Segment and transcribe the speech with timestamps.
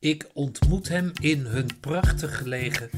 [0.00, 2.90] Ik ontmoet hem in hun prachtig gelegen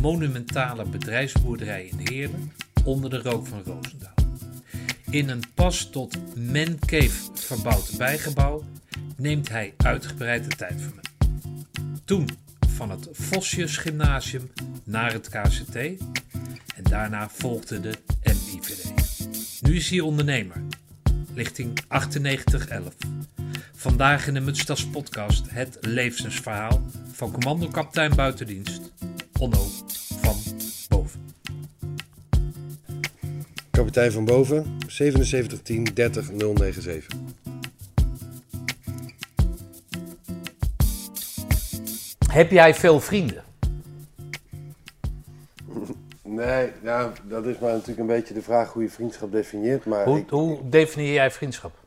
[0.00, 2.52] monumentale bedrijfsboerderij in Heerlen
[2.84, 4.14] onder de rook van Roosendaal.
[5.10, 8.64] In een pas tot man cave verbouwd bijgebouw
[9.16, 11.02] neemt hij uitgebreid de tijd voor me.
[12.04, 12.28] Toen
[12.68, 14.50] van het Vosjes Gymnasium
[14.84, 18.92] naar het KCT en daarna volgde de MIVD.
[19.60, 20.62] Nu is hij ondernemer,
[21.34, 23.17] lichting 9811.
[23.88, 26.80] Vandaag in de Mutstas podcast het levensverhaal
[27.12, 28.92] van commandokapitein buitendienst
[29.40, 29.64] Onno
[30.20, 30.36] van
[30.88, 31.20] Boven.
[33.70, 37.18] Kapitein van Boven, 7710 30 097.
[42.30, 43.42] Heb jij veel vrienden?
[46.24, 49.84] Nee, nou, dat is maar natuurlijk een beetje de vraag hoe je vriendschap definieert.
[49.84, 51.86] Maar Hoe, ik- hoe definieer jij vriendschap?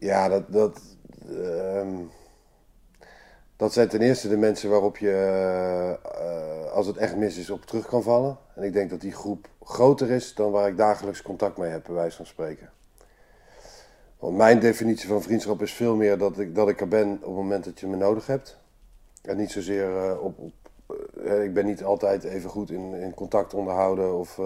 [0.00, 0.80] Ja, dat, dat,
[1.28, 1.96] ehm,
[3.56, 5.12] dat zijn ten eerste de mensen waarop je,
[6.02, 8.38] eh, als het echt mis is, op terug kan vallen.
[8.54, 11.84] En ik denk dat die groep groter is dan waar ik dagelijks contact mee heb,
[11.84, 12.70] bij wijze van spreken.
[14.18, 17.20] Want mijn definitie van vriendschap is veel meer dat ik, dat ik er ben op
[17.20, 18.58] het moment dat je me nodig hebt.
[19.22, 20.38] En niet zozeer eh, op.
[20.38, 20.52] op
[21.24, 24.18] eh, ik ben niet altijd even goed in, in contact onderhouden.
[24.18, 24.40] Of,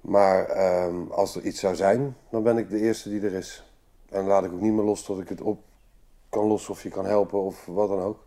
[0.00, 3.73] maar ehm, als er iets zou zijn, dan ben ik de eerste die er is.
[4.14, 5.62] En laat ik ook niet meer los tot ik het op
[6.28, 8.26] kan lossen of je kan helpen of wat dan ook.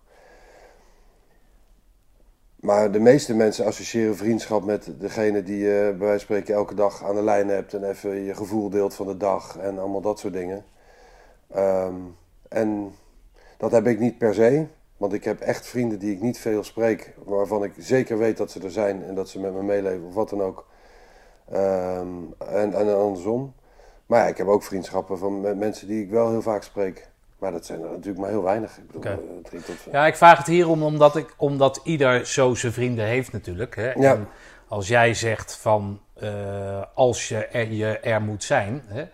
[2.55, 6.73] Maar de meeste mensen associëren vriendschap met degene die je bij wijze van spreken elke
[6.73, 10.02] dag aan de lijn hebt en even je gevoel deelt van de dag en allemaal
[10.02, 10.66] dat soort dingen.
[11.47, 11.95] Ehm,
[12.49, 12.91] en
[13.57, 14.66] dat heb ik niet per se,
[14.97, 18.51] want ik heb echt vrienden die ik niet veel spreek, waarvan ik zeker weet dat
[18.51, 20.67] ze er zijn en dat ze met me meeleven of wat dan ook.
[21.51, 22.07] Ehm,
[22.38, 23.53] en, en andersom.
[24.08, 27.08] Maar ja, ik heb ook vriendschappen van, met mensen die ik wel heel vaak spreek.
[27.39, 28.77] Maar dat zijn er natuurlijk maar heel weinig.
[28.77, 29.22] Ik bedoel, Oké.
[29.22, 33.05] eh, drie tot Ja, ik vraag het hierom omdat, ik, omdat ieder zo zijn vrienden
[33.05, 33.75] heeft natuurlijk.
[33.75, 33.91] Hè?
[33.91, 34.13] Ja.
[34.13, 34.28] En
[34.67, 39.06] als jij zegt van eh, als je er, je er moet zijn, hè?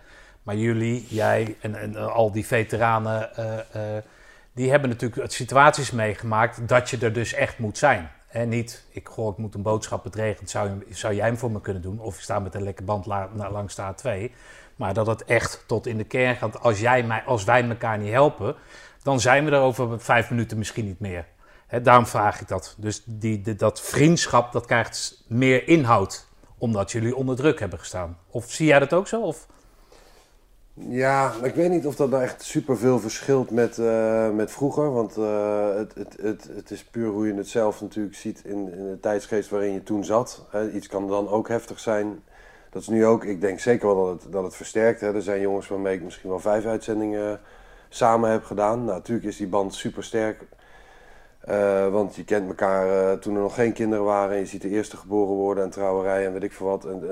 [0.42, 3.80] maar jullie, jij en, en al die veteranen, eh,
[4.52, 8.10] die hebben natuurlijk situaties meegemaakt dat je er dus echt moet zijn.
[8.28, 11.36] En niet, ik goh, ik moet een boodschap, het regent, zou, je- zou jij hem
[11.38, 12.00] voor me kunnen doen?
[12.00, 14.32] Of ik sta met een lekker band la- langs de A2.
[14.76, 16.60] Maar dat het echt tot in de kern gaat.
[16.60, 18.54] Als, jij mij, als wij elkaar niet helpen,
[19.02, 21.26] dan zijn we er over vijf minuten misschien niet meer.
[21.82, 22.74] Daarom vraag ik dat.
[22.78, 26.26] Dus die, dat vriendschap, dat krijgt meer inhoud.
[26.58, 28.18] Omdat jullie onder druk hebben gestaan.
[28.30, 29.20] Of zie jij dat ook zo?
[29.20, 29.46] Of?
[30.74, 34.92] Ja, ik weet niet of dat nou echt superveel verschilt met, eh, met vroeger.
[34.92, 38.72] Want eh, het, het, het, het is puur hoe je het zelf natuurlijk ziet in,
[38.72, 40.46] in de tijdsgeest waarin je toen zat.
[40.74, 42.22] Iets kan dan ook heftig zijn.
[42.74, 45.00] Dat is nu ook, ik denk zeker wel dat het, dat het versterkt.
[45.00, 45.14] Hè.
[45.14, 47.40] Er zijn jongens waarmee ik misschien wel vijf uitzendingen
[47.88, 48.84] samen heb gedaan.
[48.84, 50.42] Nou, natuurlijk is die band super sterk.
[51.40, 54.34] Eh, want je kent elkaar eh, toen er nog geen kinderen waren.
[54.34, 56.84] En je ziet de eerste geboren worden en trouwerij en weet ik veel wat.
[56.84, 57.10] En,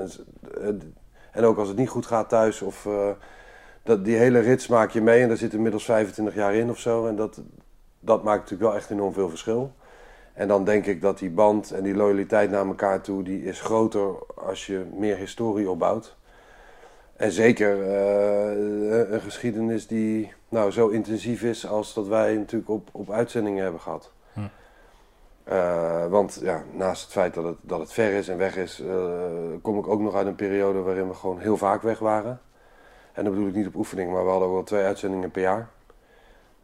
[0.61, 0.95] en,
[1.31, 2.85] en- ook als het niet goed gaat thuis of...
[2.85, 3.09] eh,
[3.83, 6.79] dat, die hele rits maak je mee en daar zit inmiddels 25 jaar in of
[6.79, 7.07] zo.
[7.07, 7.41] En dat,
[7.99, 9.73] dat maakt natuurlijk wel echt enorm veel verschil.
[10.33, 13.61] En dan denk ik dat die band en die loyaliteit naar elkaar toe, die is
[13.61, 16.15] groter als je meer historie opbouwt.
[17.15, 22.89] En zeker eh, een geschiedenis die nou, zo intensief is als dat wij natuurlijk op,
[22.91, 24.11] op uitzendingen hebben gehad.
[24.33, 24.39] Hm.
[25.43, 28.79] Eh, want ja, naast het feit dat het, dat het ver is en weg is,
[28.79, 28.95] eh,
[29.61, 32.41] kom ik ook nog uit een periode waarin we gewoon heel vaak weg waren.
[33.13, 35.41] En dat bedoel ik niet op oefening, maar we hadden ook wel twee uitzendingen per
[35.41, 35.69] jaar.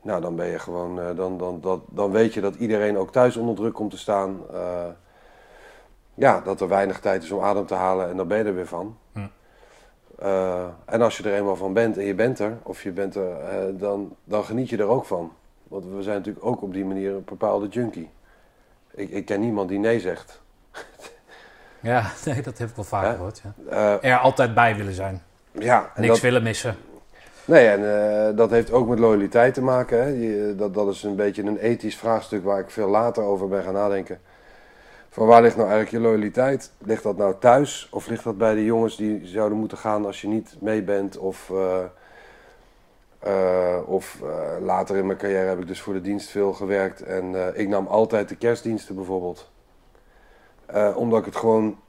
[0.02, 3.12] Nou, dan ben je gewoon, eh, dan, dan, dat, dan weet je dat iedereen ook
[3.12, 4.40] thuis onder druk komt te staan.
[4.54, 4.86] Eh,
[6.14, 8.56] ja, dat er weinig tijd is om adem te halen en dan ben je er
[8.56, 8.98] weer van.
[9.14, 9.20] Hm.
[10.86, 13.78] En als je er eenmaal van bent en je bent er, of je bent er,
[13.78, 15.32] dan, dan geniet je er ook van.
[15.68, 18.10] Want we zijn natuurlijk ook op die manier een bepaalde junkie.
[18.92, 20.42] Ik, ik ken niemand die nee zegt.
[21.80, 23.16] Ja, nee, dat heb ik wel vaak Hè?
[23.16, 23.42] gehoord.
[23.70, 24.02] Ja.
[24.02, 25.22] Er altijd bij willen zijn.
[25.52, 26.76] ja, en Niks dat- willen missen.
[27.50, 27.82] Nee, en
[28.28, 30.04] eh, dat heeft ook met loyaliteit te maken.
[30.04, 30.56] Hè.
[30.56, 33.74] Dat, dat is een beetje een ethisch vraagstuk waar ik veel later over ben gaan
[33.74, 34.19] nadenken.
[35.10, 36.72] Van waar ligt nou eigenlijk je loyaliteit?
[36.78, 40.22] Ligt dat nou thuis of ligt dat bij de jongens die zouden moeten gaan als
[40.22, 41.18] je niet mee bent?
[41.18, 41.84] Of, eh,
[43.19, 44.22] eh, of
[44.62, 47.02] later in mijn carrière heb ik dus voor de dienst veel gewerkt.
[47.02, 49.52] En ik nam altijd de kerstdiensten bijvoorbeeld.
[50.95, 51.80] Omdat ik het gewoon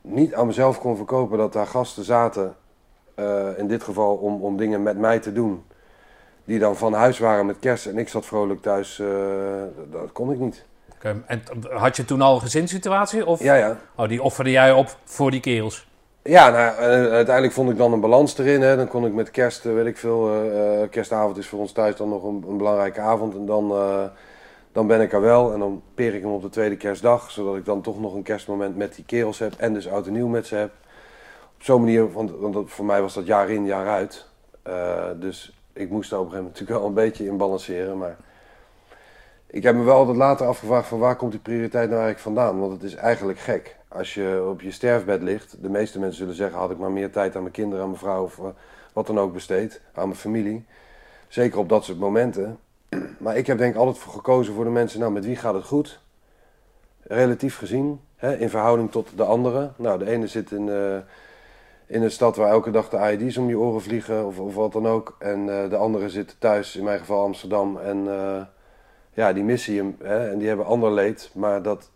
[0.00, 2.56] niet aan mezelf kon verkopen dat daar gasten zaten
[3.16, 5.64] eh, in dit geval om, om dingen met mij te doen.
[6.44, 8.98] Die dan van huis waren met kerst en ik zat vrolijk thuis.
[8.98, 9.06] eh,
[9.90, 10.64] dat kon ik niet.
[11.26, 13.26] En had je toen al een gezinssituatie?
[13.26, 13.76] Of Ja, ja.
[13.96, 15.86] oh, die offerde jij op voor die kerels?
[16.22, 18.60] Ja, nou, en uiteindelijk vond ik dan een balans erin.
[18.62, 18.76] Hè.
[18.76, 21.72] Dan kon ik met kerst, eh, weet ik veel, eh, eh, kerstavond is voor ons
[21.72, 23.34] thuis dan nog een, een belangrijke avond.
[23.34, 24.04] En dan, eh,
[24.72, 25.52] dan ben ik er wel.
[25.52, 27.30] En dan peer ik hem op de tweede kerstdag.
[27.30, 29.52] Zodat ik dan toch nog een kerstmoment met die kerels heb.
[29.56, 30.70] En dus oud en nieuw met ze heb.
[31.58, 34.26] Zo'n manier, want, want voor mij was dat jaar in, jaar uit.
[34.62, 37.98] Eh, dus ik moest daar op een gegeven moment natuurlijk wel een beetje in balanceren.
[37.98, 38.16] Maar
[39.46, 42.60] ik heb me wel altijd later afgevraagd van waar komt die prioriteit nou eigenlijk vandaan?
[42.60, 43.76] Want het is eigenlijk gek.
[43.88, 47.10] Als je op je sterfbed ligt, de meeste mensen zullen zeggen had ik maar meer
[47.10, 48.44] tijd aan mijn kinderen, aan mijn vrouw of eh,
[48.92, 50.64] wat dan ook besteed, aan mijn familie.
[51.28, 52.58] Zeker op dat soort momenten.
[53.18, 55.54] Maar ik heb denk ik altijd voor gekozen voor de mensen, nou met wie gaat
[55.54, 56.00] het goed?
[57.02, 59.74] Relatief gezien, hè, in verhouding tot de anderen.
[59.76, 60.98] Nou, de ene zit in, eh,
[61.86, 64.72] in een stad waar elke dag de IED's om je oren vliegen of, of wat
[64.72, 65.16] dan ook.
[65.18, 67.78] En eh, de andere zit thuis, in mijn geval Amsterdam.
[67.78, 68.42] En eh,
[69.12, 71.30] ja, die missen je hè, en die hebben ander leed.
[71.34, 71.90] Maar dat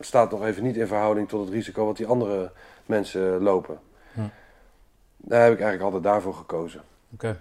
[0.00, 2.50] staat nog even niet in verhouding tot het risico wat die andere
[2.86, 3.78] mensen lopen.
[4.12, 4.20] Hm.
[5.16, 6.80] Daar heb ik eigenlijk altijd daarvoor gekozen.
[7.12, 7.38] Oké.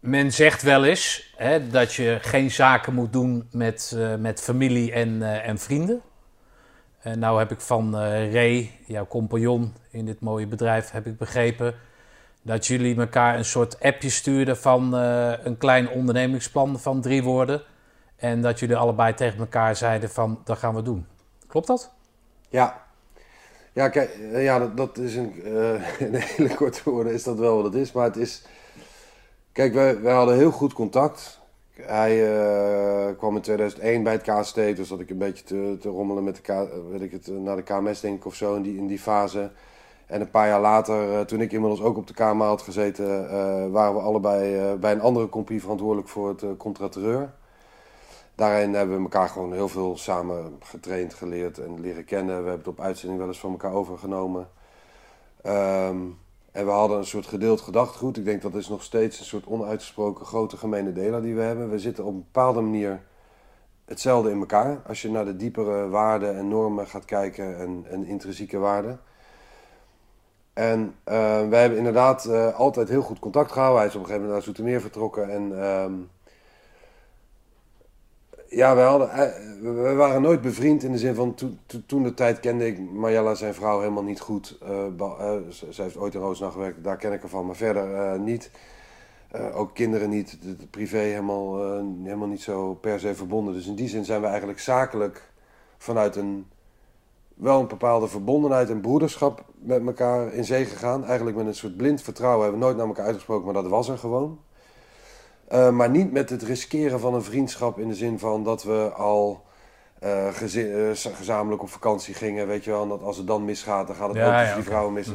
[0.00, 4.92] Men zegt wel eens hè, dat je geen zaken moet doen met, eh, met familie
[4.92, 6.02] en, en vrienden.
[7.00, 11.18] En nou heb ik van eh Ray, jouw compagnon in dit mooie bedrijf, heb ik
[11.18, 11.74] begrepen
[12.42, 17.62] dat jullie elkaar een soort appje stuurden van eh, een klein ondernemingsplan van drie woorden.
[18.16, 21.06] En dat jullie allebei tegen elkaar zeiden van, dat gaan we doen.
[21.46, 21.90] Klopt dat?
[22.48, 22.82] Ja,
[23.72, 25.44] ja, kijk, eh, ja dat, dat is een,
[25.98, 27.92] in hele korte woorden is dat wel wat het is.
[27.92, 28.42] Maar het is,
[29.52, 31.39] kijk, wij, wij hadden heel goed contact.
[31.86, 35.88] Hij eh, kwam in 2001 bij het KST, dus zat ik een beetje te, te
[35.88, 38.54] rommelen met de, K, weet ik het, eh, naar de KMS denk ik of zo
[38.54, 39.50] in die, in die fase.
[40.06, 43.30] En een paar jaar later, eh, toen ik inmiddels ook op de KMA had gezeten,
[43.72, 47.32] waren we allebei bij een andere compagnie verantwoordelijk voor het contraterreur.
[48.34, 52.42] Daarin hebben we elkaar gewoon heel veel samen getraind, geleerd en leren kennen.
[52.42, 54.48] We hebben het op uitzending wel eens van elkaar overgenomen.
[55.42, 55.96] Ehm,
[56.52, 58.16] en we hadden een soort gedeeld gedachtegoed.
[58.16, 61.70] Ik denk dat is nog steeds een soort onuitgesproken grote gemene deler die we hebben.
[61.70, 63.02] We zitten op een bepaalde manier
[63.84, 64.80] hetzelfde in elkaar.
[64.86, 67.58] Als je naar de diepere waarden en normen gaat kijken
[67.88, 69.00] en, intrinsieke waarden.
[70.52, 73.78] En eh, wij hebben inderdaad eh, altijd heel goed contact gehouden.
[73.78, 75.30] Hij is op een gegeven moment naar Zoetermeer vertrokken.
[75.30, 75.92] En ehm,
[78.50, 79.18] ja, wij, hadden, eh,
[79.60, 82.66] we we waren nooit bevriend in de zin van to, to- toen de tijd kende
[82.66, 84.58] ik Marjella, zijn vrouw, helemaal niet goed.
[84.62, 87.46] Eh, ba- eh, z- zij heeft ooit in Roosendaal gewerkt, daar ken ik haar van,
[87.46, 88.50] maar verder niet.
[89.54, 90.38] Ook kinderen niet,
[90.70, 91.56] privé helemaal,
[92.02, 93.54] helemaal niet zo per se verbonden.
[93.54, 95.30] Dus in die zin zijn we eigenlijk zakelijk
[95.78, 96.46] vanuit een
[97.34, 101.04] wel een bepaalde verbondenheid en broederschap met elkaar in zee gegaan.
[101.04, 103.88] Eigenlijk met een soort blind vertrouwen hebben we nooit naar elkaar uitgesproken, maar dat was
[103.88, 104.38] er gewoon.
[105.52, 108.90] Uh, maar niet met het riskeren van een vriendschap in de zin van dat we
[108.96, 109.42] al
[110.04, 112.46] uh, gezi- uh, gezamenlijk op vakantie gingen.
[112.46, 114.48] Weet je wel, en dat als het dan misgaat, dan gaat het Ja, ook tussen
[114.48, 115.08] ja, die vrouwen mis.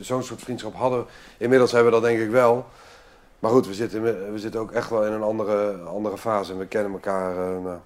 [0.00, 1.04] Zo'n soort vriendschap hadden we.
[1.38, 2.64] Inmiddels hebben we dat denk ik wel.
[3.38, 4.02] Maar goed, we zitten,
[4.32, 6.52] we zitten ook echt wel in een andere, andere fase.
[6.52, 7.78] En we kennen elkaar, eh, nou,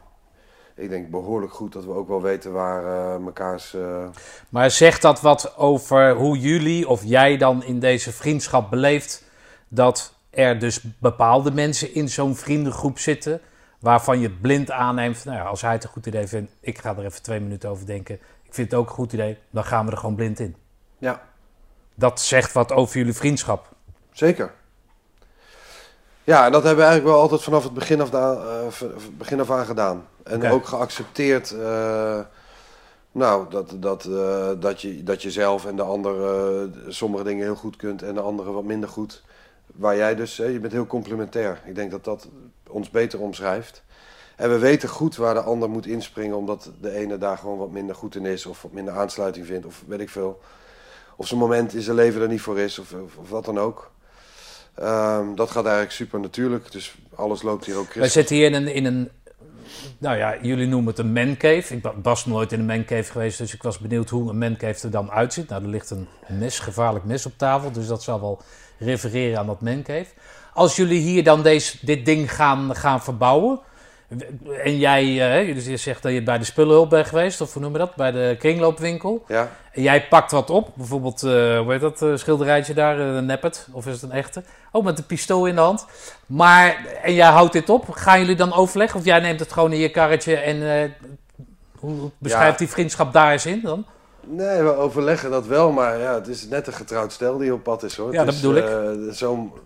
[0.74, 2.84] ik denk behoorlijk goed dat we ook wel weten waar
[3.14, 3.74] eh, mekaars...
[3.74, 4.04] eh,
[4.48, 9.24] Maar zegt dat wat over hoe jullie of jij dan in deze vriendschap beleeft?
[9.68, 13.40] Dat er dus bepaalde mensen in zo'n vriendengroep zitten.
[13.80, 15.24] waarvan je blind aanneemt.
[15.24, 17.70] Nou ja, als hij het een goed idee vindt, ik ga er even twee minuten
[17.70, 18.14] over denken.
[18.42, 20.56] Ik vind het ook een goed idee, dan gaan we er gewoon blind in.
[20.98, 21.22] ja,
[21.94, 23.68] Dat zegt wat over jullie vriendschap.
[24.12, 24.52] Zeker.
[26.24, 29.50] Ja, en dat hebben we eigenlijk wel altijd vanaf het begin af, eh, begin af
[29.50, 30.06] aan gedaan.
[30.22, 32.20] En ook geaccepteerd, eh,
[33.12, 36.14] nou, dat, dat, eh, dat, je, dat je zelf en de ander
[36.88, 39.22] sommige dingen heel goed kunt en de andere wat minder goed.
[39.76, 41.60] Waar jij dus, je bent heel complementair.
[41.64, 42.28] Ik denk dat dat
[42.68, 43.82] ons beter omschrijft.
[44.36, 47.70] En we weten goed waar de ander moet inspringen, omdat de ene daar gewoon wat
[47.70, 50.40] minder goed in is, of wat minder aansluiting vindt, of weet ik veel.
[51.16, 53.90] Of zijn moment in zijn leven er niet voor is, of, of, wat dan ook.
[54.74, 58.12] Ehm, dat gaat eigenlijk super natuurlijk, dus alles loopt hier ook christelijk.
[58.12, 59.10] zitten hier in een, in een.
[59.98, 61.74] Nou ja, jullie noemen het een mancave.
[61.74, 64.84] Ik wa- was nooit in een mancave geweest, dus ik was benieuwd hoe een mancave
[64.84, 65.48] er dan uitziet.
[65.48, 68.42] Nou, er ligt een mes, gevaarlijk mes op tafel, dus dat zal wel
[68.78, 70.06] refereren aan dat mancave.
[70.54, 73.60] Als jullie hier dan deze, dit ding gaan, gaan verbouwen.
[74.64, 77.72] En jij, eh, jullie zegt dat je bij de spullenhulp bent geweest, of hoe noem
[77.72, 77.94] je dat?
[77.94, 79.24] Bij de kringloopwinkel.
[79.28, 83.26] Ja, En jij pakt wat op, bijvoorbeeld, eh hoe heet dat eh, schilderijtje daar, een
[83.26, 84.42] neppert, of is het een echte?
[84.72, 85.86] Oh, met een pistool in de hand.
[86.26, 88.98] Maar, en jij houdt dit op, gaan jullie dan overleggen?
[89.00, 90.94] Of jij neemt het gewoon in je karretje en
[91.78, 92.58] hoe beschrijft Ja.
[92.58, 93.86] die vriendschap daar eens in dan?
[94.26, 97.62] Nee, we overleggen dat wel, maar ja, het is net een getrouwd stel die op
[97.62, 98.12] pad is hoor.
[98.12, 98.64] Ja, Het dat is, bedoel ik.
[99.08, 99.58] eh, Zo,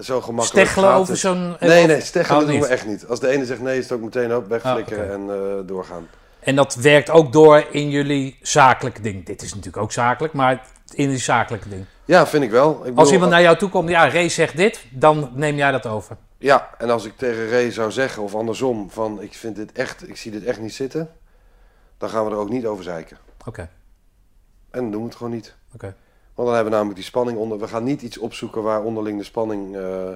[0.00, 1.56] zo gemakkelijk Steggelen over zo'n...
[1.60, 3.06] Nee, nee, steggelen Oh, doen we echt niet.
[3.06, 6.08] Als de ene zegt nee, is het ook meteen op, wegflikkeren Ah, en eh, doorgaan.
[6.40, 9.26] En dat werkt ook door in jullie zakelijke ding.
[9.26, 11.84] Dit is natuurlijk ook zakelijk, maar in die zakelijke ding.
[12.04, 12.70] Ja, vind ik wel.
[12.72, 15.70] Ik bedoel, Als iemand naar jou toe komt, ja, Ray zegt dit, dan neem jij
[15.70, 16.16] dat over.
[16.38, 20.08] Ja, en als ik tegen Ray zou zeggen, of andersom, van ik vind dit echt,
[20.08, 21.10] ik zie dit echt niet zitten,
[21.98, 23.16] dan gaan we er ook niet over zeiken.
[23.46, 23.60] Oké,
[24.70, 25.54] En dan doen we het gewoon niet.
[25.74, 25.94] oké.
[26.34, 27.58] Want dan hebben we namelijk die spanning onder.
[27.58, 30.10] We gaan niet iets opzoeken waar onderling de spanning, eh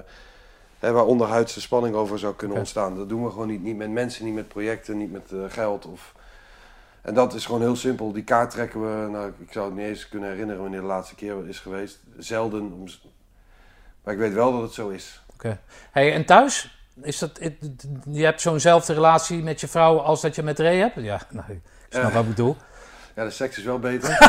[0.79, 2.95] hè, waar onderhuids de spanning over zou kunnen ontstaan.
[2.95, 3.63] Dat doen we gewoon niet.
[3.63, 5.85] Niet met mensen, niet met projecten, niet met eh, geld.
[5.85, 6.13] Of...
[7.01, 8.11] En dat is gewoon heel simpel.
[8.11, 11.15] Die kaart trekken we, nou, ik zou het niet eens kunnen herinneren wanneer de laatste
[11.15, 11.99] keer is geweest.
[12.17, 12.61] Zelden.
[12.73, 12.85] om-
[14.03, 15.23] Maar ik weet wel dat het zo is.
[15.33, 15.61] oké.
[15.91, 16.79] Hey, en thuis?
[17.01, 17.39] Is dat,
[18.11, 20.95] je hebt zo'nzelfde relatie met je vrouw als dat je met Ray hebt?
[20.95, 22.13] Ja, nou, ik snap Eh.
[22.13, 22.55] wat ik bedoel.
[23.15, 24.09] Ja, de seks is wel beter.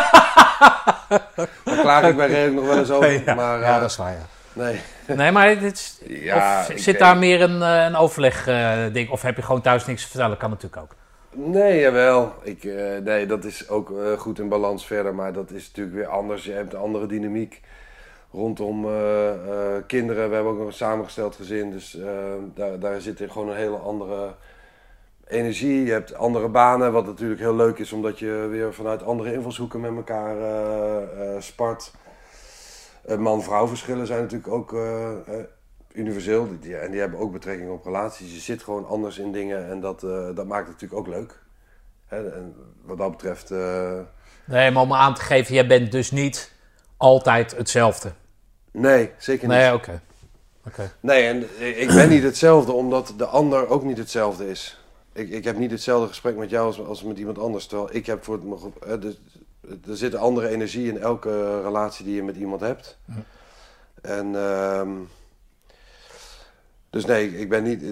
[1.64, 3.24] Daar klaag ik bij ook nog wel eens over.
[3.24, 4.26] ja, maar, ja, eh, dat is waar, ja.
[4.52, 4.80] Nee.
[5.06, 9.10] Nee, maar dit is, Ja, of zit daar meer een, eh, een overleg eh, ding?
[9.10, 10.36] Of heb je gewoon thuis niks te vertellen?
[10.36, 10.94] Kan natuurlijk ook.
[11.32, 12.34] Nee, jawel.
[12.42, 12.64] Ik,
[13.04, 16.44] nee, dat is ook goed in balans verder, maar dat is natuurlijk weer anders.
[16.44, 17.60] Je hebt een andere dynamiek
[18.32, 18.82] rondom
[19.86, 20.28] kinderen.
[20.28, 21.96] We hebben ook nog een samengesteld gezin, dus
[22.54, 24.34] daar, daar zit gewoon een hele andere
[25.28, 25.85] energie.
[25.85, 29.80] Je hebt andere banen, wat natuurlijk heel leuk is, omdat je weer vanuit andere invalshoeken
[29.80, 31.92] met elkaar eh, eh, spart.
[33.04, 34.76] Eh, Man-vrouw verschillen zijn natuurlijk ook
[35.92, 36.49] universeel.
[36.61, 38.33] Die- en die hebben ook betrekking op relaties.
[38.35, 40.00] Je zit gewoon anders in dingen en dat,
[40.35, 41.38] dat maakt het natuurlijk ook leuk.
[42.06, 42.54] Hè, en
[42.85, 43.50] wat dat betreft.
[44.45, 46.52] Nee, maar om aan te geven, jij bent dus niet
[46.97, 48.12] altijd hetzelfde.
[48.71, 49.56] nee, zeker niet.
[49.56, 50.00] Nee, oké.
[50.66, 50.90] Oké.
[51.00, 51.47] Nee, en
[51.78, 54.80] ik ben niet hetzelfde omdat de ander ook niet hetzelfde is.
[55.16, 57.66] Ik, ik heb niet hetzelfde gesprek met jou als, als met iemand anders.
[57.66, 58.44] Terwijl ik heb voor het.
[58.44, 59.20] me ge- eh, dus-
[59.88, 62.99] Er zit een andere energie in elke relatie die je met iemand hebt.
[64.02, 64.35] En.
[64.37, 64.90] ehm,
[66.90, 67.85] dus nee, ik ben niet.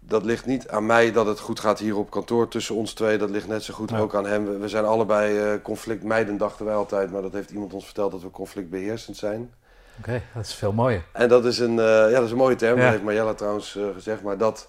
[0.00, 3.18] Dat ligt niet aan mij dat het goed gaat hier op kantoor tussen ons twee.
[3.18, 3.98] Dat ligt net zo goed Ja.
[3.98, 4.44] ook aan hem.
[4.46, 7.10] We, we zijn allebei eh conflictmijdend, dachten wij altijd.
[7.12, 9.52] Maar dat heeft iemand ons verteld dat we conflictbeheersend zijn.
[9.98, 11.04] Oké, dat is veel mooier.
[11.12, 12.82] En dat is een, eh, ja, dat is een mooie term, Ja.
[12.82, 14.68] dat heeft Marjella trouwens eh, gezegd, maar dat,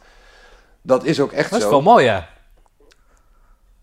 [0.90, 1.72] dat is ook echt Dat is zo.
[1.72, 2.30] wel mooi, ja.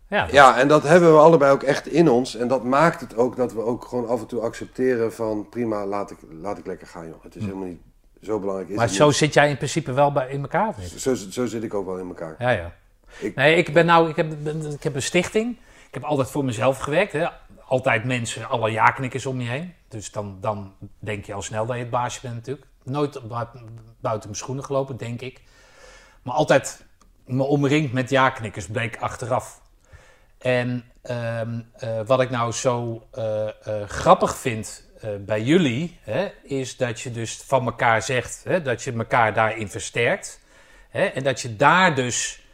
[0.08, 2.36] Ja, Ja, en dat hebben we allebei ook echt in ons.
[2.36, 5.86] En dat maakt het ook dat we ook gewoon af en toe accepteren van prima,
[5.86, 7.22] laat ik, laat ik lekker gaan joh.
[7.22, 7.80] Het is helemaal niet
[8.22, 8.68] zo belangrijk.
[8.68, 8.80] Is Hm.
[8.80, 9.14] maar zo niet.
[9.16, 10.74] zit jij in principe wel bij, in elkaar?
[10.96, 12.34] Zo, zo zit ik ook wel in elkaar.
[12.38, 12.72] Ja, ja.
[13.18, 14.32] Ik- Nee, ik ben nou, ik heb,
[14.72, 15.56] ik heb een stichting.
[15.88, 17.12] Ik heb altijd voor mezelf gewerkt.
[17.12, 17.26] Hè.
[17.68, 19.72] Altijd mensen, alle ja-knikkers om je heen.
[19.88, 22.66] Dus dan, dan denk je al snel dat je het baasje bent natuurlijk.
[22.82, 23.60] Nooit bu-
[24.00, 25.42] buiten mijn schoenen gelopen, denk ik.
[26.22, 26.85] Maar altijd
[27.26, 29.60] me omringd met ja-knikkers, bleek achteraf.
[30.38, 34.84] En ehm, eh, wat ik nou zo eh, eh, grappig vind
[35.20, 39.68] bij jullie, hè, is dat je dus van elkaar zegt, hè, dat je elkaar daarin
[39.68, 40.40] versterkt.
[40.88, 42.44] Hè, en dat je daar dus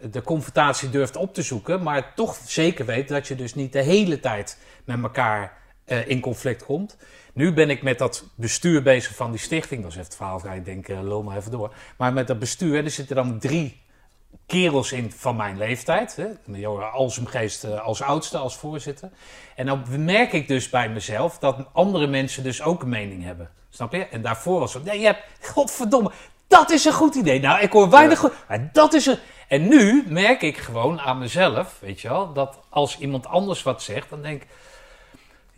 [0.00, 3.82] de confrontatie durft op te zoeken, maar toch zeker weet dat je dus niet de
[3.82, 6.96] hele tijd met elkaar in conflict komt.
[7.36, 9.82] Nu ben ik met dat bestuur bezig van die stichting.
[9.82, 11.74] Dat is even het verhaal, ga ik denk, lul maar even door.
[11.96, 13.82] Maar met dat bestuur, er zitten dan drie
[14.46, 16.16] kerels in van mijn leeftijd.
[16.16, 16.58] Hè?
[16.92, 19.10] Alsumgeest eh, als oudste, als voorzitter.
[19.56, 23.50] En dan merk ik dus bij mezelf dat andere mensen dus ook een mening hebben.
[23.70, 24.06] Snap je?
[24.06, 26.10] En daarvoor was het, nee, je hebt, godverdomme,
[26.46, 27.40] dat is een goed idee.
[27.40, 29.18] Nou, ik hoor weinig goed, maar dat is een...
[29.48, 33.82] En nu merk ik gewoon aan mezelf, weet je wel, dat als iemand anders wat
[33.82, 34.48] zegt, dan denk ik...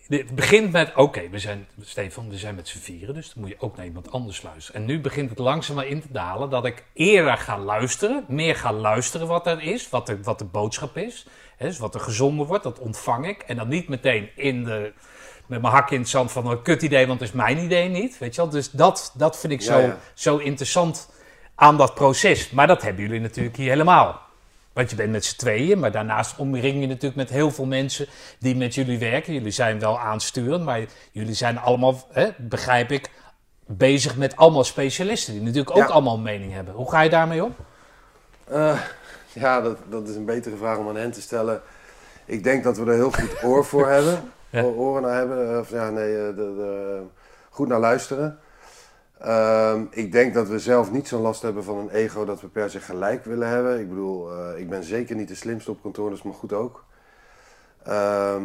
[0.08, 3.50] Het begint met, oké, we zijn, Stefan, we zijn met z'n vieren, dus dan moet
[3.50, 4.80] je ook naar iemand anders luisteren.
[4.80, 8.56] En nu begint het langzaam maar in te dalen dat ik eerder ga luisteren, meer
[8.56, 11.26] ga luisteren wat er is, wat de, wat de boodschap is.
[11.56, 13.42] Hè, dus wat er gezongen wordt, dat ontvang ik.
[13.42, 14.92] En dan niet meteen in de,
[15.46, 17.88] met mijn hak in het zand van een kut idee, want het is mijn idee
[17.88, 18.18] niet.
[18.18, 18.50] Weet je wel?
[18.50, 19.98] Dus dat, dat vind ik Ja, zo, ja.
[20.14, 21.10] zo interessant
[21.54, 22.50] aan dat proces.
[22.50, 24.27] Maar dat hebben jullie natuurlijk hier helemaal.
[24.78, 28.06] Want je bent met z'n tweeën, maar daarnaast omring je natuurlijk met heel veel mensen
[28.38, 29.32] die met jullie werken.
[29.32, 30.80] Jullie zijn wel aansturend, maar
[31.12, 33.10] jullie zijn allemaal, hè, begrijp ik,
[33.66, 35.84] bezig met allemaal specialisten die natuurlijk ook Ja.
[35.86, 36.74] allemaal een mening hebben.
[36.74, 37.54] Hoe ga je daarmee om?
[38.44, 38.80] Eh,
[39.32, 41.60] ja, dat, dat is een betere vraag om aan hen te stellen.
[42.24, 44.20] Ik denk dat we er heel goed oor voor hebben.
[44.50, 44.62] Ja.
[44.62, 45.60] Oren naar hebben.
[45.60, 47.00] Of ja, nee, eh, de, de,
[47.50, 48.38] goed naar luisteren.
[49.20, 52.48] Ehm, ik denk dat we zelf niet zo'n last hebben van een ego dat we
[52.48, 53.80] per se gelijk willen hebben.
[53.80, 56.84] Ik bedoel, eh, ik ben zeker niet de slimste op kantoor, dus maar goed ook.
[57.82, 58.44] Ehm,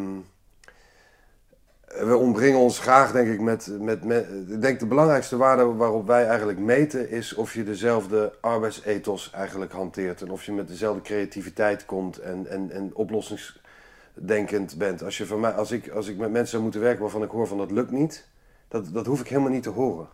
[1.86, 4.28] we ombrengen ons graag, denk ik, met, met, met.
[4.48, 9.72] Ik denk de belangrijkste waarde waarop wij eigenlijk meten is of je dezelfde arbeidsethos eigenlijk
[9.72, 10.22] hanteert.
[10.22, 15.04] En of je met dezelfde creativiteit komt en, en, en oplossingsdenkend bent.
[15.04, 17.30] Als, je van mij, als, ik, als ik met mensen zou moeten werken waarvan ik
[17.30, 18.28] hoor van dat lukt niet,
[18.68, 20.08] dat, dat hoef ik helemaal niet te horen.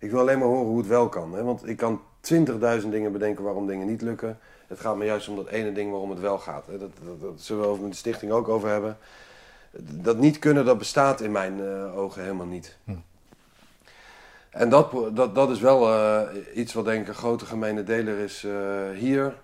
[0.00, 1.34] Ik wil alleen maar horen hoe het wel kan.
[1.34, 1.42] Hè?
[1.42, 2.00] Want ik kan
[2.34, 4.38] 20.000 dingen bedenken waarom dingen niet lukken.
[4.66, 6.66] Het gaat me juist om dat ene ding waarom het wel gaat.
[6.66, 6.78] Hè?
[6.78, 8.98] Dat, dat, dat zullen we over met de stichting ook over hebben.
[9.78, 12.76] Dat niet kunnen, dat bestaat in mijn uh, ogen helemaal niet.
[12.84, 12.92] Hm.
[14.50, 16.20] En dat, dat, dat is wel uh,
[16.54, 18.52] iets wat denk ik een grote gemene deler is uh,
[18.94, 19.34] hier.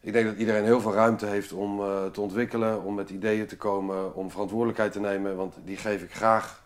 [0.00, 1.82] Ik denk dat iedereen heel veel ruimte heeft om
[2.12, 5.36] te ontwikkelen, om met ideeën te komen, om verantwoordelijkheid te nemen.
[5.36, 6.62] Want die geef ik graag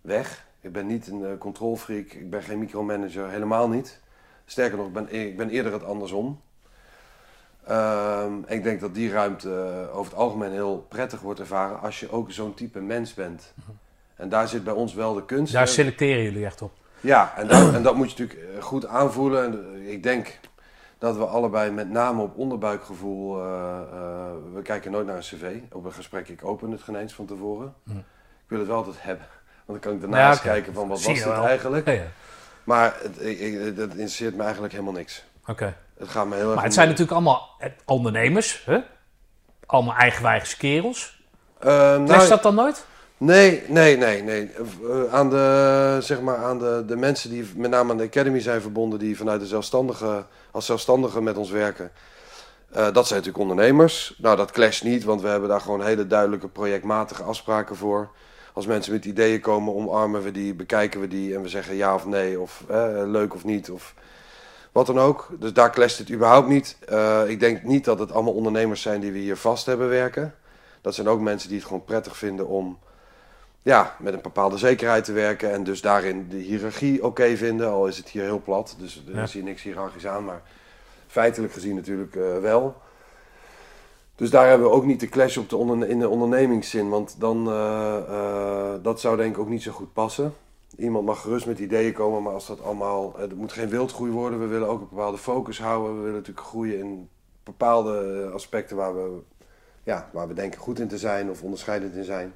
[0.00, 0.46] weg.
[0.60, 4.00] Ik ben niet een uh, controlfreak, ik ben geen micromanager, helemaal niet.
[4.44, 6.40] Sterker nog, ik ben, ik ben eerder het andersom.
[7.70, 12.00] Uh, ik denk dat die ruimte uh, over het algemeen heel prettig wordt ervaren als
[12.00, 13.52] je ook zo'n type mens bent.
[13.54, 13.70] Mhm.
[14.16, 15.52] En daar zit bij ons wel de kunst.
[15.52, 16.72] Daar selecteren jullie echt op.
[17.00, 19.44] Ja, en, dat, en dat moet je natuurlijk eh, goed aanvoelen.
[19.44, 20.38] En ik denk
[20.98, 23.36] dat we allebei met name op onderbuikgevoel.
[24.54, 25.58] we kijken nooit naar een cv.
[25.72, 27.74] Op een gesprek, ik open het geen eens van tevoren.
[27.82, 27.98] Mhm.
[27.98, 29.26] Ik wil het wel altijd hebben.
[29.68, 31.86] Want dan kan ik daarnaast kijken van wat was dit eigenlijk.
[31.86, 32.06] Ja, ja.
[32.64, 35.24] Maar het, ik, dat interesseert me eigenlijk helemaal niks.
[35.46, 35.76] Oké.
[35.98, 37.48] Het gaat me heel erg Maar het zijn natuurlijk allemaal
[37.84, 38.78] ondernemers, hè?
[39.66, 41.22] Allemaal eigenwijze kerels.
[41.64, 42.86] Uh, nou, dat dan nooit?
[43.16, 44.50] Nee, nee, nee, nee.
[44.82, 48.40] Uh, aan de, zeg maar, aan de, de mensen die met name aan de Academy
[48.40, 51.90] zijn verbonden, die vanuit de zelfstandige, als zelfstandigen met ons werken.
[52.70, 54.14] Uh, dat zijn natuurlijk ondernemers.
[54.18, 58.10] Nou, dat clasht niet, want we hebben daar gewoon hele duidelijke projectmatige afspraken voor.
[58.58, 61.94] Als mensen met ideeën komen, omarmen we die, bekijken we die en we zeggen ja
[61.94, 62.64] of nee, of
[63.06, 63.94] leuk of niet, of
[64.72, 65.28] wat dan ook.
[65.38, 66.76] Dus daar clasht het überhaupt niet.
[66.88, 70.34] Uh, ik denk niet dat het allemaal ondernemers zijn die we hier vast hebben werken.
[70.80, 72.78] Dat zijn ook mensen die het gewoon prettig vinden om
[73.62, 75.52] ja, met een bepaalde zekerheid te werken.
[75.52, 77.68] En dus daarin de hiërarchie oké vinden.
[77.70, 80.24] Al is het hier heel plat, dus er is hier niks hiërarchisch aan.
[80.24, 80.42] Maar
[81.06, 82.76] feitelijk gezien natuurlijk uh, wel.
[84.18, 86.88] Dus daar hebben we ook niet de clash op de in de ondernemingszin.
[86.88, 90.34] Want dan, uh, dat zou denk ik ook niet zo goed passen.
[90.76, 93.14] Iemand mag gerust met ideeën komen, maar als dat allemaal...
[93.16, 94.40] Het moet geen wildgroei worden.
[94.40, 95.94] We willen ook een bepaalde focus houden.
[95.94, 97.08] We willen natuurlijk groeien in
[97.42, 99.18] bepaalde aspecten waar we,
[99.82, 102.34] ja, waar we denken goed in te zijn of onderscheidend in zijn.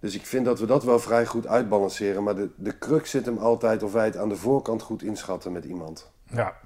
[0.00, 2.22] Dus ik vind dat we dat wel vrij goed uitbalanceren.
[2.22, 5.52] Maar de, de crux zit hem altijd of wij het aan de voorkant goed inschatten
[5.52, 6.10] met iemand.
[6.24, 6.56] Ja,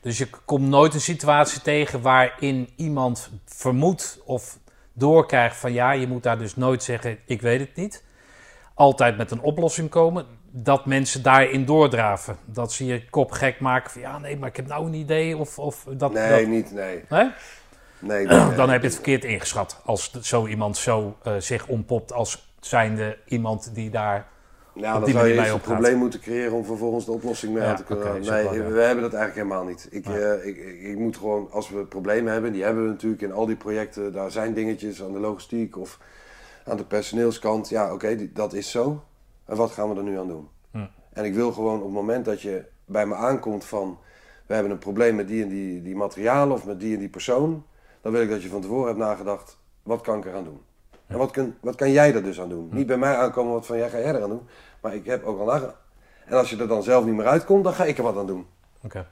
[0.00, 4.58] dus je komt nooit een situatie tegen waarin iemand vermoedt of
[4.92, 8.04] doorkrijgt van ja, je moet daar dus nooit zeggen ik weet het niet.
[8.74, 10.26] Altijd met een oplossing komen.
[10.50, 12.36] Dat mensen daarin doordraven.
[12.44, 15.36] Dat ze je kop gek maken van ja, nee, maar ik heb nou een idee.
[15.36, 17.04] Of, of dat, nee, niet, nee.
[17.08, 17.30] Nee?
[18.00, 19.80] Nee, Dan heb je het verkeerd ingeschat.
[19.84, 24.26] Als zo iemand zo uh, zich ontpopt als zijnde iemand die daar
[24.78, 27.74] ja, dan zou je eerst een probleem moeten creëren om vervolgens de oplossing mee ja,
[27.74, 28.06] te kunnen.
[28.06, 29.88] Okay, nee, we hebben dat eigenlijk helemaal niet.
[29.90, 33.32] Ik, uh, ik, ik, moet gewoon, als we problemen hebben, die hebben we natuurlijk in
[33.32, 35.98] al die projecten, daar zijn dingetjes aan de logistiek of
[36.64, 37.68] aan de personeelskant.
[37.68, 39.02] Ja, oké, dat is zo.
[39.44, 40.48] En wat gaan we er nu aan doen?
[40.70, 40.86] Hm.
[41.12, 43.98] En ik wil gewoon op het moment dat je bij me aankomt van,
[44.46, 47.08] we hebben een probleem met die en die, die materialen of met die en die
[47.08, 47.64] persoon,
[48.00, 50.60] dan wil ik dat je van tevoren hebt nagedacht, wat kan ik eraan doen?
[51.06, 52.68] En wat kan, wat kan jij er dus aan doen?
[52.70, 52.76] Hm.
[52.76, 54.48] Niet bij mij aankomen wat van, jij ga jij er aan doen?
[54.88, 55.76] Maar ik heb ook al nagedacht.
[56.24, 58.26] En als je er dan zelf niet meer uitkomt, dan ga ik er wat aan
[58.26, 58.46] doen.
[58.82, 59.06] Oké.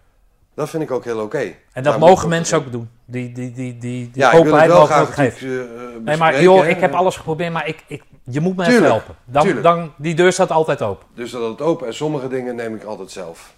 [0.54, 1.54] Dat vind ik ook heel oké.
[1.72, 2.90] En dat mogen mensen ook doen.
[3.04, 5.48] Die, die, die, die, die ja, openheid mogen ook geven.
[5.48, 5.60] Uh,
[6.04, 9.14] nee, maar joh, ik heb alles geprobeerd, maar ik, ik, je moet me even helpen.
[9.24, 11.06] Dan, dan, die deur staat altijd open.
[11.14, 13.54] Dus dat het open en sommige dingen neem ik altijd zelf.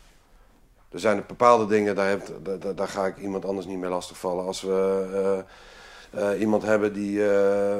[0.90, 4.46] Er zijn bepaalde dingen, daar, heb, daar, daar, ga ik iemand anders niet mee lastigvallen.
[4.46, 5.44] Als we
[6.14, 7.20] uh, uh, iemand hebben die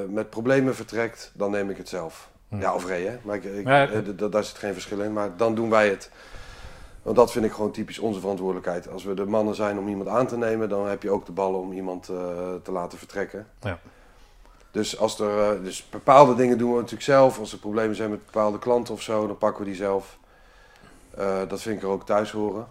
[0.09, 2.29] met problemen vertrekt, dan neem ik het zelf.
[2.49, 2.61] Hm.
[2.61, 5.13] Ja, of Ray, Maar ik, ik, ja, eh, daar zit geen verschil in.
[5.13, 6.11] Maar dan doen wij het.
[7.03, 8.89] Want dat vind ik gewoon typisch onze verantwoordelijkheid.
[8.89, 11.33] Als we de mannen zijn om iemand aan te nemen, dan heb je ook de
[11.33, 12.19] ballen om iemand uh,
[12.63, 13.47] te laten vertrekken.
[13.61, 13.79] Ja.
[14.71, 17.39] Dus, als er, uh, dus bepaalde dingen doen we natuurlijk zelf.
[17.39, 20.19] Als er problemen zijn met bepaalde klanten of zo, dan pakken we die zelf.
[21.19, 22.67] Uh, dat vind ik er ook thuis horen.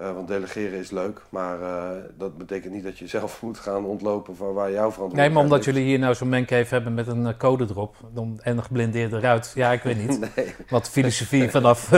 [0.00, 3.84] Uh, want delegeren is leuk, maar uh, dat betekent niet dat je zelf moet gaan
[3.84, 7.06] ontlopen van waar jouw verantwoordelijkheid Nee, maar omdat jullie hier nou zo'n mancave hebben met
[7.06, 9.52] een uh, code erop en een geblindeerde ruit.
[9.54, 10.54] Ja, ik weet niet nee.
[10.68, 11.90] wat de filosofie vanaf,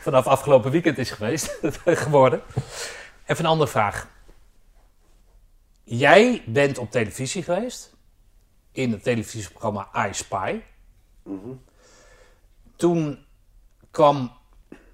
[0.00, 2.42] vanaf afgelopen weekend is geweest, geworden.
[3.26, 4.08] Even een andere vraag.
[5.84, 7.96] Jij bent op televisie geweest,
[8.72, 10.60] in het televisieprogramma I Spy.
[11.22, 11.60] Mm -hmm.
[12.76, 13.26] Toen
[13.90, 14.37] kwam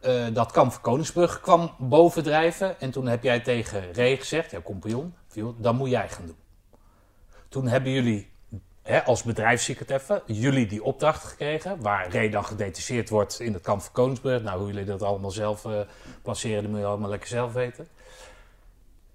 [0.07, 2.81] uh, dat kamp van Koningsbrug kwam bovendrijven.
[2.81, 5.15] En toen heb jij tegen Ray gezegd, jouw compagnon,
[5.57, 6.37] dan moet jij gaan doen.
[7.49, 8.31] Toen hebben jullie,
[8.83, 11.81] hè, als bedrijfssecretaire, jullie die opdracht gekregen.
[11.81, 14.43] Waar Ray dan gedetacheerd wordt in het kamp van Koningsbrug.
[14.43, 15.81] Nou, hoe jullie dat allemaal zelf uh,
[16.23, 17.89] placeren, dat moet je allemaal lekker zelf weten.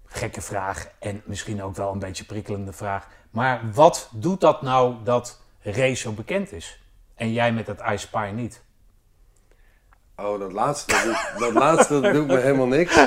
[0.06, 3.08] Gekke vraag en misschien ook wel een beetje prikkelende vraag.
[3.30, 6.80] Maar wat doet dat nou dat Ray zo bekend is?
[7.14, 8.62] En jij met het Ice Spy niet?
[10.24, 12.94] Oh, dat laatste, dat doet, dat laatste doet me helemaal niks.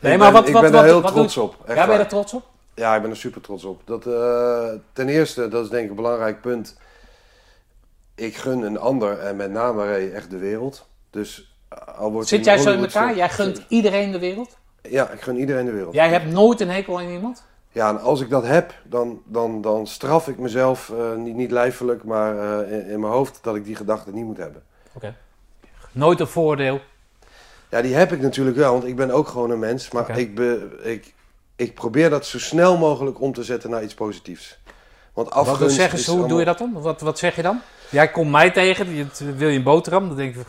[0.00, 1.56] Nee, ik maar ben, wat, ik wat, ben wat, er heel wat trots op.
[1.66, 2.00] Echt Ja, ben je waar.
[2.00, 2.42] er trots op?
[2.74, 3.80] Ja, ik ben er super trots op.
[3.84, 6.76] Dat, eh, ten eerste, dat is denk ik een belangrijk punt.
[8.14, 10.86] Ik gun een ander en met name Ray echt de wereld.
[11.10, 13.16] Dus eh, al wordt Zit jij zo in elkaar?
[13.16, 14.56] Jij gunt iedereen de wereld?
[14.82, 15.94] Ja, ik gun iedereen de wereld.
[15.94, 17.44] Jij hebt nooit een hekel aan iemand?
[17.68, 21.50] Ja, en als ik dat heb, dan, dan, dan straf ik mezelf, eh, niet, niet
[21.50, 24.62] lijfelijk, maar in, in mijn hoofd, dat ik die gedachte niet moet hebben.
[24.92, 25.14] Oké.
[25.92, 26.80] Nooit een voordeel.
[27.68, 29.90] Ja, die heb ik natuurlijk wel, want ik ben ook gewoon een mens.
[29.90, 31.14] Maar ik, be, ik,
[31.56, 34.58] ik probeer dat zo snel mogelijk om te zetten naar iets positiefs.
[35.12, 36.72] Want Wat afgunst zeggen ze, hoe doe je dat dan?
[36.72, 37.60] Wat, wat zeg je dan?
[37.90, 40.08] Jij komt mij tegen, je, wil je een boterham?
[40.08, 40.46] Dan denk ik, ik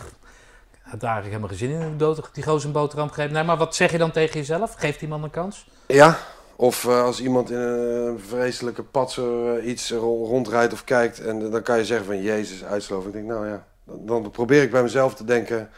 [0.82, 3.34] had daar eigenlijk helemaal geen zin in, een boter- die gozer een boterham geven.
[3.34, 4.73] Nee, maar wat zeg je dan tegen jezelf?
[4.77, 5.67] Geeft iemand een kans?
[5.88, 6.17] Ja,
[6.56, 11.19] of eh, als iemand in een vreselijke patser eh, iets ro- rondrijdt of kijkt...
[11.19, 13.06] en dan kan je zeggen van, jezus, uitsloof.
[13.06, 15.69] Ik denk, nou ja, dan, dan probeer ik bij mezelf te denken...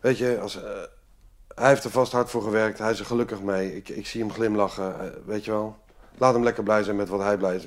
[0.00, 0.70] Weet je, als, eh,
[1.54, 3.76] hij heeft er vast hard voor gewerkt, hij is er gelukkig mee.
[3.76, 5.76] Ik, ik zie hem glimlachen, eh, weet je wel.
[6.18, 7.66] Laat hem lekker blij zijn met wat hij blij is.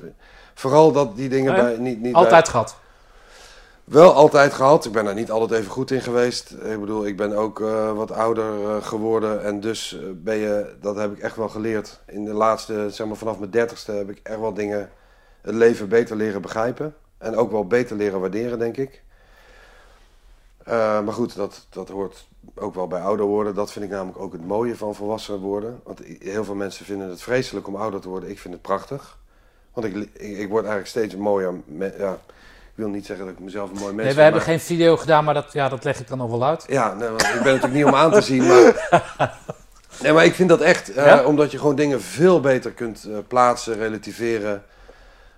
[0.54, 1.76] Vooral dat die dingen bij...
[1.78, 2.76] Niet, niet Altijd gehad.
[3.84, 4.84] Wel altijd gehad.
[4.84, 6.50] Ik ben daar niet altijd even goed in geweest.
[6.50, 9.44] Ik bedoel, ik ben ook eh, wat ouder geworden.
[9.44, 12.00] En dus ben je, dat heb ik echt wel geleerd.
[12.06, 14.90] In de laatste, zeg maar vanaf mijn dertigste, heb ik echt wel dingen,
[15.42, 16.94] het leven beter leren begrijpen.
[17.18, 19.04] En ook wel beter leren waarderen, denk ik.
[20.66, 23.54] Eh, maar goed, dat, dat hoort ook wel bij ouder worden.
[23.54, 25.80] Dat vind ik namelijk ook het mooie van volwassen worden.
[25.84, 28.30] Want heel veel mensen vinden het vreselijk om ouder te worden.
[28.30, 29.18] Ik vind het prachtig.
[29.72, 31.54] Want ik, ik, ik word eigenlijk steeds mooier.
[31.64, 34.40] me- ja, ik wil niet zeggen dat ik mezelf een mooi mens Nee, we hebben
[34.40, 36.64] maar- geen video gedaan, maar dat, ja, dat leg ik dan nog wel uit.
[36.68, 38.88] ja, nee, want ik ben natuurlijk niet om aan te zien, maar...
[40.02, 43.16] Nee, maar ik vind dat echt, eh, omdat je gewoon dingen veel beter kunt eh,
[43.28, 44.62] plaatsen, relativeren.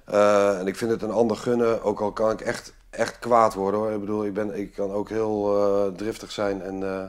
[0.05, 3.81] En ik vind het een ander gunnen, ook al kan ik echt, echt kwaad worden
[3.81, 3.93] hoor.
[3.93, 6.63] Ik bedoel, ik, ben, ik kan ook heel eh, driftig zijn.
[6.63, 7.05] En, eh,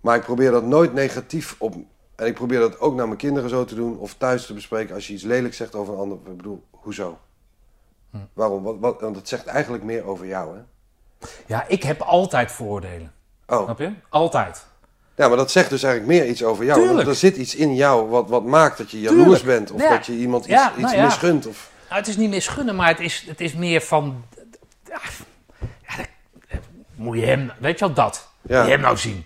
[0.00, 1.74] maar ik probeer dat nooit negatief op...
[2.16, 4.94] En ik probeer dat ook naar mijn kinderen zo te doen, of thuis te bespreken.
[4.94, 7.18] Als je iets lelijk zegt over een ander, ik bedoel, hoezo?
[8.10, 8.16] Hm.
[8.32, 8.62] Waarom?
[8.62, 10.62] Wat, wat, want het zegt eigenlijk meer over jou, hè?
[11.46, 13.12] Ja, ik heb altijd vooroordelen.
[13.46, 13.64] Oh.
[13.64, 13.92] Snap je?
[14.08, 14.64] Altijd.
[15.16, 16.94] Ja, maar dat zegt dus eigenlijk meer iets over jou.
[16.94, 19.44] Want er zit iets in jou wat, wat maakt dat je jaloers Tuurlijk.
[19.44, 19.70] bent.
[19.70, 19.90] Of Ja.
[19.90, 21.04] dat je iemand iets, Ja, iets nou ja.
[21.04, 21.46] misgunt.
[21.46, 21.70] Of...
[21.88, 24.24] Nou, het is niet misgunnen, maar het is, het is meer van...
[24.90, 25.00] Ja,
[25.88, 26.60] ja, dat-
[26.94, 27.52] moet je hem...
[27.58, 28.28] Weet je wel, dat.
[28.42, 28.56] Ja.
[28.58, 29.24] Moet je hem nou zien.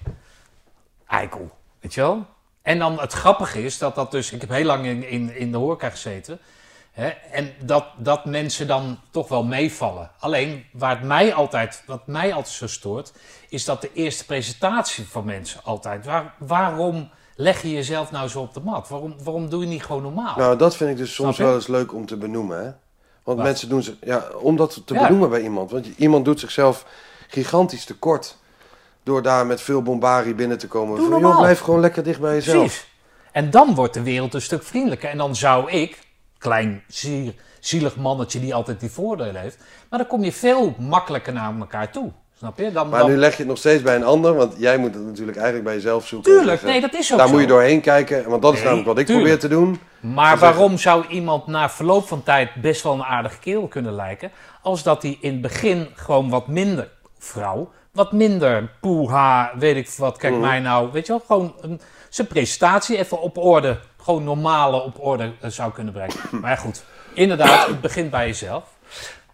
[1.06, 1.50] Eikel.
[1.80, 2.26] Weet je wel?
[2.62, 4.32] En dan het grappige is dat dat dus...
[4.32, 6.38] Ik heb heel lang in, in, in de horeca gezeten.
[6.92, 10.10] Hè, en dat, dat mensen dan toch wel meevallen.
[10.18, 13.12] Alleen, waar het mij altijd, wat mij altijd zo stoort...
[13.48, 16.04] is dat de eerste presentatie van mensen altijd...
[16.04, 18.88] Waar, waarom leg je jezelf nou zo op de mat?
[18.88, 20.36] Waarom, waarom doe je niet gewoon normaal?
[20.36, 22.64] Nou, dat vind ik dus soms wel eens leuk om te benoemen.
[22.64, 22.70] Hè?
[23.24, 23.46] Want Wat?
[23.46, 23.96] mensen doen ze...
[24.00, 25.70] Ja, om dat te benoemen bij iemand.
[25.70, 26.86] Want iemand doet zichzelf
[27.28, 28.36] gigantisch tekort.
[29.02, 30.96] Door daar met veel bombarie binnen te komen.
[30.96, 32.56] Doe Van, joh, blijf gewoon lekker dicht bij jezelf.
[32.56, 32.92] Precies.
[33.32, 35.10] En dan wordt de wereld een stuk vriendelijker.
[35.10, 35.98] En dan zou ik,
[36.38, 36.84] klein
[37.60, 39.58] zielig mannetje die altijd die voordelen heeft,
[39.90, 42.12] maar dan kom je veel makkelijker naar elkaar toe.
[42.38, 42.72] Snap je?
[42.72, 44.34] Dan, Maar dan- nu leg je het nog steeds bij een ander.
[44.34, 46.32] Want jij moet het natuurlijk eigenlijk bij jezelf zoeken.
[46.32, 47.32] en Tuurlijk, nee, dat is ook Daar zo.
[47.32, 48.28] moet je doorheen kijken.
[48.28, 49.28] Want dat is namelijk wat ik tuurlijk.
[49.28, 49.80] probeer te doen.
[50.14, 54.30] Maar waarom zou iemand na verloop van tijd best wel een aardige kerel kunnen lijken,
[54.62, 59.88] als dat hij in het begin gewoon wat minder, vrouw, wat minder poeha, weet ik
[59.96, 60.42] wat, kijk Mhm.
[60.42, 65.04] mij nou, weet je wel, gewoon een, zijn presentatie even op orde, gewoon normale op
[65.04, 66.16] orde eh, zou kunnen brengen.
[66.30, 68.64] Maar ja, goed, inderdaad, het begint bij jezelf.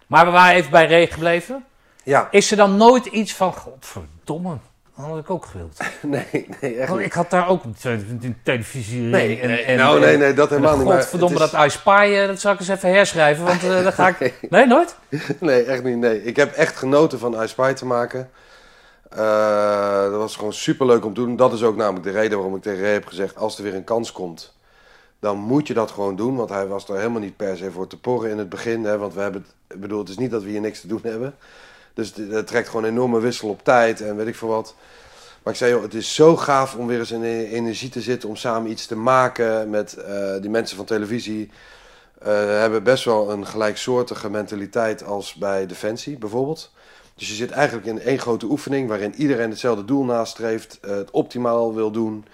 [0.07, 1.65] Maar we waren even bij Ray gebleven.
[2.03, 4.57] Ja, Is er dan nooit iets van, godverdomme,
[4.95, 5.79] dat had ik ook gewild.
[6.01, 7.07] nee, nee, echt Want niet.
[7.09, 7.89] ik had daar ook een te-
[8.21, 10.85] een televisie Nee, en, nou, nee, nee, dat helemaal niet.
[10.87, 13.93] Godverdomme, is- dat I Spy, eh, dat zal ik eens even herschrijven, want eh dan
[13.93, 14.33] ga ik...
[14.49, 14.95] Nee, nooit?
[15.39, 15.97] Nee, echt niet.
[15.97, 16.23] Nee.
[16.23, 18.29] Ik heb echt genoten van I Spy te maken.
[19.09, 21.35] Eh, dat was gewoon super leuk om te doen.
[21.35, 23.75] Dat is ook namelijk de reden waarom ik tegen Ray heb gezegd: als er weer
[23.75, 24.53] een kans komt,
[25.19, 26.35] dan moet je dat gewoon doen.
[26.35, 28.83] Want hij was er helemaal niet per se voor te porren in het begin.
[28.83, 30.87] Hè, want we hebben het, ik bedoel, het is niet dat we hier niks te
[30.87, 31.35] doen hebben.
[31.93, 34.75] Dus het trekt gewoon een enorme wissel op tijd en weet ik veel wat.
[35.43, 38.01] Maar ik zei, joh, het is zo gaaf om weer eens in e- energie te
[38.01, 41.49] zitten om samen iets te maken met eh, die mensen van televisie.
[42.19, 46.71] eh, hebben best wel een gelijksoortige mentaliteit als bij Defensie bijvoorbeeld.
[47.15, 51.11] Dus je zit eigenlijk in één grote oefening waarin iedereen hetzelfde doel nastreeft, eh, het
[51.11, 52.25] optimaal wil doen.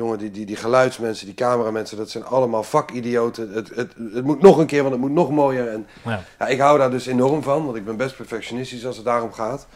[0.00, 3.52] Jongen, die, die, die geluidsmensen, die cameramensen, dat zijn allemaal vakidioten.
[3.52, 5.68] Het, het, het moet nog een keer, want het moet nog mooier.
[5.68, 6.22] En Ja.
[6.38, 9.32] ja, ik hou daar dus enorm van, want ik ben best perfectionistisch als het daarom
[9.32, 9.66] gaat.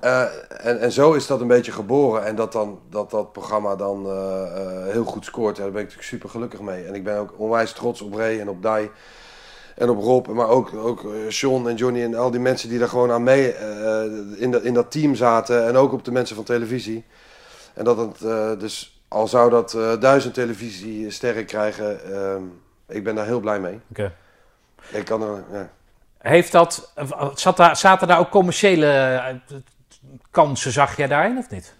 [0.00, 0.22] Eh,
[0.66, 2.24] en, en zo is dat een beetje geboren.
[2.24, 5.80] En dat dan, dat, dat programma dan eh, eh, heel goed scoort, ja, daar ben
[5.80, 6.84] ik natuurlijk super gelukkig mee.
[6.84, 8.90] En ik ben ook onwijs trots op Ray en op Dai.
[9.76, 12.88] En op Rob, maar ook, ook Sean en Johnny en al die mensen die daar
[12.88, 13.54] gewoon aan mee
[14.36, 15.66] in, dat in dat team zaten.
[15.66, 17.04] En ook op de mensen van televisie.
[17.74, 18.20] En dat het,
[18.60, 22.42] dus al zou dat eh, duizend televisiesterren krijgen, ehm,
[22.88, 23.80] ik ben daar heel blij mee.
[23.90, 24.12] Oké.
[24.90, 25.70] Ik kan er, ja.
[26.18, 26.92] Heeft dat,
[27.34, 29.34] zat daar, zaten daar ook commerciële eh,
[30.30, 31.74] kansen, zag jij daarin of niet?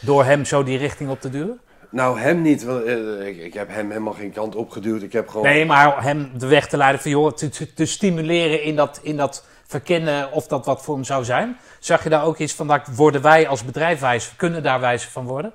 [0.00, 1.60] Door hem zo die richting op te duwen?
[1.90, 5.02] Nou, hem niet, want eh, ik, ik heb hem helemaal geen kant opgeduwd.
[5.02, 5.46] Ik heb gewoon...
[5.46, 7.32] Nee, maar hem de weg te leiden van joh,
[7.74, 11.58] te, stimuleren in dat, in dat verkennen of dat wat voor hem zou zijn.
[11.78, 15.24] Zag je daar ook iets van, worden wij als bedrijf wijs, kunnen daar wijzer van
[15.24, 15.52] worden?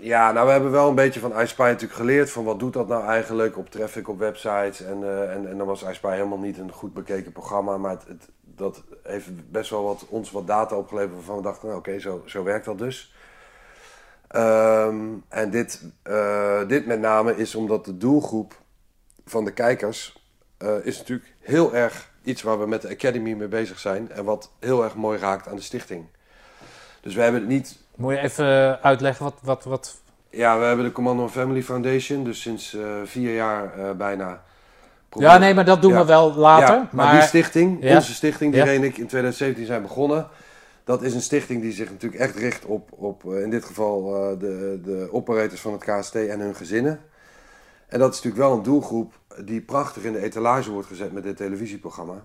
[0.00, 2.88] Ja, nou we hebben wel een beetje van iSpy natuurlijk geleerd van wat doet dat
[2.88, 4.82] nou eigenlijk op traffic op websites.
[4.82, 8.28] En, eh, en, en dan was iSpy helemaal niet een goed bekeken programma, maar het,
[8.42, 12.22] dat heeft best wel wat, ons wat data opgeleverd waarvan we dachten, nou oké, zo,
[12.26, 13.14] zo werkt dat dus.
[14.28, 18.60] Ehm, en dit, eh, dit met name is omdat de doelgroep
[19.24, 20.24] van de kijkers
[20.56, 24.24] eh, is natuurlijk heel erg iets waar we met de Academy mee bezig zijn en
[24.24, 26.06] wat heel erg mooi raakt aan de stichting.
[27.00, 30.84] Dus we hebben het niet Moet je even uitleggen wat, wat, wat ja, we hebben
[30.84, 34.42] de Commando and Family Foundation, dus sinds eh, vier jaar eh, bijna.
[35.10, 35.98] Ja, nee, maar dat doen Ja.
[35.98, 36.74] we wel later.
[36.74, 37.94] Ja, maar, maar die stichting, Ja.
[37.94, 40.28] onze stichting, die ik in 2017 zijn begonnen.
[40.84, 44.14] Dat is een stichting die zich natuurlijk echt richt op, op eh, in dit geval,
[44.14, 47.00] eh, de, de operators van het KST en hun gezinnen.
[47.86, 49.12] En dat is natuurlijk wel een doelgroep
[49.44, 52.24] die prachtig in de etalage wordt gezet met dit televisieprogramma.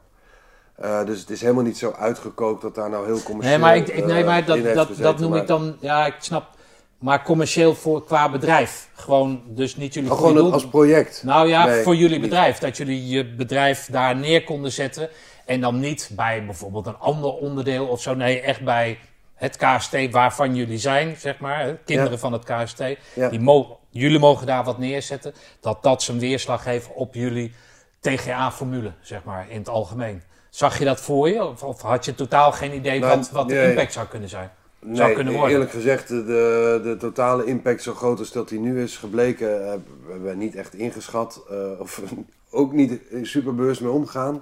[0.82, 3.76] Eh, dus het is helemaal niet zo uitgekookt dat daar nou heel commercieel nee, maar,
[3.76, 6.50] ik, ik, nee, eh, maar dat, dat, dat noem ik dan, ja, ik snap.
[6.98, 8.90] Maar commercieel voor, qua bedrijf.
[8.94, 11.24] Gewoon, dus niet jullie Oh, gewoon als project.
[11.24, 12.30] Nou ja, Nee, voor jullie niet.
[12.30, 12.58] bedrijf.
[12.58, 15.10] Dat jullie je bedrijf daar neer konden zetten.
[15.46, 18.14] En dan niet bij bijvoorbeeld een ander onderdeel of zo.
[18.14, 19.00] Nee, echt bij
[19.36, 21.78] het KST waarvan jullie zijn, zeg maar.
[21.86, 22.18] Kinderen Ja.
[22.18, 22.84] van het KST.
[23.14, 23.30] Ja.
[23.30, 25.34] Die jullie mogen daar wat neerzetten.
[25.60, 27.54] Dat dat zijn weerslag heeft op jullie
[28.00, 30.22] TGA-formule, zeg maar, in het algemeen.
[30.52, 31.44] Zag je dat voor je?
[31.44, 34.52] Of, of had je totaal geen idee Nou, wat, wat de impact zou kunnen zijn?
[34.80, 35.52] Nee, zou kunnen worden.
[35.52, 39.70] eerlijk gezegd, de, de totale impact zo groot als dat die nu is gebleken, eh,
[40.10, 41.44] hebben we niet echt ingeschat.
[41.50, 42.02] eh, of
[42.52, 44.42] ook niet super bewust mee omgaan.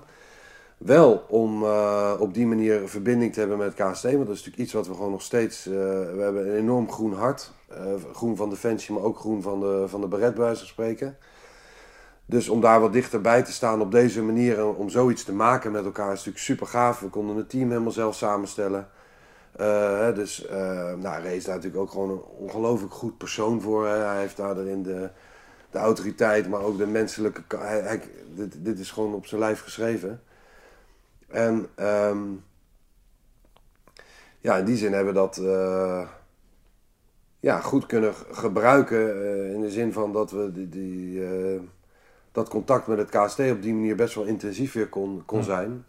[0.78, 4.04] Wel om eh, op die manier verbinding te hebben met KST.
[4.04, 5.66] Want dat is natuurlijk iets wat we gewoon nog steeds...
[5.66, 5.74] eh,
[6.14, 7.52] we hebben een enorm groen hart.
[8.14, 11.18] groen van Defensie, maar ook groen van de, van de Beret, bij wijze van spreken.
[12.30, 14.66] Dus om daar wat dichterbij te staan op deze manier...
[14.76, 17.00] om zoiets te maken met elkaar is natuurlijk super gaaf.
[17.00, 18.90] We konden het team helemaal zelf samenstellen.
[19.52, 23.88] Eh, dus eh nou, Ray is daar natuurlijk ook gewoon een ongelooflijk goed persoon voor.
[23.88, 25.10] Hij heeft daar erin de,
[25.72, 27.42] de autoriteit, maar ook de menselijke...
[28.36, 30.22] dit, dit is gewoon op zijn lijf geschreven.
[31.28, 32.24] En ehm,
[34.40, 36.08] ja, in die zin hebben we dat eh,
[37.40, 39.16] ja, goed kunnen gebruiken.
[39.54, 41.22] in de zin van dat we die, die,
[42.32, 45.86] dat contact met het KST op die manier best wel intensief weer kon, kon zijn.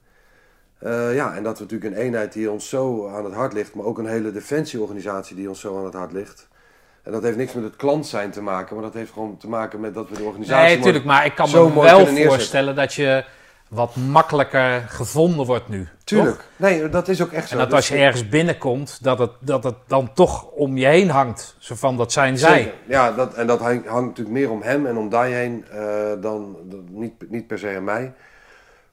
[0.78, 3.74] Eh, ja, en dat we natuurlijk een eenheid die ons zo aan het hart ligt,
[3.74, 6.48] maar ook een hele defensieorganisatie die ons zo aan het hart ligt.
[7.02, 9.48] En dat heeft niks met het klant zijn te maken, maar dat heeft gewoon te
[9.48, 10.66] maken met dat we de organisatie.
[10.66, 11.04] Nee, natuurlijk.
[11.04, 13.24] Maar ik kan me wel voorstellen dat je
[13.68, 15.88] wat makkelijker gevonden wordt nu.
[16.16, 16.24] Toch?
[16.24, 16.44] Tuurlijk.
[16.56, 17.52] Nee, dat is ook echt zo.
[17.52, 20.86] En dat Dus als je ergens binnenkomt, dat het, dat het dan toch om je
[20.86, 21.56] heen hangt.
[21.58, 22.62] Zo van, dat zijn zij.
[22.62, 22.74] Zeker.
[22.86, 26.12] Ja, dat, en dat hangt, hangt natuurlijk meer om hem en om die heen eh,
[26.20, 26.56] dan,
[26.90, 28.12] niet, niet per se aan mij.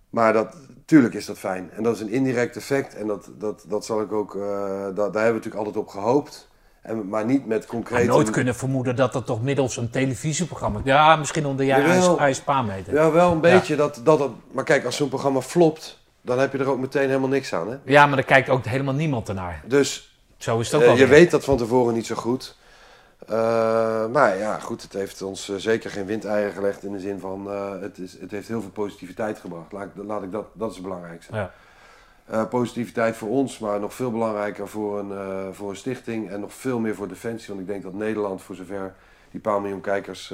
[0.10, 1.70] Maar dat, tuurlijk is dat fijn.
[1.76, 2.96] En dat is een indirect effect.
[2.96, 4.42] En dat, dat, dat zal ik ook, eh,
[4.84, 6.48] dat, daar hebben we natuurlijk altijd op gehoopt.
[6.88, 10.82] En, maar niet met had nooit kunnen vermoeden dat het toch middels een televisieprogramma...
[10.84, 12.20] Ja, misschien onder jij Jawel.
[12.20, 12.94] IJspa meter.
[12.94, 14.30] Ja, wel een beetje dat, dat.
[14.52, 15.97] Maar kijk, als zo'n programma flopt,
[16.28, 17.70] dan heb je er ook meteen helemaal niks aan.
[17.70, 17.78] Hè?
[17.84, 19.62] Ja, maar daar kijkt ook helemaal niemand ernaar.
[19.66, 21.08] Dus Zo is het ook Eh, je weer.
[21.08, 22.56] weet dat van tevoren niet zo goed.
[23.28, 27.20] Eh, maar ja, goed, het heeft ons eh, zeker geen windeieren gelegd in de zin
[27.20, 27.48] van
[27.82, 29.72] het, is, het heeft heel veel positiviteit gebracht.
[29.72, 31.36] Laat ik, laat ik dat, dat is het belangrijkste.
[31.36, 32.46] Ja.
[32.46, 36.80] Positiviteit voor ons, maar nog veel belangrijker voor een, voor een stichting en nog veel
[36.80, 37.48] meer voor Defensie.
[37.48, 38.94] Want ik denk dat Nederland, voor zover
[39.32, 40.34] die paar miljoen kijkers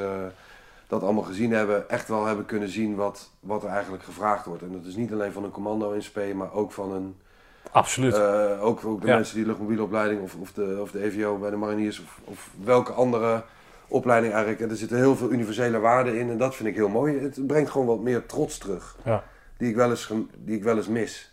[0.93, 4.61] dat allemaal gezien hebben, echt wel hebben kunnen zien wat, wat er eigenlijk gevraagd wordt.
[4.63, 7.15] En dat is niet alleen van een commando in SP, maar ook van een
[7.71, 8.13] Absoluut.
[8.15, 9.15] eh, ook, ook de Ja.
[9.15, 12.49] mensen die luchtmobiele opleiding of, of, de, of de EVO bij de mariniers of, of
[12.63, 13.43] welke andere
[13.87, 14.63] opleiding eigenlijk.
[14.63, 17.19] En er zitten heel veel universele waarden in en dat vind ik heel mooi.
[17.19, 19.23] Het brengt gewoon wat meer trots terug, Ja.
[19.57, 21.32] die ik wel eens, die ik wel eens mis.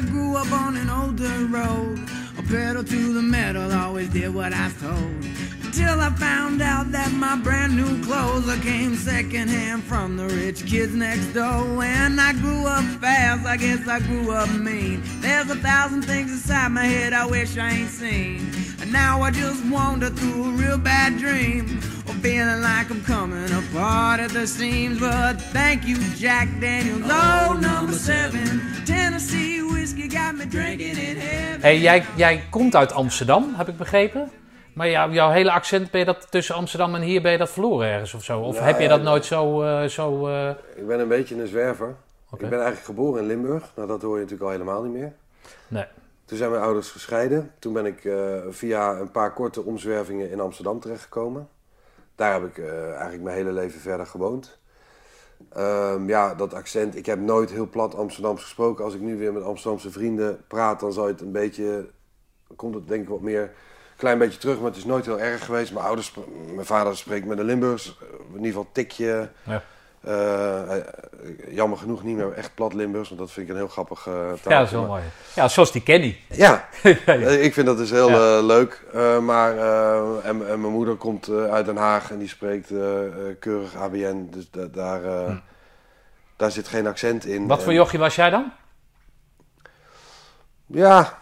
[0.00, 1.98] I grew up on an older road.
[2.38, 5.24] A pedal to the metal, always did what I was told.
[5.62, 10.64] Until I found out that my brand new clothes I came secondhand from the rich
[10.64, 11.84] kids next door.
[11.84, 15.02] And I grew up fast, I guess I grew up mean.
[15.20, 18.50] There's a thousand things inside my head I wish I ain't seen.
[18.80, 21.78] And now I just wander through a real bad dream.
[22.08, 24.98] Or feeling like I'm coming apart at the seams.
[24.98, 27.02] But thank you, Jack Daniels.
[27.04, 28.62] Oh, number seven.
[28.86, 29.59] Tennessee
[29.94, 31.60] whiskey got me drinking in heaven.
[31.60, 34.30] Hey, jij, jij komt uit Amsterdam, heb ik begrepen.
[34.74, 37.50] Maar jou- jouw hele accent, ben je dat tussen Amsterdam en hier, ben je dat
[37.50, 38.40] verloren ergens of zo?
[38.40, 39.04] Of Ja, heb je dat ja.
[39.04, 39.62] nooit zo...
[39.62, 41.94] eh, zo eh, Ik ben een beetje een zwerver.
[42.32, 43.72] Ik ben eigenlijk geboren in Limburg.
[43.76, 45.12] Nou, dat hoor je natuurlijk al helemaal niet meer.
[45.68, 45.84] Nee.
[46.24, 47.50] Toen zijn mijn ouders gescheiden.
[47.58, 48.14] Toen ben ik eh,
[48.50, 51.48] via een paar korte omzwervingen in Amsterdam terechtgekomen.
[52.14, 54.58] Daar heb ik eh, eigenlijk mijn hele leven verder gewoond.
[55.48, 56.96] Ehm, ja, dat accent.
[56.96, 58.84] Ik heb nooit heel plat Amsterdams gesproken.
[58.84, 61.88] Als ik nu weer met Amsterdamse vrienden praat, dan zal het een beetje.
[62.56, 63.52] Komt het denk ik wat meer.
[63.96, 65.72] Klein beetje terug, maar het is nooit heel erg geweest.
[65.72, 66.14] Mijn ouders,
[66.54, 69.30] mijn vader spreekt met een Limburgs, eh, in ieder geval tikje.
[69.42, 69.62] Ja.
[70.00, 70.12] Eh,
[70.66, 70.84] hij-
[71.50, 74.12] jammer genoeg niet meer echt plat Limburgs, want dat vind ik een heel grappig eh
[74.14, 74.52] taal.
[74.52, 75.02] ja, dat is wel mooi.
[75.34, 76.18] Ja, zoals die Kenny.
[76.28, 76.68] Ja,
[77.06, 78.36] eh, ik vind dat dus heel Ja.
[78.38, 78.84] eh, leuk.
[78.92, 82.70] Eh, maar, eh, en, en mijn moeder komt eh, uit Den Haag en die spreekt
[82.70, 84.28] eh, eh, keurig ABN.
[84.30, 85.36] Dus da- daar, eh, Hm.
[86.36, 87.46] daar zit geen accent in.
[87.46, 88.52] Wat voor jochie was jij dan?
[90.66, 91.18] Ja,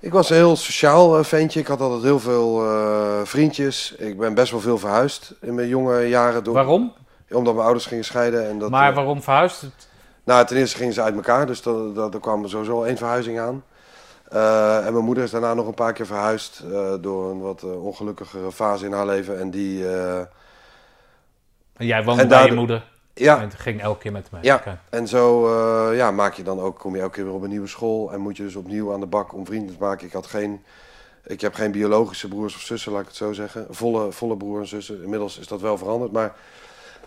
[0.00, 1.60] ik was een heel sociaal eh, ventje.
[1.60, 3.94] Ik had altijd heel veel eh, vriendjes.
[3.98, 6.44] Ik ben best wel veel verhuisd in mijn jonge jaren.
[6.44, 6.92] Door, Waarom?
[7.30, 8.48] Omdat mijn ouders gingen scheiden.
[8.48, 9.88] En dat, maar eh, waarom verhuisd het?
[10.24, 13.40] Nou, ten eerste gingen ze uit elkaar, dus dat, dat, er kwam sowieso één verhuizing
[13.40, 13.64] aan.
[14.28, 17.62] Eh, en mijn moeder is daarna nog een paar keer verhuisd eh, door een wat
[17.62, 19.38] ongelukkigere fase in haar leven.
[19.38, 20.26] En die, En
[21.76, 24.38] jij woonde en bij je moeder ja, en ging elke keer met me.
[24.42, 24.80] Ja.
[24.88, 25.52] En zo
[25.94, 28.12] ja, maak je dan ook, kom je elke keer weer op een nieuwe school.
[28.12, 30.06] En moet je dus opnieuw aan de bak om vrienden te maken.
[30.06, 30.62] Ik, had geen,
[31.24, 33.66] ik heb geen biologische broers of zussen, laat ik het zo zeggen.
[33.70, 35.02] Volle, volle broer en zussen.
[35.02, 36.12] Inmiddels is dat wel veranderd.
[36.12, 36.34] Maar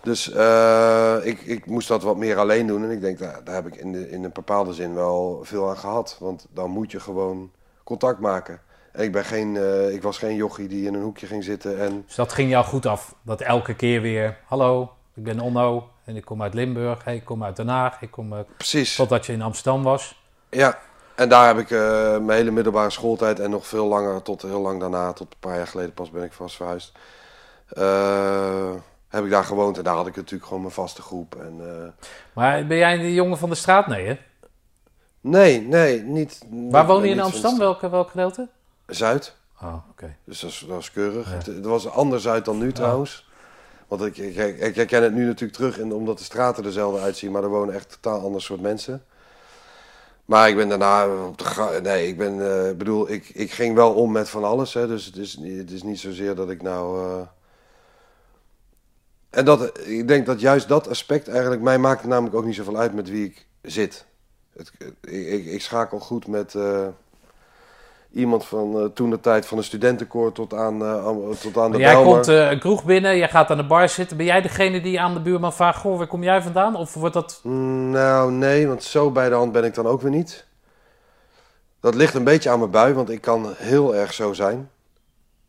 [0.02, 2.84] dus eh, ik, ik moest dat wat meer alleen doen.
[2.84, 5.70] En ik denk, daar, daar heb ik in, de, in een bepaalde zin wel veel
[5.70, 6.18] aan gehad.
[6.20, 7.52] Want dan moet je gewoon
[7.84, 8.62] contact maken.
[8.92, 11.80] En ik, ben geen, eh, ik was geen jochie die in een hoekje ging zitten
[11.80, 12.04] en...
[12.06, 13.16] Dus dat ging jou goed af.
[13.22, 17.04] Dat elke keer weer, hallo, ik ben Onno en ik kom uit Limburg.
[17.04, 18.02] Hey, ik kom uit Den Haag.
[18.02, 18.48] Ik kom uit...
[18.58, 18.96] Precies.
[18.96, 20.24] Totdat je in Amsterdam was.
[20.50, 20.80] Ja,
[21.16, 21.70] en daar heb ik
[22.22, 25.56] mijn hele middelbare schooltijd en nog veel langer, tot heel lang daarna, tot een paar
[25.56, 26.92] jaar geleden pas ben ik vast verhuisd.
[29.12, 31.36] Heb ik daar gewoond en daar had ik natuurlijk gewoon mijn vaste groep.
[31.36, 33.88] En, eh, Maar ben jij de jongen van de straat?
[33.88, 34.17] Nee, hè?
[35.21, 36.39] nee, nee, niet.
[36.69, 37.58] Waar woon je in Amsterdam?
[37.58, 38.47] Welke, welk gedeelte?
[38.88, 40.15] Zuid, Oh, oké.
[40.24, 41.30] dus dat is, dat is keurig.
[41.30, 41.36] Ja.
[41.36, 43.30] Het, het was anders Zuid dan nu trouwens.
[43.88, 47.00] Want ik, ik, ik, ik herken het nu natuurlijk terug in, omdat de straten dezelfde
[47.02, 49.04] uitzien, maar er wonen echt totaal ander soort mensen.
[50.26, 52.65] Maar ik ben daarna op de Nee, ik ben.
[52.67, 54.74] eh, bedoel, ik, ik ging wel om met van alles.
[54.74, 57.10] Hè, dus het is, niet- het is niet zozeer dat ik nou.
[57.10, 57.28] eh,
[59.32, 61.62] En dat, ik denk dat juist dat aspect eigenlijk.
[61.62, 64.06] Mij maakt het namelijk ook niet zoveel uit met wie ik zit.
[64.58, 66.56] Het, ik, ik, ik schakel goed met.
[66.56, 66.88] eh,
[68.13, 71.78] Iemand van eh, toen de tijd van een studentenkoor tot aan, am- tot aan de
[71.78, 74.17] jij komt een kroeg binnen, jij gaat aan de bar zitten.
[74.17, 76.76] Ben jij degene die aan de buurman vraagt, goh, waar kom jij vandaan?
[76.76, 77.39] Of wordt dat...
[77.44, 80.46] Mm, Nou, nee, want zo bij de hand ben ik dan ook weer niet.
[81.80, 84.70] Dat ligt een beetje aan mijn bui, want ik kan heel erg zo zijn.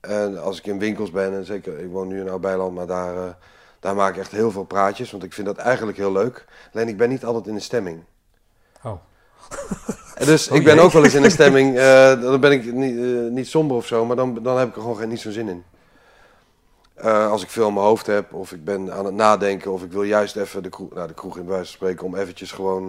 [0.00, 3.36] En als ik in winkels ben, en zeker, ik woon nu in Oud-Beiland, maar daar,
[3.82, 6.44] daar maak ik echt heel veel praatjes, want ik vind dat eigenlijk heel leuk.
[6.72, 8.04] Alleen ik ben niet altijd in de stemming.
[8.82, 8.92] Oh.
[10.24, 10.84] Dus Oh ik ben jee.
[10.84, 13.86] ook wel eens in een stemming, eh, dan ben ik niet, eh, niet somber of
[13.86, 15.64] zo, maar dan, dan heb ik er gewoon geen, niet zo'n zin in.
[16.94, 19.82] Eh, als ik veel in mijn hoofd heb, of ik ben aan het nadenken, of
[19.82, 22.52] ik wil juist even de kroeg, nou, de kroeg in wijze van spreken, om eventjes
[22.52, 22.86] gewoon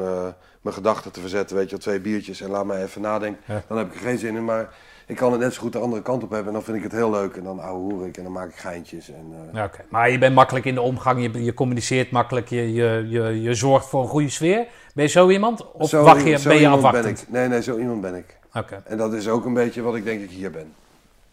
[0.62, 3.42] mijn gedachten te verzetten, weet je wel, twee biertjes en laat mij even nadenken.
[3.46, 3.64] Ja.
[3.68, 4.74] Dan heb ik er geen zin in, maar
[5.08, 6.84] ik kan het net zo goed de andere kant op hebben en dan vind ik
[6.84, 7.36] het heel leuk.
[7.36, 9.10] En dan ouwe hoer ik en dan maak ik geintjes.
[9.10, 9.64] En, eh.
[9.90, 13.54] Maar je bent makkelijk in de omgang, je, je communiceert makkelijk, je, je, je, je
[13.54, 14.66] zorgt voor een goede sfeer.
[14.94, 15.72] Ben je zo iemand?
[15.72, 17.26] Of zo- wacht je, zo ben je afwachtend?
[17.30, 18.38] Nee, nee, zo iemand ben ik.
[18.54, 20.74] Oké, En dat is ook een beetje wat ik denk ik hier ben.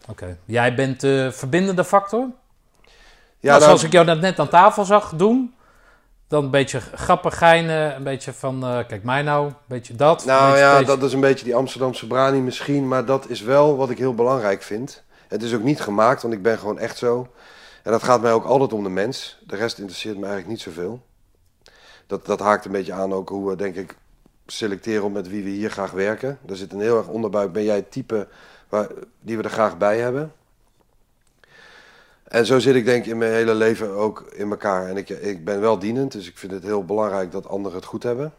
[0.09, 0.37] oké.
[0.45, 2.19] Jij bent de verbindende factor?
[2.19, 2.27] Ja,
[3.49, 5.53] nou, nou, zoals ik jou net aan tafel zag doen,
[6.31, 10.25] dan een beetje grappig geinen, een beetje van, eh, kijk mij nou, een beetje dat.
[10.25, 13.41] Nou beetje ja, deze- dat is een beetje die Amsterdamse brani misschien, maar dat is
[13.41, 15.03] wel wat ik heel belangrijk vind.
[15.27, 17.27] Het is ook niet gemaakt, want ik ben gewoon echt zo.
[17.83, 19.39] En dat gaat mij ook altijd om de mens.
[19.47, 21.01] De rest interesseert me eigenlijk niet zoveel.
[22.07, 23.95] Dat, dat haakt een beetje aan ook hoe we, denk ik,
[24.45, 26.37] selecteren op met wie we hier graag werken.
[26.47, 27.51] Er zit een heel erg onderbuik.
[27.51, 28.27] Ben jij het type
[28.69, 28.87] waar,
[29.19, 30.31] die we er graag bij hebben?
[32.31, 34.87] En zo zit ik denk ik in mijn hele leven ook in elkaar.
[34.87, 37.87] En ik, ik ben wel dienend, dus ik vind het heel belangrijk dat anderen het
[37.87, 38.33] goed hebben.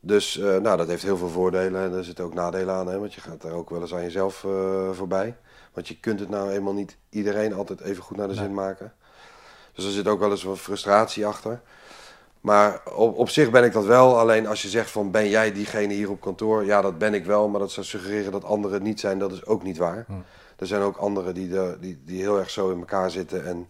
[0.00, 2.88] Dus eh, nou, dat heeft heel veel voordelen en er zitten ook nadelen aan.
[2.88, 5.36] Hè, want je gaat daar ook wel eens aan jezelf eh, voorbij.
[5.72, 8.92] Want je kunt het nou eenmaal niet iedereen altijd even goed naar de zin maken.
[9.72, 11.60] Dus er zit ook wel eens wat frustratie achter.
[12.40, 14.18] Maar op, op zich ben ik dat wel.
[14.18, 16.64] Alleen als je zegt van ben jij diegene hier op kantoor?
[16.64, 17.48] Ja, dat ben ik wel.
[17.48, 19.18] Maar dat zou suggereren dat anderen het niet zijn.
[19.18, 20.06] Dat is ook niet waar.
[20.58, 23.46] Er zijn ook anderen die, de, die, die heel erg zo in elkaar zitten.
[23.46, 23.68] En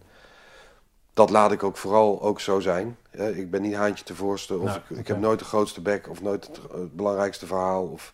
[1.13, 2.97] dat laat ik ook vooral ook zo zijn.
[3.11, 4.57] Ik ben niet haantje te voorste.
[4.57, 6.09] Of Nou, ik, heb nooit de grootste bek.
[6.09, 7.83] Of nooit het, het belangrijkste verhaal.
[7.85, 8.13] Of...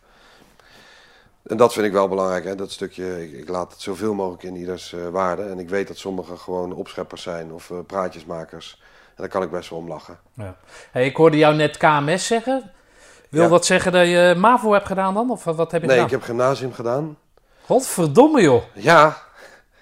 [1.44, 2.44] En dat vind ik wel belangrijk.
[2.44, 2.56] Hè?
[2.56, 5.44] Dat stukje, ik, ik laat het zoveel mogelijk in ieders eh, waarde.
[5.44, 7.52] En ik weet dat sommigen gewoon opscheppers zijn.
[7.52, 8.82] Of eh, praatjesmakers.
[9.08, 10.20] En daar kan ik best wel om lachen.
[10.34, 10.56] Ja.
[10.92, 12.72] Hey, ik hoorde jou net KMS zeggen.
[13.30, 13.50] Wil Ja.
[13.50, 15.30] dat zeggen dat je MAVO hebt gedaan dan?
[15.32, 16.06] Of wat heb je Nee, gedaan?
[16.06, 17.18] ik heb gymnasium gedaan.
[17.66, 18.64] Godverdomme joh.
[18.74, 19.24] Ja,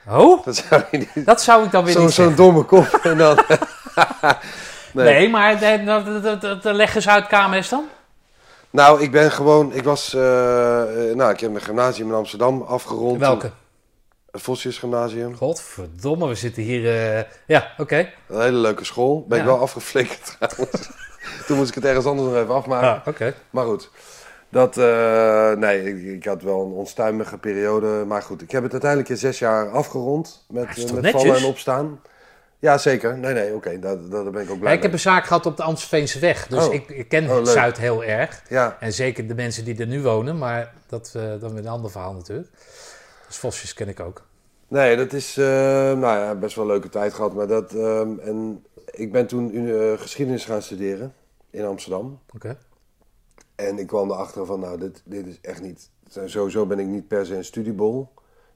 [0.10, 1.10] Oh, dat zou niet...
[1.26, 2.86] dat zou ik dan weer Zo- niet Zo'n domme kop.
[3.04, 3.38] En dan...
[4.94, 5.30] Nee, nee.
[5.30, 7.84] maar de, leg eens uit KMS dan.
[8.70, 9.74] Nou, ik ben gewoon...
[9.74, 10.14] Ik was...
[10.14, 13.20] eh, eh, nou, ik heb mijn gymnasium in Amsterdam afgerond.
[13.20, 13.52] Welke?
[14.32, 15.36] Het Vosjes Gymnasium.
[15.36, 17.16] Godverdomme, we zitten hier...
[17.18, 18.10] eh, Ja, oké.
[18.28, 19.26] Een hele leuke school.
[19.28, 19.50] Ben ik Ja.
[19.52, 20.90] wel afgeflikkerd trouwens.
[21.48, 22.90] Toen moest ik het ergens anders nog even afmaken.
[22.90, 23.34] Ah, oké.
[23.50, 23.90] Maar goed.
[24.54, 28.04] Dat, eh, nee, ik, ik had wel een onstuimige periode.
[28.08, 30.46] Maar goed, ik heb het uiteindelijk in zes jaar afgerond.
[30.50, 32.02] Met, eh, met vallen en opstaan.
[32.60, 33.18] Ja, zeker.
[33.18, 33.80] Nee, nee, oké.
[33.80, 36.20] daar, daar ben ik ook blij Ja, ik heb een zaak gehad op de Amstelveense
[36.20, 36.48] weg.
[36.48, 36.74] Dus Oh.
[36.74, 37.46] ik, ik ken Oh, leuk.
[37.46, 38.42] Zuid heel erg.
[38.50, 40.38] Ja, En zeker de mensen die er nu wonen.
[40.38, 42.50] Maar dat, eh dat is een ander verhaal natuurlijk.
[43.28, 44.22] Dus Vosjes ken ik ook.
[44.68, 47.34] nee, dat is nou ja, best wel een leuke tijd gehad.
[47.34, 49.52] Maar dat, ehm, en ik ben toen
[50.00, 51.14] geschiedenis gaan studeren
[51.50, 52.20] in Amsterdam.
[52.36, 52.58] Oké.
[53.56, 55.90] En ik kwam erachter van, nou, dit, dit is echt niet...
[56.26, 58.10] Sowieso ben ik niet per se een studiebol.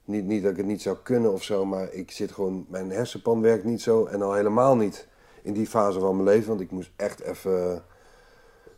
[0.04, 2.66] Niet, niet dat ik het niet zou kunnen of zo, maar ik zit gewoon...
[2.68, 5.06] Mijn hersenpan werkt niet zo en al helemaal niet
[5.42, 6.48] in die fase van mijn leven.
[6.48, 7.82] Want ik moest echt even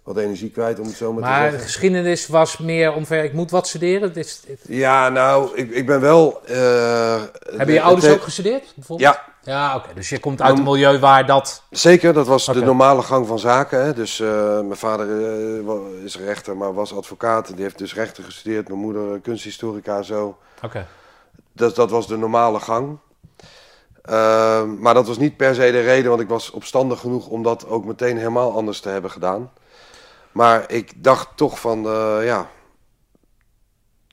[0.03, 1.61] wat energie kwijt, om het zo maar, te Maar zeggen.
[1.61, 3.25] geschiedenis was meer omver.
[3.25, 4.13] Ik moet wat studeren.
[4.13, 6.41] Dit Ja, nou, ik, ik ben wel...
[6.47, 7.23] eh,
[7.57, 8.73] Hebben je ouders ook gestudeerd?
[8.75, 9.15] Bijvoorbeeld?
[9.15, 9.95] Ja, Ja, oké.
[9.95, 11.63] Dus je komt uit een milieu waar dat...
[11.71, 13.85] Zeker, dat was de normale gang van zaken.
[13.85, 13.95] Hè.
[13.95, 15.09] Dus eh, mijn vader
[15.69, 17.55] eh, is rechter, maar was advocaat.
[17.55, 18.69] Die heeft dus rechten gestudeerd.
[18.69, 20.39] Mijn moeder eh, kunsthistorica en zo.
[20.63, 20.87] Oké.
[21.53, 22.99] Dat, dat was de normale gang.
[24.03, 27.43] Ehm, maar dat was niet per se de reden, want ik was opstandig genoeg om
[27.43, 29.51] dat ook meteen helemaal anders te hebben gedaan.
[30.33, 31.83] Maar ik dacht toch van,
[32.23, 32.49] ja.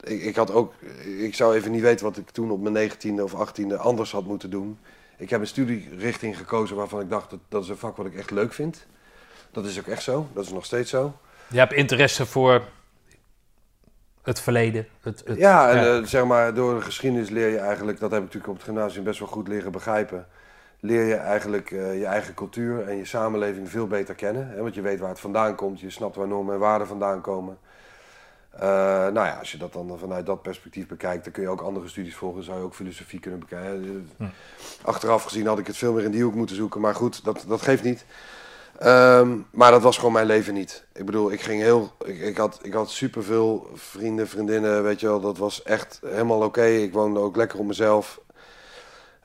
[0.03, 0.73] Ik, ik had ook,
[1.19, 4.25] ik zou even niet weten wat ik toen op mijn negentiende of achttiende anders had
[4.25, 4.79] moeten doen.
[5.17, 8.15] Ik heb een studierichting gekozen waarvan ik dacht, dat, dat is een vak wat ik
[8.15, 8.85] echt leuk vind.
[9.51, 11.13] Dat is ook echt zo, dat is nog steeds zo.
[11.47, 12.63] Je hebt interesse voor
[14.21, 14.87] het verleden.
[15.01, 18.19] Het, het, Ja, en eh, zeg maar, door de geschiedenis leer je eigenlijk, dat heb
[18.19, 20.27] ik natuurlijk op het gymnasium best wel goed leren begrijpen.
[20.79, 24.49] Leer je eigenlijk eh, je eigen cultuur en je samenleving veel beter kennen.
[24.49, 24.61] Hè?
[24.61, 27.57] Want je weet waar het vandaan komt, je snapt waar normen en waarden vandaan komen.
[28.59, 28.67] Eh,
[29.13, 31.87] nou ja, als je dat dan vanuit dat perspectief bekijkt, dan kun je ook andere
[31.87, 32.43] studies volgen.
[32.43, 34.09] Zou je ook filosofie kunnen bekijken.
[34.17, 34.23] Hm.
[34.81, 37.45] Achteraf gezien had ik het veel meer in die hoek moeten zoeken, maar goed, dat,
[37.47, 38.05] dat geeft niet.
[38.79, 40.85] Ehm, maar dat was gewoon mijn leven niet.
[40.93, 41.91] Ik bedoel, ik ging heel.
[42.05, 45.19] Ik, ik, had, ik had superveel vrienden, vriendinnen, weet je wel.
[45.19, 46.65] Dat was echt helemaal oké.
[46.65, 48.21] Ik woonde ook lekker op mezelf.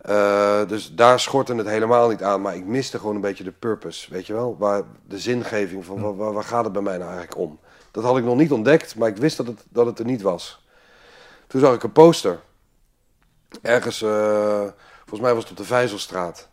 [0.03, 2.41] Eh, dus daar schortte het helemaal niet aan.
[2.41, 4.57] Maar ik miste gewoon een beetje de purpose, weet je wel.
[4.59, 7.59] Waar, de zingeving van waar, waar, waar gaat het bij mij nou eigenlijk om?
[7.93, 10.23] Dat had ik nog niet ontdekt, maar ik wist dat het, dat het er niet
[10.23, 10.67] was.
[11.47, 12.41] Toen zag ik een poster.
[13.63, 14.67] Ergens, eh,
[14.99, 16.49] volgens mij was het op de Vijzelstraat.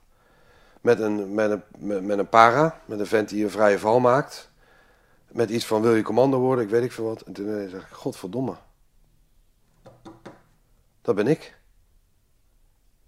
[0.82, 4.50] Met een, met, een, met, een para, met een vent die een vrije val maakt.
[5.28, 7.22] Met iets van wil je commando worden, ik weet ik veel wat.
[7.22, 8.56] En toen eh, zeg ik, godverdomme.
[11.02, 11.58] Dat ben ik.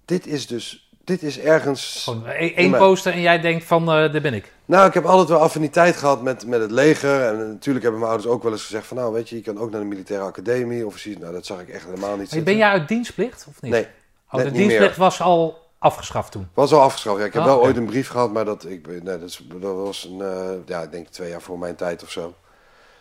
[0.05, 2.01] Dit is dus, dit is ergens...
[2.03, 4.51] Gewoon e- één poster en jij denkt van, eh daar ben ik.
[4.65, 7.21] Nou, ik heb altijd wel affiniteit gehad met, met het leger.
[7.27, 8.97] En natuurlijk hebben mijn ouders ook wel eens gezegd van...
[8.97, 10.85] Nou, weet je, je kan ook naar de militaire academie.
[10.85, 12.43] Of precies, nou, dat zag ik echt helemaal niet zitten.
[12.43, 13.71] ben jij uit dienstplicht of niet?
[13.71, 13.87] Nee,
[14.31, 15.05] Oh, de dienstplicht meer.
[15.05, 16.47] was al afgeschaft toen.
[16.53, 17.19] Was al afgeschaft.
[17.19, 19.41] Ja, ik heb Ah, wel ooit een brief gehad, maar dat, ik, nee, dat, is,
[19.59, 22.33] dat was een, eh, ja, ik denk twee jaar voor mijn tijd of zo.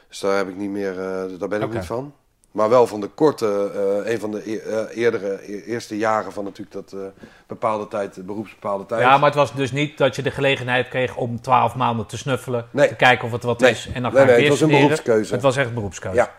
[0.08, 2.14] Dus daar heb ik niet meer, eh, daar ben ik niet van.
[2.50, 3.70] Maar wel van de korte,
[4.04, 7.06] eh, een van de e- eh, eerdere, e- eerste jaren van natuurlijk dat eh,
[7.46, 9.00] bepaalde tijd, de beroepsbepaalde tijd.
[9.00, 12.18] Ja, maar het was dus niet dat je de gelegenheid kreeg om twaalf maanden te
[12.18, 12.66] snuffelen.
[12.70, 12.88] Nee.
[12.88, 13.70] Te kijken of het wat Nee.
[13.70, 13.88] is.
[13.94, 15.32] En dan Nee, ik nee, het was een beroepskeuze.
[15.32, 16.16] Het was echt een beroepskeuze.
[16.16, 16.30] Ja.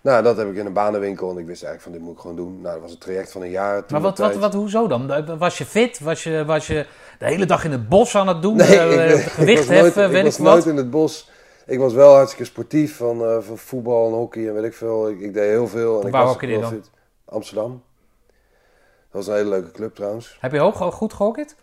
[0.00, 2.20] Nou, dat heb ik in een banenwinkel en ik wist eigenlijk van dit moet ik
[2.20, 2.60] gewoon doen.
[2.60, 3.82] Nou, dat was een traject van een jaar.
[3.88, 5.24] Maar wat, wat, wat, hoezo dan?
[5.38, 6.00] Was je fit?
[6.00, 6.86] Was je, was je
[7.18, 8.56] de hele dag in het bos aan het doen?
[8.56, 10.52] Nee, ik, ik gewicht nooit, heffen, ik weet was ik wat?
[10.52, 11.30] nooit in het bos.
[11.66, 15.08] Ik was wel hartstikke sportief van, eh, van voetbal en hockey en weet ik veel.
[15.08, 16.00] Ik, ik deed heel veel.
[16.00, 16.70] En ik Waar was je dan?
[16.70, 16.90] fit.
[17.24, 17.82] Amsterdam.
[19.10, 20.36] Dat was een hele leuke club trouwens.
[20.40, 21.56] Heb je hoog, goed gehockeyd?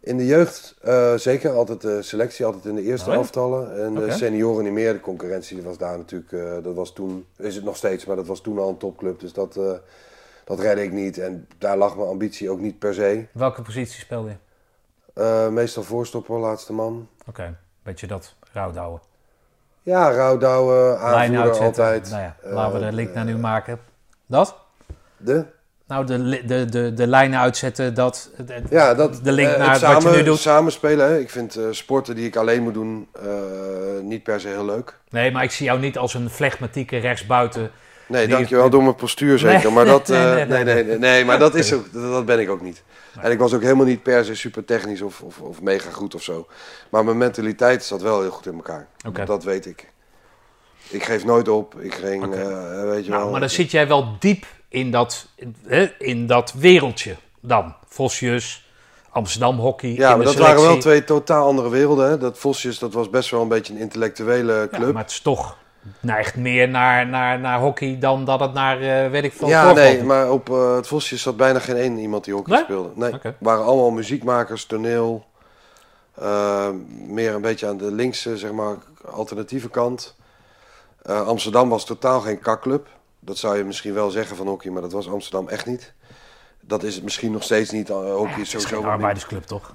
[0.00, 3.18] In de jeugd eh, zeker, altijd de selectie, altijd in de eerste Oh ja?
[3.18, 3.84] elftallen.
[3.84, 4.92] En de senioren niet meer.
[4.92, 8.26] De concurrentie was daar natuurlijk, eh, dat was toen, is het nog steeds, maar dat
[8.26, 9.20] was toen al een topclub.
[9.20, 9.72] Dus dat, eh
[10.44, 11.18] dat redde ik niet.
[11.18, 13.26] En daar lag mijn ambitie ook niet per se.
[13.32, 14.36] Welke positie speelde je?
[15.22, 17.08] Eh, meestal voorstopper, laatste man.
[17.26, 19.00] Oké, beetje dat rouwdouwen.
[19.86, 21.64] Ja, rouwdouwen, aanvoerder uitzetten.
[21.84, 22.10] altijd.
[22.10, 23.78] Nou ja, Eh, laten we de link naar nu maken.
[24.26, 24.56] Dat?
[25.16, 25.44] De?
[25.86, 28.30] Nou, de, de, de, de lijnen uitzetten, dat...
[28.46, 30.38] de- Ja, dat, De link eh, naar wat je samen, nu doet.
[30.38, 31.18] Samenspelen, hè.
[31.18, 33.30] ik vind eh, sporten die ik alleen moet doen eh,
[34.02, 34.98] niet per se heel leuk.
[35.10, 37.70] Nee, maar ik zie jou niet als een flegmatieke rechtsbuiten.
[38.08, 39.64] Nee, dankjewel door mijn postuur zeker.
[39.64, 42.50] Nee, maar dat, nee, eh, nee, nee, nee, maar dat, is ook, dat, ben ik
[42.50, 42.82] ook niet.
[43.20, 46.14] En ik was ook helemaal niet per se super technisch of, of, of mega goed
[46.14, 46.46] of zo.
[46.90, 48.86] Maar mijn mentaliteit zat wel heel goed in elkaar.
[49.26, 49.90] Dat weet ik.
[50.88, 51.80] Ik geef nooit op.
[51.80, 53.30] Ik ging, eh, weet je Nou, wel.
[53.30, 55.26] maar dan zit jij wel diep in dat,
[55.98, 57.74] in dat wereldje dan.
[57.88, 58.70] Vosjes,
[59.10, 62.08] Amsterdam hockey, ja, maar dat waren wel twee totaal andere werelden.
[62.08, 62.18] Hè.
[62.18, 64.92] Dat Vosjes, dat was best wel een beetje een intellectuele Ja, club.
[64.92, 65.56] maar het is toch
[66.00, 69.72] neigt meer naar, naar, naar hockey dan dat het naar, eh, weet ik veel, Ja,
[69.72, 72.62] nee, maar op eh, het Vosjes zat bijna geen één iemand die hockey Nee?
[72.64, 72.90] speelde.
[72.94, 75.26] Nee, waren allemaal muziekmakers, toneel.
[76.14, 76.68] eh,
[77.06, 78.76] meer een beetje aan de linkse, zeg maar,
[79.10, 80.16] alternatieve kant.
[81.02, 82.86] Amsterdam was totaal geen kakclub.
[83.20, 85.92] Dat zou je misschien wel zeggen van hockey, maar dat was Amsterdam echt niet.
[86.60, 87.88] Dat is het misschien nog steeds niet.
[87.88, 88.84] hockey Het is sowieso niet.
[88.86, 89.74] arbeidersclub, toch?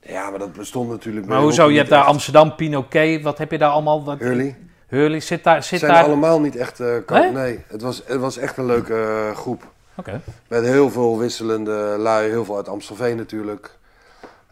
[0.00, 1.70] Ja, maar dat bestond natuurlijk Maar hoezo?
[1.70, 2.04] Je hebt daar.
[2.04, 4.04] Amsterdam, Pinoquet, wat heb je daar allemaal?
[4.04, 4.56] Wat, Hurley.
[4.94, 5.62] Hurley, zit daar...
[5.62, 6.04] Zit zijn daar...
[6.04, 7.30] allemaal niet echt kak- Nee?
[7.30, 7.64] nee?
[7.68, 9.72] het was, het was echt een leuke eh, groep.
[9.94, 10.20] Oké.
[10.48, 13.78] Met heel veel wisselende lui, heel veel uit Amstelveen natuurlijk.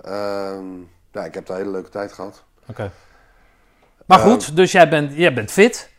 [0.05, 0.65] Ehm,
[1.13, 2.43] ja, ik heb daar een hele leuke tijd gehad.
[2.67, 2.91] Oké.
[4.07, 5.91] Maar Ehm, goed, dus jij bent, jij bent fit.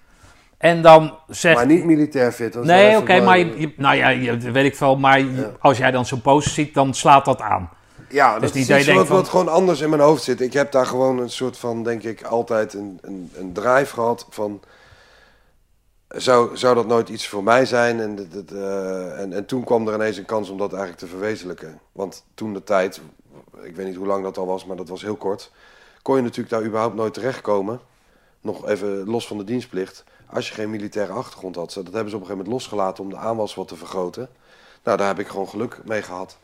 [0.57, 1.55] En dan zegt...
[1.55, 2.63] Maar niet militair fit.
[2.63, 5.21] Nee, oké, maar je, nou ja, je, weet ik veel, maar
[5.59, 7.69] als jij dan zo'n poster ziet, dan slaat dat aan.
[8.13, 10.23] Ja, dat niet is dat je iets wat, van- wat gewoon anders in mijn hoofd
[10.23, 10.41] zit.
[10.41, 14.25] Ik heb daar gewoon een soort van, denk ik, altijd een, een, een drive gehad
[14.29, 14.61] van...
[16.07, 17.99] Zou, zou dat nooit iets voor mij zijn?
[17.99, 21.07] En, dit, eh, en, en toen kwam er ineens een kans om dat eigenlijk te
[21.07, 21.79] verwezenlijken.
[21.91, 23.01] Want toen de tijd,
[23.63, 25.51] ik weet niet hoe lang dat al was, maar dat was heel kort...
[26.01, 27.79] kon je natuurlijk daar überhaupt nooit terechtkomen.
[28.41, 30.03] Nog even los van de dienstplicht.
[30.29, 31.73] Als je geen militaire achtergrond had.
[31.73, 34.29] Dat hebben ze op een gegeven moment losgelaten om de aanwas wat te vergroten.
[34.83, 36.37] Nou, daar heb ik gewoon geluk mee gehad.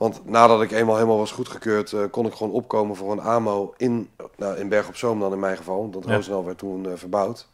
[0.00, 3.74] Want nadat ik eenmaal helemaal was goedgekeurd, eh, kon ik gewoon opkomen voor een AMO
[3.76, 5.90] in, nou, in Berg op Zoom dan in mijn geval.
[5.90, 6.14] Want Ja.
[6.14, 7.46] Roosendaal werd toen eh, verbouwd.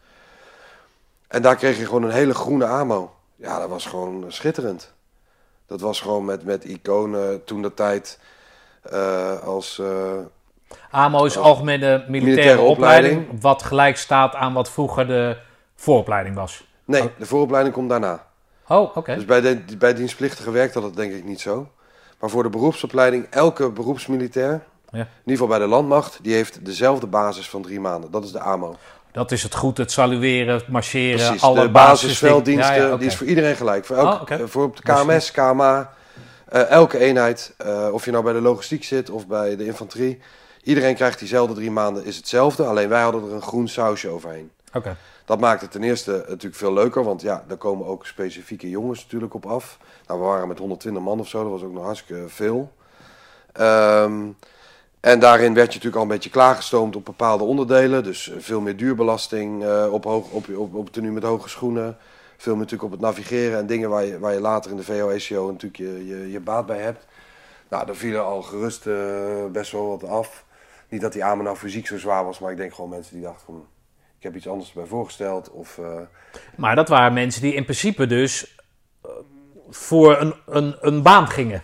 [1.28, 3.14] En daar kreeg je gewoon een hele groene AMO.
[3.36, 4.92] Ja, dat was gewoon schitterend.
[5.66, 8.18] Dat was gewoon met, met iconen toen de tijd
[8.82, 9.82] eh, als...
[10.90, 13.42] AMO is algemene militaire, militaire opleiding, opleiding.
[13.42, 15.36] wat gelijk staat aan wat vroeger de
[15.74, 16.66] vooropleiding was.
[16.84, 18.26] nee, de vooropleiding komt daarna.
[18.68, 19.14] Oh, oké.
[19.14, 21.68] Dus bij, de, bij dienstplichtige werkt dat denk ik niet zo.
[22.20, 24.50] Maar voor de beroepsopleiding, elke beroepsmilitair,
[24.90, 24.98] Ja.
[24.98, 28.10] in ieder geval bij de landmacht, die heeft dezelfde basis van drie maanden.
[28.10, 28.76] Dat is de AMO.
[29.12, 32.98] Dat is het goed, het salueren, het marcheren, Precies, alle de basisvelddiensten, Ja, ja, oké.
[32.98, 33.84] die is voor iedereen gelijk.
[33.84, 34.34] Voor, elk, Oh, oké.
[34.34, 35.92] eh, voor op de KMS, KMA,
[36.48, 40.18] eh, elke eenheid, eh, of je nou bij de logistiek zit of bij de infanterie.
[40.62, 42.64] Iedereen krijgt diezelfde drie maanden, is hetzelfde.
[42.64, 44.50] Alleen wij hadden er een groen sausje overheen.
[44.72, 44.96] Oké.
[45.26, 49.02] Dat maakt het ten eerste natuurlijk veel leuker, want ja, daar komen ook specifieke jongens
[49.02, 49.78] natuurlijk op af.
[50.06, 52.72] Nou, we waren met 120 man of zo, dat was ook nog hartstikke veel.
[53.52, 54.28] Ehm,
[55.00, 58.04] en daarin werd je natuurlijk al een beetje klaargestoomd op bepaalde onderdelen.
[58.04, 61.96] Dus eh, veel meer duurbelasting eh, op, hoog, op, op, op tenue met hoge schoenen.
[62.36, 64.82] Veel meer natuurlijk op het navigeren en dingen waar je, waar je later in de
[64.82, 67.06] VO-ECO natuurlijk je, je, baat bij hebt.
[67.68, 70.44] Nou, daar vielen al gerust eh, best wel wat af.
[70.88, 73.24] Niet dat die AMO nou fysiek zo zwaar was, maar ik denk gewoon mensen die
[73.24, 73.66] dachten van...
[74.16, 75.50] Ik heb iets anders erbij voorgesteld.
[75.50, 76.00] Of, eh,
[76.56, 78.56] Maar dat waren mensen die in principe dus
[79.02, 79.10] eh,
[79.68, 81.62] voor een, een, een baan gingen.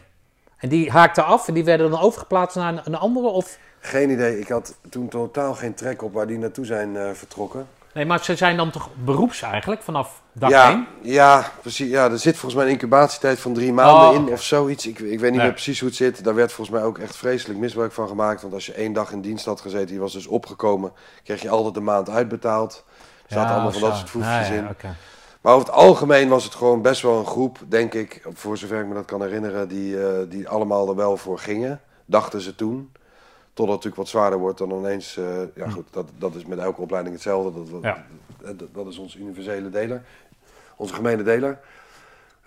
[0.56, 3.26] En die haakten af en die werden dan overgeplaatst naar een, een andere?
[3.26, 3.58] Of...
[3.80, 4.38] geen idee.
[4.38, 7.66] Ik had toen totaal geen trek op waar die naartoe zijn eh, vertrokken.
[7.94, 10.86] Nee, maar ze zijn dan toch beroeps eigenlijk vanaf dag ja, één?
[11.02, 11.90] ja, precies.
[11.90, 14.86] Ja, er zit volgens mij een incubatietijd van drie maanden Oh, in of zoiets.
[14.86, 16.24] Ik, ik weet niet meer precies hoe het zit.
[16.24, 18.42] Daar werd volgens mij ook echt vreselijk misbruik van gemaakt.
[18.42, 20.92] Want als je één dag in dienst had gezeten, je was dus opgekomen,
[21.24, 22.84] kreeg je altijd een maand uitbetaald.
[23.26, 24.94] Er zaten allemaal van dat soort voefjes Ja, ja, in.
[25.40, 28.80] Maar over het algemeen was het gewoon best wel een groep, denk ik, voor zover
[28.80, 31.80] ik me dat kan herinneren, die, eh, die allemaal er wel voor gingen.
[32.04, 32.92] Dachten ze toen.
[33.54, 35.16] Totdat het natuurlijk wat zwaarder wordt dan ineens.
[35.16, 35.24] eh,
[35.54, 37.70] ja, goed, dat, dat is met elke opleiding hetzelfde.
[37.70, 37.82] Dat.
[37.82, 38.04] Ja.
[38.56, 40.02] dat, dat is ons universele deler.
[40.76, 41.58] Onze gemene deler.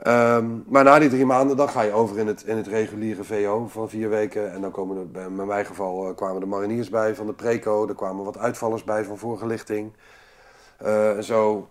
[0.04, 3.24] Ehm, maar na die drie maanden, dan ga je over in het, in het reguliere
[3.24, 4.52] VO van vier weken.
[4.54, 7.34] En dan komen er, bij, in mijn geval eh, kwamen de mariniers bij van de
[7.34, 7.88] preco.
[7.88, 9.94] Er kwamen wat uitvallers bij van voorgelichting.
[10.78, 11.68] Eh, en zo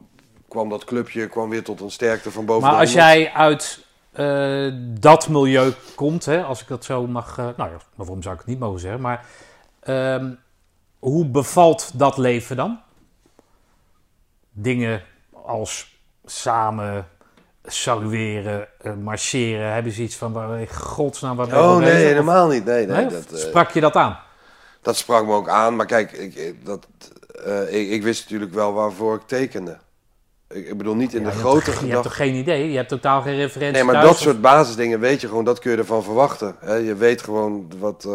[0.49, 3.09] kwam dat clubje kwam weer tot een sterkte van boven Maar als 100.
[3.09, 3.84] jij uit
[4.15, 7.39] eh, dat milieu komt, hè, als ik dat zo mag...
[7.39, 9.01] eh, nou ja, waarom zou ik het niet mogen zeggen?
[9.01, 9.25] Maar
[9.81, 10.33] ehm,
[10.99, 12.81] hoe bevalt dat leven dan?
[14.51, 15.03] Dingen
[15.45, 17.09] als samen
[17.65, 19.73] salueren, eh, marcheren.
[19.73, 21.45] Hebben ze iets van, waar in godsnaam...
[21.45, 22.09] Je Oh nee, bezig?
[22.09, 22.65] Helemaal niet.
[22.65, 23.07] Nee, nee, Nee?
[23.07, 24.19] dat, Sprak je dat aan?
[24.83, 25.77] dat sprak me ook aan.
[25.77, 26.87] Maar kijk, ik, dat,
[27.69, 29.79] ik, ik wist natuurlijk wel waarvoor ik tekende.
[30.49, 32.09] Ik, bedoel, niet in Ja, de grote toch- Je hebt gedachte.
[32.09, 32.71] toch geen idee?
[32.71, 35.45] Je hebt totaal geen referentie Nee, maar thuis, dat of- soort basisdingen weet je gewoon,
[35.45, 36.57] dat kun je ervan verwachten.
[36.61, 36.75] Hè?
[36.75, 38.13] Je weet gewoon wat, eh,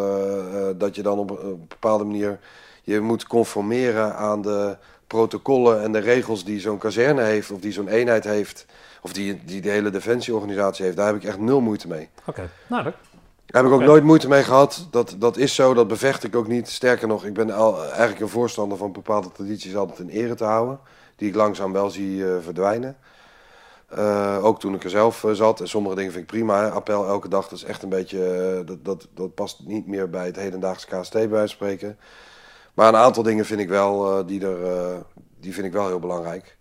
[0.70, 2.40] eh, dat je dan op een bepaalde manier
[2.84, 4.78] je moet conformeren aan de
[5.08, 8.66] protocollen en de regels die zo'n kazerne heeft, of die zo'n eenheid heeft,
[9.02, 10.98] of die, die de hele defensieorganisatie heeft.
[10.98, 12.10] Daar heb ik echt nul moeite mee.
[12.26, 12.94] Oké, nou dat...
[13.46, 14.88] Daar heb ik ook nooit moeite mee gehad.
[14.92, 16.70] Dat, dat is zo, dat bevecht ik ook niet.
[16.70, 20.44] Sterker nog, ik ben al, eigenlijk een voorstander van bepaalde tradities altijd in ere te
[20.44, 20.80] houden.
[21.20, 22.98] Die ik langzaam wel zie eh, verdwijnen.
[23.88, 25.60] Eh, ook toen ik er zelf eh, zat.
[25.60, 26.62] En sommige dingen vind ik prima.
[26.62, 26.72] Hè.
[26.72, 28.64] Appel elke dag, dat is echt een beetje...
[28.66, 32.00] dat, dat, dat past niet meer bij het hedendaagse KST bij wijze van spreken.
[32.74, 35.04] Maar een aantal dingen vind ik wel, die, er,
[35.40, 36.58] die vind ik wel heel belangrijk.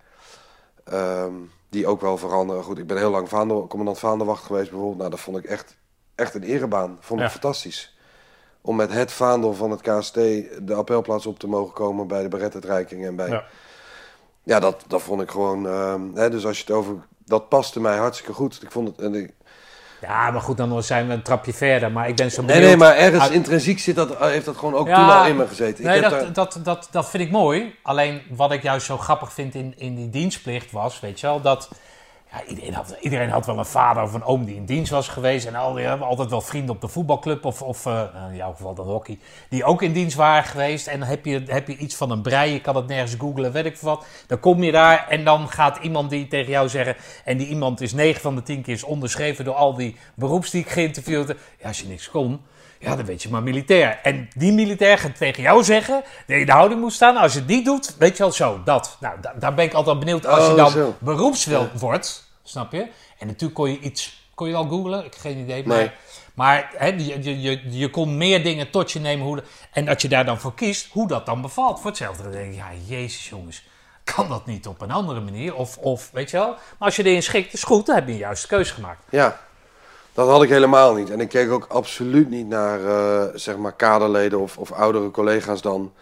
[0.84, 1.32] Ehm,
[1.68, 2.62] die ook wel veranderen.
[2.62, 4.98] Goed, ik ben heel lang vaandel, commandant vaandelwacht geweest bijvoorbeeld.
[4.98, 5.76] Nou, dat vond ik echt,
[6.14, 6.96] echt een erebaan.
[7.00, 7.32] Vond ik Ja.
[7.32, 7.96] fantastisch.
[8.60, 12.28] Om met het vaandel van het KST de appelplaats op te mogen komen bij de
[12.28, 13.28] berettetreiking en bij...
[13.28, 13.44] Ja.
[14.48, 15.66] Ja, dat, dat vond ik gewoon...
[15.66, 16.94] ehm, hè, dus als je het over...
[17.24, 18.58] Dat paste mij hartstikke goed.
[18.62, 18.98] Ik vond het...
[19.00, 19.32] En ik,
[20.00, 21.92] Ja, maar goed, dan zijn we een trapje verder.
[21.92, 22.68] Maar ik ben zo nee, benieuwd...
[22.68, 25.36] nee, maar ergens uit- intrinsiek zit dat, heeft dat gewoon ook Ja, toen al in
[25.36, 25.84] me gezeten.
[25.84, 27.74] Nee, ik heb dat, daar- dat, dat, dat vind ik mooi.
[27.82, 31.40] Alleen wat ik juist zo grappig vind in, in die dienstplicht was, weet je wel,
[31.40, 31.68] dat
[32.32, 35.08] ja, iedereen, had, iedereen had wel een vader of een oom die in dienst was
[35.08, 35.46] geweest.
[35.46, 38.36] En al die hebben altijd wel vrienden op de voetbalclub of, of eh, nou, in
[38.36, 39.18] jouw geval dan hockey,
[39.48, 40.86] die ook in dienst waren geweest.
[40.86, 43.52] En dan heb je, heb je iets van een brei, je kan het nergens googlen,
[43.52, 44.04] weet ik wat.
[44.26, 47.80] Dan kom je daar en dan gaat iemand die tegen jou zeggen, en die iemand
[47.80, 51.28] is 9 van de 10 keer is onderschreven door al die beroeps die ik geïnterviewd
[51.28, 51.38] heb.
[51.60, 52.40] Ja, als je niks kon,
[52.80, 53.98] ja, dan weet je maar militair.
[54.02, 57.16] En die militair gaat tegen jou zeggen dat je in de houding moet staan.
[57.16, 58.96] Als je het niet doet, weet je wel zo, dat.
[59.00, 60.94] Nou, da- daar ben ik altijd benieuwd als je Oh, dan zo.
[60.98, 62.17] beroepswil wordt,
[62.48, 62.86] snap je?
[63.18, 64.98] En natuurlijk kon je iets, kon je al googlen?
[65.04, 65.76] Ik heb geen idee, maar...
[65.76, 65.90] Nee.
[66.34, 69.26] Maar hè, je, je, je, je kon meer dingen tot je nemen.
[69.26, 69.42] Hoe de-
[69.72, 71.80] en dat je daar dan voor kiest, hoe dat dan bevalt.
[71.80, 73.64] Voor hetzelfde dan denk ik, ja, jezus jongens.
[74.04, 75.54] Kan dat niet op een andere manier?
[75.54, 76.48] Of, of weet je wel?
[76.48, 77.86] Maar als je erin schikt, is goed.
[77.86, 79.02] Dan heb je een juiste keuze gemaakt.
[79.10, 79.40] Ja,
[80.12, 81.10] dat had ik helemaal niet.
[81.10, 85.62] En ik keek ook absoluut niet naar, eh, zeg maar, kaderleden of, of oudere collega's
[85.62, 85.92] dan.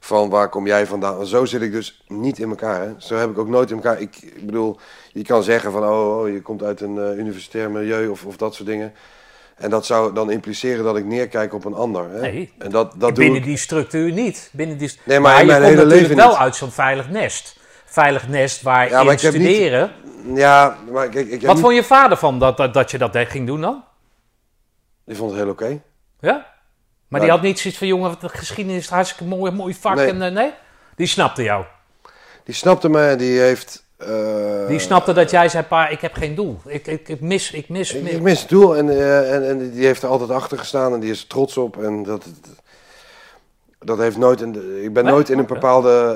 [0.00, 1.26] Van waar kom jij vandaan?
[1.26, 2.80] Zo zit ik dus niet in elkaar.
[2.80, 2.92] Hè?
[2.98, 4.00] Zo heb ik ook nooit in elkaar.
[4.00, 4.78] Ik, ik bedoel,
[5.12, 8.36] je kan zeggen van, oh, oh je komt uit een eh, universitair milieu of, of
[8.36, 8.92] dat soort dingen.
[9.56, 12.10] En dat zou dan impliceren dat ik neerkijk op een ander.
[12.10, 12.20] Hè?
[12.20, 13.44] Nee, en dat, dat doe Binnen ik.
[13.44, 14.50] die structuur niet.
[14.52, 14.92] Binnen die...
[15.04, 16.38] Nee, maar in je mijn komt hele natuurlijk leven wel niet.
[16.44, 17.58] uit zo'n veilig nest.
[17.84, 19.92] Veilig nest waar Ja, maar ik niet- studeren.
[20.34, 23.16] Ja, maar ik heb Wat niet- vond je vader van dat, dat, dat je dat
[23.16, 23.84] ging doen dan?
[25.04, 25.80] Die vond het heel oké.
[26.20, 26.46] Ja?
[27.10, 29.94] Maar die had niet zoiets van, jongen, wat de geschiedenis is hartstikke mooi, mooi vak.
[29.94, 30.06] Nee.
[30.08, 30.52] En, eh, nee?
[30.96, 31.64] Die snapte jou.
[32.44, 33.84] Die snapte me en die heeft...
[33.96, 36.60] eh, Die snapte dat jij zei, pa, ik heb geen doel.
[36.66, 37.92] Ik, ik, ik mis, ik mis.
[37.94, 40.92] Ik, ik mis het doel en, eh, en, en die heeft er altijd achter gestaan
[40.94, 41.82] en die is er trots op.
[41.82, 42.24] En dat,
[43.78, 45.12] dat heeft nooit in, ik ben Nee?
[45.12, 46.12] nooit in een bepaalde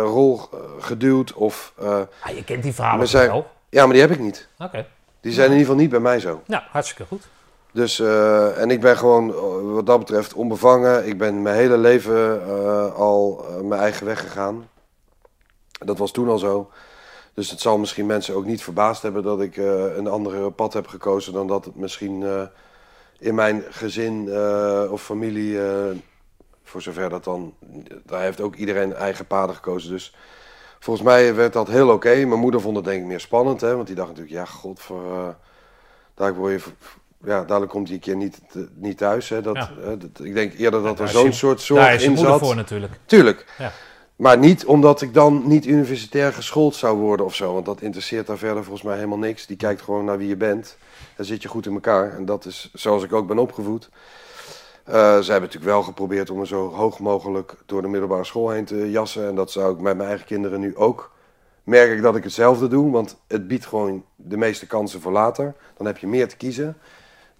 [0.00, 0.40] rol
[0.80, 1.32] geduwd.
[1.32, 2.00] Of, Ah,
[2.36, 3.46] je kent die verhalen zijn- wel?
[3.68, 4.48] ja, maar die heb ik niet.
[4.58, 4.86] Oké.
[5.20, 6.42] Die zijn in ieder geval niet bij mij zo.
[6.46, 7.22] Nou, hartstikke goed.
[7.76, 11.06] Dus, eh, en ik ben gewoon eh, wat dat betreft onbevangen.
[11.06, 14.68] Ik ben mijn hele leven eh, al mijn eigen weg gegaan.
[15.70, 16.70] Dat was toen al zo.
[17.34, 20.86] Dus het zal misschien mensen ook niet verbaasd hebben dat ik een andere pad heb
[20.86, 22.24] gekozen dan dat het misschien
[23.18, 24.30] in mijn gezin
[24.90, 25.58] of familie,
[26.62, 27.54] voor zover dat dan,
[28.04, 29.90] daar heeft ook iedereen eigen paden gekozen.
[29.90, 30.14] Dus
[30.78, 32.14] volgens mij werd dat heel oké.
[32.14, 34.80] Mijn moeder vond het denk ik meer spannend, hè, want die dacht natuurlijk, ja, god,
[34.80, 35.36] voor,
[36.14, 36.70] daar word je,
[37.26, 39.28] ja, dadelijk komt hij een keer niet, te- niet thuis.
[39.28, 39.70] Hè, dat, Ja.
[39.80, 42.38] hè, dat, ik denk eerder dat er zo'n soort zorg in zat.
[42.40, 42.92] voor natuurlijk.
[43.06, 43.46] Tuurlijk.
[43.58, 43.72] Ja.
[44.16, 47.52] Maar niet omdat ik dan niet universitair geschoold zou worden of zo.
[47.52, 49.46] Want dat interesseert daar verder volgens mij helemaal niks.
[49.46, 50.76] Die kijkt gewoon naar wie je bent.
[51.16, 52.16] Dan zit je goed in elkaar.
[52.16, 53.88] En dat is zoals ik ook ben opgevoed.
[54.84, 58.50] Eh, ze hebben natuurlijk wel geprobeerd om me zo hoog mogelijk door de middelbare school
[58.50, 59.28] heen te jassen.
[59.28, 61.14] En dat zou ik met mijn eigen kinderen nu ook.
[61.64, 62.90] Merk ik dat ik hetzelfde doe.
[62.90, 65.54] Want het biedt gewoon de meeste kansen voor later.
[65.76, 66.76] Dan heb je meer te kiezen.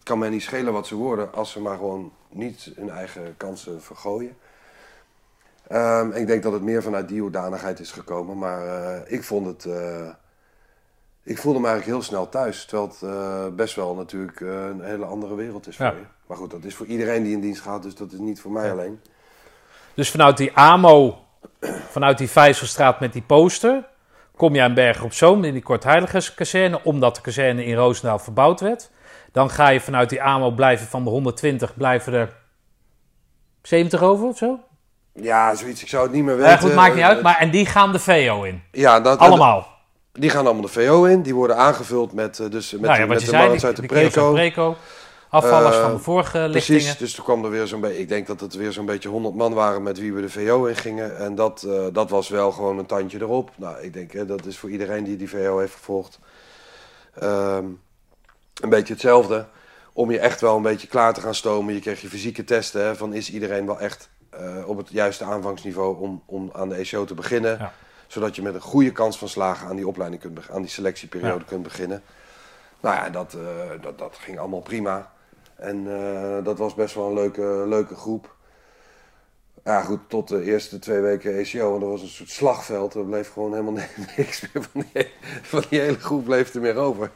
[0.07, 3.83] Kan mij niet schelen wat ze worden als ze maar gewoon niet hun eigen kansen
[3.83, 4.37] vergooien.
[5.69, 8.39] Ehm, ik denk dat het meer vanuit die hoedanigheid is gekomen.
[8.39, 9.65] Maar eh, ik vond het.
[9.65, 10.09] eh,
[11.23, 12.65] ik voelde me eigenlijk heel snel thuis.
[12.65, 16.05] Terwijl het eh, best wel natuurlijk een hele andere wereld is voor je.
[16.27, 17.83] Maar goed, dat is voor iedereen die in dienst gaat.
[17.83, 19.01] Dus dat is niet voor mij alleen.
[19.95, 21.19] Dus vanuit die AMO,
[21.97, 23.89] vanuit die Vijzelstraat met die poster,
[24.37, 28.61] kom je aan Bergen op Zoom in die Kortheiligerskazerne, omdat de kazerne in Roosendaal verbouwd
[28.61, 28.91] werd.
[29.37, 32.33] Dan ga je vanuit die AMO blijven van de 120, blijven er
[33.63, 34.59] 70 over of zo?
[35.13, 35.83] Ja, zoiets.
[35.83, 36.51] Ik zou het niet meer weten.
[36.51, 37.17] Ja, goed, maakt niet uit.
[37.17, 38.63] Eh, Maar, en die gaan de VO in.
[38.73, 39.67] Ja, dat, Allemaal.
[40.13, 41.23] Die gaan allemaal de VO in.
[41.23, 43.83] Die worden aangevuld met, eh, dus met, nou ja, met de zei, die, uit de
[43.83, 44.33] uit Preco.
[44.33, 44.77] Preco.
[45.31, 46.81] Afvallers Eh, van de vorige lichtingen.
[46.81, 47.99] Precies, dus toen kwam er weer zo'n beetje...
[48.01, 50.65] Ik denk dat het weer zo'n beetje 100 man waren met wie we de VO
[50.65, 51.19] in gingen.
[51.19, 53.51] En dat, eh, dat was wel gewoon een tandje erop.
[53.57, 56.19] Nou, ik denk, hè, dat is voor iedereen die die VO heeft gevolgd...
[57.21, 57.65] ehm,
[58.63, 59.47] een beetje hetzelfde.
[59.93, 61.75] Om je echt wel een beetje klaar te gaan stomen.
[61.75, 65.25] Je kreeg je fysieke testen hè, van is iedereen wel echt eh, op het juiste
[65.25, 67.59] aanvangsniveau om, om aan de ECO te beginnen.
[67.59, 67.73] Ja.
[68.07, 71.39] Zodat je met een goede kans van slagen aan die opleiding kunt, aan die selectieperiode
[71.39, 71.45] Ja.
[71.47, 72.03] kunt beginnen.
[72.81, 75.13] Nou ja, dat, eh, dat, dat ging allemaal prima.
[75.57, 78.35] En eh, dat was best wel een leuke, leuke groep.
[79.65, 81.75] Ja, goed, tot de eerste twee weken ECO.
[81.75, 82.95] En dat was een soort slagveld.
[82.95, 83.83] Er bleef gewoon helemaal
[84.17, 85.09] niks meer van die,
[85.43, 87.11] van die hele groep bleef er meer over.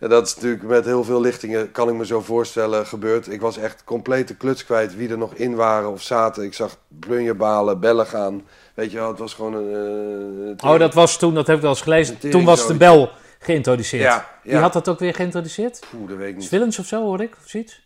[0.00, 3.32] En dat is natuurlijk met heel veel lichtingen, kan ik me zo voorstellen, gebeurd.
[3.32, 6.44] Ik was echt complete kluts kwijt wie er nog in waren of zaten.
[6.44, 8.42] Ik zag plunjerbalen, bellen gaan.
[8.74, 10.56] Weet je wel, het was gewoon een...
[10.58, 12.18] eh, Oh, dat was toen, dat heb ik wel eens gelezen.
[12.30, 14.02] Toen was de bel geïntroduceerd.
[14.02, 15.82] Ja, Wie had dat ook weer geïntroduceerd?
[15.98, 16.44] Oeh, dat weet ik niet.
[16.44, 17.34] Svillens of zo, hoor ik?
[17.42, 17.84] Of zoiets?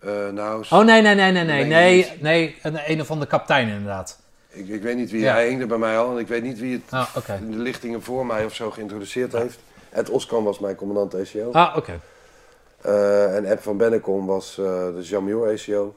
[0.00, 1.64] Eh, nou, Oh, nee, nee, nee, nee, nee.
[1.64, 4.20] Nee, Nee, een, een van de kapiteinen inderdaad.
[4.48, 5.32] ik, ik weet niet wie, Ja.
[5.32, 6.10] hij hing er bij mij al.
[6.12, 7.14] En ik weet niet wie het Ah,
[7.50, 9.58] de lichtingen voor mij of zo geïntroduceerd heeft.
[9.94, 11.50] Ed Oskan was mijn commandant ECO.
[11.52, 12.00] Ah, oké.
[12.80, 14.64] Eh, en Eb van Bennekom was eh,
[14.94, 15.94] de Jamiour ACO.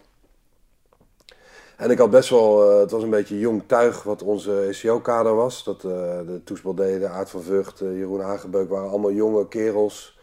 [1.76, 5.36] En ik had best wel, eh, het was een beetje jong tuig wat onze ECO-kader
[5.36, 5.64] was.
[5.64, 10.20] Dat, de Toesbal deden, Aard van Vught, Jeroen Hagebeuk waren allemaal jonge kerels.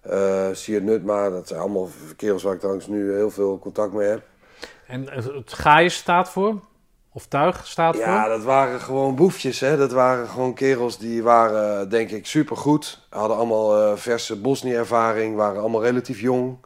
[0.00, 4.08] Eh Siert Nutma, dat zijn allemaal kerels waar ik trouwens nu heel veel contact mee
[4.08, 4.22] heb.
[4.86, 6.60] En het Gaius staat voor?
[7.12, 8.30] Of tuig staat Ja, voor?
[8.30, 9.60] dat waren gewoon boefjes.
[9.60, 9.76] Hè?
[9.76, 13.00] Dat waren gewoon kerels die waren, denk ik, supergoed.
[13.10, 16.56] Hadden allemaal eh, verse Bosnië-ervaring, waren allemaal relatief jong.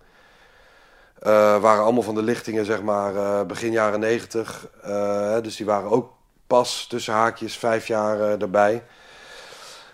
[1.18, 1.30] Eh,
[1.60, 4.66] waren allemaal van de lichtingen, zeg maar, eh, begin jaren negentig.
[4.82, 6.12] Eh, dus die waren ook
[6.46, 8.82] pas tussen haakjes vijf jaar erbij.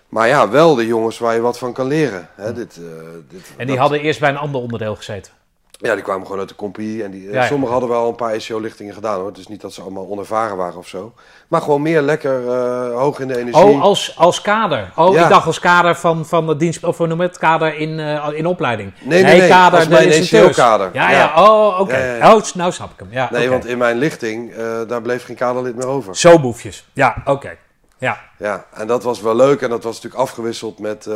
[0.08, 2.28] Maar ja, wel de jongens waar je wat van kan leren.
[2.34, 2.52] Hè?
[2.52, 2.82] Dit, eh,
[3.28, 5.32] dit, En die dat- hadden eerst bij een ander onderdeel gezeten.
[5.82, 7.04] Ja, die kwamen gewoon uit de compie.
[7.04, 7.46] En die, Ja, ja.
[7.46, 9.26] sommigen hadden wel een paar ECO-lichtingen gedaan hoor.
[9.26, 11.12] Het is niet dat ze allemaal onervaren waren of zo.
[11.48, 13.64] Maar gewoon meer lekker eh, hoog in de energie.
[13.64, 14.92] Oh, als, als kader.
[14.96, 15.22] Oh, Ja.
[15.22, 18.46] ik dacht als kader van, van de dienst, of noem het, kader in, eh, in
[18.46, 18.92] opleiding.
[19.02, 20.10] Nee, nee, nee, kader, als mijn.
[20.10, 20.90] ECO-kader.
[20.92, 21.96] Ja, ja, oh, oké.
[22.16, 22.34] Ja.
[22.34, 23.08] Oh, nou snap ik hem.
[23.10, 26.16] Ja, nee, want in mijn lichting, eh, daar bleef geen kaderlid meer over.
[26.16, 26.86] Zo boefjes.
[26.92, 27.56] Ja, oké.
[28.00, 29.62] Ja, Ja, en dat was wel leuk.
[29.62, 31.14] En dat was natuurlijk afgewisseld met, eh,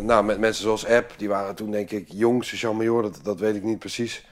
[0.00, 1.12] nou, met mensen zoals App.
[1.16, 4.26] Die waren toen denk ik jong, Jean dat, dat weet ik niet precies.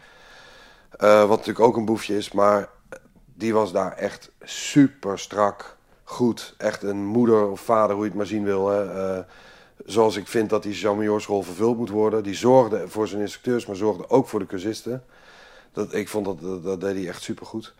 [0.90, 2.68] Eh, wat natuurlijk ook een boefje is, maar
[3.24, 5.76] die was daar echt super strak.
[6.02, 8.68] Goed, echt een moeder of vader, hoe je het maar zien wil.
[8.68, 9.16] Hè.
[9.16, 9.24] Eh,
[9.84, 12.22] zoals ik vind dat die Jean school vervuld moet worden.
[12.22, 15.04] Die zorgde voor zijn instructeurs, maar zorgde ook voor de cursisten.
[15.72, 17.74] Dat, ik vond dat, dat, dat deed hij echt super goed.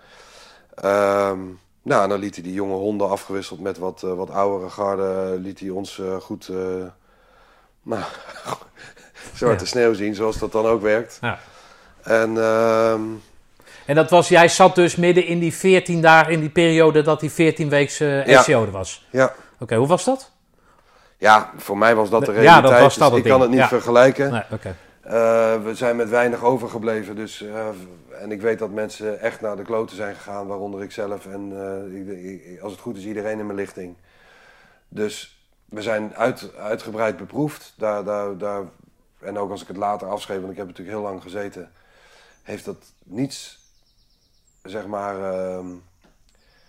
[0.75, 1.41] Ehm,
[1.85, 5.37] nou, en dan liet hij die jonge honden afgewisseld met wat, eh, wat oudere garde,
[5.41, 6.57] liet hij ons eh, goed, eh
[7.83, 8.03] nou,
[9.35, 9.71] zwarte Ja.
[9.71, 11.19] sneeuw zien, zoals dat dan ook werkt.
[11.21, 11.39] ja.
[12.03, 13.01] En ehm,
[13.87, 17.21] En dat was, jij zat dus midden in die 14 dagen, in die periode dat
[17.21, 18.47] die 14 weekse uh, Ja.
[18.61, 19.07] Er was.
[19.11, 20.31] ja, Oké, hoe was dat?
[21.19, 22.73] ja, voor mij was dat de Ja, realiteit.
[22.73, 23.69] dat was dat dus ik kan het niet Ja.
[23.69, 24.31] vergelijken.
[24.33, 24.69] Nee, oké.
[24.69, 24.75] Eh,
[25.05, 27.17] we zijn met weinig overgebleven.
[27.17, 27.69] Dus, eh,
[28.21, 31.27] en ik weet dat mensen echt naar de kloten zijn gegaan, waaronder ik zelf.
[31.27, 33.97] En eh, ik, als het goed is, iedereen in mijn lichting.
[34.89, 37.75] Dus we zijn uit, uitgebreid beproefd.
[37.77, 38.63] Daar, daar, daar,
[39.21, 41.71] en ook als ik het later afschreef, want ik heb natuurlijk heel lang gezeten,
[42.43, 43.61] heeft dat niets,
[44.63, 45.67] zeg maar, ehm,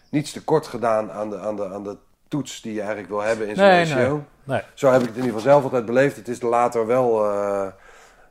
[0.10, 3.48] niets tekort gedaan aan de, aan, de, aan de toets die je eigenlijk wil hebben
[3.48, 4.20] in zo'n Nee, nee.
[4.44, 4.62] Nee.
[4.74, 6.16] Zo heb ik het in ieder geval zelf altijd beleefd.
[6.16, 7.68] Het is later wel eh,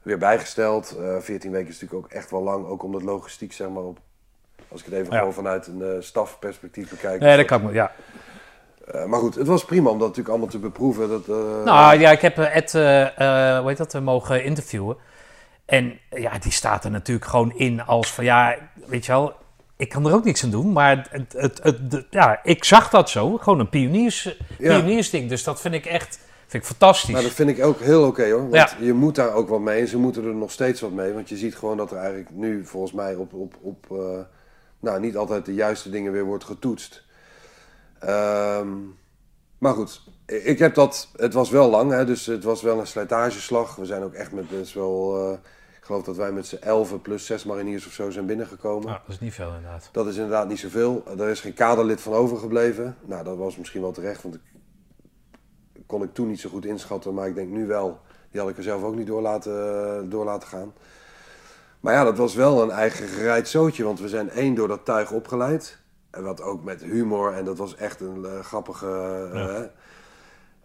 [0.04, 0.96] weer bijgesteld.
[1.00, 2.66] Eh 14 weken is natuurlijk ook echt wel lang.
[2.66, 3.98] Ook omdat logistiek, zeg maar, op,
[4.68, 5.18] als ik het even Ja.
[5.18, 7.20] gewoon vanuit een eh, stafperspectief bekijk.
[7.20, 7.92] Nee, dat kan ik ja.
[8.86, 11.08] eh, maar goed, het was prima om dat natuurlijk allemaal te beproeven.
[11.08, 11.26] Dat,
[11.64, 14.96] Nou ja, ik heb Ed, hoe heet dat, mogen interviewen.
[15.64, 19.32] En ja, die staat er natuurlijk gewoon in als van ja, weet je wel,
[19.76, 20.72] ik kan er ook niks aan doen.
[20.72, 24.78] Maar het, het, ja, ik zag dat zo, gewoon een pioniers, Ja.
[24.78, 25.28] pioniersding.
[25.28, 26.18] Dus dat vind ik echt
[26.60, 27.10] vind ik fantastisch.
[27.14, 28.40] Maar dat vind ik ook heel oké hoor.
[28.40, 28.70] Want Ja.
[28.80, 29.80] je moet daar ook wat mee.
[29.80, 31.12] En ze moeten er nog steeds wat mee.
[31.12, 34.18] Want je ziet gewoon dat er eigenlijk nu volgens mij op, op, op eh,
[34.80, 37.04] nou, niet altijd de juiste dingen weer wordt getoetst.
[37.98, 38.68] Ehm,
[39.58, 41.08] maar goed, ik heb dat.
[41.16, 43.76] Het was wel lang, hè, dus het was wel een slijtageslag.
[43.76, 45.16] We zijn ook echt met best wel.
[45.32, 45.38] eh,
[45.78, 48.86] ik geloof dat wij met z'n 11 plus 6 mariniers of zo zijn binnengekomen.
[48.86, 49.88] Nou, dat is niet veel inderdaad.
[49.92, 51.02] Dat is inderdaad niet zoveel.
[51.18, 52.96] Er is geen kaderlid van overgebleven.
[53.04, 54.40] Nou, dat was misschien wel terecht, want ik
[55.86, 58.00] kon ik toen niet zo goed inschatten, maar ik denk nu wel.
[58.30, 60.72] Die had ik er zelf ook niet door laten, door laten gaan.
[61.80, 64.84] Maar ja, dat was wel een eigen gereid zootje, want we zijn één door dat
[64.84, 65.78] tuig opgeleid.
[66.10, 68.86] En wat ook met humor, en dat was echt een eh, grappige...
[69.32, 69.70] eh, Ja.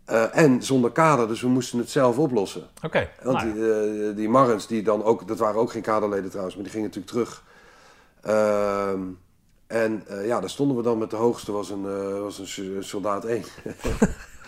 [0.05, 2.67] eh, en zonder kader, dus we moesten het zelf oplossen.
[2.85, 3.09] Oké.
[3.23, 3.81] Want nou ja.
[4.03, 6.87] die, die Marrens, die dan ook, dat waren ook geen kaderleden trouwens, maar die gingen
[6.87, 7.43] natuurlijk terug.
[8.21, 9.01] Ehm,
[9.67, 13.43] en ja, daar stonden we dan met de hoogste, was een, was een soldaat 1.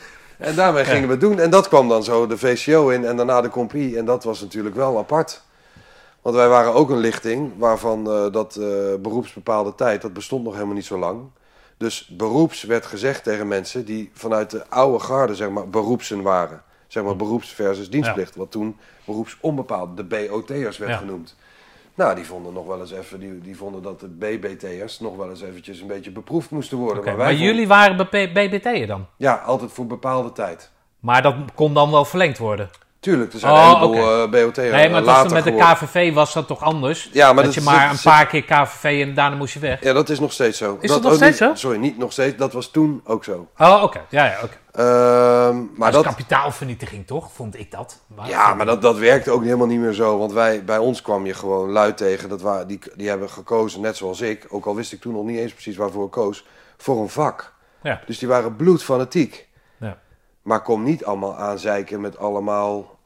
[0.42, 1.40] en daarmee gingen we het doen.
[1.40, 3.98] En dat kwam dan zo de VCO in en daarna de compie.
[3.98, 5.42] En dat was natuurlijk wel apart.
[6.22, 8.68] Want wij waren ook een lichting waarvan eh, dat eh,
[9.00, 11.22] beroepsbepaalde tijd, dat bestond nog helemaal niet zo lang.
[11.78, 16.62] Dus beroeps werd gezegd tegen mensen die vanuit de oude garde, zeg maar, beroepsen waren.
[16.88, 18.36] Zeg maar beroeps versus dienstplicht.
[18.36, 20.98] Wat toen beroepsonbepaald, de BOT'ers werd Ja.
[20.98, 21.36] genoemd.
[21.96, 25.30] Nou, die vonden nog wel eens even, die, die vonden dat de BBT'ers nog wel
[25.30, 27.04] eens eventjes een beetje beproefd moesten worden.
[27.04, 29.06] Wij Maar vonden- jullie waren BBT'er dan?
[29.18, 30.72] Ja, altijd voor bepaalde tijd.
[31.00, 32.70] Maar dat kon dan wel verlengd worden?
[33.02, 34.38] Tuurlijk, er zijn Oh, een heleboel oké.
[34.38, 35.76] eh, BOT'ers Nee, maar later met de geworden.
[35.76, 37.10] KVV was dat toch anders?
[37.14, 39.54] Ja, maar dat, dat je zit- maar een zit- paar keer KVV en daarna moest
[39.54, 39.84] je weg.
[39.84, 40.78] Ja, dat is nog steeds zo.
[40.82, 41.56] Is dat nog ook steeds niet- zo?
[41.56, 42.38] Sorry, niet nog steeds.
[42.38, 43.48] Dat was toen ook zo.
[43.58, 44.02] Oh, oké.
[44.10, 44.58] Ja, ja, oké.
[44.72, 48.00] Ehm, maar Maar dat, kapitaalvernietiging toch, vond ik dat.
[48.16, 50.18] Maar- ja, maar dat, dat werkte ook helemaal niet meer zo.
[50.18, 52.30] Want wij, bij ons kwam je gewoon luid tegen.
[52.30, 54.46] Dat waren, die, die hebben gekozen, net zoals ik.
[54.50, 56.46] Ook al wist ik toen nog niet eens precies waarvoor ik koos.
[56.78, 57.54] Voor een vak.
[57.84, 58.02] Ja.
[58.06, 59.48] Dus die waren bloedfanatiek.
[60.42, 63.00] Maar kom niet allemaal aanzeiken met allemaal...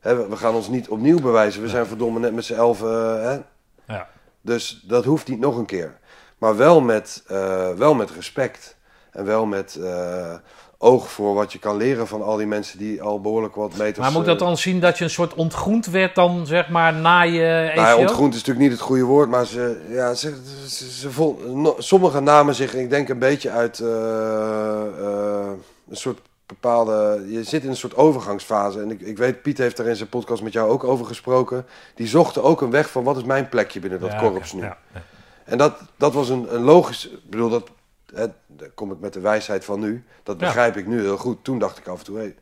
[0.00, 1.62] Hè, we- gaan ons niet opnieuw bewijzen.
[1.62, 2.82] We zijn verdomme net met z'n elf...
[2.82, 2.88] eh,
[3.22, 3.38] hè?
[3.86, 4.08] Ja.
[4.40, 5.98] Dus dat hoeft niet nog een keer.
[6.38, 8.76] Maar wel met, eh, wel met respect.
[9.10, 10.34] En wel met eh,
[10.78, 13.98] oog voor wat je kan leren van al die mensen die al behoorlijk wat meters...
[13.98, 17.20] Maar moet dat dan zien dat je een soort ontgroend werd dan, zeg maar, na
[17.22, 17.80] je ECO?
[17.80, 20.36] nou ja, ontgroend is natuurlijk niet het goede woord, maar ze, ja, ze,
[20.68, 25.56] ze, ze vol- no- sommigen namen zich, ik denk een beetje uit een
[25.90, 26.20] soort
[26.52, 27.24] bepaalde.
[27.28, 28.80] Je zit in een soort overgangsfase.
[28.80, 31.66] En ik, ik weet, Piet heeft daar in zijn podcast met jou ook over gesproken.
[31.94, 34.60] Die zochten ook een weg van wat is mijn plekje binnen dat Ja, korps nu.
[34.60, 35.02] ja, ja.
[35.44, 37.08] En dat, dat was een, een logisch.
[37.08, 37.70] Ik bedoel, dat,
[38.14, 40.04] hè, daar kom ik met de wijsheid van nu.
[40.22, 41.44] Dat begrijp ik nu heel goed.
[41.44, 42.34] Toen dacht ik af en toe, hey,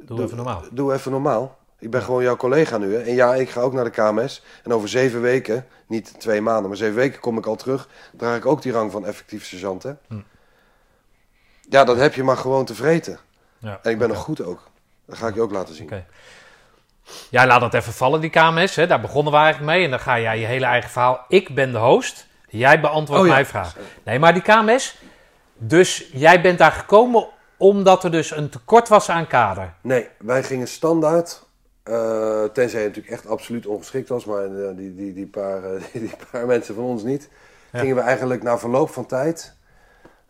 [0.00, 0.62] Doe even normaal.
[0.70, 1.58] Doe even normaal.
[1.78, 2.94] Ik ben gewoon jouw collega nu.
[2.94, 3.00] Hè?
[3.00, 4.44] En ja, ik ga ook naar de KMS.
[4.64, 7.88] En over zeven weken, niet twee maanden, maar zeven weken kom ik al terug.
[8.16, 9.82] Draag ik ook die rang van effectief sergeant.
[9.82, 9.92] Hè?
[10.08, 10.14] Hm.
[11.70, 13.18] Ja, dat heb je maar gewoon te vreten.
[13.58, 14.68] Ja, En ik ben nog goed ook.
[15.06, 15.84] Dat ga ik je ook laten zien.
[15.86, 16.04] Oké.
[17.30, 18.76] Jij laat dat even vallen, die KMS.
[18.76, 18.86] Hè?
[18.86, 19.84] Daar begonnen we eigenlijk mee.
[19.84, 21.24] En dan ga jij je hele eigen verhaal.
[21.28, 22.26] Ik ben de host.
[22.48, 23.34] Jij beantwoordt Oh ja.
[23.34, 23.76] mijn vraag.
[24.02, 24.96] Nee, maar die KMS.
[25.54, 29.72] Dus jij bent daar gekomen omdat er dus een tekort was aan kader.
[29.80, 31.46] Nee, wij gingen standaard.
[31.82, 35.82] eh, tenzij je natuurlijk echt absoluut ongeschikt was, maar eh, die, die, die, paar, eh,
[35.92, 37.28] die, die paar mensen van ons niet.
[37.72, 37.78] Ja.
[37.78, 39.56] Gingen we eigenlijk na verloop van tijd.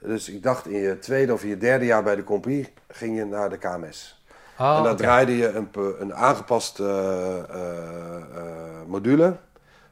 [0.01, 3.17] Dus ik dacht in je tweede of in je derde jaar bij de compie, ging
[3.17, 4.23] je naar de KMS.
[4.59, 5.69] Oh, en dan draaide je een,
[5.99, 9.37] een aangepaste eh, eh, eh, module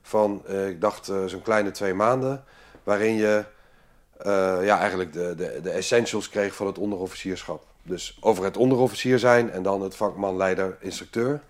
[0.03, 2.45] van, ik dacht, zo'n kleine twee maanden.
[2.83, 3.45] Waarin je
[4.63, 7.65] ja, eigenlijk de, de, de essentials kreeg van het onderofficierschap.
[7.83, 11.41] Dus over het onderofficier zijn en dan het vakman, leider, instructeur.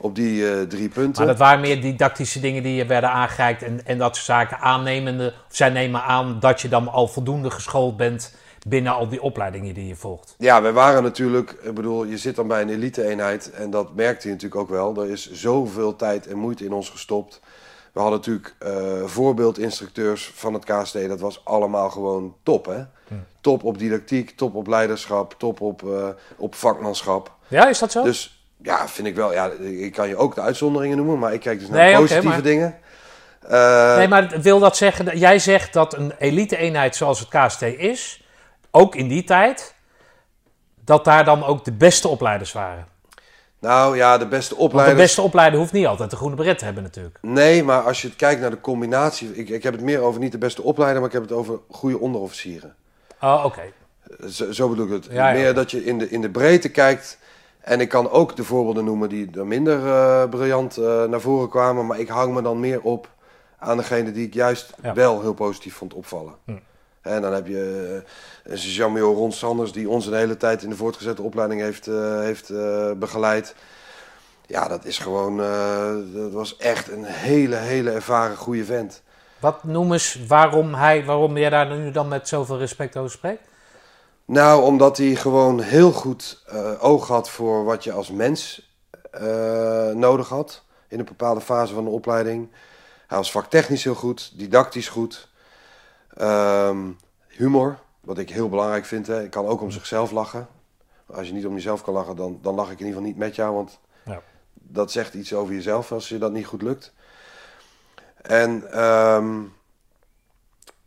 [0.00, 1.24] Op die eh, drie punten.
[1.24, 3.62] Maar dat waren meer didactische dingen die je werden aangereikt.
[3.62, 5.34] En, en dat soort zaken aannemende.
[5.48, 8.34] Of zij nemen aan dat je dan al voldoende geschoold bent
[8.68, 10.34] binnen al die opleidingen die je volgt.
[10.38, 14.26] Ja, we waren natuurlijk, ik bedoel, je zit dan bij een elite-eenheid en dat merkte
[14.26, 15.02] je natuurlijk ook wel.
[15.02, 17.40] Er is zoveel tijd en moeite in ons gestopt.
[17.92, 22.84] We hadden natuurlijk eh, voorbeeldinstructeurs van het KST, dat was allemaal gewoon top, hè?
[23.40, 27.34] Top op didactiek, top op leiderschap, top op, eh, op vakmanschap.
[27.48, 28.02] Ja, is dat zo?
[28.02, 31.40] Dus ja, vind ik wel, ja, ik kan je ook de uitzonderingen noemen, maar ik
[31.40, 32.78] kijk dus naar Nee, positieve maar- dingen.
[33.48, 37.62] Eh, nee, maar wil dat zeggen, dat- jij zegt dat een elite-eenheid zoals het KST
[37.62, 38.24] is,
[38.70, 39.74] ook in die tijd,
[40.84, 42.86] dat daar dan ook de beste opleiders waren.
[43.58, 45.00] Nou ja, de beste Want de opleiders...
[45.06, 47.18] beste opleider hoeft niet altijd de groene beret te hebben natuurlijk.
[47.22, 49.34] Nee, maar als je het kijkt naar de combinatie...
[49.36, 51.58] Ik, ik heb het meer over niet de beste opleider, maar ik heb het over
[51.70, 52.74] goede onderofficieren.
[53.20, 53.62] Oh, oké.
[54.28, 55.08] Zo, zo bedoel ik het.
[55.10, 55.34] Ja, ja.
[55.34, 57.18] Meer dat je in de, in de breedte kijkt.
[57.60, 61.48] En ik kan ook de voorbeelden noemen die er minder eh, briljant eh, naar voren
[61.48, 61.86] kwamen.
[61.86, 63.08] Maar ik hang me dan meer op
[63.58, 64.94] aan degene die ik juist Ja.
[64.94, 66.34] wel heel positief vond opvallen.
[66.44, 66.52] Hm.
[67.00, 68.02] En dan heb je
[68.44, 72.18] uh, Jean-Major Ron Sanders, die ons een hele tijd in de voortgezette opleiding heeft, eh,
[72.18, 73.54] heeft eh, begeleid.
[74.46, 79.02] Ja, dat is gewoon, eh, dat was echt een hele, hele ervaren goede vent.
[79.38, 83.42] Wat noem eens waarom, hij, waarom jij daar nu dan met zoveel respect over spreekt?
[84.30, 88.70] Nou, omdat hij gewoon heel goed eh, oog had voor wat je als mens
[89.10, 92.48] eh, nodig had in een bepaalde fase van de opleiding.
[93.06, 95.28] Hij was vaktechnisch heel goed, didactisch goed.
[96.16, 96.78] Ehm,
[97.28, 99.06] humor, wat ik heel belangrijk vind.
[99.06, 99.22] Hè.
[99.22, 100.48] Ik kan ook om zichzelf lachen.
[101.06, 103.18] Als je niet om jezelf kan lachen, dan, dan lach ik in ieder geval niet
[103.18, 103.54] met jou.
[103.54, 104.20] Want Ja.
[104.52, 106.92] dat zegt iets over jezelf als je dat niet goed lukt.
[108.22, 109.42] En, ehm,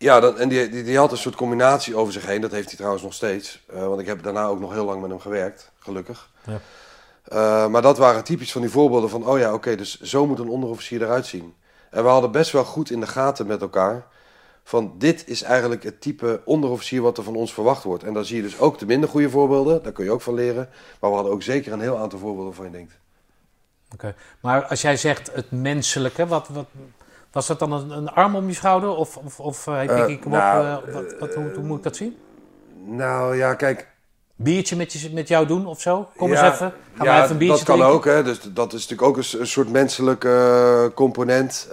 [0.04, 2.42] ja, dat, en die, die, die had een soort combinatie over zich heen.
[2.42, 3.64] Dat heeft hij trouwens nog steeds.
[3.74, 6.30] Eh, want ik heb daarna ook nog heel lang met hem gewerkt, gelukkig.
[6.46, 6.60] Ja.
[7.24, 9.28] Eh, maar dat waren typisch van die voorbeelden van...
[9.28, 11.56] oh ja, oké, dus zo moet een onderofficier eruit zien.
[11.90, 14.06] En we hadden best wel goed in de gaten met elkaar...
[14.64, 18.04] van dit is eigenlijk het type onderofficier wat er van ons verwacht wordt.
[18.04, 19.84] En dan zie je dus ook de minder goede voorbeelden.
[19.84, 20.70] Daar kun je ook van leren.
[21.00, 22.94] Maar we hadden ook zeker een heel aantal voorbeelden van je denkt.
[23.94, 24.16] Oké.
[24.40, 26.68] Maar als jij zegt het menselijke, wat, wat,
[27.34, 28.90] was dat dan een, een arm om je schouder?
[28.90, 31.64] Of, of, of eh, hey, Eh, Pikkie, kom nou, op, eh, wat, wat, hoe, hoe
[31.64, 32.18] moet ik dat zien?
[32.86, 33.92] Nou ja, kijk...
[34.36, 36.10] Biertje met, je, met jou doen of zo?
[36.18, 36.74] Kom Ja, eens even.
[36.96, 37.96] Gaan ja, even een biertje dat kan drinken?
[37.96, 38.06] ook.
[38.06, 38.24] Hè.
[38.24, 41.68] Dus dat is natuurlijk ook een, soort menselijke component.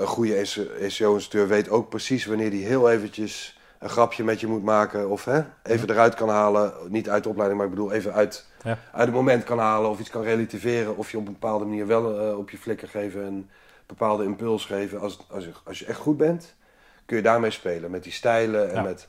[0.00, 0.44] Een goede
[0.86, 5.08] SEO-instructeur weet ook precies wanneer hij heel eventjes een grapje met je moet maken.
[5.08, 6.72] Of hè, even eruit kan halen.
[6.88, 8.78] Niet uit de opleiding, maar ik bedoel even uit, Ja.
[8.92, 9.90] uit het moment kan halen.
[9.90, 10.96] Of iets kan relativeren.
[10.96, 13.24] Of je op een bepaalde manier wel eh, op je flikker geven.
[13.24, 13.50] Een
[13.86, 15.00] bepaalde impuls geven.
[15.00, 16.54] Als, als, je, als je echt goed bent,
[17.06, 17.90] kun je daarmee spelen.
[17.90, 18.82] Met die stijlen en Ja.
[18.82, 19.08] met...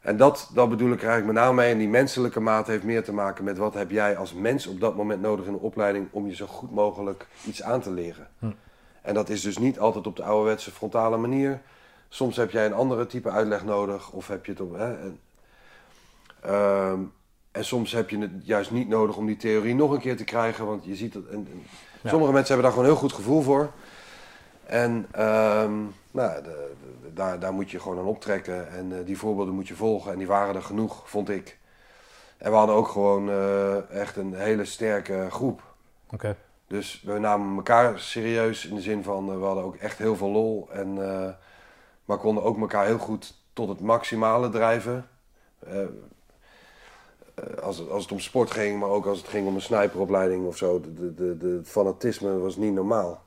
[0.00, 1.72] En dat, dat bedoel ik er eigenlijk met name mee.
[1.72, 4.80] En die menselijke maat heeft meer te maken met wat heb jij als mens op
[4.80, 8.28] dat moment nodig in de opleiding om je zo goed mogelijk iets aan te leren.
[8.38, 8.46] Hm.
[9.02, 11.60] En dat is dus niet altijd op de ouderwetse frontale manier.
[12.08, 14.74] Soms heb jij een andere type uitleg nodig of heb je het op.
[14.76, 15.20] Hè, en,
[16.42, 17.00] ehm,
[17.52, 20.24] en soms heb je het juist niet nodig om die theorie nog een keer te
[20.24, 20.66] krijgen.
[20.66, 21.24] Want je ziet dat.
[21.26, 21.62] En, en
[22.02, 22.10] Ja.
[22.10, 23.70] Sommige mensen hebben daar gewoon een heel goed gevoel voor.
[24.66, 25.72] En ehm,
[26.10, 28.70] nou, de- de- daar, daar moet je gewoon aan optrekken.
[28.70, 30.12] En eh, die voorbeelden moet je volgen.
[30.12, 31.58] En die waren er genoeg, vond ik.
[32.36, 35.62] En we hadden ook gewoon eh, echt een hele sterke groep.
[36.12, 36.36] Oké.
[36.66, 40.16] Dus we namen elkaar serieus in de zin van eh, we hadden ook echt heel
[40.16, 40.68] veel lol.
[40.72, 40.98] En,
[42.08, 45.06] maar konden ook elkaar heel goed tot het maximale drijven.
[45.66, 45.86] Eh, eh,
[47.62, 50.46] als, het, als het om sport ging, maar ook als het ging om een sniperopleiding
[50.46, 50.80] of zo.
[50.80, 53.22] De, de, de, het fanatisme was niet normaal.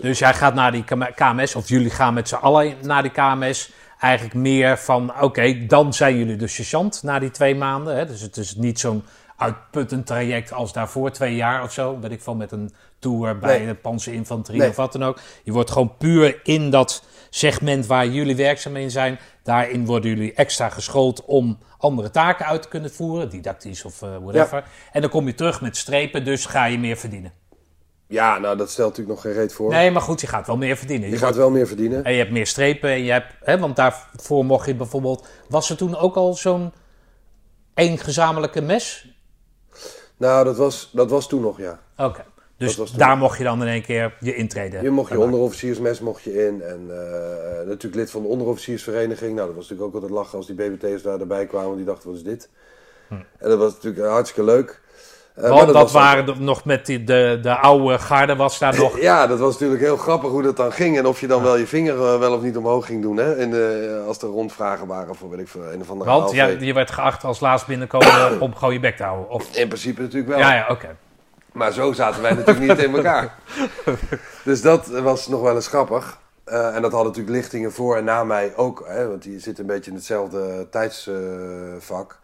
[0.00, 3.10] Dus jij gaat naar die KM- KMS, of jullie gaan met z'n allen naar die
[3.12, 3.72] KMS.
[4.00, 7.96] Eigenlijk meer van, oké, dan zijn jullie de sergeant na die twee maanden.
[7.96, 8.06] Hè?
[8.06, 9.02] Dus het is niet zo'n
[9.36, 11.98] uitputtend traject als daarvoor, twee jaar of zo.
[12.00, 13.66] Weet ik van met een tour bij Nee.
[13.66, 14.68] de panzerinfanterie Nee.
[14.70, 15.18] of wat dan ook.
[15.42, 19.18] Je wordt gewoon puur in dat segment waar jullie werkzaam in zijn.
[19.42, 23.30] Daarin worden jullie extra geschoold om andere taken uit te kunnen voeren.
[23.30, 24.64] Didactisch of eh, whatever.
[24.92, 27.32] En dan kom je terug met strepen, dus ga je meer verdienen.
[28.06, 29.70] Ja, nou dat stelt natuurlijk nog geen reet voor.
[29.70, 31.10] Nee, maar goed, je gaat wel meer verdienen.
[31.10, 32.04] Je gaat wel meer verdienen.
[32.04, 35.70] En je hebt meer strepen en je hebt, hè, want daarvoor mocht je bijvoorbeeld, was
[35.70, 36.72] er toen ook al zo'n
[37.74, 39.08] één gezamenlijke mes?
[40.16, 41.80] Nou, dat was, dat was toen nog, ja.
[41.96, 42.24] Oké,
[42.58, 42.98] dus Dat toen.
[42.98, 44.82] daar mocht je dan in één keer je intreden.
[44.82, 46.62] Je mocht je onderofficiersmes mocht je in.
[46.62, 49.34] En eh, natuurlijk lid van de onderofficiersvereniging.
[49.34, 51.76] Nou, dat was natuurlijk ook altijd lachen als die BBT'ers daar erbij kwamen.
[51.76, 52.48] Die dachten, wat is dit?
[53.08, 54.80] En dat was natuurlijk hartstikke leuk.
[55.40, 59.00] Maar Want dat, dan- waren nog met die, de, de oude garde was daar nog.
[59.08, 60.98] Ja, dat was natuurlijk heel grappig hoe dat dan ging.
[60.98, 63.16] En of je dan wel je vinger eh, wel of niet omhoog ging doen.
[63.16, 63.34] Hè?
[63.34, 66.72] En, als er rondvragen waren voor, weet ik veel, een of andere Want ja, je
[66.72, 69.30] werd geacht als laatst binnenkomen om gewoon je bek te houden.
[69.30, 70.38] Of, In principe natuurlijk wel.
[70.38, 70.96] ja, ja, oké.
[71.52, 73.34] Maar zo zaten wij natuurlijk niet in elkaar.
[74.44, 76.18] Dus dat was nog wel eens grappig.
[76.44, 78.84] Eh, en dat hadden natuurlijk lichtingen voor en na mij ook.
[78.86, 82.18] Hè, want die zitten een beetje in hetzelfde tijdsvak.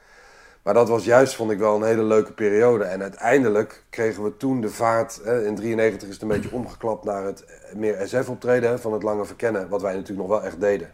[0.62, 2.84] maar dat was juist, vond ik wel, een hele leuke periode.
[2.84, 5.20] En uiteindelijk kregen we toen de vaart...
[5.24, 7.44] Hè, in 93 is het een beetje omgeklapt naar het
[7.74, 8.80] meer SF-optreden.
[8.80, 10.90] Van het lange verkennen, wat wij natuurlijk nog wel echt deden.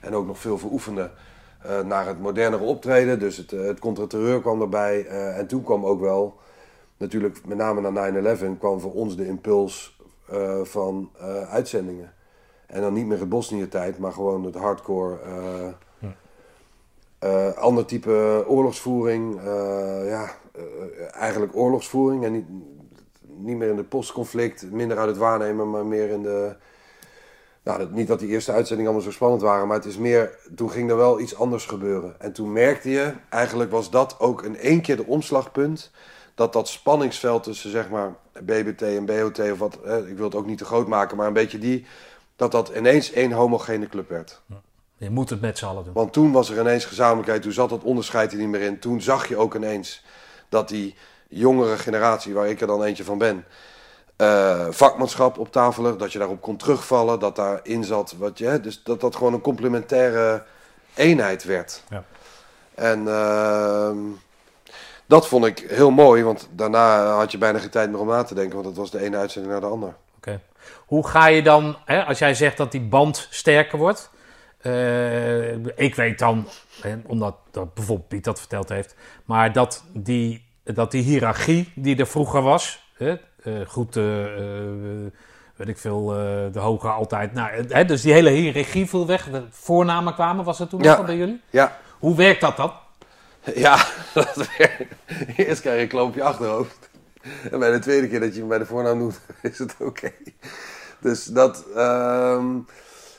[0.00, 1.10] En ook nog veel veroefenden.
[1.62, 3.18] eh, naar het modernere optreden.
[3.18, 5.06] Dus het, eh, het contraterreur kwam erbij.
[5.06, 6.36] eh, en toen kwam ook wel
[6.98, 12.12] natuurlijk met name na 9-11 kwam voor ons de impuls eh, van eh, uitzendingen.
[12.66, 15.18] En dan niet meer het Bosnië-tijd, maar gewoon het hardcore.
[17.18, 19.40] eh, ander type oorlogsvoering.
[20.04, 20.30] ja,
[21.10, 22.24] eigenlijk oorlogsvoering.
[22.24, 22.46] En niet,
[23.36, 26.56] niet meer in het postconflict, minder uit het waarnemen, maar meer in de.
[27.62, 30.38] Nou, dat- niet dat die eerste uitzendingen allemaal zo spannend waren, maar het is meer.
[30.54, 32.20] Toen ging er wel iets anders gebeuren.
[32.20, 35.90] En toen merkte je, eigenlijk was dat ook in één keer de omslagpunt
[36.38, 40.46] dat dat spanningsveld tussen zeg maar BBT en BOT of wat, ik wil het ook
[40.46, 41.86] niet te groot maken, maar een beetje die,
[42.36, 44.40] dat dat ineens één homogene club werd.
[44.96, 45.92] Je moet het met z'n allen doen.
[45.92, 48.78] Want toen was er ineens gezamenlijkheid, toen zat dat onderscheid er niet meer in.
[48.78, 50.04] Toen zag je ook ineens
[50.48, 50.94] dat die
[51.28, 53.44] jongere generatie, waar ik er dan eentje van ben,
[54.16, 58.60] eh, vakmanschap op tafel lag, dat je daarop kon terugvallen, dat daarin zat wat je,
[58.60, 60.44] dus dat dat gewoon een complementaire
[60.94, 61.82] eenheid werd.
[61.88, 62.04] Ja.
[62.74, 63.98] En ehm,
[65.08, 68.22] dat vond ik heel mooi, want daarna had je bijna geen tijd meer om na
[68.22, 69.94] te denken, want dat was de ene uitzending naar de ander.
[70.16, 70.40] Oké.
[70.86, 74.10] Hoe ga je dan, hè, als jij zegt dat die band sterker wordt,
[74.58, 76.46] eh, ik weet dan,
[76.82, 78.94] hè, omdat dat bijvoorbeeld Piet dat verteld heeft,
[79.24, 83.10] maar dat die, dat die hiërarchie die er vroeger was, hè,
[83.42, 84.04] eh, goed, eh,
[85.56, 86.06] weet ik veel,
[86.52, 90.58] de hoge altijd, nou, hè, dus die hele hiërarchie viel weg, de voornamen kwamen, was
[90.58, 90.96] dat toen Ja.
[90.96, 91.40] nog bij jullie?
[91.50, 92.72] Ja, Hoe werkt dat dan?
[93.54, 94.92] Ja dat werkt.
[95.36, 96.88] eerst krijg je een klompje achterhoofd.
[97.50, 100.12] En bij de tweede keer dat je hem bij de voornaam noemt, is het oké.
[101.00, 102.46] Dus dat, ehm,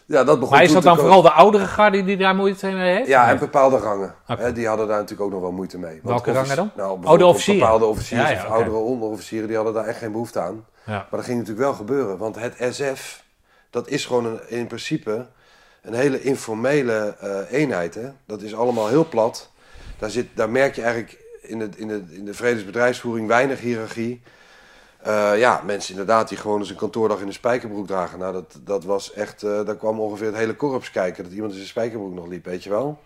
[0.06, 2.96] ja, dat begon Maar is dat dan vooral de oudere garde die daar moeite mee
[2.96, 3.08] heeft?
[3.08, 4.16] Ja, en bepaalde rangen.
[4.26, 6.00] Hè, die hadden daar natuurlijk ook nog wel moeite mee.
[6.04, 6.72] Want Welke rangen dan?
[6.76, 7.62] Nou, Oh, de bijvoorbeeld officieren.
[7.62, 10.66] Bepaalde officieren Ja, ja, of oudere onderofficieren, die hadden daar echt geen behoefte aan.
[10.86, 10.92] Ja.
[10.94, 12.18] Maar dat ging natuurlijk wel gebeuren.
[12.18, 13.24] Want het SF,
[13.70, 15.28] dat is gewoon een, in principe
[15.82, 17.96] een hele informele eh, eenheid.
[17.96, 18.10] Hè?
[18.26, 19.50] Dat is allemaal heel plat.
[20.00, 24.22] Daar, zit, daar merk je eigenlijk in de, in, de, in de vredesbedrijfsvoering weinig hiërarchie.
[25.02, 28.20] Eh, ja, mensen inderdaad die gewoon eens een kantoordag in een spijkerbroek dragen.
[28.20, 31.24] Nou, dat, dat was echt, eh, daar kwam ongeveer het hele korps kijken.
[31.24, 33.00] Dat iemand in zijn spijkerbroek nog liep, weet je wel.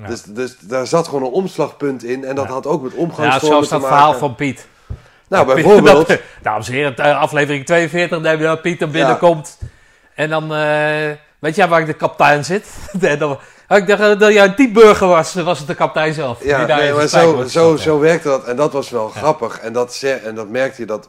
[0.00, 0.06] Ja.
[0.06, 2.24] Dus, dus daar zat gewoon een omslagpunt in.
[2.24, 2.52] En dat Ja.
[2.52, 4.66] had ook met Ja, omgangsvormen zoals dat verhaal van Piet.
[5.28, 6.08] Nou, bijvoorbeeld...
[6.08, 9.58] dat- dames en heren, eh, aflevering 42, neem je dat Piet er binnenkomt.
[10.14, 10.48] En dan,
[11.38, 12.66] weet jij waar de kapitein zit?
[13.00, 13.38] En dan,
[13.78, 16.44] ik dacht eh, dat jij een teamburger was, was het de kapitein zelf.
[16.44, 18.44] Ja, die daar nee, maar zo, zo, zo werkte dat.
[18.44, 19.58] En dat was wel grappig.
[19.60, 21.08] En dat, en dat merkte je dat,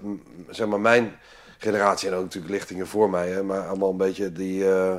[0.49, 1.15] zeg maar, mijn
[1.57, 4.93] generatie en ook natuurlijk lichtingen voor mij, hè, maar allemaal een beetje, die, eh,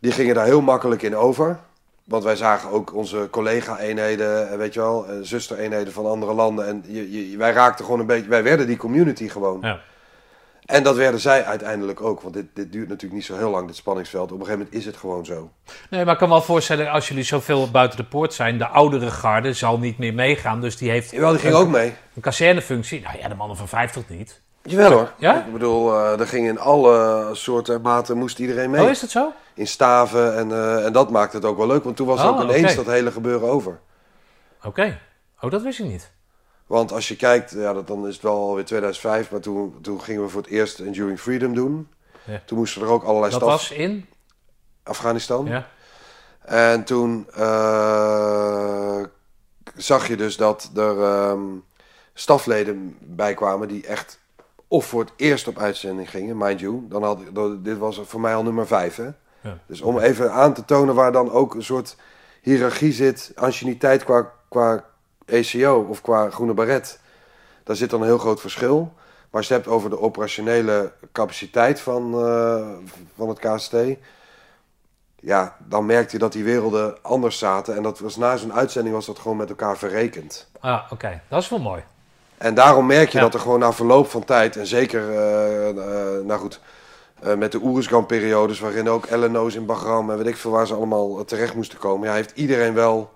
[0.00, 1.58] die gingen daar heel makkelijk in over.
[2.04, 6.66] Want wij zagen ook onze collega-eenheden, en weet je wel, eh, zuster-eenheden van andere landen.
[6.66, 9.58] En je, je- wij raakten gewoon een beetje, wij werden die community gewoon.
[9.62, 9.80] Ja.
[10.66, 12.20] En dat werden zij uiteindelijk ook.
[12.20, 14.32] Want dit, dit duurt natuurlijk niet zo heel lang, dit spanningsveld.
[14.32, 15.50] Op een gegeven moment is het gewoon zo.
[15.90, 18.66] Nee, maar ik kan me wel voorstellen, als jullie zoveel buiten de poort zijn, de
[18.66, 20.60] oudere garde zal niet meer meegaan.
[20.60, 21.94] Dus die heeft Jawel, die ging ook mee.
[22.14, 23.00] een kazernefunctie.
[23.00, 24.40] Nou ja, de mannen van 50 niet.
[24.62, 25.12] Jawel hoor.
[25.18, 25.44] Ja?
[25.46, 28.82] Ik bedoel, eh er ging in alle soorten en maten moest iedereen mee.
[28.82, 29.32] Oh, is dat zo?
[29.54, 31.84] In staven en, eh, en dat maakte het ook wel leuk.
[31.84, 33.80] Want toen was Oh, ook ineens dat hele gebeuren over.
[34.64, 34.98] Oké.
[35.40, 36.12] Oh, dat wist ik niet.
[36.66, 39.30] Want als je kijkt, ja, dat, dan is het wel alweer 2005.
[39.30, 41.88] Maar toen, toen gingen we voor het eerst Enduring Freedom doen.
[42.24, 42.42] Ja.
[42.46, 43.50] Toen moesten er ook allerlei Dat staf...
[43.52, 44.06] was in?
[44.82, 45.46] Afghanistan.
[45.46, 45.68] Ja.
[46.44, 49.02] En toen eh,
[49.76, 51.40] zag je dus dat er ehm,
[52.14, 54.20] stafleden bij kwamen die echt
[54.68, 56.84] of voor het eerst op uitzending gingen, mind you.
[56.88, 58.96] Dan had, dat- dit was voor mij al nummer vijf.
[58.96, 59.08] Hè?
[59.40, 59.58] Ja.
[59.66, 61.96] Dus om even aan te tonen waar dan ook een soort
[62.42, 64.84] hiërarchie zit, anciëniteit qua, qua
[65.32, 66.98] ECO of qua groene baret.
[67.64, 68.92] Daar zit dan een heel groot verschil.
[69.30, 72.66] Maar als je het hebt over de operationele capaciteit van, eh,
[73.16, 73.74] van het KST,
[75.20, 77.76] ja, dan merkte je dat die werelden anders zaten.
[77.76, 80.48] En dat was na zo'n uitzending was dat gewoon met elkaar verrekend.
[80.60, 81.20] Ah, oké.
[81.28, 81.82] Dat is wel mooi.
[82.38, 83.24] En daarom merk je Ja.
[83.24, 86.60] dat er gewoon na verloop van tijd, en zeker, eh, eh, nou goed,
[87.36, 91.24] met de Oeruzgan-periodes, waarin ook LNO's in Bagram en weet ik veel waar ze allemaal
[91.24, 93.12] terecht moesten komen, ja, heeft iedereen wel,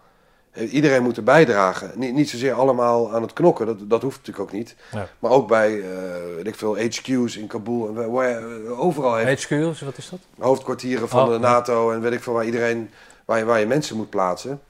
[0.57, 1.91] heeft iedereen moeten bijdragen.
[1.95, 4.77] Niet, niet zozeer allemaal aan het knokken, dat, dat hoeft natuurlijk ook niet.
[4.93, 5.09] Ja.
[5.19, 9.43] Maar ook bij, eh, weet ik veel, HQ's in Kabul, en waar- eh, overal heeft
[9.45, 10.19] HQ, dus wat is dat?
[10.39, 11.39] hoofdkwartieren van Oh, de.
[11.39, 12.91] NATO en weet ik veel waar iedereen,
[13.25, 14.61] waar je, waar je mensen moet plaatsen.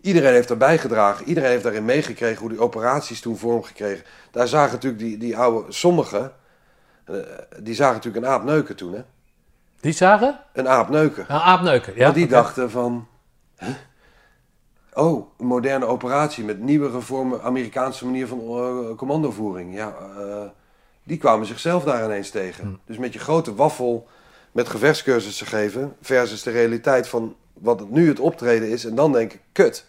[0.00, 1.26] Iedereen heeft daarbij gedragen.
[1.26, 4.04] Iedereen heeft daarin meegekregen hoe die operaties toen vormgekregen.
[4.30, 6.32] Daar zagen natuurlijk die, die oude, sommigen,
[7.04, 7.14] eh,
[7.62, 9.00] die zagen natuurlijk een aap neuken toen, hè?
[9.80, 10.40] Die zagen?
[10.52, 11.24] Een aap neuken.
[11.28, 11.92] Een aapneuken.
[11.96, 13.06] Ja, Want die dachten van,
[13.58, 13.68] huh?
[14.94, 19.74] Oh, een moderne operatie met nieuwe gevormde Amerikaanse manier van eh, commandovoering.
[19.74, 20.42] Ja, eh,
[21.02, 22.64] die kwamen zichzelf daar ineens tegen.
[22.64, 22.74] Hm.
[22.86, 24.08] Dus met je grote waffel
[24.52, 28.84] met gevechtscursussen geven versus de realiteit van wat het nu het optreden is.
[28.84, 29.86] En dan denk ik, kut,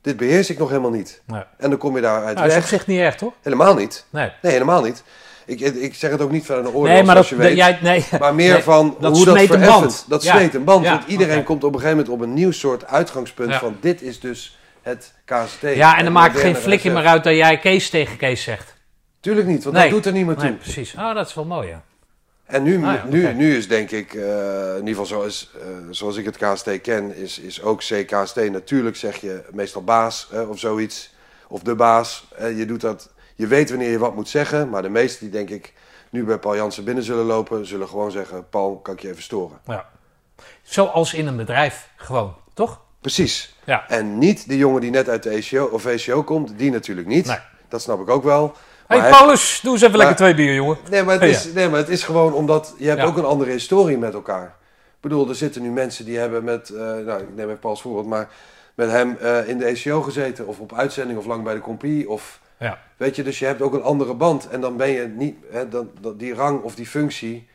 [0.00, 1.22] dit beheers ik nog helemaal niet.
[1.26, 1.42] Nee.
[1.58, 2.68] En dan kom je daaruit Nou, is op weg.
[2.68, 3.32] zich niet erg, toch?
[3.42, 4.06] Helemaal niet.
[4.10, 4.32] Nee.
[4.42, 5.02] Nee, helemaal niet.
[5.46, 7.56] Ik, ik zeg het ook niet verder een oordeel, Nee, maar dat, zoals je weet.
[7.56, 8.04] jij, nee.
[8.20, 9.64] Maar meer Nee, van dat hoe dat vereffend.
[9.66, 10.04] band.
[10.08, 10.36] Dat Ja.
[10.36, 10.84] smeet een band.
[10.84, 13.58] Ja, Want iedereen komt op een gegeven moment op een nieuw soort uitgangspunt Ja.
[13.58, 15.60] van dit is dus het KST.
[15.74, 18.74] Ja, en dan maakt het geen flikje meer uit dat jij Kees tegen Kees zegt.
[19.20, 19.84] Tuurlijk niet, want Nee.
[19.84, 20.48] dat doet er niemand toe.
[20.48, 20.96] Nee, precies.
[20.96, 21.82] Ah, dat is wel mooi, ja.
[22.46, 24.22] En nu, Ah, ja, nu, nu is denk ik, eh,
[24.70, 28.50] in ieder geval zoals, eh, zoals ik het KST ken, is, is ook CKST.
[28.50, 31.12] Natuurlijk zeg je meestal baas of zoiets.
[31.48, 32.24] Of de baas.
[32.36, 34.68] Eh, je, doet dat, je weet wanneer je wat moet zeggen.
[34.70, 35.72] Maar de meesten die denk ik
[36.10, 39.22] nu bij Paul Jansen binnen zullen lopen, zullen gewoon zeggen: Paul, kan ik je even
[39.22, 39.58] storen?
[39.66, 39.92] ja.
[40.62, 42.80] Zoals in een bedrijf, gewoon, toch?
[43.00, 43.54] Precies.
[43.64, 43.88] Ja.
[43.88, 47.26] En niet de jongen die net uit de ECO of VCO komt, die natuurlijk niet.
[47.26, 47.36] Nee.
[47.68, 48.54] Dat snap ik ook wel.
[48.86, 50.78] Hé, hey, Paulus, doe eens even lekker twee bier, jongen.
[50.90, 53.06] Nee maar, het is, nee, maar het is gewoon omdat je hebt Ja.
[53.06, 54.44] ook een andere historie met elkaar.
[54.94, 57.72] Ik bedoel, er zitten nu mensen die hebben met, eh, nou ik neem even Paul
[57.72, 58.28] als voorbeeld, maar
[58.74, 62.08] met hem eh, in de ECO gezeten of op uitzending of lang bij de compie.
[62.10, 62.78] Of, Ja.
[62.96, 64.48] weet je, dus je hebt ook een andere band.
[64.48, 67.48] En dan ben je niet, hè, dan, dan, die rang of die functie,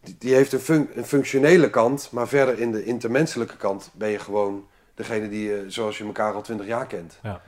[0.00, 4.08] die, die heeft een, fun- een functionele kant, maar verder in de intermenselijke kant ben
[4.08, 7.18] je gewoon degene die je, zoals je elkaar al twintig jaar kent.
[7.22, 7.40] Ja.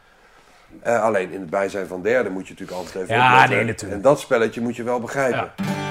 [0.83, 3.57] Eh, alleen in het bijzijn van derden moet je natuurlijk altijd even Ja, opletten.
[3.57, 3.97] nee, natuurlijk.
[3.97, 5.53] En dat spelletje moet je wel begrijpen.
[5.57, 5.86] Ja.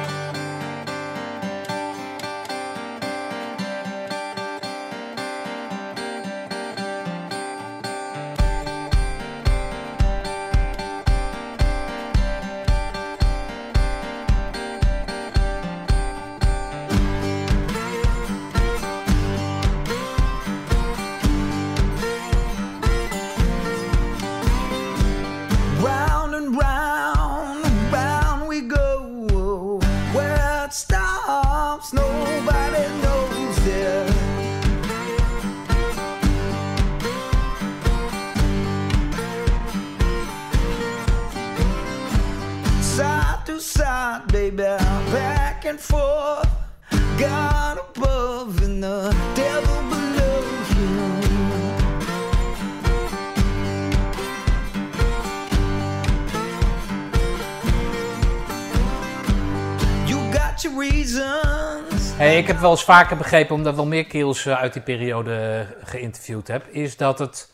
[62.56, 66.48] Heb wel eens vaker begrepen, omdat wel meer kills eh, uit die periode eh, geïnterviewd
[66.48, 67.54] heb, is dat het.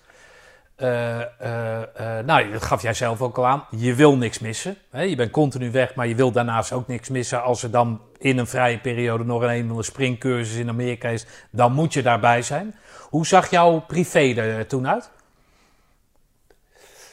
[0.75, 3.65] eh, nou, dat gaf jij zelf ook al aan.
[3.69, 4.77] Je wil niks missen.
[4.91, 5.01] Hè?
[5.01, 7.43] Je bent continu weg, maar je wil daarnaast ook niks missen.
[7.43, 11.73] Als er dan in een vrije periode nog een eenmaal springcursus in Amerika is, dan
[11.73, 12.75] moet je daarbij zijn.
[13.09, 15.09] Hoe zag jouw privé er toen uit?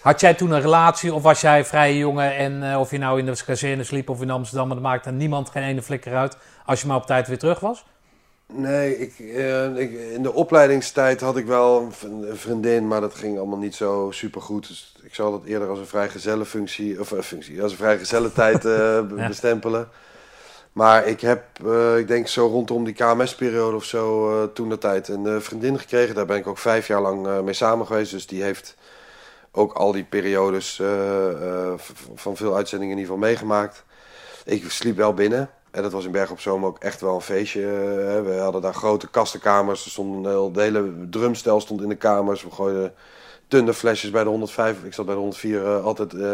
[0.01, 3.27] Had jij toen een relatie of was jij vrij jongen en of je nou in
[3.27, 6.37] de kazerne sliep of in Amsterdam, dat maakte niemand geen ene flikker uit
[6.69, 7.85] als je maar op tijd weer terug was?
[8.53, 13.15] Nee, ik, eh, ik, in de opleidingstijd had ik wel een een vriendin, maar dat
[13.15, 14.69] ging allemaal niet zo super goed.
[14.69, 18.63] Dus ik zal dat eerder als een vrijgezellenfunctie, of eh, functie, als een vrijgezellentijd
[19.09, 19.29] be- Ja.
[19.29, 19.89] bestempelen.
[20.73, 21.43] Maar ik heb,
[21.97, 26.15] ik denk zo rondom die KMS-periode of zo, toen de tijd een vriendin gekregen.
[26.15, 28.11] Daar ben ik ook vijf jaar lang mee samen geweest.
[28.11, 28.75] Dus die heeft
[29.53, 30.83] ook al die periodes
[32.15, 33.85] van veel uitzendingen in ieder geval meegemaakt.
[34.45, 35.51] Ik sliep wel binnen.
[35.79, 37.61] En dat was in Berg op Zoom ook echt wel een feestje.
[37.61, 39.85] eh, We hadden daar grote kastenkamers.
[39.85, 42.43] Er stond een heel, hele drumstel stond in de kamers.
[42.43, 42.93] We gooiden
[43.49, 44.77] tunderflesjes bij de 105.
[44.85, 46.31] Ik zat bij de 104 eh, altijd eh,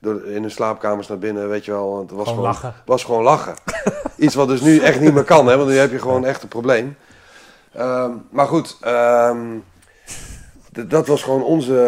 [0.00, 1.48] door, in hun slaapkamers naar binnen.
[1.48, 1.90] Weet je wel.
[1.90, 2.74] want Het was Gewoon lachen.
[2.86, 3.54] was gewoon lachen.
[4.16, 5.46] Iets wat dus nu echt niet meer kan.
[5.46, 6.96] Hè, want nu heb je gewoon echt een probleem.
[7.72, 8.76] Ehm, maar goed.
[8.80, 9.46] ehm,
[10.86, 11.80] dat was gewoon onze,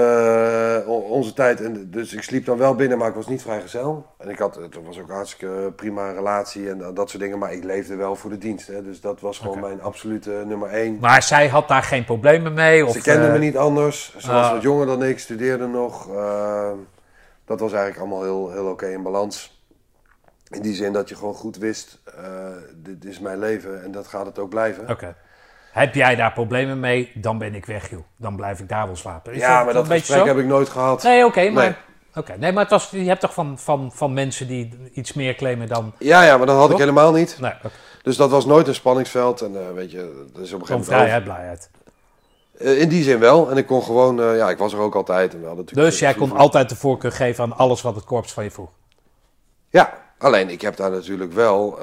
[0.87, 1.61] eh, onze tijd.
[1.61, 4.07] En dus ik sliep dan wel binnen, maar ik was niet vrijgezel.
[4.19, 7.39] En ik had, het was ook een hartstikke prima relatie en dat- dat soort dingen.
[7.39, 8.67] Maar ik leefde wel voor de dienst.
[8.67, 8.83] Hè.
[8.83, 10.99] Dus dat was gewoon mijn absolute nummer één.
[11.01, 12.87] Maar zij had daar geen problemen mee?
[12.87, 14.15] Of, Ze kende eh, me niet anders.
[14.19, 14.53] Ze was ah.
[14.53, 16.09] wat jonger dan ik, studeerde nog.
[16.15, 16.77] Ehm,
[17.45, 19.63] dat was eigenlijk allemaal heel, heel oké in balans.
[20.49, 22.25] In die zin dat je gewoon goed wist, eh,
[22.75, 24.89] dit is mijn leven en dat gaat het ook blijven.
[24.89, 25.15] Oké.
[25.71, 28.01] Heb jij daar problemen mee, dan ben ik weg, joh.
[28.17, 29.33] Dan blijf ik daar wel slapen.
[29.33, 30.27] Is ja, maar dat gesprek zo?
[30.27, 31.03] heb ik nooit gehad.
[31.03, 31.65] Nee, oké, maar...
[31.65, 31.75] Nee.
[32.15, 35.35] Oké, nee, maar het was, je hebt toch van, van, van mensen die iets meer
[35.35, 35.93] claimen dan...
[35.99, 37.37] Ja, ja, maar dat had ik helemaal niet.
[37.41, 37.53] Nee.
[38.03, 39.41] Dus dat was nooit een spanningsveld.
[39.41, 40.87] En eh, weet je, dat is op een gegeven moment...
[40.87, 41.71] vrijheid, blijheid.
[42.59, 43.51] Eh, in die zin wel.
[43.51, 44.21] En ik kon gewoon...
[44.21, 45.33] eh, ja, ik was er ook altijd.
[45.33, 48.05] En we hadden natuurlijk Dus jij kon altijd de voorkeur geven aan alles wat het
[48.05, 48.71] korps van je vroeg.
[49.69, 51.79] Ja, alleen ik heb daar natuurlijk wel...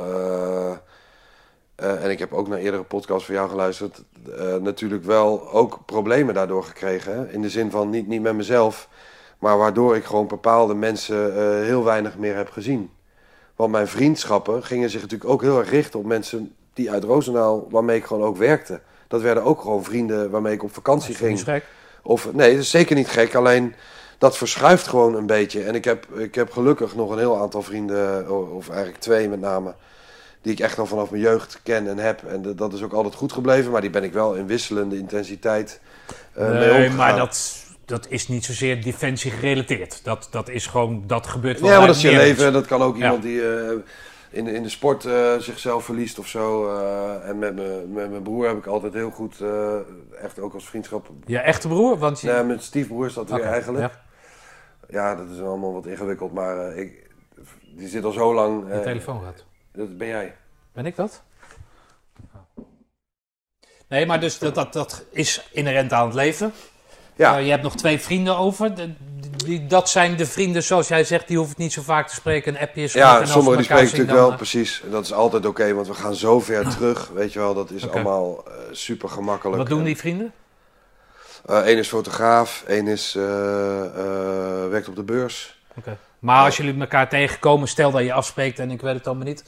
[1.78, 4.04] eh, en ik heb ook naar eerdere podcasts van jou geluisterd...
[4.38, 7.14] eh, natuurlijk wel ook problemen daardoor gekregen.
[7.14, 7.32] Hè?
[7.32, 8.90] In de zin van niet, niet met mezelf...
[9.40, 12.90] maar waardoor ik gewoon bepaalde mensen eh, heel weinig meer heb gezien.
[13.56, 16.56] Want mijn vriendschappen gingen zich natuurlijk ook heel erg richten op mensen...
[16.74, 18.82] die uit Roosendaal, waarmee ik gewoon ook werkte.
[19.08, 21.38] Dat werden ook gewoon vrienden waarmee ik op vakantie Dat is ging.
[21.38, 21.66] niet gek.
[22.04, 23.36] Of, nee, dat is zeker niet gek.
[23.36, 23.76] Alleen
[24.18, 25.64] dat verschuift gewoon een beetje.
[25.64, 29.40] En ik heb, ik heb gelukkig nog een heel aantal vrienden, of eigenlijk twee met
[29.40, 29.74] name,
[30.42, 32.24] die ik echt al vanaf mijn jeugd ken en heb.
[32.24, 33.72] En dat- is ook altijd goed gebleven.
[33.72, 35.82] Maar die ben ik wel in wisselende intensiteit
[36.36, 40.04] mee Nee, maar dat, dat is niet zozeer defensie gerelateerd.
[40.04, 42.54] Dat, dat is gewoon, dat gebeurt wel Ja, maar dat is je leven.
[42.54, 43.04] Dat kan ook Ja.
[43.04, 43.72] iemand die eh,
[44.30, 46.76] in, in de sport eh, zichzelf verliest of zo.
[47.22, 49.36] en met, me, met mijn broer heb ik altijd heel goed,
[50.22, 51.10] echt ook als vriendschap.
[51.26, 51.98] Je echte broer?
[51.98, 52.32] Want je...
[52.32, 53.84] Nee, met stiefbroer is dat weer eigenlijk.
[53.84, 54.06] ja.
[54.90, 57.10] Ja, dat is allemaal wat ingewikkeld, maar ik,
[57.76, 58.68] die zit al zo lang.
[58.68, 59.46] Je eh, telefoon gaat.
[59.78, 60.36] Dat ben jij.
[60.74, 61.22] Ben ik dat?
[63.88, 66.54] Nee, maar dus dat, dat, dat is inherent aan het leven.
[67.16, 68.76] Ja, Eh, je hebt nog twee vrienden over.
[68.76, 68.94] De-
[69.45, 72.16] die, dat zijn de vrienden, zoals jij zegt, die hoeven het niet zo vaak te
[72.16, 72.56] spreken.
[72.56, 74.82] Een appje is ja sommigen die spreken natuurlijk wel, precies.
[74.84, 77.08] En dat is altijd oké, want we gaan zo ver terug.
[77.14, 79.58] Weet je wel, dat is allemaal eh, super eh, gemakkelijk.
[79.58, 80.34] Wat doen die vrienden?
[81.45, 85.60] Eén is fotograaf, één is, eh, eh, werkt op de beurs.
[85.76, 85.98] Oké.
[86.28, 89.44] Maar als jullie elkaar tegenkomen, stel dat je afspreekt en ik weet het allemaal niet.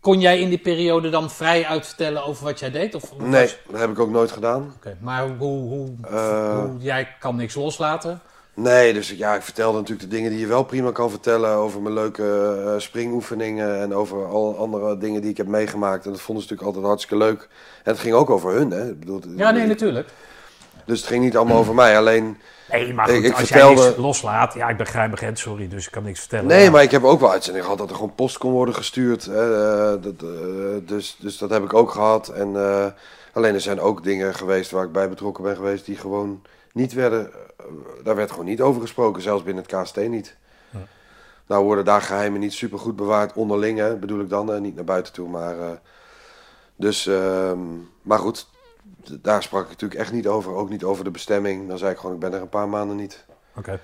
[0.00, 2.94] kon jij in die periode dan vrij uitvertellen over wat jij deed?
[2.94, 4.72] Of, Nee, was- dat heb ik ook nooit gedaan.
[4.76, 6.58] Oké, maar hoe, hoe, Eh.
[6.60, 8.20] hoe, jij kan niks loslaten?
[8.54, 11.50] Nee, dus ja, ik vertelde natuurlijk de dingen die je wel prima kan vertellen.
[11.50, 16.04] Over mijn leuke eh, springoefeningen en over al andere dingen die ik heb meegemaakt.
[16.04, 17.48] En dat vonden ze natuurlijk altijd hartstikke leuk.
[17.84, 18.88] En het ging ook over hun, hè.
[18.90, 20.08] Ik bedoel, Ja, nee, natuurlijk.
[20.86, 21.98] Dus het ging niet allemaal over mij.
[21.98, 22.38] Alleen,
[22.70, 24.54] Nee, maar Ik- goed, ik als vertelde- jij niks loslaat...
[24.54, 26.46] Ja, ik begrijp begint, sorry, dus ik kan niks vertellen.
[26.46, 26.70] nee, Ja.
[26.70, 29.24] maar ik heb ook wel uitzendingen gehad dat er gewoon post kon worden gestuurd.
[29.24, 29.54] Hè.
[29.94, 30.28] eh, dat, eh,
[30.86, 32.28] dus, dus dat heb ik ook gehad.
[32.28, 32.86] En eh,
[33.32, 36.42] alleen er zijn ook dingen geweest waar ik bij betrokken ben geweest die gewoon
[36.72, 37.30] niet werden.
[38.02, 40.36] daar werd gewoon niet over gesproken, zelfs binnen het KST niet.
[41.46, 44.74] Nou worden daar geheimen niet super goed bewaard onderling, hè, bedoel ik dan, hè, niet
[44.74, 45.28] naar buiten toe.
[45.28, 45.54] Maar,
[46.76, 47.58] dus, ehm,
[48.02, 48.46] maar goed,
[49.22, 50.52] daar sprak ik natuurlijk echt niet over.
[50.54, 51.68] Ook niet over de bestemming.
[51.68, 53.24] Dan zei ik gewoon, ik ben er een paar maanden niet.
[53.56, 53.80] Oké.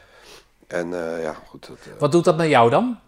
[0.66, 1.66] En eh, ja, goed.
[1.68, 2.98] Dat, eh, Wat doet dat met jou dan?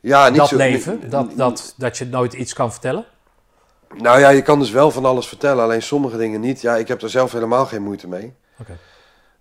[0.00, 0.98] ja, niet dat zo, leven?
[1.02, 3.04] niet- dat, dat, dat je nooit iets kan vertellen?
[3.96, 6.60] Nou ja, je kan dus wel van alles vertellen, alleen sommige dingen niet.
[6.60, 8.34] Ja, ik heb er zelf helemaal geen moeite mee.
[8.58, 8.76] Oké.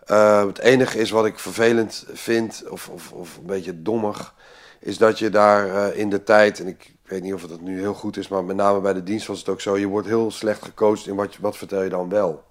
[0.06, 4.34] Eh, het enige is wat ik vervelend vind, of, of, of een beetje dommig,
[4.80, 7.80] is dat je daar eh, in de tijd, en ik weet niet of het nu
[7.80, 10.08] heel goed is, maar met name bij de dienst was het ook zo, je wordt
[10.08, 12.44] heel slecht gecoacht in wat, wat vertel je dan wel.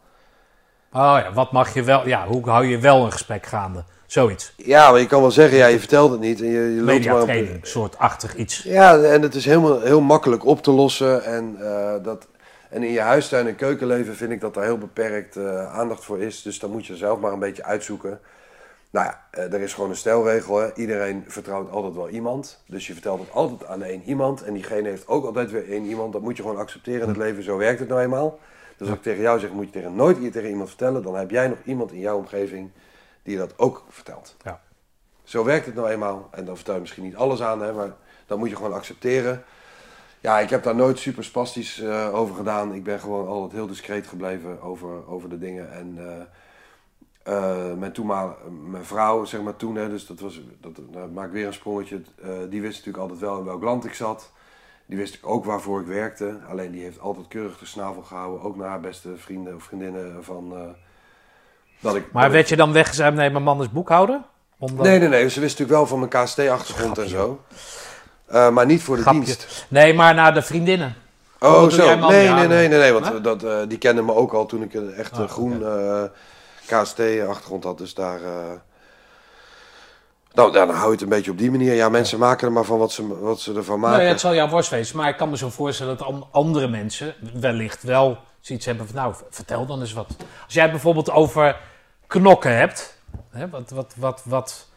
[0.92, 2.06] Oh ja, wat mag je wel...
[2.06, 3.84] Ja, hoe hou je wel een gesprek gaande?
[4.06, 4.52] Zoiets.
[4.56, 6.84] Ja, maar je kan wel zeggen, ja, je vertelt het niet en je, je loopt
[6.84, 6.94] maar...
[6.94, 8.62] Mediatraining, soort-achtig iets.
[8.62, 11.24] Ja, en het is helemaal heel makkelijk op te lossen.
[11.24, 12.26] En, eh, dat,
[12.70, 16.20] en in je huistuin- en keukenleven vind ik dat daar heel beperkt eh, aandacht voor
[16.20, 16.42] is.
[16.42, 18.20] Dus dan moet je zelf maar een beetje uitzoeken.
[18.90, 20.56] Nou ja, eh, er is gewoon een stelregel.
[20.58, 20.74] Hè.
[20.74, 22.62] Iedereen vertrouwt altijd wel iemand.
[22.66, 24.42] Dus je vertelt het altijd aan één iemand.
[24.42, 26.12] En diegene heeft ook altijd weer één iemand.
[26.12, 27.42] Dat moet je gewoon accepteren in het leven.
[27.42, 28.38] Zo werkt het nou eenmaal.
[28.76, 31.02] Dus als ik tegen jou zeg, moet je tegen, nooit tegen iemand vertellen.
[31.02, 32.70] Dan heb jij nog iemand in jouw omgeving
[33.22, 34.36] die je dat ook vertelt.
[34.42, 34.60] Ja.
[35.24, 36.28] Zo werkt het nou eenmaal.
[36.30, 37.92] En dan vertel je misschien niet alles aan, hè, maar
[38.26, 39.44] dat moet je gewoon accepteren.
[40.20, 42.74] Ja, ik heb daar nooit super spastisch eh, over gedaan.
[42.74, 45.72] Ik ben gewoon altijd heel discreet gebleven over, over de dingen.
[45.72, 46.24] En eh,
[47.36, 48.34] eh, mijn toenmalige,
[48.70, 51.52] mijn vrouw, zeg maar toen, hè, dus dat was, dat, nou, maak ik weer een
[51.52, 52.00] sprongetje.
[52.22, 54.30] eh, die wist natuurlijk altijd wel in welk land ik zat.
[54.86, 56.36] Die wist ook waarvoor ik werkte.
[56.48, 58.42] Alleen die heeft altijd keurig de snavel gehouden.
[58.42, 60.52] Ook naar haar beste vrienden of vriendinnen van...
[60.54, 60.60] eh,
[61.80, 64.20] dat ik, Maar dat ik- werd je dan weggezet, nee, mijn man is boekhouder?
[64.58, 64.86] Omdat...
[64.86, 65.28] Nee, nee, nee.
[65.30, 67.40] Ze wist natuurlijk wel van mijn KST-achtergrond en zo.
[68.52, 69.20] Maar niet voor de Grapje.
[69.20, 69.66] dienst.
[69.68, 70.94] Nee, maar naar de vriendinnen.
[71.40, 71.84] Oh, zo.
[72.08, 72.92] Nee, nee, nee, nee, nee.
[72.92, 73.22] Want Huh?
[73.22, 75.62] dat, die kenden me ook al toen ik een echt Ah, groen
[76.82, 77.78] KST-achtergrond had.
[77.78, 78.22] Dus daar...
[78.22, 78.50] eh,
[80.34, 81.74] Nou, dan hou je het een beetje op die manier.
[81.74, 83.92] Ja, mensen maken er maar van wat ze, wat ze ervan maken.
[83.96, 86.26] Nou ja, het zal jouw worst wezen, maar ik kan me zo voorstellen dat an-
[86.30, 90.06] andere mensen wellicht wel zoiets hebben van, nou, vertel dan eens wat.
[90.44, 91.56] Als jij bijvoorbeeld over
[92.06, 92.98] knokken hebt,
[93.30, 94.68] hè, wat, wat, wat, wat,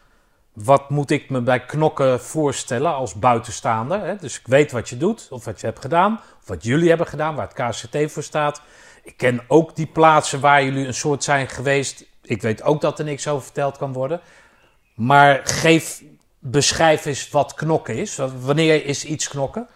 [0.52, 4.00] wat moet ik me bij knokken voorstellen als buitenstaander?
[4.04, 4.16] Hè?
[4.16, 7.06] Dus ik weet wat je doet, of wat je hebt gedaan, of wat jullie hebben
[7.06, 8.60] gedaan, waar het KCT voor staat.
[9.04, 12.04] Ik ken ook die plaatsen waar jullie een soort zijn geweest.
[12.22, 14.20] Ik weet ook dat er niks over verteld kan worden.
[14.94, 16.02] Maar geef,
[16.38, 18.16] beschrijf eens wat knokken is.
[18.16, 19.66] Wa- Wanneer is iets knokken?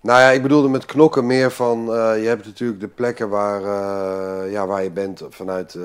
[0.00, 1.94] Nou ja, ik bedoelde met knokken meer van...
[1.94, 5.82] eh, je hebt natuurlijk de plekken waar, eh, ja, waar je bent vanuit, eh,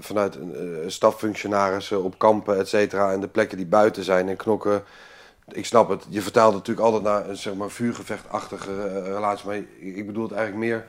[0.00, 0.38] vanuit
[0.86, 3.12] staffunctionarissen op kampen, et cetera.
[3.12, 4.28] En de plekken die buiten zijn.
[4.28, 4.82] En knokken,
[5.48, 6.04] ik snap het.
[6.08, 9.46] Je vertaalt natuurlijk altijd naar een zeg maar, vuurgevechtachtige relatie.
[9.46, 10.86] Maar ik bedoel het eigenlijk meer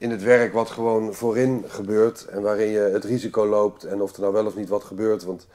[0.00, 2.24] in het werk wat gewoon voorin gebeurt.
[2.24, 5.24] En waarin je het risico loopt en of er nou wel of niet wat gebeurt.
[5.24, 5.46] Want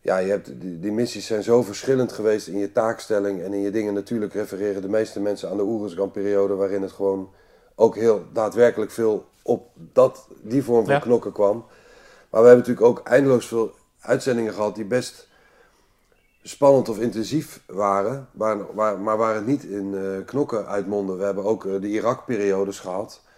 [0.00, 3.60] ja, je hebt, die, die missies zijn zo verschillend geweest in je taakstelling en in
[3.60, 3.94] je dingen.
[3.94, 7.30] Natuurlijk refereren de meeste mensen aan de Oeruzgan-periode, waarin het gewoon
[7.74, 11.00] ook heel daadwerkelijk veel op dat, die vorm van Ja.
[11.00, 11.64] knokken kwam.
[12.30, 15.28] Maar we hebben natuurlijk ook eindeloos veel uitzendingen gehad die best
[16.42, 21.14] spannend of intensief waren, waar, waar, maar waar het niet in eh, knokken uitmondde.
[21.14, 23.31] We hebben ook eh, de Irak-periodes gehad, eh,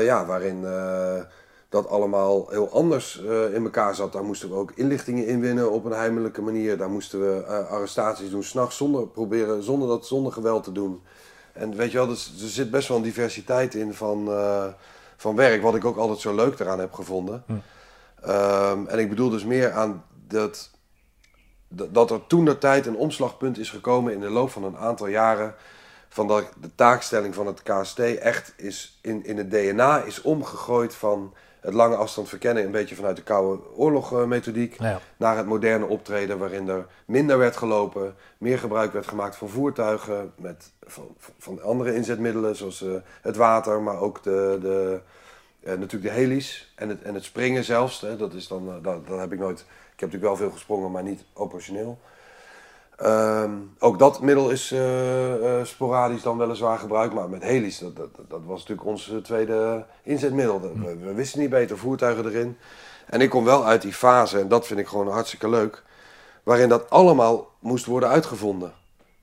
[0.00, 1.20] ja, waarin eh,
[1.74, 4.12] dat allemaal heel anders eh, in elkaar zat.
[4.12, 6.76] Daar moesten we ook inlichtingen inwinnen op een heimelijke manier.
[6.76, 11.02] Daar moesten we eh, arrestaties doen, s'nachts zonder, proberen, zonder dat zonder geweld te doen.
[11.52, 14.66] En weet je wel, dus, er zit best wel een diversiteit in van, eh,
[15.16, 17.44] van werk, wat ik ook altijd zo leuk eraan heb gevonden.
[18.22, 20.70] Ehm, en ik bedoel dus meer aan dat,
[21.68, 24.76] dat dat er toen de tijd een omslagpunt is gekomen in de loop van een
[24.76, 25.54] aantal jaren.
[26.14, 30.94] Van dat de taakstelling van het KST echt is in, in het DNA is omgegooid
[30.94, 35.00] van het lange afstand verkennen, een beetje vanuit de koude oorlogmethodiek, Ja.
[35.16, 40.32] naar het moderne optreden waarin er minder werd gelopen, meer gebruik werd gemaakt van voertuigen,
[40.36, 42.92] met, van, van andere inzetmiddelen zoals eh,
[43.22, 45.00] het water, maar ook de, de,
[45.60, 48.00] eh, natuurlijk de helis en het, en het springen zelfs.
[48.00, 49.60] Hè, dat is dan, eh, dat, dat heb ik nooit.
[49.60, 51.98] Ik heb natuurlijk wel veel gesprongen, maar niet operationeel.
[52.96, 57.96] Ehm, ook dat middel is eh, eh, sporadisch dan weliswaar gebruikt, maar met heli's, dat,
[57.96, 60.60] dat, dat was natuurlijk ons eh, tweede inzetmiddel.
[60.60, 62.56] Dat- We, we wisten niet beter, voertuigen erin.
[63.06, 65.82] En ik kom wel uit die fase, en dat vind ik gewoon hartstikke leuk,
[66.42, 68.72] waarin dat allemaal moest worden uitgevonden.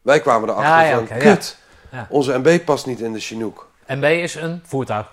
[0.02, 1.57] Wij kwamen erachter Ja, ja, van, kut,
[1.91, 2.07] Ja.
[2.10, 3.68] onze MB past niet in de Chinook.
[3.88, 5.07] MB is een voertuig.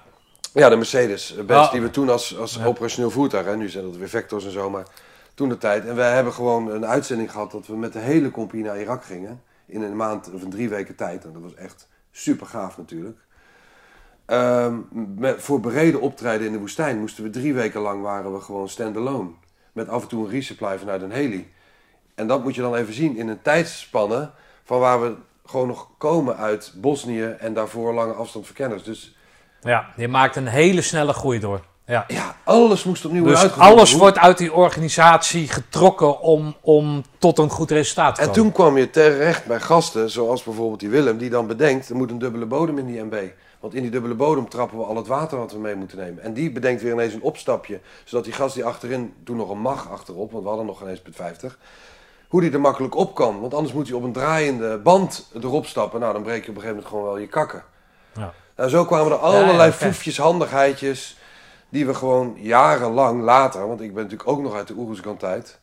[0.53, 1.73] Ja, de Mercedes-Benz Oh.
[1.73, 4.71] die we toen als, als operationeel voertuig, hè, nu zijn dat weer Vectors en zo,
[4.71, 4.85] maar
[5.39, 5.87] toen de tijd.
[5.87, 9.05] En wij hebben gewoon een uitzending gehad dat we met de hele compagnie naar Irak
[9.05, 9.43] gingen.
[9.67, 11.25] In een maand of een drie weken tijd.
[11.25, 13.19] En dat was echt super gaaf natuurlijk.
[14.27, 14.75] Ehm,
[15.17, 18.69] met, voor bereden optreden in de woestijn moesten we drie weken lang waren we gewoon
[18.69, 19.31] stand-alone.
[19.73, 21.53] Met af en toe een resupply vanuit een heli.
[22.15, 24.31] En dat moet je dan even zien in een tijdsspanne
[24.65, 25.15] van waar we
[25.47, 28.83] gewoon nog komen uit Bosnië en daarvoor lange afstand verkenners.
[28.83, 29.17] Dus
[29.61, 31.61] Ja, je maakt een hele snelle groei door.
[31.89, 32.05] Ja.
[32.09, 33.77] ja, alles moest opnieuw worden Dus uitgevonden.
[33.79, 38.27] alles Hoe- wordt uit die organisatie getrokken om, om tot een goed resultaat te En
[38.27, 38.43] komen.
[38.43, 42.11] toen kwam je terecht bij gasten, zoals bijvoorbeeld die Willem, die dan bedenkt, er moet
[42.11, 43.15] een dubbele bodem in die MB.
[43.61, 46.23] Want in die dubbele bodem trappen we al het water wat we mee moeten nemen.
[46.23, 49.61] En die bedenkt weer ineens een opstapje, zodat die gast die achterin, toen nog een
[49.61, 51.59] mag achterop, want we hadden nog geen eens put 50,
[52.29, 53.41] hoe die er makkelijk op kan.
[53.41, 56.01] Want anders moet hij op een draaiende band erop stappen.
[56.01, 57.63] Nou, dan breek je op een gegeven moment gewoon wel je kakken.
[58.15, 58.33] Ja.
[58.57, 61.17] Nou, zo kwamen er allerlei ja, foefjes, handigheidjes,
[61.69, 65.59] die we gewoon jarenlang later, want ik ben natuurlijk ook nog uit de Oeruzgan-tijd,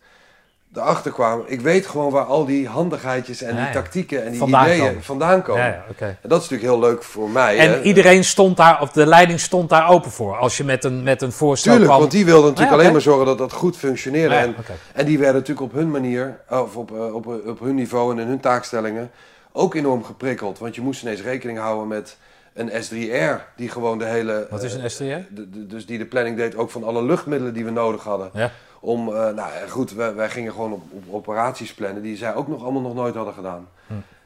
[0.73, 1.45] erachter kwamen.
[1.47, 4.85] Ik weet gewoon waar al die handigheidjes en Ja, die tactieken en die Vandaan ideeën
[4.87, 5.03] komen.
[5.03, 5.63] vandaan komen.
[5.63, 5.83] Ja.
[5.99, 7.57] En dat is natuurlijk heel leuk voor mij.
[7.57, 7.81] En hè.
[7.81, 10.37] iedereen stond daar, of de leiding stond daar open voor.
[10.37, 11.99] Als je met een, met een voorstel Tuurlijk, kwam.
[12.01, 14.35] want die wilden natuurlijk Ah, alleen maar zorgen dat dat goed functioneerde.
[14.35, 14.55] En,
[14.93, 18.19] en die werden natuurlijk op hun manier, of op, eh, op, op hun niveau en
[18.19, 19.11] in hun taakstellingen,
[19.51, 20.59] ook enorm geprikkeld.
[20.59, 22.17] Want je moest ineens rekening houden met
[22.55, 24.47] een S3R, die gewoon de hele...
[24.49, 25.03] Wat is een eh, STR?
[25.03, 28.29] de- de- dus die de planning deed ook van alle luchtmiddelen die we nodig hadden.
[28.33, 28.51] Ja.
[28.79, 32.35] Om, eh, nou ja, goed, wij, wij gingen gewoon op, op operaties plannen die zij
[32.35, 33.67] ook nog allemaal nog nooit hadden gedaan.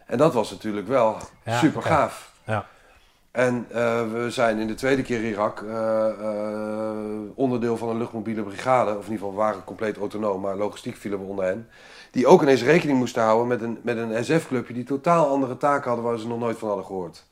[0.05, 1.49] En dat was natuurlijk wel Hm.
[1.49, 2.31] Ja, super gaaf.
[2.43, 2.65] Ja.
[3.31, 6.95] En eh, we zijn in de tweede keer Irak eh, eh,
[7.35, 8.89] onderdeel van een luchtmobiele brigade.
[8.89, 11.67] Of in ieder geval we waren compleet autonoom, maar logistiek vielen we onder hen.
[12.11, 15.87] Die ook ineens rekening moesten houden met een, met een SF-clubje die totaal andere taken
[15.87, 17.25] hadden waar ze nog nooit van hadden gehoord.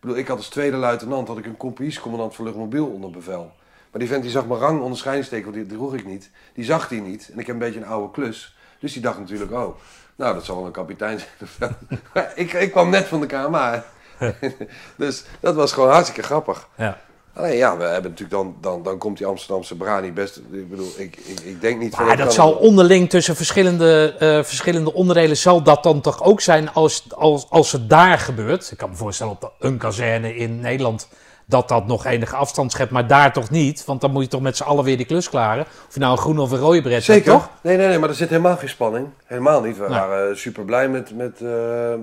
[0.00, 3.52] Ik bedoel, ik had als tweede luitenant had ik een compagniescommandant van luchtmobiel onder bevel.
[3.90, 6.30] Maar die vent die zag mijn rang onderscheidingsteken, want die droeg ik niet.
[6.54, 7.30] Die zag die niet.
[7.32, 8.56] En ik heb een beetje een oude klus.
[8.78, 9.76] Dus die dacht natuurlijk, oh,
[10.16, 11.20] nou dat zal wel een kapitein
[11.58, 11.76] zijn.
[12.34, 13.84] ik, ik kwam net van de KMA.
[14.96, 16.68] dus dat was gewoon hartstikke grappig.
[16.76, 17.00] Ja.
[17.34, 20.36] Alleen ja, we hebben natuurlijk dan, dan, dan komt die Amsterdamse Brani best.
[20.50, 22.04] Ik bedoel, ik, ik, ik denk niet van.
[22.04, 26.40] Maar ik dat zal onderling tussen verschillende, eh, verschillende onderdelen, zal dat dan toch ook
[26.40, 28.70] zijn als, als, als het daar gebeurt?
[28.70, 31.08] Ik kan me voorstellen op de- een kazerne in Nederland
[31.46, 33.84] dat dat nog enige afstand schept, maar daar toch niet?
[33.84, 35.64] Want dan moet je toch met z'n allen weer die klus klaren.
[35.88, 37.32] Of je nou een groene of een rode bret hebt, Zeker.
[37.32, 37.48] toch?
[37.62, 39.08] Nee, nee, nee, maar er zit helemaal geen spanning.
[39.24, 39.76] Helemaal niet.
[39.78, 39.98] We Nee.
[39.98, 41.16] waren super blij met.
[41.16, 41.48] met, eh,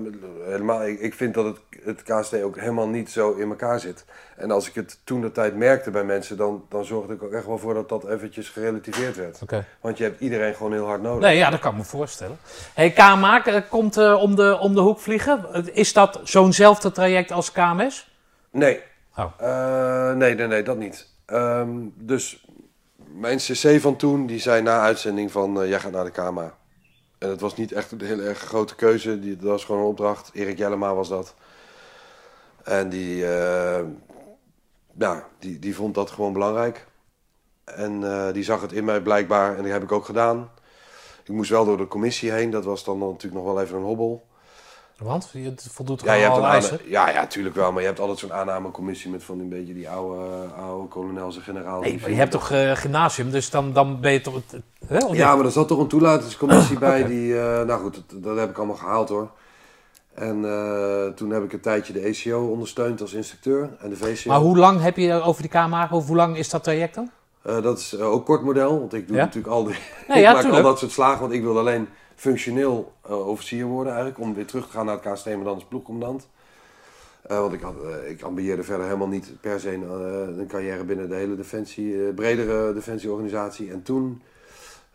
[0.02, 0.14] met-
[0.48, 4.04] helemaal, ik, ik vind dat het, het KST ook helemaal niet zo in elkaar zit.
[4.38, 7.32] En als ik het toen de tijd merkte bij mensen, dan, dan zorgde ik ook
[7.32, 9.42] echt wel voor dat dat eventjes gerelativeerd werd.
[9.42, 9.64] Oké.
[9.80, 11.20] Want je hebt iedereen gewoon heel hard nodig.
[11.20, 12.38] Nee, ja, dat kan ik me voorstellen.
[12.74, 15.64] Hey, KMA eh, komt eh, om, de, om de hoek vliegen.
[15.74, 18.10] Is dat zo'nzelfde traject als KMS?
[18.50, 18.80] Nee.
[19.16, 19.24] Oh.
[19.38, 21.08] Eh, nee, nee, nee, dat niet.
[21.26, 22.46] Ehm, dus
[22.96, 26.54] mijn CC van toen, die zei na uitzending van jij gaat naar de KMA.
[27.18, 29.20] En het was niet echt een hele erg grote keuze.
[29.20, 30.30] Die, dat was gewoon een opdracht.
[30.32, 31.34] Erik Jellema was dat.
[32.64, 33.24] En die,
[34.98, 36.86] ja, die, die vond dat gewoon belangrijk.
[37.64, 39.56] En eh, die zag het in mij blijkbaar.
[39.56, 40.50] En die heb ik ook gedaan.
[41.24, 42.50] Ik moest wel door de commissie heen.
[42.50, 44.26] Dat was dan natuurlijk nog wel even een hobbel.
[44.98, 46.80] Want je voldoet Ja, gewoon je hebt al een eisen.
[46.84, 47.72] ja, ja, tuurlijk wel.
[47.72, 51.42] Maar je hebt altijd zo'n aannamecommissie met van een beetje die oude, oude kolonels en
[51.42, 51.84] generaals.
[51.84, 54.34] Nee, maar je hebt toch eh, gymnasium, dus dan, dan ben je toch...
[54.34, 57.40] het- Hè, Ja, maar er zat toch een toelatingscommissie bij die...
[57.40, 59.30] eh, nou goed, dat, dat heb ik allemaal gehaald hoor.
[60.18, 64.30] En eh, toen heb ik een tijdje de ECO ondersteund als instructeur en de VCO.
[64.30, 65.88] Maar hoe lang heb je over die KMA?
[65.88, 67.10] Hoe, hoe lang is dat traject dan?
[67.42, 69.24] Eh, dat is eh, ook kort model, want ik doe Ja?
[69.24, 69.76] natuurlijk al die...
[70.08, 73.64] Nee, ik ja, maak al dat soort slagen, want ik wil alleen functioneel eh, officier
[73.64, 74.22] worden eigenlijk.
[74.22, 76.28] Om weer terug te gaan naar het KST, maar dan als ploegcommandant.
[77.28, 77.74] Want ik, had,
[78.08, 79.90] ik ambieerde verder helemaal niet per se een,
[80.38, 83.70] een carrière binnen de hele defensie, bredere defensieorganisatie.
[83.70, 84.22] En toen...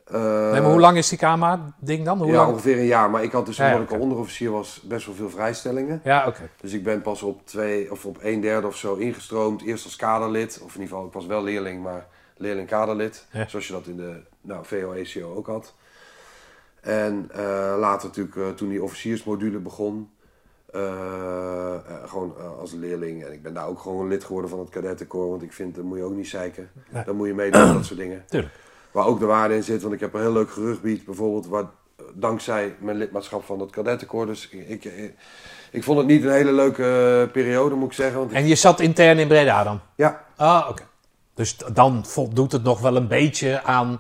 [0.05, 2.17] eh, nee, maar hoe lang is die KMA-ding dan?
[2.17, 2.51] Hoe ja, lang?
[2.51, 3.09] ongeveer een jaar.
[3.09, 6.01] Maar ik had dus, ja, omdat ik al onderofficier was, best wel veel vrijstellingen.
[6.03, 6.49] Ja, oké.
[6.61, 9.61] Dus ik ben pas op twee of op een derde of zo ingestroomd.
[9.61, 12.07] Eerst als kaderlid, of in ieder geval, ik was wel leerling, maar
[12.37, 13.25] leerling kaderlid.
[13.31, 13.47] Ja.
[13.47, 15.73] Zoals je dat in de nou, VO-ECO ook had.
[16.81, 20.09] En eh, later natuurlijk, eh, toen die officiersmodule begon,
[22.05, 23.25] gewoon als leerling.
[23.25, 25.83] En ik ben daar ook gewoon lid geworden van het kadettenkoor, want ik vind, dat
[25.83, 26.69] moet je ook niet zeiken.
[26.89, 27.03] Nee.
[27.03, 28.23] Dan moet je meedoen, dat soort dingen.
[28.29, 28.53] Tuurlijk.
[28.93, 31.65] Waar ook de waarde in zit, want ik heb een heel leuk geruchtbied, bijvoorbeeld, waar,
[32.13, 34.25] dankzij mijn lidmaatschap van het kadettenkoor.
[34.25, 34.85] Dus ik,
[35.71, 38.19] ik, vond het niet een hele leuke periode, moet ik zeggen.
[38.19, 39.79] Want En je zat intern in Breda dan?
[39.95, 40.83] ja, Ah, oké.
[41.33, 43.99] Dus dan voldoet het nog wel een beetje aan,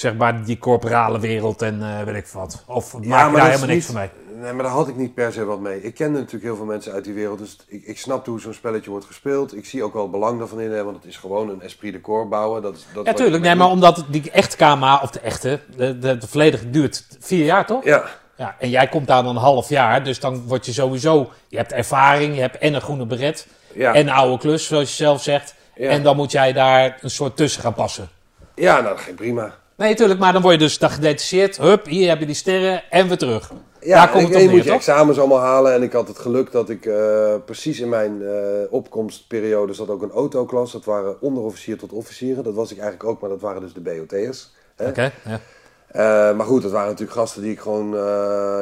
[0.00, 2.64] zeg maar, die corporale wereld en eh, weet ik wat.
[2.66, 4.10] Of maak je daar helemaal niks niet- van mee?
[4.40, 5.82] Nee, maar daar had ik niet per se wat mee.
[5.82, 8.52] Ik kende natuurlijk heel veel mensen uit die wereld, dus ik, ik snapte hoe zo'n
[8.52, 9.56] spelletje wordt gespeeld.
[9.56, 11.92] Ik zie ook wel het belang daarvan in, hè, want het is gewoon een esprit
[11.92, 12.62] de corps bouwen.
[12.62, 13.42] Dat, dat Ja, tuurlijk.
[13.42, 17.44] Nee, maar omdat die echte KMA, of de echte, de, de, de volledige duurt vier
[17.44, 17.84] jaar, toch?
[17.84, 18.04] Ja,
[18.36, 21.30] Ja, en jij komt daar dan een half jaar, dus dan word je sowieso...
[21.48, 23.94] Je hebt ervaring, je hebt en een groene beret ja.
[23.94, 25.54] en een oude klus, zoals je zelf zegt.
[25.74, 25.90] Ja.
[25.90, 28.08] En dan moet jij daar een soort tussen gaan passen.
[28.54, 29.54] ja nou, dat ging prima.
[29.80, 31.56] Nee, tuurlijk, maar dan word je dus dan gedetacheerd.
[31.56, 33.52] Hup, hier heb je die sterren en weer terug.
[33.80, 35.74] Ja, Daar komt en- het op je moet je examens allemaal halen.
[35.74, 38.32] En ik had het geluk dat ik eh, precies in mijn eh,
[38.70, 40.72] opkomstperiode zat ook een autoklas.
[40.72, 42.44] Dat waren onderofficier tot officieren.
[42.44, 44.50] Dat was ik eigenlijk ook, maar dat waren dus de BOT'ers.
[44.78, 45.40] Oké, ja.
[45.86, 47.90] Eh, maar goed, dat waren natuurlijk gasten die ik gewoon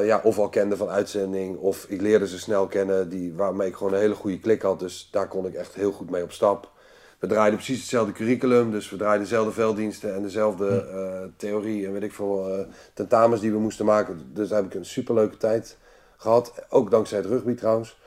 [0.05, 1.57] ja, of al kende van uitzending.
[1.59, 4.79] Of ik leerde ze snel kennen, die, waarmee ik gewoon een hele goede klik had.
[4.79, 6.71] Dus daar kon ik echt heel goed mee op stap.
[7.19, 8.71] We draaiden precies hetzelfde curriculum.
[8.71, 13.41] Dus we draaiden dezelfde velddiensten en dezelfde eh, theorie en weet ik veel eh, tentamens
[13.41, 14.31] die we moesten maken.
[14.33, 15.77] Dus daar heb ik een superleuke tijd
[16.17, 16.55] gehad.
[16.69, 18.01] Ook dankzij het rugby trouwens.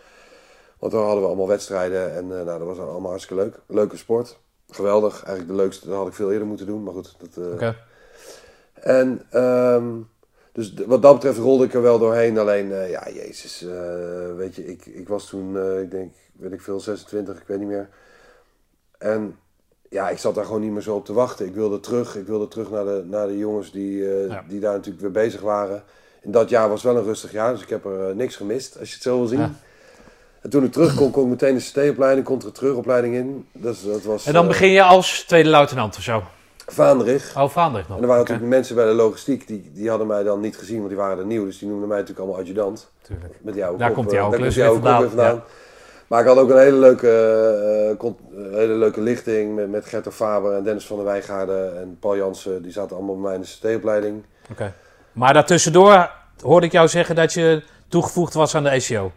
[0.79, 3.59] Want daar hadden we allemaal wedstrijden en eh, nou, dat was allemaal hartstikke leuk.
[3.67, 4.39] Leuke sport.
[4.69, 5.13] Geweldig.
[5.13, 5.87] Eigenlijk de leukste.
[5.87, 6.83] Dat had ik veel eerder moeten doen.
[6.83, 7.75] Maar goed, dat, Oké.
[8.73, 9.87] en ehm,
[10.51, 12.37] dus wat dat betreft rolde ik er wel doorheen.
[12.37, 13.65] Alleen, ja, jezus,
[14.35, 17.67] weet je, ik, ik was toen, ik denk, weet ik veel, 26, ik weet niet
[17.67, 17.89] meer.
[19.01, 19.35] En
[19.89, 21.45] ja, ik zat daar gewoon niet meer zo op te wachten.
[21.45, 24.43] Ik wilde terug, ik wilde terug naar de, naar de jongens die, eh, Ja.
[24.47, 25.83] die daar natuurlijk weer bezig waren.
[26.21, 28.79] In dat jaar was wel een rustig jaar, dus ik heb er eh, niks gemist,
[28.79, 29.39] als je het zo wil zien.
[29.39, 29.51] Ja.
[30.41, 33.47] En toen ik terug kon, ik meteen de CT-opleiding, kon er een teruropleiding in.
[33.51, 36.23] Dus dat was En dan eh, begin je als tweede luitenant of zo?
[36.67, 37.37] Vaandrig.
[37.37, 37.97] Oh, Vaandrig nog.
[37.97, 40.77] En er waren natuurlijk mensen bij de logistiek, die, die hadden mij dan niet gezien,
[40.77, 41.45] want die waren er nieuw.
[41.45, 42.91] Dus die noemden mij natuurlijk allemaal adjudant.
[43.01, 43.35] tuurlijk.
[43.41, 45.41] Met oude Daar komt daar klus weer vandaan, weer
[46.11, 47.09] Maar ik had ook een hele leuke,
[47.91, 51.79] eh, con- een hele leuke lichting met, met Gert Faber en Dennis van der Wijngaarden
[51.79, 52.61] en Paul Jansen.
[52.61, 54.23] Die zaten allemaal bij mij in de CT-opleiding.
[54.51, 54.73] Oké.
[55.11, 56.11] Maar daartussendoor
[56.41, 59.11] hoorde ik jou zeggen dat je toegevoegd was aan de ACO.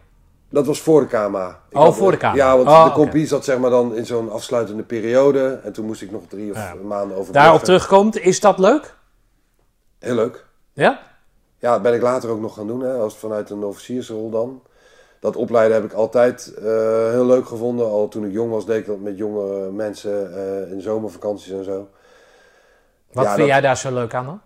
[0.49, 1.59] Dat was voor de KMA.
[1.69, 2.33] Ik Oh, had- voor de KMA.
[2.35, 5.59] Ja, want Oh, de compie zat zeg maar dan in zo'n afsluitende periode.
[5.63, 6.73] En toen moest ik nog drie of Ja.
[6.83, 7.33] maanden over.
[7.33, 8.95] Daarop terugkomt, is dat leuk?
[9.99, 10.45] Heel leuk.
[10.73, 10.99] Ja?
[11.59, 14.61] Ja, dat ben ik later ook nog gaan doen, hè, als vanuit een officiersrol dan.
[15.19, 16.63] Dat opleiden heb ik altijd eh,
[17.09, 17.85] heel leuk gevonden.
[17.85, 21.63] Al toen ik jong was, deed ik dat met jonge mensen eh, in zomervakanties en
[21.63, 21.87] zo.
[23.11, 24.41] Wat Ja, vind dat- jij daar zo leuk aan dan?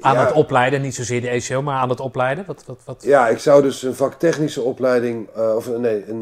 [0.00, 0.24] Aan Ja.
[0.26, 2.44] het opleiden, niet zozeer de ACO, maar aan het opleiden?
[2.46, 3.02] Wat, wat, wat?
[3.02, 6.20] Ja, ik zou dus een vaktechnische opleiding, eh, of nee, een,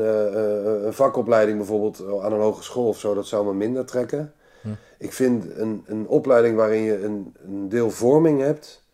[0.87, 4.33] een vakopleiding bijvoorbeeld aan een hogeschool of zo, dat zou me minder trekken.
[4.61, 4.69] Hm.
[4.99, 8.85] Ik vind een, een opleiding waarin je een, een deel vorming hebt,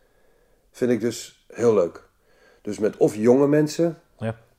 [0.71, 2.03] vind ik dus heel leuk.
[2.63, 3.99] Dus met of jonge mensen.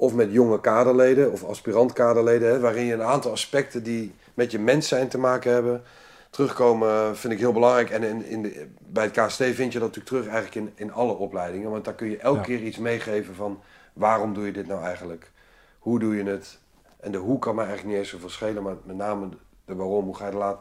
[0.02, 4.52] Of met jonge kaderleden of aspirant kaderleden, hè, waarin je een aantal aspecten die met
[4.52, 5.84] je mens zijn te maken hebben,
[6.30, 7.90] terugkomen, vind ik heel belangrijk.
[7.90, 10.94] En in, in de, bij het KST vind je dat natuurlijk terug eigenlijk in, in
[10.94, 12.44] alle opleidingen, want daar kun je elke Ja.
[12.46, 13.62] keer iets meegeven van
[13.94, 15.32] waarom doe je dit nou eigenlijk?
[15.80, 16.60] Hoe doe je het?
[17.00, 19.30] En de hoe kan me eigenlijk niet eens zoveel schelen, maar met name
[19.66, 20.60] de, waarom, hoe ga je het laten.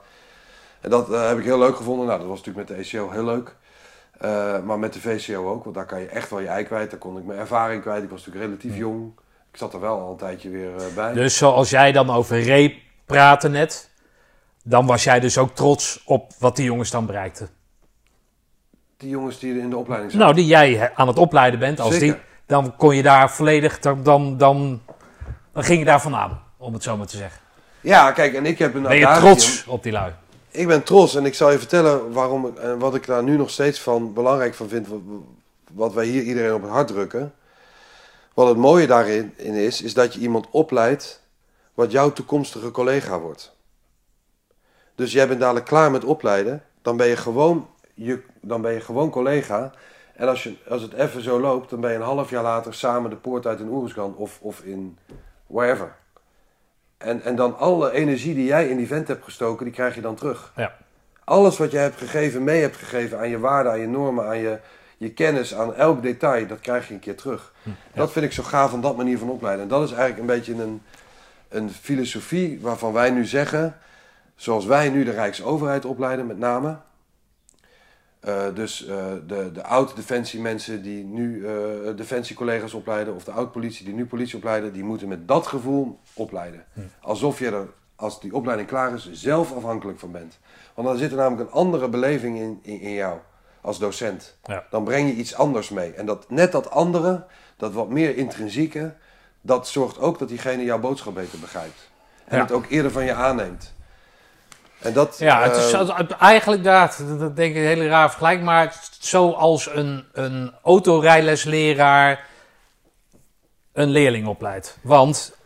[0.80, 2.06] En dat eh, heb ik heel leuk gevonden.
[2.06, 3.54] Nou, dat was natuurlijk met de ECO heel leuk.
[4.18, 6.90] Eh, maar met de VCO ook, want daar kan je echt wel je ei kwijt.
[6.90, 8.02] Daar kon ik mijn ervaring kwijt.
[8.02, 9.12] Ik was natuurlijk relatief jong.
[9.52, 11.12] Ik zat er wel al een tijdje weer eh, bij.
[11.12, 13.90] Dus zoals jij dan over Ray praatte net,
[14.62, 17.48] dan was jij dus ook trots op wat die jongens dan bereikten.
[18.96, 20.26] Die jongens die in de opleiding zaten.
[20.26, 22.14] Nou, die jij aan het opleiden bent, als Zeker.
[22.14, 24.82] die, dan kon je daar volledig, dan, dan, dan,
[25.52, 27.40] dan ging je daar vandaan, om het zo maar te zeggen.
[27.80, 30.12] Ja, kijk, en ik heb een Ben je trots op die lui?
[30.50, 33.36] Ik ben trots en ik zal je vertellen waarom ik, en wat ik daar nu
[33.36, 34.88] nog steeds van belangrijk van vind.
[35.72, 37.32] Wat wij hier iedereen op het hart drukken.
[38.34, 41.22] Wat het mooie daarin in is, is dat je iemand opleidt
[41.74, 43.56] wat jouw toekomstige collega wordt.
[44.94, 48.80] Dus jij bent dadelijk klaar met opleiden, dan ben je gewoon, je, dan ben je
[48.80, 49.72] gewoon collega.
[50.14, 52.74] En als, je, als het even zo loopt, dan ben je een half jaar later
[52.74, 54.98] samen de poort uit in Oeruzgan of, of in
[55.46, 55.96] wherever.
[56.98, 60.00] En, en dan alle energie die jij in die vent hebt gestoken, die krijg je
[60.00, 60.52] dan terug.
[60.56, 60.76] Ja.
[61.24, 64.38] Alles wat je hebt gegeven, mee hebt gegeven aan je waarden, aan je normen, aan
[64.38, 64.58] je,
[65.00, 67.52] je kennis, aan elk detail, dat krijg je een keer terug.
[67.94, 69.62] Dat vind ik zo gaaf van dat manier van opleiden.
[69.62, 70.82] En dat is eigenlijk een beetje een,
[71.48, 73.76] een filosofie waarvan wij nu zeggen,
[74.34, 76.76] zoals wij nu de Rijksoverheid opleiden met name.
[78.20, 83.94] Eh, dus eh, de, de oud-defensiemensen die nu eh defensiecollega's opleiden, of de oud-politie die
[83.94, 86.64] nu politie opleiden, die moeten met dat gevoel opleiden.
[87.00, 90.38] Alsof je er, als die opleiding klaar is, zelf afhankelijk van bent.
[90.74, 93.18] Want dan zit er namelijk een andere beleving in, in, in jou.
[93.60, 94.36] Als docent.
[94.44, 94.64] Ja.
[94.70, 95.92] Dan breng je iets anders mee.
[95.92, 97.24] En dat, net dat andere,
[97.56, 98.94] dat wat meer intrinsieke,
[99.40, 101.88] dat zorgt ook dat diegene jouw boodschap beter begrijpt.
[102.24, 102.42] En Ja.
[102.42, 103.72] het ook eerder van je aanneemt.
[104.78, 108.42] En dat, Ja, het is eh, eigenlijk daar, dat denk ik een hele raar vergelijk,
[108.42, 112.26] maar zoals een, een autorijlesleraar
[113.72, 114.78] een leerling opleidt.
[114.82, 115.36] Want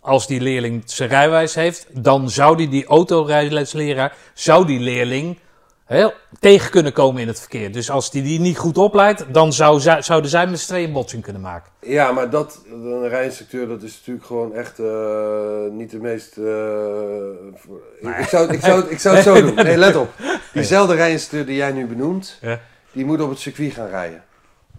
[0.00, 5.38] als die leerling zijn rijwijs heeft, dan zou die, die autorijlesleraar, zou die leerling
[5.86, 6.08] hè,
[6.40, 7.72] tegen kunnen komen in het verkeer.
[7.72, 10.92] Dus als die die niet goed opleidt, dan zou zouden zij met z'n tweeën een
[10.92, 11.72] botsing kunnen maken.
[11.80, 14.86] Ja, maar dat, een rijinstructeur, dat is natuurlijk gewoon echt eh,
[15.70, 16.36] niet de meest...
[16.36, 16.44] eh,
[17.54, 19.54] voor- ik, ik, zou, het- ik, zou, ik zou het zo doen.
[19.54, 20.08] Nee, let op.
[20.52, 22.60] Diezelfde rijinstructeur die jij nu benoemt, Ja.
[22.92, 24.22] die moet op het circuit gaan rijden.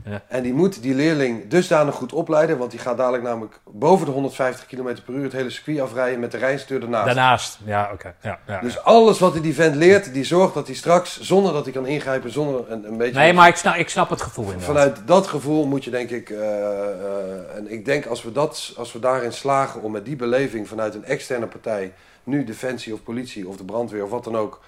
[0.09, 0.21] Ja.
[0.27, 4.11] En die moet die leerling dusdanig goed opleiden, want die gaat dadelijk namelijk boven de
[4.11, 7.05] 150 km per uur het hele circuit afrijden met de rijinstructeur ernaast.
[7.05, 8.13] Daarnaast, ja, oké.
[8.21, 11.63] Ja, ja, Dus alles wat die vent leert, die zorgt dat hij straks, zonder dat
[11.63, 13.19] hij kan ingrijpen, zonder een, een beetje...
[13.19, 14.67] Nee, maar ik snap, ik snap het gevoel inderdaad.
[14.67, 18.73] Vanuit dat gevoel moet je denk ik, eh, eh, en ik denk als we, dat,
[18.77, 21.93] als we daarin slagen om met die beleving vanuit een externe partij,
[22.23, 24.61] nu Defensie of politie of de brandweer of wat dan ook,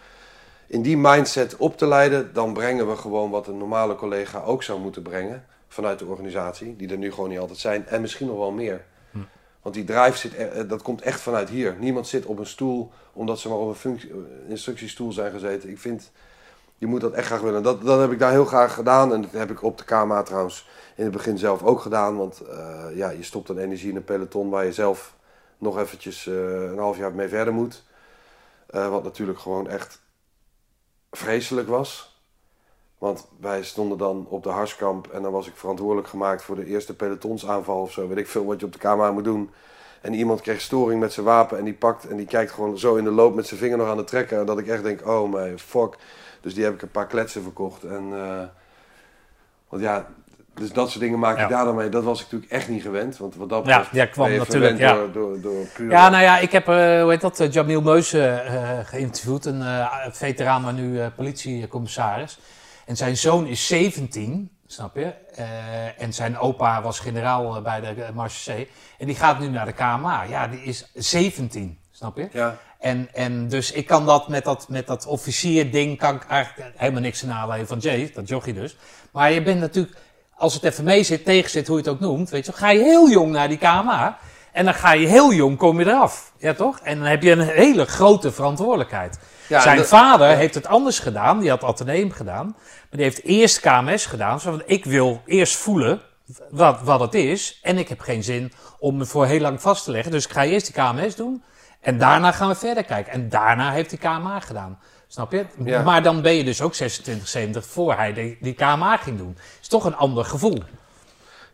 [0.70, 4.64] in die mindset op te leiden, dan brengen we gewoon wat een normale collega ook
[4.64, 8.28] zou moeten brengen vanuit de organisatie, die er nu gewoon niet altijd zijn en misschien
[8.28, 8.86] nog wel meer.
[9.62, 11.76] Want die drive zit, er- eh, dat komt echt vanuit hier.
[11.80, 14.16] Niemand zit op een stoel omdat ze maar op een functie, eh,
[14.50, 15.70] instructiestoel zijn gezeten.
[15.70, 16.12] Ik vind,
[16.78, 17.64] je moet dat echt graag willen.
[17.64, 19.14] Dat, dat heb ik daar heel graag gedaan.
[19.14, 22.18] En dat heb ik op de KMA trouwens in het begin zelf ook gedaan.
[22.18, 25.16] Want eh, ja, je stopt dan energie in een peloton waar je zelf
[25.58, 27.84] nog eventjes een half jaar mee verder moet.
[28.70, 30.02] Wat natuurlijk gewoon echt
[31.12, 32.18] vreselijk was.
[32.98, 36.66] Want wij stonden dan op de Harskamp en dan was ik verantwoordelijk gemaakt voor de
[36.66, 38.08] eerste pelotonsaanval of zo.
[38.08, 39.50] Weet ik veel wat je op de KMA moet doen.
[40.02, 42.96] En iemand kreeg storing met zijn wapen en die pakt en die kijkt gewoon zo
[42.96, 44.40] in de loop met zijn vinger nog aan het trekken.
[44.40, 45.98] En dat ik echt denk, oh my fuck.
[46.42, 47.84] Dus die heb ik een paar kletsen verkocht.
[47.84, 48.44] En, eh,
[49.70, 50.08] want ja,
[50.54, 51.48] dus dat soort dingen maak je Ja.
[51.48, 51.90] daar dan mee.
[51.90, 53.18] Dat was ik natuurlijk echt niet gewend.
[53.18, 54.94] Want wat dat betreft ja, kwam natuurlijk, ja.
[54.94, 55.92] Door, door, door puur...
[55.92, 58.38] Ja, nou ja, ik heb, eh, hoe heet dat, eh, Jamil Meus eh,
[58.84, 59.64] geïnterviewd, een
[60.12, 62.40] veteraan, maar nu politiecommissaris.
[62.86, 65.14] En zijn zoon is 17, snap je?
[65.98, 68.68] En zijn opa was generaal bij de uh, Marseille.
[68.98, 70.24] En die gaat nu naar de KMA.
[70.24, 72.30] Ja, die is 17, snap je?
[72.32, 72.58] ja.
[72.80, 77.02] En, en dus ik kan dat met dat, met dat officier-ding, kan ik eigenlijk helemaal
[77.02, 78.78] niks halen van Jay, dat jochie dus.
[79.12, 79.98] Maar je bent natuurlijk,
[80.40, 82.70] als het even mee zit, tegen zit, hoe je het ook noemt, weet je, ga
[82.70, 84.18] je heel jong naar die KMA.
[84.52, 86.32] En dan ga je heel jong, kom je eraf.
[86.38, 86.80] Ja, toch?
[86.80, 89.20] En dan heb je een hele grote verantwoordelijkheid.
[89.48, 90.36] Ja, Zijn vader ja.
[90.36, 91.40] heeft het anders gedaan.
[91.40, 92.46] Die had Atheneum gedaan.
[92.46, 94.40] Maar die heeft eerst KMS gedaan.
[94.40, 96.02] Zo van, ik wil eerst voelen
[96.50, 97.60] wat, wat het is.
[97.62, 100.12] En ik heb geen zin om me voor heel lang vast te leggen.
[100.12, 101.44] Dus ik ga eerst die KMS doen.
[101.82, 103.14] En daarna gaan we verder kijken.
[103.14, 104.80] En daarna heeft hij KMA gedaan.
[105.12, 105.46] Snap je?
[105.64, 105.82] Ja.
[105.84, 109.38] Maar dan ben je dus ook 26, 70 voor hij die, die KMA ging doen.
[109.62, 110.58] is toch een ander gevoel.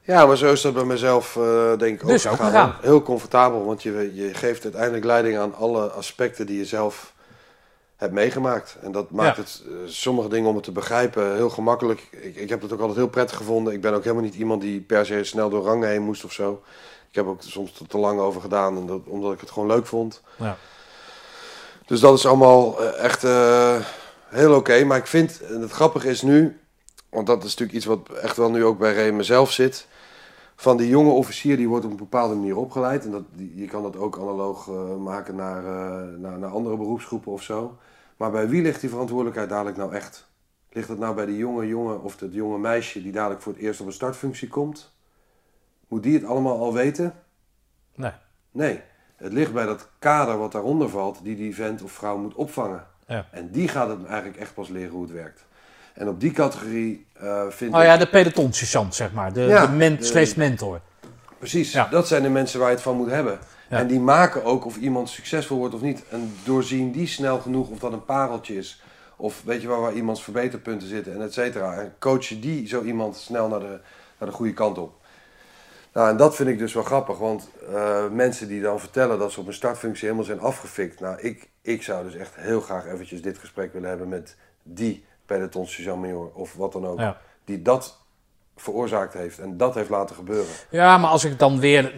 [0.02, 2.76] Ja, maar zo is dat bij mezelf eh, denk ik Dus ook gegaan.
[2.82, 7.14] Heel comfortabel, want je, je geeft uiteindelijk leiding aan alle aspecten die je zelf
[7.96, 8.78] hebt meegemaakt.
[8.82, 9.42] En dat maakt Ja.
[9.42, 12.08] het, eh, sommige dingen om het te begrijpen, heel gemakkelijk.
[12.12, 13.74] Ik, ik heb het ook altijd heel prettig gevonden.
[13.74, 16.32] Ik ben ook helemaal niet iemand die per se snel door rangen heen moest of
[16.32, 16.64] zo.
[17.10, 20.22] Ik heb ook soms te, te lang over gedaan, omdat ik het gewoon leuk vond.
[20.36, 20.58] Ja.
[21.86, 23.76] Dus dat is allemaal eh, echt eh,
[24.28, 24.84] heel oké.
[24.84, 26.60] Maar ik vind, en het grappige is nu,
[27.10, 29.88] want dat is natuurlijk iets wat echt wel nu ook bij Remen zelf zit.
[30.56, 33.06] Van die jonge officier, die wordt op een bepaalde manier opgeleid.
[33.06, 33.24] En dat,
[33.56, 35.64] je kan dat ook analoog eh, maken naar,
[36.18, 37.78] naar, naar andere beroepsgroepen of zo.
[38.18, 40.28] Maar bij wie ligt die verantwoordelijkheid dadelijk nou echt?
[40.70, 43.62] Ligt het nou bij die jonge jongen of het jonge meisje die dadelijk voor het
[43.62, 44.94] eerst op een startfunctie komt?
[45.88, 47.14] Moet die het allemaal al weten?
[47.96, 48.12] Nee.
[48.52, 48.82] Nee,
[49.26, 52.84] het ligt bij dat kader wat daaronder valt, die die vent of vrouw moet opvangen.
[53.08, 53.26] Ja.
[53.32, 55.44] En die gaat het eigenlijk echt pas leren hoe het werkt.
[55.94, 57.90] En op die categorie eh vind Nou ik...
[57.90, 59.34] ja, de pelotonsergeant, zeg maar.
[59.34, 60.80] De, Ja, de men, de- slash mentor.
[61.38, 61.88] Precies, Ja.
[61.88, 63.40] dat zijn de mensen waar je het van moet hebben.
[63.70, 63.78] Ja.
[63.78, 66.04] En die maken ook of iemand succesvol wordt of niet.
[66.10, 68.82] En doorzien die snel genoeg of dat een pareltje is.
[69.16, 71.74] Of weet je waar, waar iemands verbeterpunten zitten en et cetera.
[71.74, 73.80] En coachen die zo iemand snel naar de,
[74.20, 74.94] naar de goede kant op.
[75.96, 77.18] Nou, en dat vind ik dus wel grappig.
[77.18, 81.00] Want eh, mensen die dan vertellen dat ze op een startfunctie helemaal zijn afgefikt.
[81.00, 85.06] Nou, ik, ik zou dus echt heel graag eventjes dit gesprek willen hebben met die
[85.26, 87.00] peloton sergeant major of wat dan ook.
[87.00, 87.18] Ja.
[87.46, 87.98] Die dat
[88.58, 90.54] veroorzaakt heeft en dat heeft laten gebeuren.
[90.70, 91.94] Ja, maar als ik het dan weer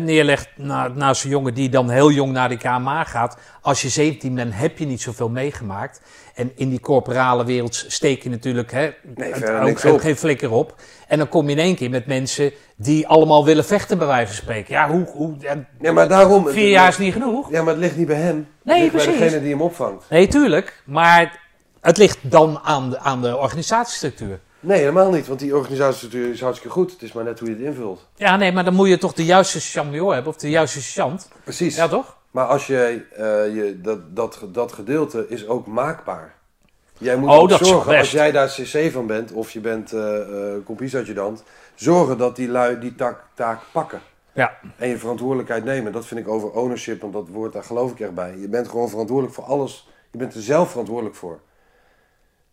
[0.00, 3.38] neerleg na- naast een jongen die dan heel jong naar de KMA gaat.
[3.60, 6.00] Als je 17 bent, heb je niet zoveel meegemaakt.
[6.38, 10.74] En in die corporale wereld steek je natuurlijk hè, Nee, ook niks geen- flikker op.
[11.08, 14.26] En dan kom je in één keer met mensen die allemaal willen vechten, bij wijze
[14.26, 14.74] van spreken.
[14.74, 16.48] Ja, hoe, hoe, ja, Ja, maar daarom...
[16.48, 17.50] vier jaar is niet genoeg.
[17.50, 18.48] Ja, maar het ligt niet bij hem.
[18.62, 19.18] Nee, het ligt precies.
[19.18, 20.04] bij degene die hem opvangt.
[20.10, 20.82] Nee, tuurlijk.
[20.84, 21.46] Maar
[21.80, 24.40] Het ligt dan aan de, aan de organisatiestructuur.
[24.60, 26.90] Nee, helemaal niet, want die organisatiestructuur is hartstikke goed.
[26.92, 28.06] Het is maar net hoe je het invult.
[28.16, 31.28] Ja, nee, maar dan moet je toch de juiste champion hebben, of de juiste chant.
[31.44, 31.76] Precies.
[31.76, 32.16] Ja, toch?
[32.30, 36.36] Maar als je, eh, je dat, dat, dat gedeelte is ook maakbaar.
[36.98, 40.94] Jij moet Oh, dat zorgen, als jij daar CC van bent of je bent uh,
[40.94, 41.42] adjudant
[41.74, 44.00] zorgen dat die lui die taak, taak pakken.
[44.32, 44.58] Ja.
[44.76, 45.92] En je verantwoordelijkheid nemen.
[45.92, 48.36] Dat vind ik over ownership, want dat woord daar geloof ik echt bij.
[48.36, 49.88] Je bent gewoon verantwoordelijk voor alles.
[50.10, 51.40] Je bent er zelf verantwoordelijk voor.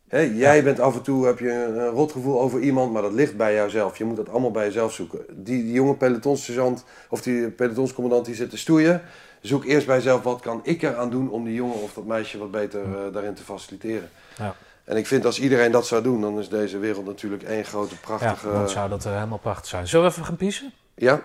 [0.08, 3.38] Hè, jij bent af en toe, heb je een rotgevoel over iemand, maar dat ligt
[3.38, 3.98] bij jouzelf.
[3.98, 5.26] Je moet dat allemaal bij jezelf zoeken.
[5.30, 9.02] Die, die jonge pelotonssergeant of die pelotonscommandant die zit te stoeien.
[9.46, 12.38] Zoek eerst bij jezelf, wat kan ik eraan doen om die jongen of dat meisje
[12.38, 14.10] wat beter uh, daarin te faciliteren.
[14.38, 14.56] Ja.
[14.84, 17.96] En ik vind als iedereen dat zou doen, dan is deze wereld natuurlijk één grote
[17.96, 18.48] prachtige...
[18.48, 19.88] Ja, dan zou dat uh, helemaal prachtig zijn.
[19.88, 20.72] Zullen we even gaan piezen?
[20.96, 21.22] Ja.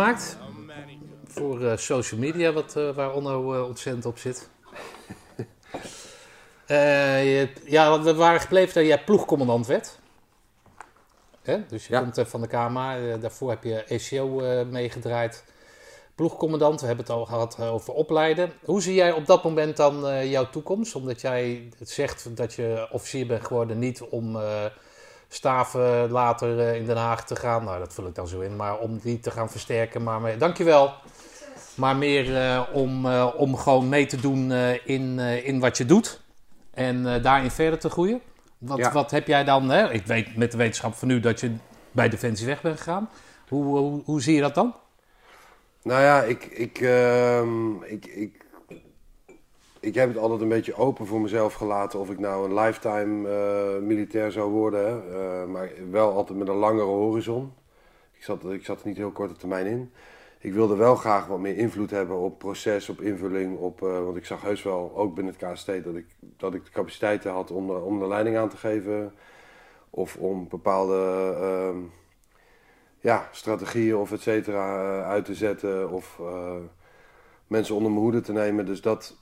[0.00, 0.38] Gemaakt
[1.24, 4.48] voor uh, social media, wat, uh, waar Onno uh, ontzettend op zit.
[6.66, 9.98] je, ja, we waren gebleven dat jij ploegcommandant werd.
[11.42, 11.66] Hè?
[11.66, 12.00] Dus je Ja.
[12.00, 14.26] komt van de KMA, daarvoor heb je ECO
[14.64, 15.44] meegedraaid.
[16.14, 18.52] Ploegcommandant, we hebben het al gehad over opleiden.
[18.64, 20.94] Hoe zie jij op dat moment dan jouw toekomst?
[20.94, 24.38] Omdat jij zegt dat je officier bent geworden, niet om
[25.32, 27.64] staven later uh, in Den Haag te gaan.
[27.64, 28.56] Nou, dat vul ik dan zo in.
[28.56, 30.02] Maar om die te gaan versterken.
[30.02, 30.92] Maar mee, dankjewel.
[31.74, 34.52] Maar meer uh, om, uh, om gewoon mee te doen
[34.84, 36.20] in, in wat je doet.
[36.74, 38.20] En daarin verder te groeien.
[38.58, 38.92] Wat, Ja.
[38.92, 39.70] wat heb jij dan?
[39.70, 39.92] Hè?
[39.92, 41.54] Ik weet met de wetenschap van nu dat je
[41.92, 43.08] bij Defensie weg bent gegaan.
[43.48, 44.74] Hoe, hoe, hoe zie je dat dan?
[45.82, 48.39] Nou ja, ik, ik, ehm, ik, ik,
[49.80, 53.28] ik heb het altijd een beetje open voor mezelf gelaten of ik nou een lifetime
[53.28, 55.14] eh, militair zou worden.
[55.14, 57.52] Eh, maar wel altijd met een langere horizon.
[58.12, 59.92] Ik zat, ik zat er niet heel korte termijn in.
[60.38, 63.58] Ik wilde wel graag wat meer invloed hebben op proces, op invulling.
[63.58, 66.64] Op, eh, want ik zag heus wel, ook binnen het KST, dat ik, dat ik
[66.64, 69.14] de capaciteiten had om, om de leiding aan te geven.
[69.90, 71.78] Of om bepaalde ehm,
[73.00, 75.90] ja, strategieën of et cetera uit te zetten.
[75.90, 76.20] Of
[77.46, 78.66] mensen onder mijn hoede te nemen.
[78.66, 79.19] Dus dat,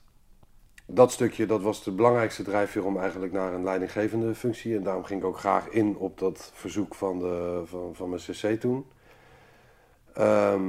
[0.90, 4.77] dat stukje, dat was de belangrijkste drijfveer om eigenlijk naar een leidinggevende functie.
[4.77, 8.20] En daarom ging ik ook graag in op dat verzoek van, de, van, van mijn
[8.23, 8.86] cc toen.
[10.15, 10.62] Ehm,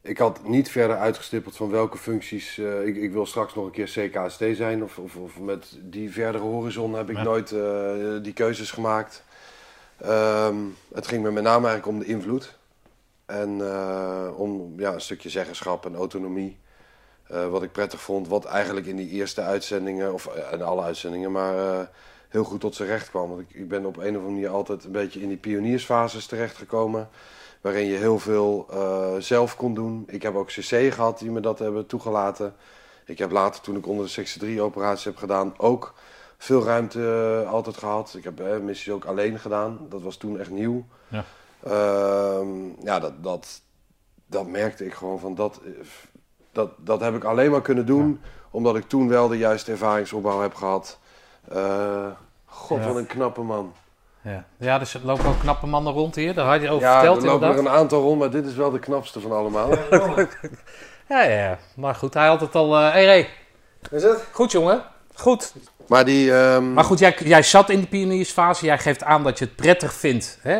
[0.00, 2.58] ik had niet verder uitgestippeld van welke functies.
[2.58, 4.82] eh, ik, ik wil straks nog een keer CKST zijn.
[4.82, 7.22] Of, of, of met die verdere horizon heb ik Ja.
[7.22, 9.24] nooit eh, die keuzes gemaakt.
[9.96, 10.56] Ehm,
[10.94, 12.58] het ging me met name eigenlijk om de invloed.
[13.26, 16.58] En eh, om ja, een stukje zeggenschap en autonomie.
[17.32, 20.82] Eh, wat ik prettig vond, wat eigenlijk in die eerste uitzendingen, of eh, in alle
[20.82, 21.86] uitzendingen, maar eh,
[22.28, 23.28] heel goed tot zijn recht kwam.
[23.28, 26.26] Want ik, ik ben op een of andere manier altijd een beetje in die pioniersfases
[26.26, 27.08] terechtgekomen.
[27.60, 28.66] Waarin je heel veel
[29.18, 30.04] zelf kon doen.
[30.06, 32.54] Ik heb ook CC gehad die me dat hebben toegelaten.
[33.04, 35.94] Ik heb later, toen ik onder de sectie 3 operatie heb gedaan, ook
[36.42, 38.14] veel ruimte altijd gehad.
[38.16, 39.86] Ik heb eh, missies ook alleen gedaan.
[39.88, 40.84] Dat was toen echt nieuw.
[41.08, 41.24] Ja.
[41.62, 43.62] Ehm, ja, dat, dat,
[44.26, 45.60] dat merkte ik gewoon van dat,
[46.52, 48.20] dat, dat heb ik alleen maar kunnen doen
[48.50, 50.98] omdat ik toen wel de juiste ervaringsopbouw heb gehad.
[51.52, 52.06] Eh,
[52.46, 52.86] God, Ja.
[52.86, 53.72] wat een knappe man.
[54.20, 56.34] Ja, ja dus er lopen ook knappe mannen rond hier.
[56.34, 57.74] Daar had je over ja, verteld er lopen er inderdaad.
[57.74, 59.70] een aantal rond, maar dit is wel de knapste van allemaal.
[61.08, 61.58] Ja, ja, ja.
[61.76, 62.76] Maar goed, hij had het al...
[62.78, 63.28] eh hey, Ray.
[63.90, 64.24] Is het?
[64.32, 64.82] Goed, jongen.
[65.14, 65.54] Goed.
[65.88, 66.32] Maar die...
[66.34, 68.64] ehm, Maar goed, jij, jij zat in de pioniersfase.
[68.64, 70.38] Jij geeft aan dat je het prettig vindt.
[70.42, 70.58] Hè?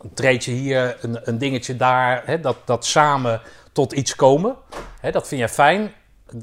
[0.00, 2.22] Een treetje hier, een, een dingetje daar.
[2.26, 2.40] Hè?
[2.40, 3.40] Dat, dat samen
[3.74, 4.56] tot iets komen.
[5.00, 5.10] Hè?
[5.10, 5.92] Dat vind jij fijn.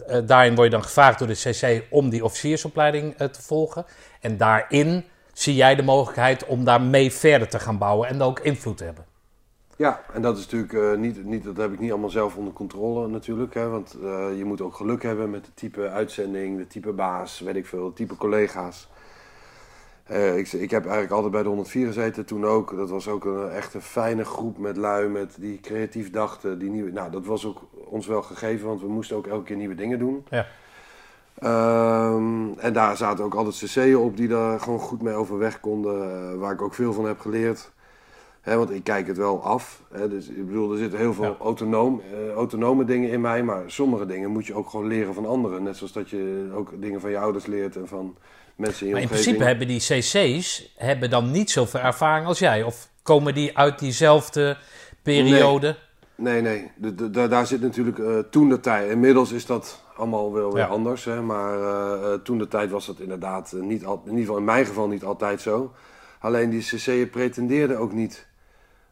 [0.08, 3.86] Eh, daarin word je dan gevraagd door de CC om die officiersopleiding eh, te volgen.
[4.20, 8.40] En daarin zie jij de mogelijkheid om daarmee verder te gaan bouwen en dan ook
[8.40, 9.06] invloed te hebben.
[9.76, 12.54] Ja, en dat is natuurlijk eh, niet, niet, dat heb ik niet allemaal zelf onder
[12.54, 13.54] controle natuurlijk.
[13.54, 13.98] Hè, want
[14.36, 17.88] je moet ook geluk hebben met de type uitzending, de type baas, weet ik veel,
[17.88, 18.88] de type collega's.
[20.12, 22.76] Eh, ik, ik heb eigenlijk altijd bij de 104 gezeten, toen ook.
[22.76, 26.60] Dat was ook een echt een fijne groep met lui, met die creatief dachten.
[26.60, 29.56] Die nieuwe, nou, dat was ook ons wel gegeven, want we moesten ook elke keer
[29.56, 30.26] nieuwe dingen doen.
[30.30, 30.46] Ja.
[31.40, 36.04] Ehm, en daar zaten ook altijd cc'en op die daar gewoon goed mee overweg konden,
[36.04, 37.72] eh, waar ik ook veel van heb geleerd.
[38.44, 39.82] Want ik kijk het wel af.
[40.10, 41.36] Dus ik bedoel, er zitten heel veel Ja.
[41.40, 45.26] autonoom, eh, autonome dingen in mij, maar sommige dingen moet je ook gewoon leren van
[45.26, 45.64] anderen.
[45.64, 48.16] Net zoals dat je ook dingen van je ouders leert en van
[48.62, 49.38] mensen in je Maar in omgeving.
[49.38, 49.80] principe hebben die
[50.40, 52.64] cc's hebben dan niet zoveel ervaring als jij.
[52.64, 54.58] Of komen die uit diezelfde
[55.04, 55.76] periode?
[56.16, 56.72] Nee, nee.
[56.76, 58.90] De, de- de- daar zit natuurlijk eh, toen de tijd.
[58.92, 60.68] Inmiddels is dat allemaal wel weer Ja.
[60.70, 61.06] anders.
[61.06, 61.22] Hè?
[61.22, 64.44] Maar eh, eh, toen de tijd was dat inderdaad niet al, in ieder geval in
[64.46, 65.74] mijn geval niet altijd zo.
[66.20, 68.28] Alleen die cc'en pretendeerden ook niet.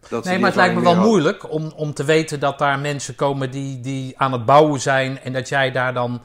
[0.10, 2.80] Dat ze Nee, maar het lijkt me wel moeilijk om, om te weten dat daar
[2.80, 5.20] mensen komen die, die aan het bouwen zijn.
[5.20, 6.22] En dat jij daar dan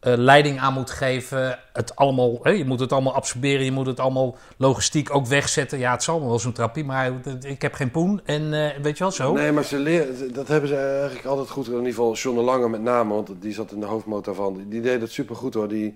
[0.00, 1.58] leiding aan moet geven.
[1.72, 3.64] Het allemaal, hè, je moet het allemaal absorberen.
[3.64, 5.78] Je moet het allemaal logistiek ook wegzetten.
[5.78, 8.20] Ja, het zal wel zo'n trappie, maar ik heb geen poen.
[8.24, 9.32] En eh, weet je wel zo.
[9.32, 11.80] Nee, maar ze leren, dat hebben ze eigenlijk altijd goed gedaan.
[11.80, 14.64] In ieder geval John de Lange met name, want die zat in de hoofdmotor van.
[14.68, 15.68] Die, deed het supergoed hoor.
[15.68, 15.94] Die,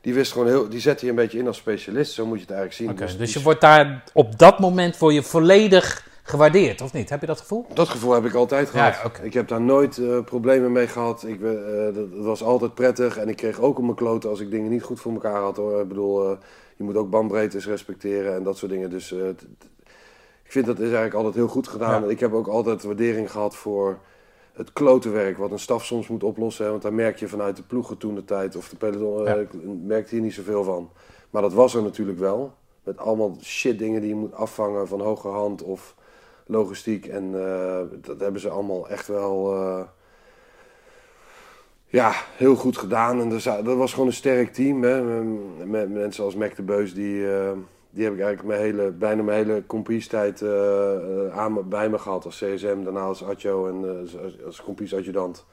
[0.00, 2.12] die wist gewoon heel, die zette je een beetje in als specialist.
[2.12, 3.06] Zo moet je het eigenlijk zien.
[3.06, 7.10] Dus die- je wordt daar op dat moment word je volledig gewaardeerd, of niet?
[7.10, 7.66] Heb je dat gevoel?
[7.74, 9.20] Dat gevoel heb ik altijd Ja, gehad.
[9.22, 11.24] Ik heb daar nooit eh, problemen mee gehad.
[11.24, 13.16] Ik, ben, eh, dat, was altijd prettig.
[13.18, 15.56] En ik kreeg ook op mijn kloten als ik dingen niet goed voor elkaar had.
[15.56, 15.80] Hoor.
[15.80, 16.36] Ik bedoel, eh,
[16.76, 18.90] je moet ook bandbreedtes respecteren en dat soort dingen.
[18.90, 19.28] Dus eh,
[20.42, 22.02] ik vind dat is eigenlijk altijd heel goed gedaan.
[22.02, 22.08] Ja.
[22.08, 23.98] Ik heb ook altijd waardering gehad voor
[24.52, 26.64] het klotenwerk wat een staf soms moet oplossen.
[26.64, 26.70] Hè.
[26.70, 29.46] Want daar merk je vanuit de ploegen toen de tijd of de peloton, eh, Ja.
[29.84, 30.90] merkte hier niet zoveel van.
[31.30, 32.52] Maar dat was er natuurlijk wel.
[32.84, 35.94] Met allemaal shit dingen die je moet afvangen van hoge hand of
[36.46, 37.06] logistiek.
[37.06, 39.82] En eh, dat hebben ze allemaal echt wel eh,
[41.86, 43.20] ja, heel goed gedaan.
[43.20, 43.28] En
[43.64, 44.82] dat was gewoon een sterk team.
[44.82, 45.02] Hè?
[45.64, 47.50] Met, mensen als Mac de Beus, die, eh,
[47.90, 51.88] die heb ik eigenlijk mijn hele, bijna mijn hele compieestijd eh, eh, aan me- bij
[51.88, 52.82] me gehad als CSM.
[52.84, 55.44] Daarna als Atjo en als, als compies-adjudant.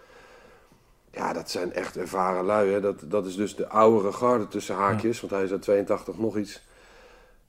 [1.11, 2.71] Ja, dat zijn echt ervaren lui.
[2.71, 2.81] Hè?
[2.81, 6.37] Dat, dat is dus de oudere garde tussen haakjes, want hij is uit 82 nog
[6.37, 6.67] iets.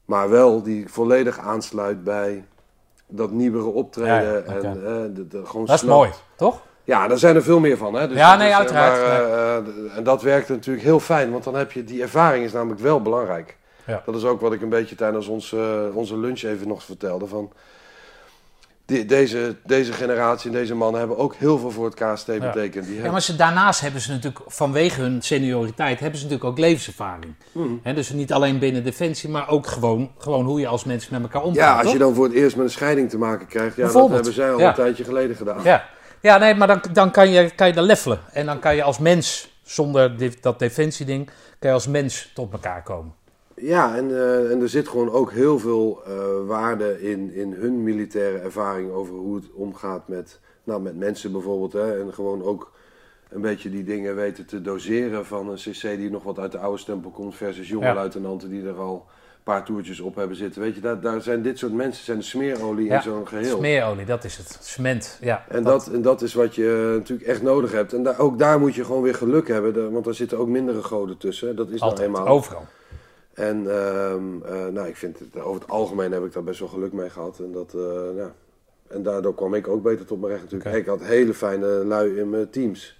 [0.05, 2.45] Maar wel die volledig aansluit bij
[3.17, 4.33] dat nieuwere optreden.
[4.33, 6.63] Ja, en, eh, de, de, gewoon Dat is mooi, toch?
[6.85, 7.95] ja, daar zijn er veel meer van.
[7.95, 8.09] Hè?
[8.09, 11.45] Dus Ja, nee, is, eh, uiteraard, maar, eh, en dat werkt natuurlijk heel fijn, want
[11.45, 13.57] dan heb je die ervaring is namelijk wel belangrijk.
[13.87, 14.03] Ja.
[14.07, 17.27] Dat is ook wat ik een beetje tijdens onze, onze lunch even nog vertelde.
[17.27, 17.53] Van
[18.87, 22.73] die- deze, deze generatie en deze mannen hebben ook heel veel voor het KST betekend.
[22.73, 26.51] Die Ja, hebben- maar ze, daarnaast hebben ze natuurlijk, vanwege hun senioriteit, hebben ze natuurlijk
[26.51, 27.35] ook levenservaring.
[27.53, 27.95] Mhm.
[27.95, 31.43] Dus niet alleen binnen Defensie, maar ook gewoon, gewoon hoe je als mens met elkaar
[31.43, 31.57] omgaat.
[31.57, 31.93] ja, als toch?
[31.93, 34.53] je dan voor het eerst met een scheiding te maken krijgt, ja, dat hebben zij
[34.53, 34.69] al ja.
[34.69, 35.61] een tijdje geleden gedaan.
[35.63, 35.85] Ja,
[36.21, 38.19] ja nee, maar dan, dan kan, je, kan je daar levelen.
[38.33, 41.27] En dan kan je als mens, zonder dit, dat defensieding,
[41.59, 43.15] kan je als mens tot elkaar komen.
[43.57, 46.13] Ja, en, eh, en er zit gewoon ook heel veel eh,
[46.47, 51.73] waarde in, in hun militaire ervaring over hoe het omgaat met, nou, met mensen bijvoorbeeld.
[51.73, 52.73] Hè, en gewoon ook
[53.29, 56.59] een beetje die dingen weten te doseren van een CC die nog wat uit de
[56.59, 57.95] oude stempel komt versus jonge Ja.
[57.95, 58.95] luitenanten die er al
[59.37, 60.61] een paar toertjes op hebben zitten.
[60.63, 63.57] Weet je, daar, daar zijn dit soort mensen zijn de smeerolie Ja, in zo'n geheel.
[63.57, 64.59] Smeerolie, dat is het.
[64.63, 65.45] Cement, ja.
[65.49, 67.93] En dat, en dat is wat je eh, natuurlijk echt nodig hebt.
[67.93, 70.83] En daar, ook daar moet je gewoon weer geluk hebben, want er zitten ook mindere
[70.83, 71.57] goden tussen.
[71.57, 72.27] Dat is nou altijd, eenmaal.
[72.27, 72.67] overal.
[73.35, 76.69] En ehm, eh, nou, ik vind het, over het algemeen heb ik daar best wel
[76.69, 77.39] geluk mee gehad.
[77.39, 78.33] En, dat, eh, ja.
[78.89, 80.77] en daardoor kwam ik ook beter tot mijn recht natuurlijk.
[80.77, 82.99] Ik had hele fijne lui in mijn teams.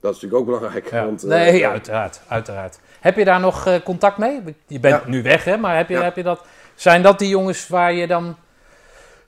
[0.00, 0.90] Dat is natuurlijk ook belangrijk.
[0.90, 1.04] Ja.
[1.04, 2.78] Want, eh, nee, uiteraard, uiteraard.
[3.00, 4.40] Heb je daar nog contact mee?
[4.66, 5.08] Je bent Ja.
[5.10, 5.56] nu weg, hè?
[5.56, 6.02] Maar heb je, Ja.
[6.02, 8.36] heb je dat, zijn dat die jongens waar je dan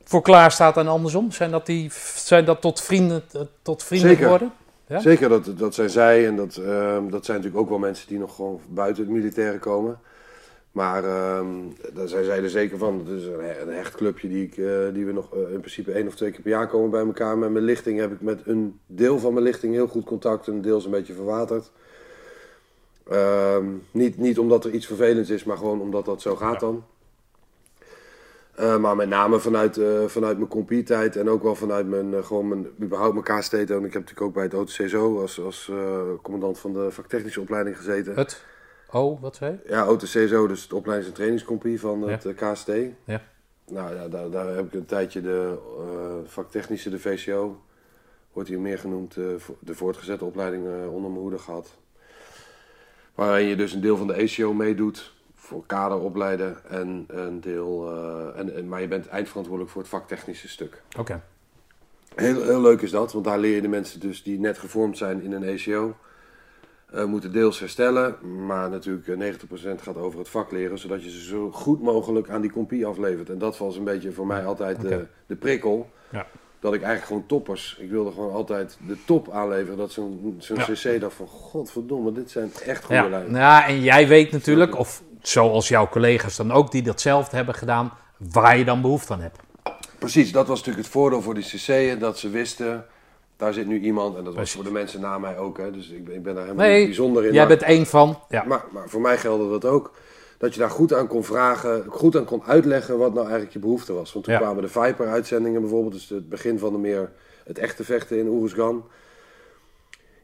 [0.04, 1.32] voor klaar staat en andersom?
[1.32, 3.22] Zijn dat, die, zijn dat tot vrienden,
[3.62, 4.22] tot vrienden Zeker.
[4.24, 4.52] geworden?
[4.88, 4.98] Ja?
[5.00, 6.26] Zeker, dat, dat zijn zij.
[6.26, 9.58] En dat, ehm, dat zijn natuurlijk ook wel mensen die nog gewoon buiten het militaire
[9.58, 9.98] komen.
[10.72, 11.46] Maar ehm,
[11.94, 12.98] daar zijn zij er zeker van.
[12.98, 15.58] Het is een, he- een hecht clubje die, ik, eh, die we nog eh, in
[15.60, 17.38] principe één of twee keer per jaar komen bij elkaar.
[17.38, 20.46] Met mijn lichting heb ik met een deel van mijn lichting heel goed contact.
[20.48, 21.70] En een deel is een beetje verwaterd.
[23.10, 26.58] Ehm, niet, niet omdat er iets vervelends is, maar gewoon omdat dat zo gaat Ja.
[26.58, 26.84] dan.
[28.57, 32.24] Eh, maar met name vanuit, eh, vanuit mijn compie-tijd en ook wel vanuit mijn, eh,
[32.24, 33.53] gewoon mijn, überhaupt mijn KST.
[33.53, 35.70] En ik heb natuurlijk ook bij het OTCSO als, als
[36.23, 38.15] commandant van de vaktechnische opleiding gezeten.
[38.15, 38.45] Het?
[38.91, 39.70] Oh, wat zei je?
[39.70, 42.53] Ja, OTCSO, dus het opleidings- en trainingscompie van het Ja.
[42.53, 42.70] KST.
[43.05, 43.23] Ja.
[43.66, 45.59] Nou ja, daar, daar heb ik een tijdje de
[46.24, 47.61] vaktechnische, de VCO,
[48.33, 49.15] wordt hier meer genoemd,
[49.59, 51.77] de voortgezette opleiding onder mijn hoede gehad.
[53.15, 55.15] Waarin je dus een deel van de ACO meedoet
[55.47, 57.89] voor kader opleiden en een deel.
[57.90, 60.82] eh, en, en, maar je bent eindverantwoordelijk voor het vaktechnische stuk.
[60.98, 61.23] Oké.
[62.14, 64.97] Heel, heel leuk is dat, want daar leer je de mensen dus die net gevormd
[64.98, 65.97] zijn in een ECO.
[66.93, 68.16] eh, moeten deels herstellen,
[68.47, 72.28] maar natuurlijk eh, 90% gaat over het vak leren, zodat je ze zo goed mogelijk
[72.31, 73.31] aan die compie aflevert.
[73.31, 74.81] En dat was een beetje voor mij altijd
[75.27, 75.90] de, prikkel.
[76.10, 76.27] Ja.
[76.60, 79.77] Dat ik eigenlijk gewoon toppers, ik wilde gewoon altijd de top aanleveren.
[79.78, 80.64] Dat zo'n zo'n Ja.
[80.73, 83.09] cc dacht van, godverdomme, dit zijn echt goede Ja.
[83.09, 83.31] lijnen.
[83.32, 87.55] Nou ja, en jij weet natuurlijk, of zoals jouw collega's dan ook, die datzelfde hebben
[87.55, 89.39] gedaan, waar je dan behoefte aan hebt.
[89.98, 92.86] Precies, dat was natuurlijk het voordeel voor die cc'en, dat ze wisten,
[93.36, 94.16] daar zit nu iemand.
[94.16, 96.35] En dat was voor de mensen na mij ook, hè, dus ik ben, ik ben
[96.35, 97.28] daar helemaal Nee, niet bijzonder in.
[97.32, 98.19] jij maar- bent één van.
[98.28, 98.44] Ja.
[98.47, 99.93] Maar, maar voor mij geldde dat ook.
[100.39, 103.59] Dat je daar goed aan kon vragen, goed aan kon uitleggen wat nou eigenlijk je
[103.59, 104.12] behoefte was.
[104.12, 104.40] Want toen Ja.
[104.40, 107.12] kwamen de Viper-uitzendingen bijvoorbeeld, dus het begin van de meer
[107.44, 108.85] het echte vechten in Oeruzgan.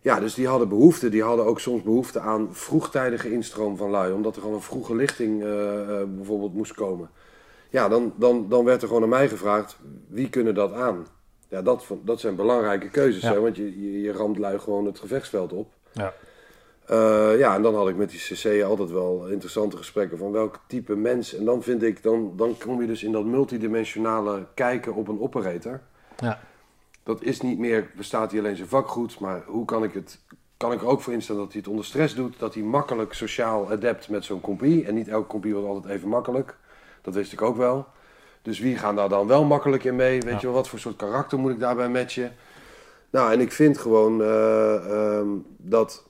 [0.03, 1.09] Ja, dus die hadden behoefte.
[1.09, 4.13] Die hadden ook soms behoefte aan vroegtijdige instroom van lui.
[4.13, 7.11] Omdat er gewoon een vroege lichting eh, eh, bijvoorbeeld moest komen.
[7.71, 11.07] Ja, dan, dan, dan werd er gewoon aan mij gevraagd, wie kunnen dat aan?
[11.49, 13.33] Ja, dat, dat zijn belangrijke keuzes, Ja.
[13.33, 15.73] hè, want je, je, je ramt lui gewoon het gevechtsveld op.
[15.93, 16.13] Ja.
[16.87, 20.59] Eh, ja, en dan had ik met die CC altijd wel interessante gesprekken van welk
[20.67, 21.35] type mens.
[21.35, 25.21] En dan vind ik, dan, dan kom je dus in dat multidimensionale kijken op een
[25.21, 25.81] operator.
[26.17, 26.41] Ja.
[27.03, 30.19] Dat is niet meer, bestaat hij alleen zijn vak goed, maar hoe kan ik het,
[30.57, 33.13] kan ik er ook voor instellen dat hij het onder stress doet, dat hij makkelijk
[33.13, 34.87] sociaal adept met zo'n compie.
[34.87, 36.57] En niet elke compie was altijd even makkelijk,
[37.03, 37.87] dat wist ik ook wel.
[38.43, 40.21] Dus wie gaan daar dan wel makkelijk in mee?
[40.21, 40.39] Weet Ja.
[40.41, 42.35] je wel, wat voor soort karakter moet ik daarbij matchen?
[43.11, 46.05] Nou, en ik vind gewoon eh, ehm, dat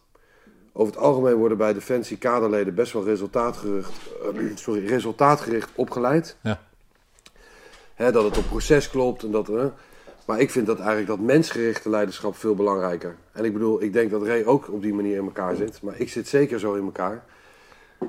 [0.73, 3.93] over het algemeen worden bij Defensie kaderleden best wel resultaatgericht,
[4.35, 6.37] eh, sorry, resultaatgericht opgeleid.
[6.43, 6.61] Ja.
[7.95, 9.49] Hè, dat het op proces klopt en dat.
[9.49, 9.65] eh,
[10.27, 13.17] maar ik vind dat eigenlijk dat mensgerichte leiderschap veel belangrijker.
[13.33, 15.83] En ik bedoel, ik denk dat Ray ook op die manier in elkaar zit.
[15.83, 17.25] Maar ik zit zeker zo in elkaar.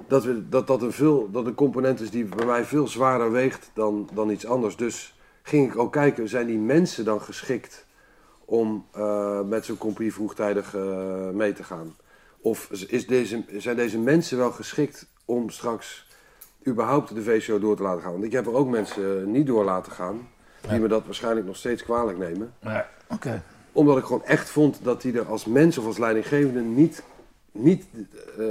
[0.08, 3.32] Dat we, dat, dat, een veel, dat een component is die bij mij veel zwaarder
[3.32, 4.76] weegt dan, dan iets anders.
[4.76, 7.86] Dus ging ik ook kijken, zijn die mensen dan geschikt
[8.46, 11.96] om eh, met zo'n compie vroegtijdig eh, mee te gaan?
[12.42, 16.08] Of is deze, zijn deze mensen wel geschikt om straks
[16.68, 18.12] überhaupt de VCO door te laten gaan?
[18.12, 20.28] Want ik heb er ook mensen niet door laten gaan,
[20.70, 22.54] die me dat waarschijnlijk nog steeds kwalijk nemen.
[22.60, 22.90] Ja.
[23.08, 23.42] Oké.
[23.72, 27.04] Omdat ik gewoon echt vond dat die er als mens of als leidinggevende niet,
[27.52, 27.86] niet,
[28.38, 28.46] eh,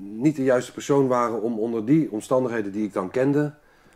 [0.00, 3.52] niet de juiste persoon waren om onder die omstandigheden die ik dan kende,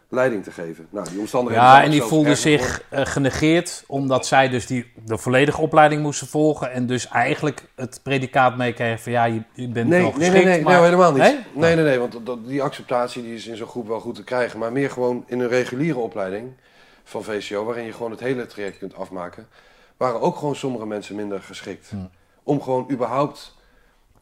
[0.09, 0.87] leiding te geven.
[0.91, 5.19] Nou, die omstandigheden Ja, en die erger zich eh, genegeerd omdat zij dus die, de
[5.19, 9.89] volledige opleiding moesten volgen en dus eigenlijk het predicaat meekregen van ja, je, je bent
[9.89, 10.75] Nee, wel geschikt, nee, nee, maar...
[10.75, 11.23] nee, helemaal niet.
[11.23, 11.39] Nee?
[11.53, 14.25] Nee, nee, nee, want dat, die acceptatie die is in zo'n groep wel goed te
[14.25, 14.59] krijgen.
[14.59, 16.53] Maar meer gewoon in een reguliere opleiding
[17.13, 19.49] van VCO, waarin je gewoon het hele traject kunt afmaken,
[19.97, 21.93] waren ook gewoon sommige mensen minder geschikt.
[22.43, 23.57] Om gewoon überhaupt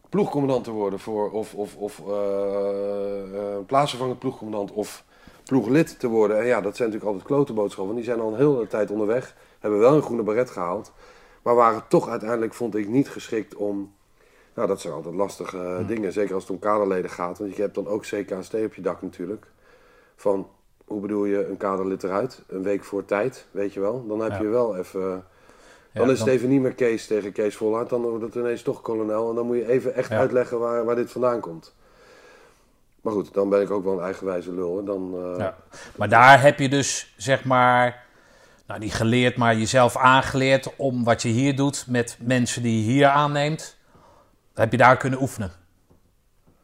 [0.08, 5.04] ploegcommandant te worden voor, of, of, of eh, eh, plaatsvervangend ploegcommandant of
[5.44, 6.38] ploeglid te worden.
[6.38, 8.90] En ja, dat zijn natuurlijk altijd klote boodschappen, want die zijn al een hele tijd
[8.90, 10.92] onderweg, hebben wel een groene baret gehaald,
[11.42, 13.92] maar waren toch uiteindelijk, vond ik, niet geschikt om
[14.54, 16.12] nou, dat zijn altijd lastige eh, dingen.
[16.12, 17.38] Zeker als het om kaderleden gaat.
[17.38, 19.46] Want je hebt dan ook CKST op je dak natuurlijk.
[20.16, 20.48] Van,
[20.90, 22.42] hoe bedoel je een kaderlid eruit?
[22.48, 24.06] Een week voor tijd, weet je wel.
[24.06, 24.38] Dan heb Ja.
[24.40, 25.24] je wel even...
[25.92, 27.88] Dan Ja, is het even niet meer Kees tegen Kees Volhard.
[27.90, 29.28] Dan wordt het ineens toch kolonel.
[29.28, 30.16] En dan moet je even echt Ja.
[30.18, 31.74] uitleggen waar, waar dit vandaan komt.
[33.00, 34.76] Maar goed, dan ben ik ook wel een eigenwijze lul.
[34.76, 34.84] hè.
[34.84, 35.56] Dan, eh, Ja.
[35.96, 38.04] Maar daar heb je dus, zeg maar,
[38.66, 42.90] nou niet geleerd, maar jezelf aangeleerd om wat je hier doet met mensen die je
[42.92, 43.76] hier aanneemt.
[44.54, 45.50] Heb je daar kunnen oefenen.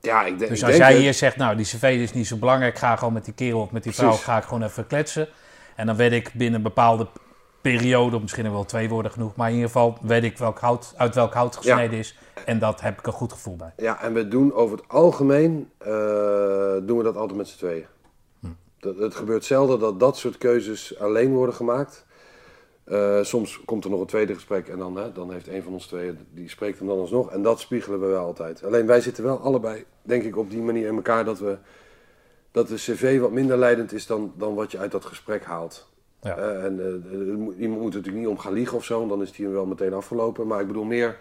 [0.07, 2.27] Ja, ik, denk- Dus ik als denk jij hier zegt, nou die cv is niet
[2.27, 4.25] zo belangrijk, ik ga gewoon met die kerel of met die vrouw Precies.
[4.25, 5.29] ga ik gewoon even kletsen.
[5.77, 7.07] En dan weet ik binnen een bepaalde
[7.61, 10.93] periode, of misschien wel twee woorden genoeg, maar in ieder geval weet ik welk hout,
[10.97, 12.19] uit welk hout gesneden is.
[12.45, 13.73] En dat heb ik een goed gevoel bij.
[13.77, 15.89] Ja, en we doen over het algemeen eh,
[16.83, 17.87] doen we dat altijd met z'n tweeën.
[18.41, 18.47] Hm.
[18.81, 22.06] Dat, het gebeurt zelden dat dat soort keuzes alleen worden gemaakt.
[22.87, 25.73] Eh, soms komt er nog een tweede gesprek en dan, hè, dan heeft een van
[25.73, 27.31] ons tweeën, die spreekt hem dan alsnog.
[27.31, 28.65] En dat spiegelen we wel altijd.
[28.65, 31.57] Alleen wij zitten wel allebei, denk ik, op die manier in elkaar dat, we,
[32.51, 35.89] dat de cv wat minder leidend is dan, dan wat je uit dat gesprek haalt.
[36.21, 36.37] Ja.
[36.37, 36.81] Eh, en
[37.11, 39.33] eh, moet- iemand moet er natuurlijk niet om gaan liegen of zo, want dan is
[39.33, 40.47] die wel meteen afgelopen.
[40.47, 41.17] Maar ik bedoel meer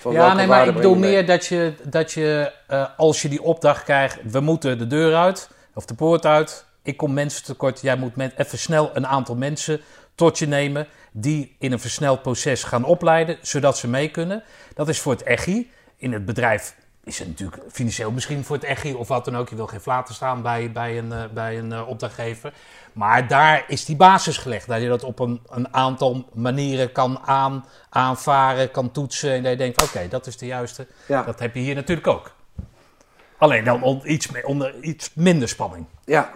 [0.00, 2.52] van ja, nee, maar ik bedoel meer dat je, dat je
[2.96, 6.66] als je die opdracht krijgt, we moeten de deur uit of de poort uit.
[6.82, 7.80] Ik kom mensen tekort.
[7.80, 9.80] Jij moet met even snel een aantal mensen
[10.16, 14.42] tot je nemen die in een versneld proces gaan opleiden, zodat ze mee kunnen.
[14.74, 15.70] Dat is voor het EGI.
[15.96, 19.48] In het bedrijf is het natuurlijk financieel misschien voor het EGI of wat dan ook.
[19.48, 22.52] Je wil geen flaten staan bij, bij een, eh, bij een eh, opdrachtgever.
[22.92, 24.66] Maar daar is die basis gelegd.
[24.66, 29.32] Dat je dat op een, een aantal manieren kan aan, aanvaren, kan toetsen.
[29.32, 30.86] En dat je denkt, oké, dat is de juiste.
[31.08, 31.22] Ja.
[31.22, 32.34] Dat heb je hier natuurlijk ook.
[33.38, 35.86] Alleen dan on- iets, onder iets minder spanning.
[36.04, 36.30] Ja,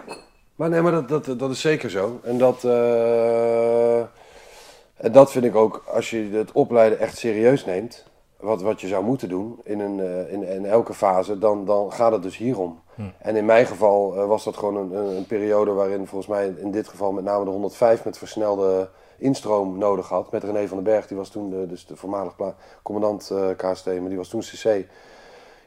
[0.61, 2.19] maar nee, maar dat, dat, dat is zeker zo.
[2.23, 3.99] En dat, eh,
[4.95, 8.05] en dat vind ik ook, als je het opleiden echt serieus neemt,
[8.39, 11.91] wat, wat je zou moeten doen in, een, eh, in, in elke fase, dan, dan
[11.91, 12.79] gaat het dus hierom.
[13.17, 16.71] En in mijn geval eh, was dat gewoon een, een, periode waarin volgens mij in
[16.71, 20.31] dit geval met name de 105 met versnelde instroom nodig had.
[20.31, 22.33] Met René van den Berg, die was toen de, dus de voormalig
[22.81, 24.85] commandant KST, maar die was toen CC.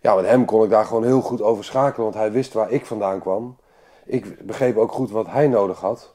[0.01, 2.71] Ja, met hem kon ik daar gewoon heel goed over schakelen, want hij wist waar
[2.71, 3.57] ik vandaan kwam.
[4.05, 6.15] Ik begreep ook goed wat hij nodig had.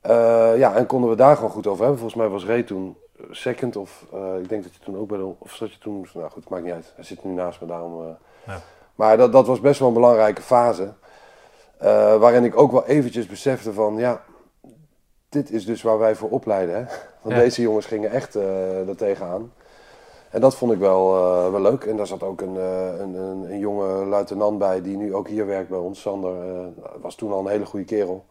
[0.00, 1.98] Eh, ja, en konden we daar gewoon goed over hebben.
[2.00, 2.96] Volgens mij was Ray toen
[3.30, 5.24] second of eh, ik denk dat je toen ook bij de...
[5.38, 6.06] Of zat je toen...
[6.14, 6.92] Nou goed, maakt niet uit.
[6.94, 8.02] Hij zit nu naast me, daarom...
[8.02, 8.10] eh.
[8.46, 8.60] Ja.
[8.94, 10.92] Maar dat, dat was best wel een belangrijke fase.
[11.78, 13.96] eh, waarin ik ook wel eventjes besefte van...
[13.96, 14.22] Ja,
[15.28, 16.74] dit is dus waar wij voor opleiden.
[16.74, 16.80] Hè?
[17.22, 17.40] Want Ja.
[17.40, 19.52] deze jongens gingen echt er tegenaan.
[20.30, 21.84] En dat vond ik wel, eh, wel leuk.
[21.84, 25.28] En daar zat ook een, eh, een, een, een jonge luitenant bij die nu ook
[25.28, 26.00] hier werkt bij ons.
[26.00, 26.66] Sander eh,
[27.00, 28.26] was toen al een hele goede kerel.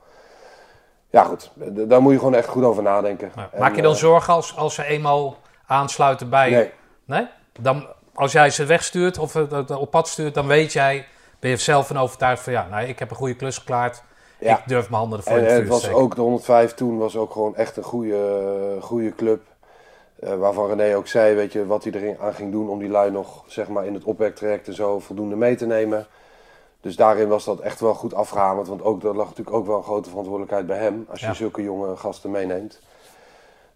[1.09, 3.31] Ja goed, daar moet je gewoon echt goed over nadenken.
[3.35, 3.49] Ja.
[3.51, 6.49] En, Maak je dan zorgen als, als ze eenmaal aansluiten bij...
[6.49, 6.71] Nee,
[7.07, 7.27] Nee?
[7.59, 9.35] Dan, als jij ze wegstuurt of
[9.69, 11.05] op pad stuurt, dan weet jij,
[11.39, 14.03] ben je zelf van overtuigd van ja, nee, ik heb een goede klus geklaard.
[14.39, 14.57] Ja.
[14.57, 15.97] Ik durf mijn handen ervoor en in het vuur te was steken.
[15.99, 19.41] ook de 105 toen was ook gewoon echt een goede, goede club.
[20.19, 22.89] Eh, waarvan René ook zei, weet je, wat hij erin aan ging doen om die
[22.89, 26.07] lui nog zeg maar, in het opwerktraject en zo voldoende mee te nemen.
[26.81, 28.67] Dus daarin was dat echt wel goed afgehamerd.
[28.67, 31.05] Want ook, er lag natuurlijk ook wel een grote verantwoordelijkheid bij hem.
[31.09, 31.33] Als je Ja.
[31.33, 32.79] zulke jonge gasten meeneemt.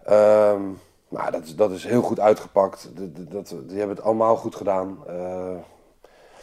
[0.05, 0.61] Ehm
[1.09, 2.89] nou, dat, is, dat is heel goed uitgepakt.
[2.93, 4.97] Dat, dat, dat- die hebben het allemaal goed gedaan.
[5.07, 5.55] Eh,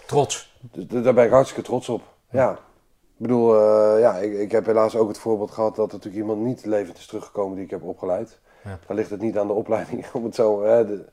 [0.07, 0.59] Trots.
[0.89, 2.03] daar ben ik hartstikke trots op.
[2.31, 2.53] Ja.
[2.53, 2.59] Ik
[3.27, 6.41] bedoel, eh, ja, ik, ik heb helaas ook het voorbeeld gehad dat er natuurlijk iemand
[6.41, 8.39] niet levend is teruggekomen die ik heb opgeleid.
[8.65, 8.79] Ja.
[8.87, 10.63] Dan ligt het niet aan de opleiding, om het zo...
[10.63, 11.05] Hè, de-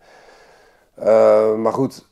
[0.95, 2.07] Eh, maar goed,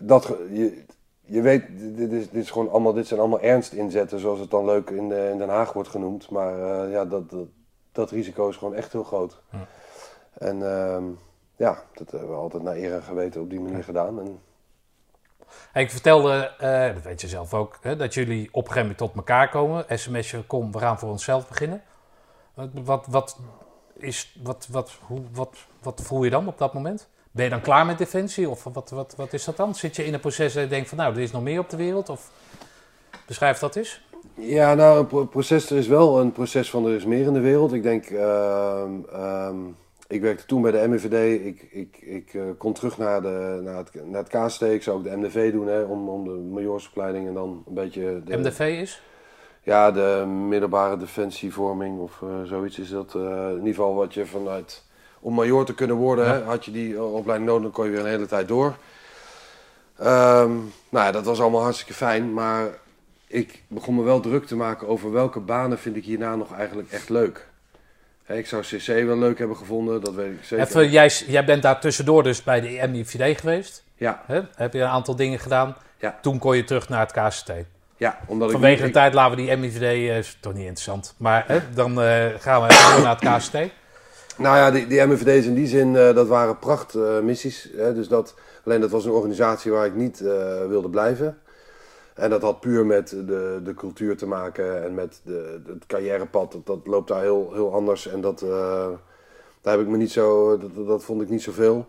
[0.00, 0.84] dat, je,
[1.20, 1.64] je weet,
[1.96, 4.90] dit, is, dit, is gewoon allemaal, dit zijn allemaal ernst inzetten, zoals het dan leuk
[4.90, 6.30] in, de- in Den Haag wordt genoemd.
[6.30, 7.46] Maar eh, ja, dat, dat,
[7.92, 9.40] dat risico is gewoon echt heel groot.
[9.50, 9.66] Ja.
[10.38, 11.04] En ehm,
[11.56, 14.18] ja, dat hebben we altijd naar eer en geweten op die manier gedaan.
[14.20, 14.38] En,
[15.72, 18.80] Hey, Ik vertelde, eh, dat weet je zelf ook, hè, dat jullie op een gegeven
[18.80, 19.84] moment tot elkaar komen.
[19.88, 21.82] SMS'je, kom, we gaan voor onszelf beginnen.
[22.54, 23.38] Wat, wat, wat,
[24.04, 27.08] is, wat, wat, hoe, wat, wat voel je dan op dat moment?
[27.30, 28.48] Ben je dan klaar met Defensie?
[28.48, 29.74] Of wat, wat, wat is dat dan?
[29.74, 31.70] Zit je in een proces en je denkt van nou, er is nog meer op
[31.70, 32.08] de wereld?
[32.08, 32.30] Of
[33.26, 34.02] beschrijf dat eens.
[34.34, 37.32] Ja, nou, een pro- proces, er is wel een proces van er is meer in
[37.32, 37.72] de wereld.
[37.72, 39.56] Ik denk, ehm, ehm,
[40.08, 41.44] ik werkte toen bij de MIVD.
[41.46, 44.62] Ik, ik, ik eh, kon terug naar, de, naar, het, naar het KST.
[44.62, 48.22] Ik zou ook de MDV doen, hè, om, om de majoorsopleiding en dan een beetje...
[48.24, 49.02] De, MDV is?
[49.64, 53.14] Ja, de middelbare defensievorming of eh, zoiets is dat.
[53.14, 54.82] eh, in ieder geval wat je vanuit...
[55.20, 56.32] Om major te kunnen worden, Ja.
[56.32, 58.74] hè, had je die eh, opleiding nodig, dan kon je weer een hele tijd door.
[59.98, 60.50] Ehm,
[60.88, 62.66] nou ja, dat was allemaal hartstikke fijn, maar
[63.26, 66.90] ik begon me wel druk te maken over welke banen vind ik hierna nog eigenlijk
[66.92, 67.46] echt leuk.
[68.26, 70.66] Ik zou CC wel leuk hebben gevonden, dat weet ik zeker.
[70.66, 73.84] Even, jij, jij bent daar tussendoor dus bij de MIVD geweest.
[73.96, 74.22] Ja?
[74.54, 75.76] Heb je een aantal dingen gedaan.
[75.98, 76.18] Ja.
[76.22, 77.52] Toen kon je terug naar het KCT.
[77.96, 78.52] Ja, omdat ik...
[78.54, 81.14] Vanwege de ik- tijd laten we die MIVD, eh, is toch niet interessant.
[81.16, 83.72] Maar hè, dan eh, gaan we naar het KCT.
[84.36, 87.70] Nou ja, die, die MVD's in die zin, eh, dat waren prachtmissies.
[87.72, 88.34] dus dat,
[88.64, 90.18] alleen dat was een organisatie waar ik niet
[90.68, 91.38] wilde blijven.
[92.14, 96.52] En dat had puur met de, de cultuur te maken en met de, het carrièrepad.
[96.52, 98.38] Dat, dat loopt daar heel, heel anders en dat,
[99.60, 101.86] daar heb ik me niet zo, dat, dat vond ik niet zoveel.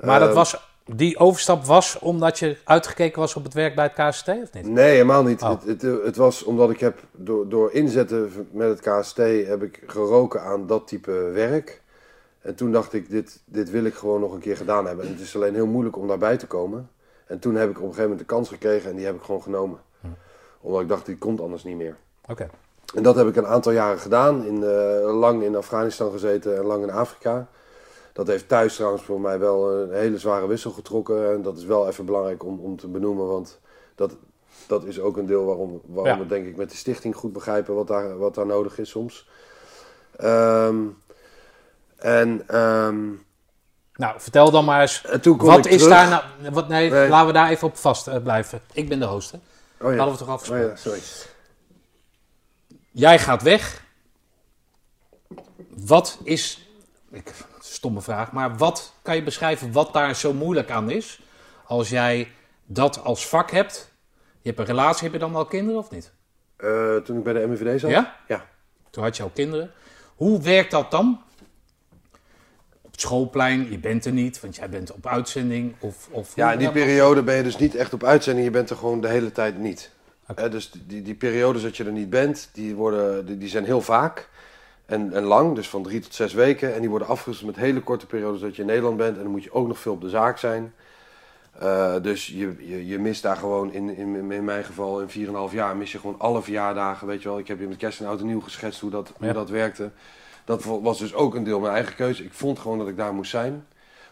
[0.00, 4.16] Maar dat was, die overstap was omdat je uitgekeken was op het werk bij het
[4.16, 4.66] KCT, of niet?
[4.66, 5.42] Nee, helemaal niet.
[5.42, 5.48] Oh.
[5.48, 9.82] Het, het, het was omdat ik heb, door, door inzetten met het KST, heb ik
[9.86, 11.82] geroken aan dat type werk.
[12.40, 15.04] En toen dacht ik, dit, dit wil ik gewoon nog een keer gedaan hebben.
[15.04, 16.90] En het is alleen heel moeilijk om daarbij te komen.
[17.26, 19.22] En toen heb ik op een gegeven moment de kans gekregen en die heb ik
[19.22, 19.78] gewoon genomen.
[20.60, 21.96] Omdat ik dacht, die komt anders niet meer.
[22.28, 22.50] Oké.
[22.94, 24.44] En dat heb ik een aantal jaren gedaan.
[24.44, 27.48] In, eh, lang in Afghanistan gezeten en lang in Afrika.
[28.12, 31.32] Dat heeft thuis trouwens voor mij wel een hele zware wissel getrokken.
[31.32, 33.26] En dat is wel even belangrijk om, om te benoemen.
[33.26, 33.60] Want
[33.94, 34.16] dat,
[34.66, 36.18] dat is ook een deel waarom, waarom Ja.
[36.22, 39.28] we denk ik met de stichting goed begrijpen wat daar, wat daar nodig is soms.
[40.16, 40.76] Ehm,
[41.96, 43.08] en, ehm,
[43.94, 45.02] Nou, vertel dan maar eens,
[45.36, 45.88] wat is terug.
[45.88, 46.08] daar
[46.40, 46.52] nou...
[46.52, 47.08] Wat, nee, Nee.
[47.08, 48.60] laten we daar even op vast eh, blijven.
[48.72, 49.38] Ik ben de host, hè?
[49.86, 49.96] Oh ja.
[49.96, 50.68] Hadden we toch Oh afgesproken?
[50.68, 51.00] ja, sorry.
[52.90, 53.84] Jij gaat weg.
[55.86, 56.68] Wat is...
[57.10, 57.32] Ik,
[57.80, 61.20] stomme vraag, maar wat kan je beschrijven wat daar zo moeilijk aan is?
[61.64, 62.32] Als jij
[62.64, 63.92] dat als vak hebt.
[64.40, 66.12] Je hebt een relatie, heb je dan al kinderen of niet?
[66.56, 67.90] Eh, toen ik bij de MVD zat?
[67.90, 68.16] Ja?
[68.28, 68.46] Ja.
[68.90, 69.70] Toen had je al kinderen.
[70.14, 71.22] Hoe werkt dat dan?
[72.80, 75.74] Op het schoolplein, je bent er niet, want jij bent op uitzending.
[75.78, 78.46] Of, of Ja, in die periode ben je dus niet echt op uitzending.
[78.46, 79.90] Je bent er gewoon de hele tijd niet.
[80.34, 83.64] Hè, dus die, die periodes dat je er niet bent, die, worden, die, die zijn
[83.64, 84.28] heel vaak
[84.90, 85.54] en, en lang.
[85.54, 86.74] Dus van drie tot zes weken.
[86.74, 89.16] En die worden afgewisseld met hele korte periodes dat je in Nederland bent.
[89.16, 90.74] En dan moet je ook nog veel op de zaak zijn.
[91.58, 95.54] Eh, dus je, je, je mist daar gewoon, in, in, in mijn geval in 4,5
[95.54, 97.06] jaar, mis je gewoon alle verjaardagen.
[97.06, 99.12] Weet je wel, ik heb je met kerst en oud en nieuw geschetst hoe dat,
[99.18, 99.90] hoe dat werkte.
[100.44, 102.24] Dat was dus ook een deel mijn eigen keuze.
[102.24, 103.66] Ik vond gewoon dat ik daar moest zijn.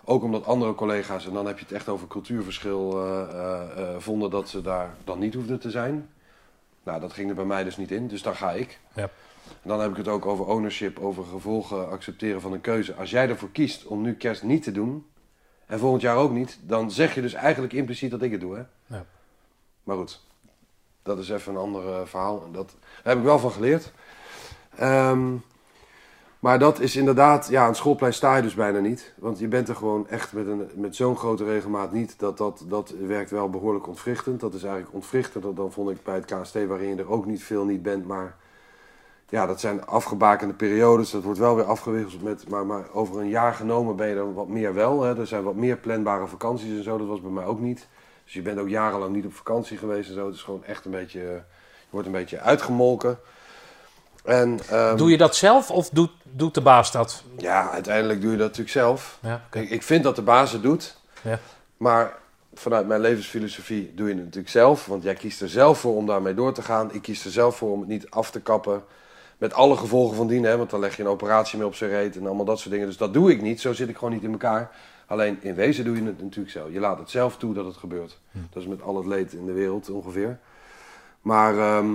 [0.05, 3.21] Ook omdat andere collega's, en dan heb je het echt over cultuurverschil, eh,
[3.77, 6.09] eh, vonden dat ze daar dan niet hoefden te zijn.
[6.83, 8.79] Nou, dat ging er bij mij dus niet in, dus daar ga ik.
[8.95, 9.11] Ja.
[9.63, 12.95] En dan heb ik het ook over ownership, over gevolgen accepteren van een keuze.
[12.95, 15.07] Als jij ervoor kiest om nu kerst niet te doen,
[15.67, 18.55] en volgend jaar ook niet, dan zeg je dus eigenlijk impliciet dat ik het doe.
[18.55, 18.63] Hè?
[18.97, 19.05] Ja.
[19.83, 20.21] Maar goed,
[21.03, 22.51] dat is even een ander eh, verhaal.
[22.53, 23.93] Dat, daar heb ik wel van geleerd.
[24.77, 25.35] Ehm,
[26.39, 29.13] maar dat is inderdaad, ja, aan het schoolplein sta je dus bijna niet.
[29.17, 32.19] Want je bent er gewoon echt met, een, met zo'n grote regelmaat niet.
[32.19, 34.41] Dat, dat, dat werkt wel behoorlijk ontwrichtend.
[34.41, 37.43] Dat is eigenlijk ontwrichtender dan vond ik bij het KST, waarin je er ook niet
[37.43, 38.07] veel niet bent.
[38.07, 38.37] Maar
[39.29, 41.11] ja, dat zijn afgebakende periodes.
[41.11, 44.35] Dat wordt wel weer afgewisseld met, maar, maar over een jaar genomen ben je er
[44.35, 45.03] wat meer wel.
[45.03, 45.19] Hè.
[45.19, 46.99] Er zijn wat meer planbare vakanties en zo.
[46.99, 47.87] Dat was bij mij ook niet.
[48.25, 50.27] Dus je bent ook jarenlang niet op vakantie geweest en zo.
[50.27, 51.41] Het is gewoon echt een beetje, je
[51.91, 53.19] wordt een beetje uitgemolken.
[54.25, 57.23] En, ehm, Doe je dat zelf of doet, doet de baas dat?
[57.37, 59.19] Ja, uiteindelijk doe je dat natuurlijk zelf.
[59.23, 59.43] Ja.
[59.53, 60.97] Ik, ik vind dat de baas het doet.
[61.23, 61.39] Ja.
[61.77, 62.17] Maar
[62.55, 64.87] vanuit mijn levensfilosofie doe je het natuurlijk zelf.
[64.87, 66.93] Want jij kiest er zelf voor om daarmee door te gaan.
[66.93, 68.85] Ik kies er zelf voor om het niet af te kappen.
[69.39, 70.45] Met alle gevolgen van dien.
[70.45, 72.71] Hè, want dan leg je een operatie mee op zijn reet en allemaal dat soort
[72.71, 72.87] dingen.
[72.87, 73.61] Dus dat doe ik niet.
[73.61, 74.71] Zo zit ik gewoon niet in elkaar.
[75.07, 76.73] Alleen in wezen doe je het natuurlijk zelf.
[76.73, 78.19] Je laat het zelf toe dat het gebeurt.
[78.51, 80.39] Dat is met al het leed in de wereld ongeveer.
[81.21, 81.89] Maar ehm,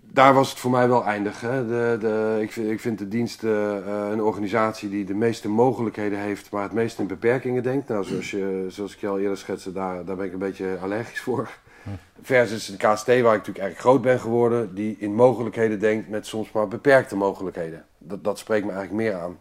[0.00, 1.40] daar was het voor mij wel eindig.
[1.40, 1.66] Hè.
[1.66, 5.48] De, de, ik, vind, ik vind de dienst eh, eh, een organisatie die de meeste
[5.48, 7.88] mogelijkheden heeft, maar het meest in beperkingen denkt.
[7.88, 10.78] Nou, zoals, je, zoals ik je al eerder schetste, daar, daar ben ik een beetje
[10.82, 11.48] allergisch voor.
[12.22, 16.26] Versus de KST, waar ik natuurlijk eigenlijk groot ben geworden, die in mogelijkheden denkt met
[16.26, 17.84] soms maar beperkte mogelijkheden.
[17.98, 19.38] Dat, dat spreekt me eigenlijk meer aan.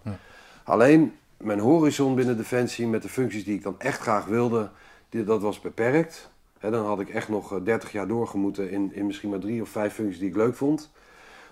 [0.64, 4.69] Alleen mijn horizon binnen Defensie met de functies die ik dan echt graag wilde,
[5.10, 6.30] die, dat was beperkt.
[6.60, 9.61] Hè, dan had ik echt nog eh, 30 jaar doorgemoeten in, in misschien maar drie
[9.61, 10.91] of vijf functies die ik leuk vond.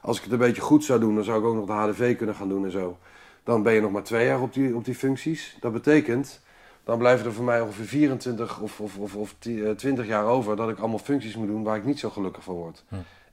[0.02, 2.18] Als ik het een beetje goed zou doen, dan zou ik ook nog de HDV
[2.18, 2.98] kunnen gaan doen en zo.
[3.44, 5.58] Dan ben je nog maar twee jaar op die, op die functies.
[5.60, 6.42] Dat betekent,
[6.86, 10.26] dan blijven er voor mij ongeveer 24 of, of, of, of ti- eh, 20 jaar
[10.26, 12.84] over dat ik allemaal functies moet doen waar ik niet zo gelukkig van word.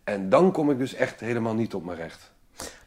[0.05, 2.31] En dan kom ik dus echt helemaal niet op mijn recht.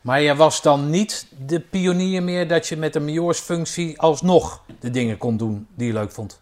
[0.01, 4.89] Maar je was dan niet de pionier meer dat je met een majoorsfunctie alsnog de
[4.89, 6.41] dingen kon doen die je leuk vond?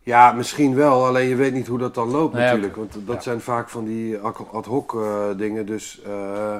[0.00, 2.76] Ja, misschien wel, alleen je weet niet hoe dat dan loopt Nou ja, natuurlijk.
[2.76, 3.20] Want dat Ja.
[3.22, 4.18] zijn vaak van die
[4.52, 5.66] ad hoc eh, dingen.
[5.66, 6.58] Dus eh,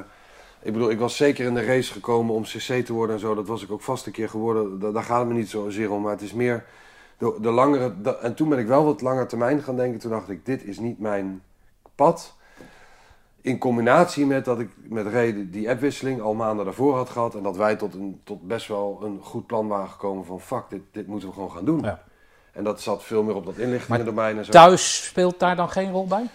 [0.63, 3.35] ik bedoel, ik was zeker in de race gekomen om CC te worden en zo.
[3.35, 4.79] Dat was ik ook vast een keer geworden.
[4.79, 6.03] Da- daar gaat het me niet zozeer om.
[6.03, 6.65] Maar het is meer
[7.21, 7.93] de, de langere...
[8.21, 10.01] en toen ben ik wel wat langer termijn gaan denken.
[10.01, 11.43] Toen dacht ik, dit is niet mijn
[11.95, 12.35] pad.
[13.41, 17.35] In combinatie met dat ik met Reden die appwisseling al maanden daarvoor had gehad.
[17.35, 20.41] En dat wij tot, een, tot best wel een goed plan waren gekomen van...
[20.41, 21.81] Fuck, dit, dit moeten we gewoon gaan doen.
[21.81, 22.03] Ja.
[22.53, 24.51] En dat zat veel meer op dat inlichtingendomein en zo.
[24.51, 26.27] Thuis speelt daar dan geen rol bij?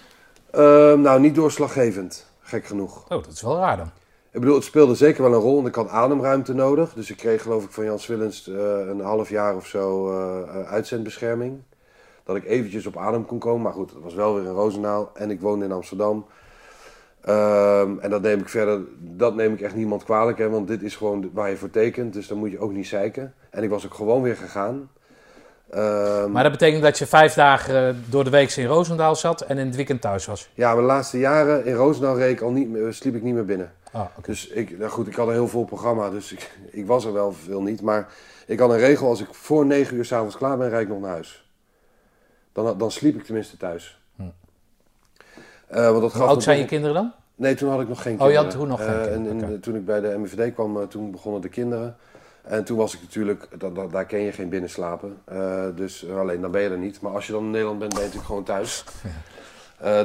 [0.51, 2.31] Ehm, nou, niet doorslaggevend.
[2.39, 3.03] Gek genoeg.
[3.03, 3.91] Oh, dat is wel raar dan.
[4.35, 6.93] Ik bedoel, het speelde zeker wel een rol, want ik had ademruimte nodig.
[6.93, 8.55] Dus ik kreeg geloof ik van Jan Swillens eh,
[8.87, 11.61] een half jaar of zo eh, eh, uitzendbescherming.
[12.23, 13.61] Dat ik eventjes op adem kon komen.
[13.61, 16.25] Maar goed, het was wel weer in Roosendaal en ik woonde in Amsterdam.
[17.21, 20.81] Ehm, en dat neem ik verder, dat neem ik echt niemand kwalijk, hè, want dit
[20.81, 22.13] is gewoon waar je voor tekent.
[22.13, 23.33] Dus dan moet je ook niet zeiken.
[23.49, 24.89] En ik was ook gewoon weer gegaan.
[25.69, 29.57] Ehm, Maar dat betekent dat je vijf dagen door de week in Roosendaal zat en
[29.57, 30.49] in het weekend thuis was.
[30.53, 33.71] Ja, mijn laatste jaren in Roosendaal reed ik al niet, sliep ik niet meer binnen.
[33.95, 34.05] Ah.
[34.21, 37.13] Dus ik, nou goed, ik had een heel vol programma, dus ik, ik was er
[37.13, 37.81] wel veel niet.
[37.81, 38.13] Maar
[38.47, 40.99] ik had een regel, als ik voor negen uur s'avonds klaar ben, rijd ik nog
[41.01, 41.49] naar huis.
[42.53, 43.99] Dan, dan sliep ik tenminste thuis.
[45.67, 47.11] Eh, want dat Hoe oud zijn je kinderen dan?
[47.35, 48.43] Nee, toen had ik nog geen Oh, kinderen.
[48.43, 50.87] je had toen nog geen Eh, kinderen, en, toen ik bij de MVD kwam, eh,
[50.87, 51.97] toen begonnen de kinderen.
[52.43, 53.47] En toen was ik natuurlijk,
[53.91, 55.17] daar ken je geen binnenslapen.
[55.75, 57.01] Dus alleen dan ben je er niet.
[57.01, 58.83] Maar als je dan in Nederland bent, ben je natuurlijk gewoon thuis.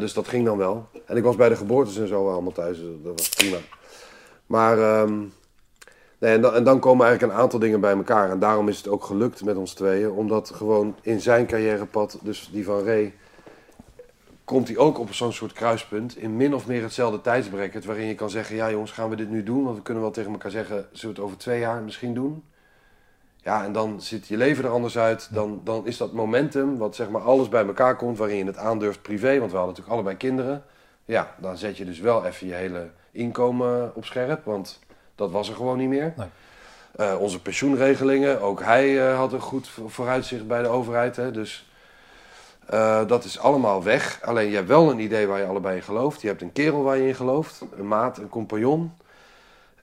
[0.00, 0.88] Dus dat ging dan wel.
[1.06, 2.78] En ik was bij de geboortes en zo allemaal thuis.
[2.78, 3.56] dus dat was prima.
[4.50, 5.18] Maar ehm,
[6.18, 8.30] nee, en, dan, en dan komen eigenlijk een aantal dingen bij elkaar.
[8.30, 10.10] En daarom is het ook gelukt met ons tweeën.
[10.10, 13.14] Omdat gewoon in zijn carrièrepad, dus die van Ray,
[14.44, 16.16] komt hij ook op zo'n soort kruispunt.
[16.16, 17.84] In min of meer hetzelfde tijdsbracket.
[17.84, 19.64] Waarin je kan zeggen, ja jongens, gaan we dit nu doen?
[19.64, 22.44] Want we kunnen wel tegen elkaar zeggen, zullen we het over twee jaar misschien doen?
[23.36, 25.28] Ja, en dan ziet je leven er anders uit.
[25.32, 28.56] Dan, dan is dat momentum, wat zeg maar alles bij elkaar komt, waarin je het
[28.56, 29.38] aandurft privé.
[29.38, 30.64] Want we hadden natuurlijk allebei kinderen.
[31.04, 34.44] Ja, dan zet je dus wel even je hele inkomen op scherp.
[34.44, 34.78] Want
[35.14, 36.12] dat was er gewoon niet meer.
[36.16, 36.26] Nee.
[36.96, 41.16] Eh, onze pensioenregelingen, ook hij eh, had een goed vo- vooruitzicht bij de overheid.
[41.16, 41.68] Hè, dus
[42.66, 44.18] eh, dat is allemaal weg.
[44.22, 46.20] Alleen je hebt wel een idee waar je allebei in gelooft.
[46.20, 48.92] Je hebt een kerel waar je in gelooft, een maat, een compagnon.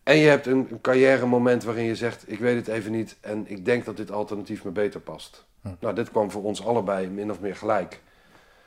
[0.03, 3.15] En je hebt een, een carrière moment waarin je zegt, ik weet het even niet
[3.21, 5.45] en ik denk dat dit alternatief me beter past.
[5.79, 8.01] Nou, dit kwam voor ons allebei min of meer gelijk.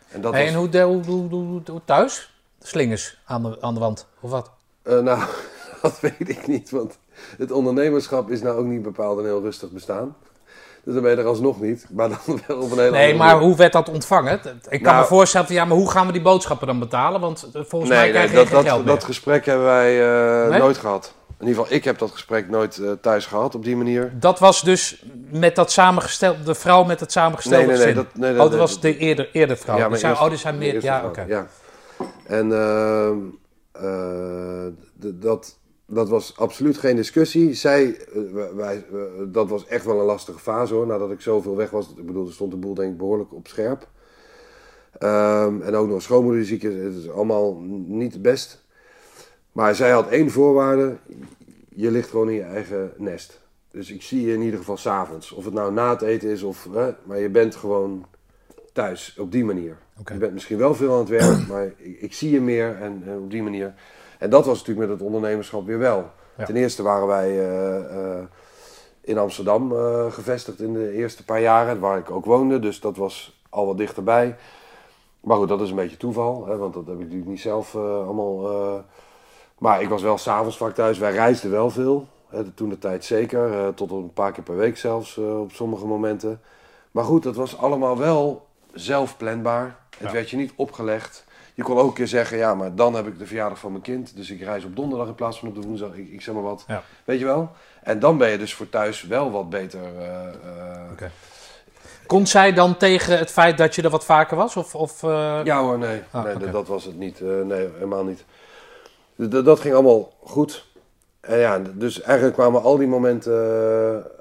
[0.09, 2.35] En dat Hey, was, en hoe, de- hoe, hoe, hoe- hoe thuis?
[2.63, 4.51] Slingers aan de, aan de wand, of wat?
[4.83, 5.21] Eh, nou,
[5.83, 6.99] dat weet ik niet, want
[7.39, 10.17] het ondernemerschap is nou ook niet bepaald een heel rustig bestaan.
[10.85, 13.27] Dus dan ben je er alsnog niet, maar dan wel op een hele Nee, maar
[13.33, 13.47] manier.
[13.47, 14.41] hoe werd dat ontvangen?
[14.69, 17.21] Ik kan Nou- me voorstellen, van, ja, maar hoe gaan we die boodschappen dan betalen?
[17.21, 20.03] Want eh, volgens mij krijg nee je dat, geen dat, geld dat gesprek hebben wij
[20.43, 20.59] eh, Nee?
[20.59, 21.15] nooit gehad.
[21.39, 24.13] In ieder geval, ik heb dat gesprek nooit thuis gehad op die manier.
[24.21, 28.07] Dat was dus met dat samengestelde, de vrouw met het samengestelde Nee, nee, nee, dat-
[28.15, 29.77] nee, oh, dat- dat was de eerder, eerder vrouw.
[29.77, 31.25] Ja, zijn, eerste- oh, die zijn mijn meer, ja, oké.
[31.29, 31.47] Ja.
[32.31, 33.19] En ehm,
[33.73, 34.67] eh,
[34.99, 37.55] dat, dat was absoluut geen discussie.
[37.55, 38.23] Zij, eh,
[38.55, 40.87] wij, eh, dat was echt wel een lastige fase hoor.
[40.87, 41.95] Nadat ik zoveel weg was.
[41.97, 43.89] Ik bedoel, er stond de boel denk ik behoorlijk op scherp.
[44.99, 46.63] Ehm, en ook nog schoonmoederziek.
[46.63, 48.65] Het is allemaal niet het best.
[49.53, 50.97] Maar zij had één voorwaarde.
[51.69, 53.41] Je ligt gewoon in je eigen nest.
[53.71, 55.33] Dus ik zie je in ieder geval s'avonds.
[55.33, 56.69] Of het nou na het eten is of...
[56.73, 58.07] Hè, maar je bent gewoon
[58.73, 59.17] thuis.
[59.19, 59.77] Op die manier.
[60.05, 61.47] Je bent misschien wel veel aan het werk.
[61.53, 62.77] maar ik, ik zie je meer.
[62.81, 63.75] En, en op die manier.
[64.19, 66.11] En dat was natuurlijk met het ondernemerschap weer wel.
[66.37, 66.45] Ja.
[66.45, 68.25] Ten eerste waren wij eh, eh,
[69.01, 71.81] in Amsterdam eh, gevestigd in de eerste paar jaren.
[71.81, 72.59] Waar ik ook woonde.
[72.59, 74.37] Dus dat was al wat dichterbij.
[75.21, 76.47] Maar goed, dat is een beetje toeval.
[76.47, 78.85] Hè, want dat heb ik natuurlijk niet zelf allemaal...
[79.59, 80.99] maar ik was wel s'avonds vaak thuis.
[80.99, 82.07] Wij reisden wel veel.
[82.29, 83.75] Hè, toen de tijd zeker.
[83.75, 86.41] tot een paar keer per week zelfs op sommige momenten.
[86.91, 89.77] Maar goed, dat was allemaal wel zelfplanbaar.
[89.99, 90.13] Het Ja.
[90.15, 91.25] werd je niet opgelegd.
[91.55, 93.83] Je kon ook een keer zeggen, ja, maar dan heb ik de verjaardag van mijn
[93.83, 94.17] kind.
[94.17, 95.95] Dus ik reis op donderdag in plaats van op de woensdag.
[95.95, 96.65] Ik, ik zeg maar wat.
[96.67, 96.83] Ja.
[97.05, 97.51] Weet je wel?
[97.83, 99.81] En dan ben je dus voor thuis wel wat beter.
[99.99, 101.11] eh, eh, Oké.
[102.07, 104.57] Kon zij dan tegen het feit dat je er wat vaker was?
[104.57, 106.03] Of, of, eh, Ja hoor, nee.
[106.11, 107.21] Ah, nee dat- was het niet.
[107.21, 108.25] Eh, nee, helemaal niet.
[109.29, 110.67] D- dat ging allemaal goed.
[111.21, 113.33] En ja, dus eigenlijk kwamen al die momenten,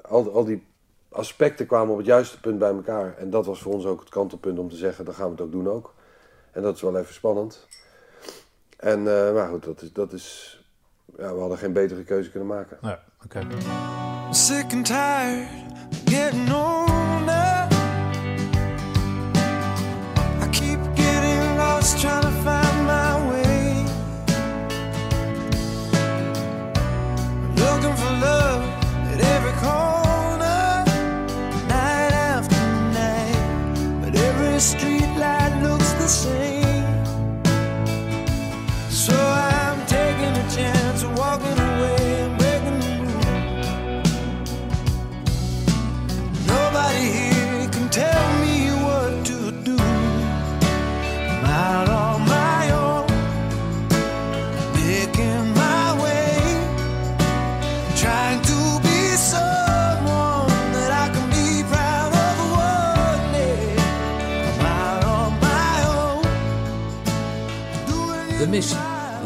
[0.04, 0.66] eh, al, al die
[1.10, 3.16] aspecten kwamen op het juiste punt bij elkaar.
[3.16, 5.40] En dat was voor ons ook het kantelpunt om te zeggen, dan gaan we het
[5.40, 5.94] ook doen ook.
[6.52, 7.66] En dat is wel even spannend.
[8.76, 10.58] En, eh, maar goed, dat is, dat is,
[11.16, 12.78] ja, we hadden geen betere keuze kunnen maken.
[12.80, 13.38] Ja, oké.
[13.38, 15.48] I'm sick and tired
[15.90, 17.68] of getting older.
[20.42, 22.59] I keep getting lost trying to find
[36.10, 36.49] sing.
[68.50, 68.78] Missie.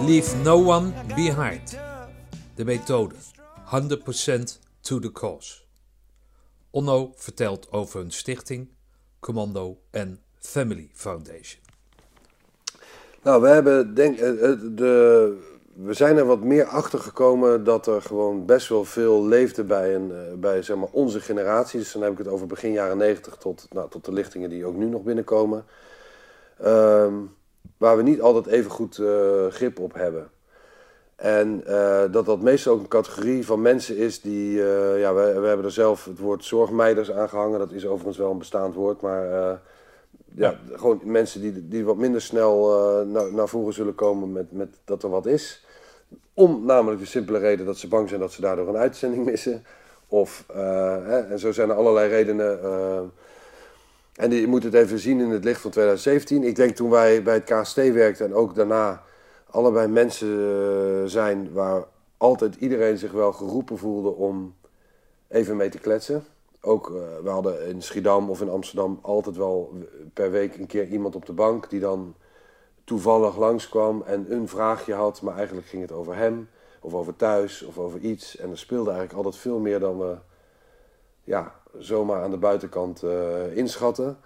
[0.07, 1.79] Leave no one behind.
[2.55, 3.15] De methode.
[3.65, 5.63] 100% to the cause.
[6.71, 8.69] Onno vertelt over hun stichting,
[9.21, 11.63] Commando en Family Foundation.
[13.23, 15.37] Nou, we hebben denk eh, eh, de,
[15.75, 19.95] we zijn er wat meer achter gekomen dat er gewoon best wel veel leefde bij,
[19.95, 20.01] eh,
[20.37, 21.79] bij zeg maar, onze generatie.
[21.79, 24.67] Dus dan heb ik het over begin jaren 90 tot, nou, tot de lichtingen die
[24.67, 25.65] ook nu nog binnenkomen.
[26.59, 27.15] Ehm,
[27.77, 30.31] waar we niet altijd even goed eh, grip op hebben.
[31.17, 35.41] En eh, dat dat meestal ook een categorie van mensen is die, eh, ja, we,
[35.41, 37.59] we hebben er zelf het woord zorgmeiders aangehangen.
[37.59, 39.61] Dat is overigens wel een bestaand woord, maar
[40.35, 42.69] ja, gewoon mensen die, die wat minder snel
[43.07, 45.65] naar, naar voren zullen komen met, met dat er wat is.
[46.35, 49.65] Om namelijk de simpele reden dat ze bang zijn dat ze daardoor een uitzending missen.
[50.09, 52.61] Of, hè, en zo zijn er allerlei redenen.
[54.15, 56.43] En je moet het even zien in het licht van 2017.
[56.43, 59.03] Ik denk toen wij bij het KST werkten en ook daarna
[59.51, 61.85] allebei mensen eh, zijn waar
[62.17, 64.55] altijd iedereen zich wel geroepen voelde om
[65.29, 66.25] even mee te kletsen.
[66.61, 69.73] Ook, eh, we hadden in Schiedam of in Amsterdam altijd wel
[70.13, 72.15] per week een keer iemand op de bank die dan
[72.85, 76.49] toevallig langskwam en een vraagje had, maar eigenlijk ging het over hem
[76.81, 78.37] of over thuis of over iets.
[78.37, 80.17] En er speelde eigenlijk altijd veel meer dan we
[81.25, 84.17] ja, zomaar aan de buitenkant eh, inschatten.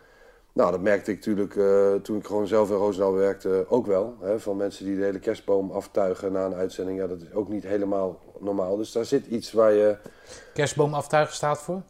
[0.52, 4.16] Nou, dat merkte ik natuurlijk eh, toen ik gewoon zelf in Roosendaal werkte ook wel.
[4.20, 6.98] Hè, van mensen die de hele kerstboom aftuigen na een uitzending.
[6.98, 8.76] Ja, dat is ook niet helemaal normaal.
[8.76, 9.96] Dus daar zit iets waar je
[10.54, 11.82] Kerstboom aftuigen staat voor?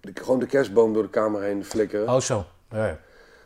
[0.00, 2.08] de- gewoon de kerstboom door de kamer heen flikkeren.
[2.08, 2.44] Oh, zo.
[2.70, 2.98] Ja.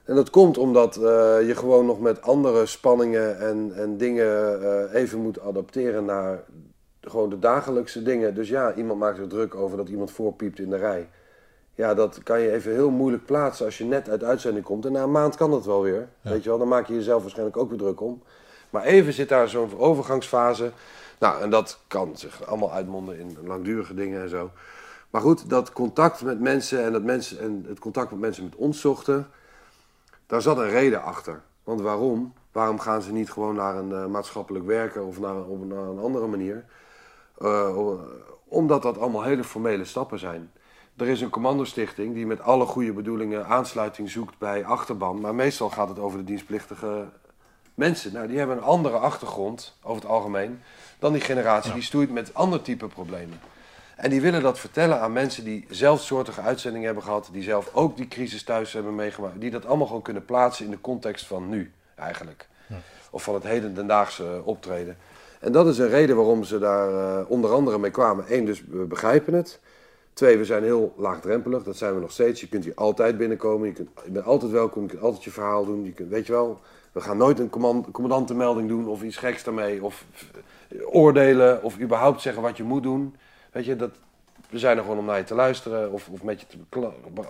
[0.04, 1.02] En dat komt omdat eh,
[1.46, 6.42] je gewoon nog met andere spanningen en, en dingen even moet adapteren naar
[7.10, 8.34] gewoon de dagelijkse dingen.
[8.34, 11.08] Dus ja, iemand maakt zich druk over dat iemand voorpiept in de rij.
[11.74, 14.86] Ja, dat kan je even heel moeilijk plaatsen als je net uit uitzending komt.
[14.86, 16.08] En na een maand kan dat wel weer.
[16.20, 18.22] Weet je wel, dan maak je jezelf waarschijnlijk ook weer druk om.
[18.70, 20.70] Maar even zit daar zo'n overgangsfase.
[21.18, 24.50] Nou, en dat kan zich allemaal uitmonden in langdurige dingen en zo.
[25.10, 28.54] Maar goed, dat contact met mensen en, dat mensen, en het contact met mensen met
[28.56, 29.28] ons zochten,
[30.26, 31.42] daar zat een reden achter.
[31.64, 32.32] Want waarom?
[32.52, 35.98] Waarom gaan ze niet gewoon naar een eh, maatschappelijk werker of naar, of naar een
[35.98, 36.64] andere manier?
[37.43, 37.77] Eh,
[38.44, 40.51] omdat dat allemaal hele formele stappen zijn.
[40.97, 45.20] Er is een commandostichting die met alle goede bedoelingen aansluiting zoekt bij achterban.
[45.20, 47.05] Maar meestal gaat het over de dienstplichtige
[47.74, 48.12] mensen.
[48.12, 50.60] Nou, die hebben een andere achtergrond, over het algemeen,
[50.98, 53.40] dan die generatie die stoeit met ander type problemen.
[53.97, 57.97] En die willen dat vertellen aan mensen die zelfsoortige uitzendingen hebben gehad, die zelf ook
[57.97, 61.48] die crisis thuis hebben meegemaakt, die dat allemaal gewoon kunnen plaatsen in de context van
[61.48, 62.48] nu, eigenlijk.
[63.10, 64.97] Of van het hedendaagse optreden.
[65.43, 68.24] En dat is een reden waarom ze daar eh, onder andere mee kwamen.
[68.28, 69.60] Eén, dus we begrijpen het.
[70.12, 72.40] Twee, we zijn heel laagdrempelig, dat zijn we nog steeds.
[72.40, 75.85] Je kunt hier altijd binnenkomen, je, bent altijd welkom, je kunt altijd je verhaal doen.
[75.85, 76.60] Je kunt, weet je wel,
[76.93, 79.85] we gaan nooit een command, commandantenmelding doen of iets geks daarmee.
[79.85, 80.05] Of
[80.69, 83.16] eh, oordelen of überhaupt zeggen wat je moet doen.
[83.52, 83.90] Weet je, dat,
[84.51, 86.56] we zijn er gewoon om naar je te luisteren of, of met je te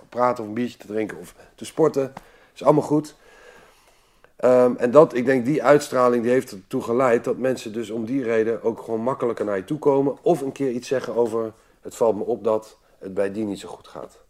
[0.09, 2.13] praten of een biertje te drinken of te sporten.
[2.53, 3.15] is allemaal goed.
[4.35, 8.05] Ehm, en dat, ik denk, die uitstraling die heeft ertoe geleid dat mensen dus om
[8.05, 10.17] die reden ook gewoon makkelijker naar je toe komen.
[10.21, 13.59] Of een keer iets zeggen over, het valt me op dat het bij die niet
[13.59, 14.21] zo goed gaat.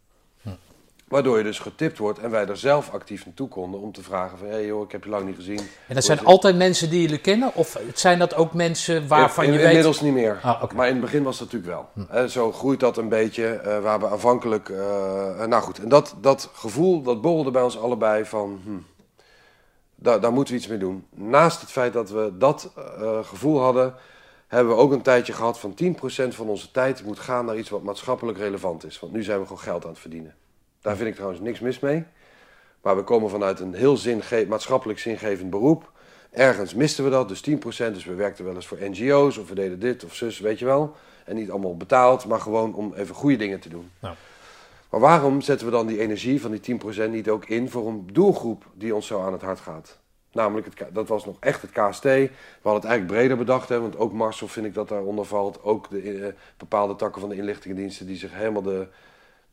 [1.08, 4.38] Waardoor je dus getipt wordt en wij er zelf actief naartoe konden om te vragen
[4.38, 5.60] van, hé hey joh, ik heb je lang niet gezien.
[5.88, 6.28] En dat zijn het?
[6.28, 7.56] altijd mensen die jullie kennen?
[7.56, 9.68] Of zijn dat ook mensen waarvan In- je weet...
[9.68, 10.40] Inmiddels niet meer.
[10.44, 10.64] Ah.
[10.70, 10.76] Hm.
[10.76, 12.06] Maar in het begin was dat natuurlijk wel.
[12.10, 13.46] Hè, zo groeit dat een beetje.
[13.46, 14.70] eh, waar we aanvankelijk...
[14.70, 18.62] eh, eh, nou goed, en dat, dat gevoel, dat borrelde bij ons allebei van...
[18.64, 18.72] Hm,
[20.04, 21.06] daar, daar moeten we iets mee doen.
[21.10, 23.96] Naast het feit dat we dat eh, gevoel hadden...
[24.48, 25.88] hebben we ook een tijdje gehad van 10%
[26.28, 29.00] van onze tijd moet gaan naar iets wat maatschappelijk relevant is.
[29.00, 30.36] Want nu zijn we gewoon geld aan het verdienen.
[30.82, 32.06] Daar vind ik trouwens niks mis mee.
[32.82, 35.92] Maar we komen vanuit een heel zinge maatschappelijk zingevend beroep.
[36.32, 37.54] Ergens misten we dat, dus 10%.
[37.94, 40.66] Dus we werkten wel eens voor NGO's of we deden dit of zus, weet je
[40.66, 40.96] wel.
[41.26, 43.92] En niet allemaal betaald, maar gewoon om even goede dingen te doen.
[44.00, 44.16] Ja.
[44.94, 48.08] Maar waarom zetten we dan die energie van die 10% niet ook in voor een
[48.12, 50.00] doelgroep die ons zo aan het hart gaat?
[50.32, 52.04] Namelijk, het, dat was nog echt het KST.
[52.04, 52.30] We
[52.62, 55.64] hadden het eigenlijk breder bedacht, hè, want ook Marcel vind ik dat daaronder valt.
[55.64, 58.88] Ook de eh, bepaalde takken van de inlichtingendiensten die zich helemaal de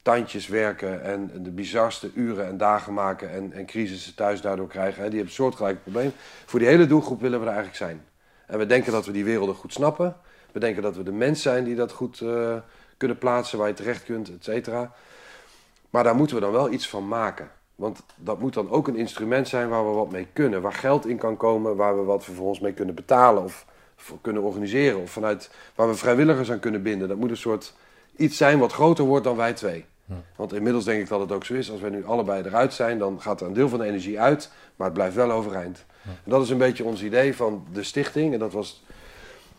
[0.02, 5.02] tandjes werken en de bizarste uren en dagen maken en, en crisissen thuis daardoor krijgen.
[5.02, 5.08] Hè.
[5.08, 6.12] Die hebben een soortgelijk probleem.
[6.46, 8.04] Voor die hele doelgroep willen we er eigenlijk zijn.
[8.46, 10.16] En we denken dat we die werelden goed snappen.
[10.52, 12.56] We denken dat we de mens zijn die dat goed eh,
[12.96, 14.92] kunnen plaatsen, waar je terecht kunt, et cetera.
[15.90, 17.50] Maar daar moeten we dan wel iets van maken.
[17.74, 20.62] Want dat moet dan ook een instrument zijn waar we wat mee kunnen.
[20.62, 23.66] Waar geld in kan komen, waar we wat vervolgens mee kunnen betalen of
[24.20, 25.00] kunnen organiseren.
[25.00, 27.08] Of vanuit waar we vrijwilligers aan kunnen binden.
[27.08, 27.74] Dat moet een soort
[28.16, 29.84] iets zijn wat groter wordt dan wij twee.
[30.36, 31.70] Want inmiddels denk ik dat het ook zo is.
[31.70, 34.50] Als wij nu allebei eruit zijn, dan gaat er een deel van de energie uit.
[34.76, 35.84] Maar het blijft wel overeind.
[36.04, 38.32] En dat is een beetje ons idee van de stichting.
[38.32, 38.84] En dat, was,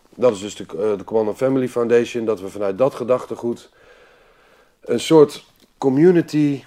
[0.10, 2.26] dat is dus de, eh, de Command Family Foundation.
[2.26, 3.70] Dat we vanuit dat gedachtegoed
[4.82, 5.46] een soort
[5.82, 6.64] community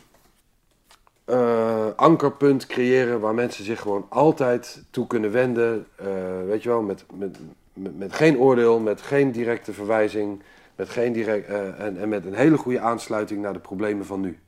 [1.25, 5.87] eh, ankerpunt creëren waar mensen zich gewoon altijd toe kunnen wenden.
[5.97, 6.07] eh,
[6.47, 7.39] weet je wel, met, met,
[7.73, 10.43] met, met geen oordeel, met geen directe verwijzing,
[10.77, 14.21] met geen direct, eh, en, en met een hele goede aansluiting naar de problemen van
[14.21, 14.39] nu.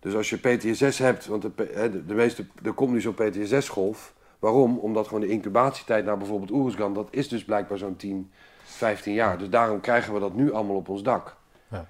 [0.00, 4.14] Dus als je PTSS hebt, want de, de, de meeste, er komt nu zo'n PTSS-golf.
[4.38, 4.78] Waarom?
[4.78, 8.30] Omdat gewoon de incubatietijd naar bijvoorbeeld Oeruzgan, dat is dus blijkbaar zo'n 10,
[8.62, 9.38] 15 jaar.
[9.38, 11.36] Dus daarom krijgen we dat nu allemaal op ons dak.
[11.68, 11.86] Ja.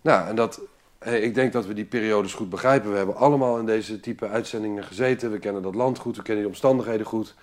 [0.00, 0.60] Nou, en dat,
[0.98, 2.90] eh, ik denk dat we die periodes goed begrijpen.
[2.90, 5.30] We hebben allemaal in deze type uitzendingen gezeten.
[5.30, 7.34] We kennen dat land goed, we kennen die omstandigheden goed.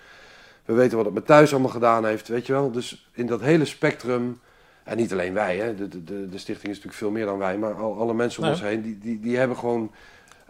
[0.64, 2.70] We weten wat het met thuis allemaal gedaan heeft, weet je wel.
[2.70, 4.40] Dus in dat hele spectrum,
[4.84, 5.74] en niet alleen wij, hè.
[5.74, 8.42] De, de, de, de stichting is natuurlijk veel meer dan wij, maar al, alle mensen
[8.42, 9.90] om ons heen, die, die, die hebben gewoon...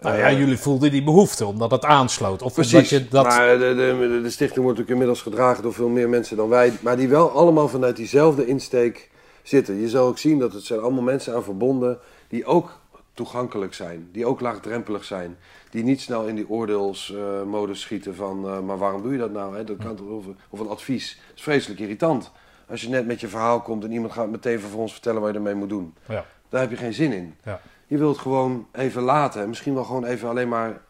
[0.00, 2.42] Nou eh, ja, jullie voelden die behoefte omdat het aansloot.
[2.42, 3.24] Of Precies, je dat...
[3.24, 6.72] maar de, de, de stichting wordt natuurlijk inmiddels gedragen door veel meer mensen dan wij.
[6.80, 9.10] Maar die wel allemaal vanuit diezelfde insteek
[9.42, 9.80] zitten.
[9.80, 11.98] Je zal ook zien dat het zijn allemaal mensen aan verbonden
[12.28, 12.78] die ook
[13.14, 14.08] toegankelijk zijn.
[14.12, 15.36] Die ook laagdrempelig zijn.
[15.70, 18.46] Die niet snel in die oordeelsmodus schieten van...
[18.48, 19.56] eh, maar waarom doe je dat nou?
[19.56, 19.64] Hè?
[19.64, 21.14] Dat kan toch, of, of een advies.
[21.28, 22.30] Dat is vreselijk irritant.
[22.70, 25.30] Als je net met je verhaal komt en iemand gaat meteen voor ons vertellen wat
[25.30, 25.94] je ermee moet doen.
[26.08, 26.24] Ja.
[26.48, 27.34] Daar heb je geen zin in.
[27.44, 27.60] Ja.
[27.86, 29.42] Je wilt gewoon even laten.
[29.42, 30.80] En misschien wel gewoon even alleen maar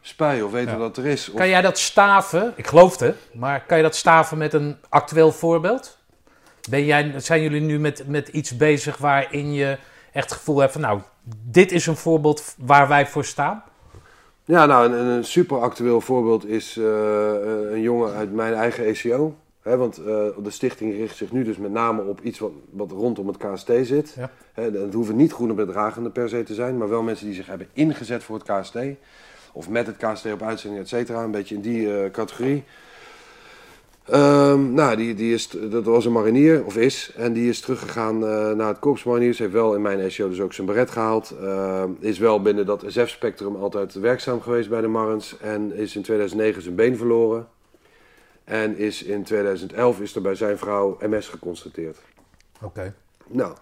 [0.00, 0.78] spui of weten Ja.
[0.78, 1.28] dat er is.
[1.28, 2.52] Of, Kan jij dat staven?
[2.56, 5.98] Ik geloofde, maar kan je dat staven met een actueel voorbeeld?
[6.70, 9.78] Ben jij, zijn jullie nu met, met iets bezig waarin je
[10.12, 10.80] echt het gevoel hebt van...
[10.80, 11.00] nou,
[11.42, 13.62] dit is een voorbeeld waar wij voor staan?
[14.44, 18.84] Ja, nou, een, een super actueel voorbeeld is eh, eh, een jongen uit mijn eigen
[18.84, 19.34] ECO.
[19.62, 20.04] Want eh,
[20.42, 23.70] de stichting richt zich nu dus met name op iets wat, wat rondom het KST
[23.82, 24.16] zit.
[24.16, 24.30] Ja.
[24.52, 27.68] Het hoeven niet groene bedragenden per se te zijn, maar wel mensen die zich hebben
[27.72, 28.76] ingezet voor het KST.
[29.52, 31.22] Of met het KST op uitzending, et cetera.
[31.22, 32.64] Een beetje in die categorie.
[34.04, 37.12] Ehm, nou, die, die is, dat was een marinier, of is.
[37.16, 39.38] En die is teruggegaan eh, naar het Korps Mariniers.
[39.38, 41.34] Heeft wel in mijn ECO dus ook zijn beret gehaald.
[41.40, 45.38] Ehm, is wel binnen dat SF-spectrum altijd werkzaam geweest bij de Marins.
[45.38, 47.48] En is in 2009 zijn been verloren.
[48.44, 51.98] En is in 2011 is er bij zijn vrouw MS geconstateerd.
[52.62, 52.94] Oké.
[53.26, 53.54] Nou,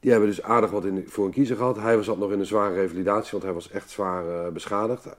[0.00, 1.76] die hebben dus aardig wat in, voor een kiezer gehad.
[1.76, 5.06] Hij zat nog in een zware revalidatie, want hij was echt zwaar eh, beschadigd.
[5.06, 5.14] Eh,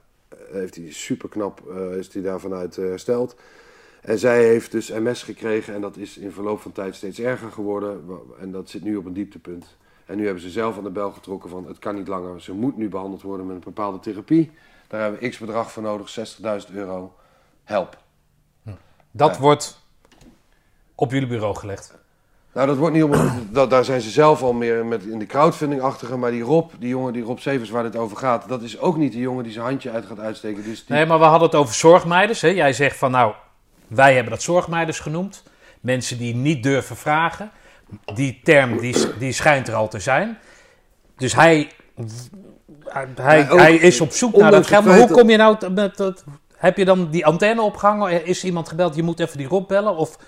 [0.52, 1.60] heeft hij super knap,
[1.98, 3.36] is hij daar vanuit hersteld.
[4.06, 7.50] En zij heeft dus MS gekregen en dat is in verloop van tijd steeds erger
[7.52, 8.04] geworden.
[8.40, 9.76] En dat zit nu op een dieptepunt.
[10.04, 12.40] En nu hebben ze zelf aan de bel getrokken van het kan niet langer.
[12.40, 14.50] Ze moet nu behandeld worden met een bepaalde therapie.
[14.88, 16.08] Daar hebben we x bedrag voor nodig,
[16.68, 17.14] 60.000 euro.
[17.64, 17.98] Help.
[19.10, 19.40] Dat Ja.
[19.40, 19.80] wordt
[20.94, 21.94] op jullie bureau gelegd.
[22.52, 23.12] Nou, dat wordt niet om.
[23.50, 26.16] Dat, daar zijn ze zelf al meer met in de crowdfunding achtige.
[26.16, 28.96] Maar die Rob, die jongen, die Rob Severs waar dit over gaat, dat is ook
[28.96, 30.64] niet de jongen die zijn handje uit gaat uitsteken.
[30.64, 32.40] Dus die, Nee, maar we hadden het over zorgmeiders.
[32.40, 32.48] Hè?
[32.48, 33.34] Jij zegt van nou,
[33.88, 35.42] wij hebben dat zorgmeiders genoemd.
[35.80, 37.50] Mensen die niet durven vragen.
[38.14, 40.38] Die term die, die schijnt er al te zijn.
[41.16, 41.70] Dus hij,
[43.14, 44.84] hij, Ja, ook- hij is op zoek naar dat geld.
[44.84, 46.24] Maar hoe kom je nou met dat?
[46.56, 48.26] Heb je dan die antenne opgehangen?
[48.26, 48.94] Is iemand gebeld?
[48.94, 49.96] Je moet even die Rob bellen?
[49.96, 50.18] Of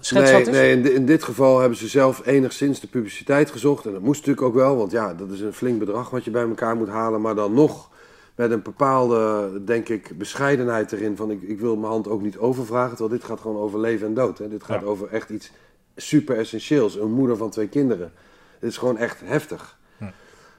[0.00, 0.56] schets nee, wat eens?
[0.56, 3.86] nee in dit geval hebben ze zelf enigszins de publiciteit gezocht.
[3.86, 6.30] En dat moest natuurlijk ook wel, want ja, dat is een flink bedrag wat je
[6.30, 7.20] bij elkaar moet halen.
[7.20, 7.90] Maar dan nog
[8.34, 11.16] met een bepaalde, denk ik, bescheidenheid erin.
[11.16, 14.06] Van ik, ik wil mijn hand ook niet overvragen, terwijl dit gaat gewoon over leven
[14.06, 14.38] en dood.
[14.38, 14.48] Hè.
[14.48, 14.86] Dit gaat Ja.
[14.86, 15.50] over echt iets
[15.96, 16.96] super essentieels.
[16.96, 18.12] Een moeder van twee kinderen.
[18.60, 19.78] Dit is gewoon echt heftig.
[19.98, 20.04] Hm.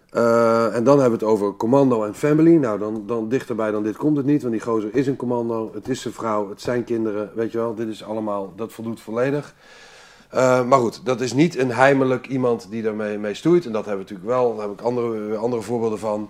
[0.09, 2.55] Eh, en dan hebben we het over commando en family.
[2.55, 4.41] Nou, dan, dan dichterbij dan dit komt het niet.
[4.41, 5.71] Want die gozer is een commando.
[5.73, 6.49] Het is zijn vrouw.
[6.49, 7.31] Het zijn kinderen.
[7.35, 9.55] Weet je wel, dit is allemaal, dat voldoet volledig.
[10.29, 13.65] Eh, maar goed, dat is niet een heimelijk iemand die daarmee mee stoeit.
[13.65, 14.55] En dat hebben we natuurlijk wel.
[14.55, 16.29] Daar heb ik andere, andere voorbeelden van.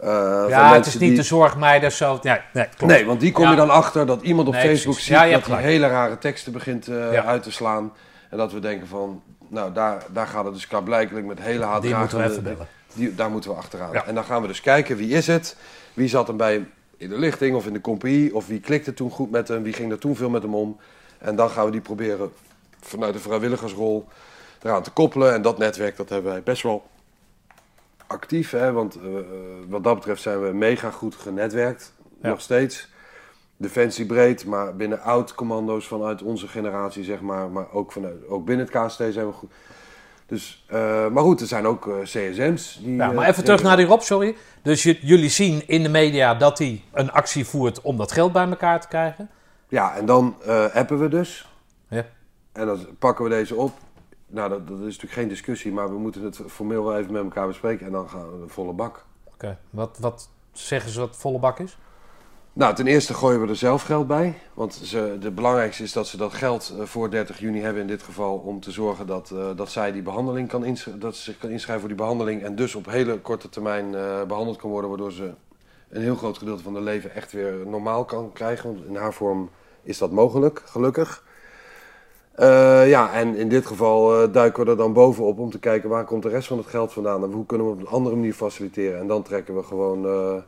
[0.00, 2.18] Eh, ja, het is niet die- de zorgmeiders zo.
[2.22, 2.92] Nee, klopt.
[2.92, 3.50] Nee, want die kom Ja.
[3.50, 5.04] je dan achter dat iemand op Nee, Facebook precies.
[5.04, 7.24] ziet Ja, je dat hebt hij hele rare teksten begint eh, Ja.
[7.24, 7.92] uit te slaan.
[8.30, 11.94] En dat we denken van, nou daar, daar gaat het dus klaarblijkelijk met hele Die
[11.94, 12.66] moeten we even bellen.
[12.94, 13.94] Die, daar moeten we achteraan.
[13.94, 15.56] En dan gaan we dus kijken wie is het.
[15.94, 16.66] Wie zat hem bij
[16.96, 18.34] in de lichting of in de compagnie.
[18.34, 19.62] Of wie klikte toen goed met hem.
[19.62, 20.76] Wie ging er toen veel met hem om.
[21.18, 22.32] En dan gaan we die proberen
[22.80, 24.06] vanuit de vrijwilligersrol
[24.62, 25.34] eraan te koppelen.
[25.34, 26.86] En dat netwerk dat hebben wij best wel
[28.08, 28.50] actief.
[28.50, 28.72] Hè?
[28.72, 29.02] Want eh,
[29.68, 31.92] wat dat betreft zijn we mega goed genetwerkt.
[32.22, 32.28] Ja.
[32.28, 32.88] Nog steeds.
[33.56, 37.50] Defensie breed, maar binnen oud-commando's vanuit onze generatie, zeg maar.
[37.50, 39.50] Maar ook, vanuit, ook binnen het KST zijn we goed.
[40.26, 42.78] Dus, eh, maar goed, er zijn ook eh, CSM's.
[42.82, 44.36] Die, Ja, maar even terug naar die Rob, sorry.
[44.62, 48.48] Dus jullie zien in de media dat hij een actie voert om dat geld bij
[48.48, 49.30] elkaar te krijgen.
[49.68, 50.36] Ja, en dan
[50.72, 51.48] appen we dus.
[51.88, 52.04] Ja.
[52.52, 53.72] En dan pakken we deze op.
[54.28, 57.22] Nou, dat, dat is natuurlijk geen discussie, maar we moeten het formeel wel even met
[57.22, 57.86] elkaar bespreken.
[57.86, 59.04] En dan gaan we de volle bak.
[59.24, 61.78] Oké, wat, wat zeggen ze wat volle bak is?
[62.58, 64.38] Nou, ten eerste gooien we er zelf geld bij.
[64.54, 67.88] Want ze, het belangrijkste is dat ze dat geld eh, voor 30 juni hebben in
[67.88, 68.36] dit geval.
[68.36, 71.80] Om te zorgen dat, eh, dat zij die behandeling kan dat ze zich kan inschrijven
[71.80, 72.42] voor die behandeling.
[72.42, 74.90] En dus op hele korte termijn eh, behandeld kan worden.
[74.90, 75.32] Waardoor ze
[75.88, 78.74] een heel groot gedeelte van haar leven echt weer normaal kan krijgen.
[78.74, 79.50] Want in haar vorm
[79.82, 81.24] is dat mogelijk, gelukkig.
[82.38, 85.88] Eh, ja, en in dit geval eh, duiken we er dan bovenop om te kijken
[85.88, 87.22] waar komt de rest van het geld vandaan.
[87.24, 89.00] En hoe kunnen we op een andere manier faciliteren.
[89.00, 90.06] En dan trekken we gewoon...
[90.06, 90.42] eh,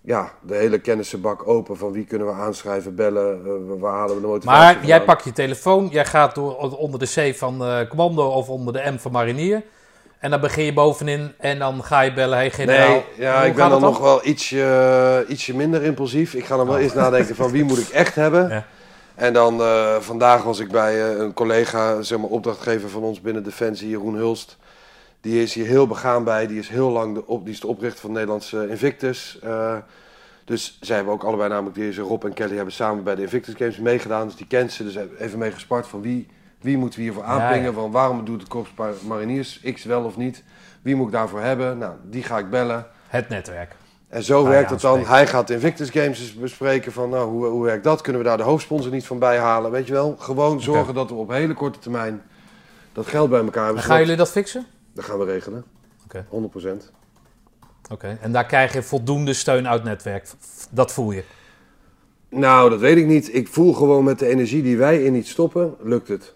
[0.00, 4.26] ja, de hele kennissenbak open van wie kunnen we aanschrijven, bellen, waar halen we de
[4.26, 8.48] motivatie Maar jij pakt je telefoon, jij gaat door, onder de C van commando of
[8.48, 9.62] onder de M van marinier.
[10.18, 12.88] En dan begin je bovenin en dan ga je bellen, hey generaal.
[12.88, 16.34] Nee, ja, ik ben dan nog wel ietsje, ietsje minder impulsief.
[16.34, 16.82] Ik ga dan wel Oh.
[16.82, 18.48] eerst nadenken van wie moet ik echt hebben.
[18.56, 18.66] Ja.
[19.16, 23.20] En dan eh, vandaag was ik bij eh, een collega, zeg maar opdrachtgever van ons
[23.20, 24.56] binnen Defensie, Jeroen Hulst.
[25.20, 26.46] Die is hier heel begaan bij.
[26.46, 29.38] Die is heel lang de, op, die is de oprichter van Nederlands eh, Invictus.
[29.42, 29.76] Eh,
[30.44, 33.54] dus zij hebben ook allebei namelijk, deze Rob en Kelly hebben samen bij de Invictus
[33.54, 34.26] Games meegedaan.
[34.26, 36.28] Dus die kent ze, dus hebben even mee gespart van wie,
[36.60, 37.64] wie moeten we hiervoor aanpingen.
[37.70, 37.72] ja.
[37.72, 40.42] Van waarom doet de Korps Mar- Mariniers X wel of niet.
[40.82, 41.78] Wie moet ik daarvoor hebben?
[41.78, 42.86] Nou, die ga ik bellen.
[43.08, 43.74] Het netwerk.
[44.16, 45.04] En zo werkt het dan.
[45.06, 48.00] Hij gaat Invictus Games bespreken van nou, hoe, hoe werkt dat?
[48.00, 49.70] Kunnen we daar de hoofdsponsor niet van bijhalen?
[49.70, 50.16] Weet je wel?
[50.18, 52.22] Gewoon zorgen dat we op hele korte termijn
[52.92, 53.82] dat geld bij elkaar hebben.
[53.82, 54.66] En gaan jullie dat fixen?
[54.94, 55.64] Dat gaan we regelen.
[56.04, 56.24] Oké.
[56.30, 56.90] 100%.
[57.90, 60.28] Oké, en daar krijg je voldoende steun uit het netwerk.
[60.70, 61.24] Dat voel je.
[62.28, 63.34] Nou, dat weet ik niet.
[63.34, 66.34] Ik voel gewoon met de energie die wij in iets stoppen, lukt het.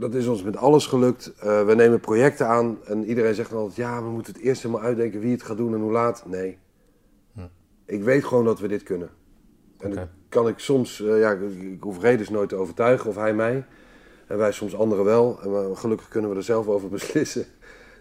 [0.00, 1.32] Dat is ons met alles gelukt.
[1.38, 3.76] Eh, we nemen projecten aan en iedereen zegt dan altijd...
[3.76, 6.22] ja, we moeten het eerst helemaal uitdenken wie het gaat doen en hoe laat.
[6.26, 6.58] Nee.
[7.86, 9.10] Ik weet gewoon dat we dit kunnen.
[9.78, 11.02] En dan kan ik soms...
[11.02, 13.64] eh, ja, ik, hoef Reders nooit te overtuigen of hij mij.
[14.26, 15.38] En wij soms anderen wel.
[15.42, 17.44] En maar gelukkig kunnen we er zelf over beslissen.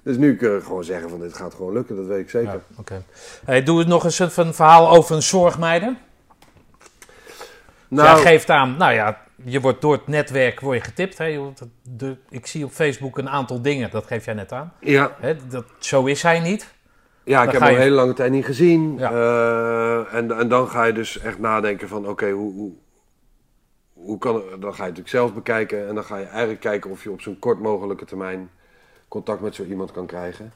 [0.04, 1.96] Dus nu kun je gewoon zeggen van dit gaat gewoon lukken.
[1.96, 2.52] Dat weet ik zeker.
[2.54, 3.04] Ja, oké.
[3.46, 5.98] Hey, doe het nog eens een verhaal over een zorgmeiden.
[7.88, 11.18] Nou, Jij geeft aan, nou ja, je wordt door het netwerk word je getipt.
[11.18, 11.52] Hè?
[12.30, 14.74] Ik zie op Facebook een aantal dingen, dat geef jij net aan.
[14.80, 15.36] ja, Hè?
[15.48, 16.74] Dat, zo is hij niet.
[17.24, 18.98] Ja, Dan ik heb hem je- een hele lange tijd niet gezien.
[18.98, 19.12] Ja.
[19.12, 22.72] Eh, en, en dan ga je dus echt nadenken van, oké, hoe, hoe,
[23.94, 24.44] hoe kan het...
[24.62, 27.22] Dan ga je natuurlijk zelf bekijken en dan ga je eigenlijk kijken of je op
[27.22, 28.50] zo'n kort mogelijke termijn
[29.08, 30.54] contact met zo iemand kan krijgen.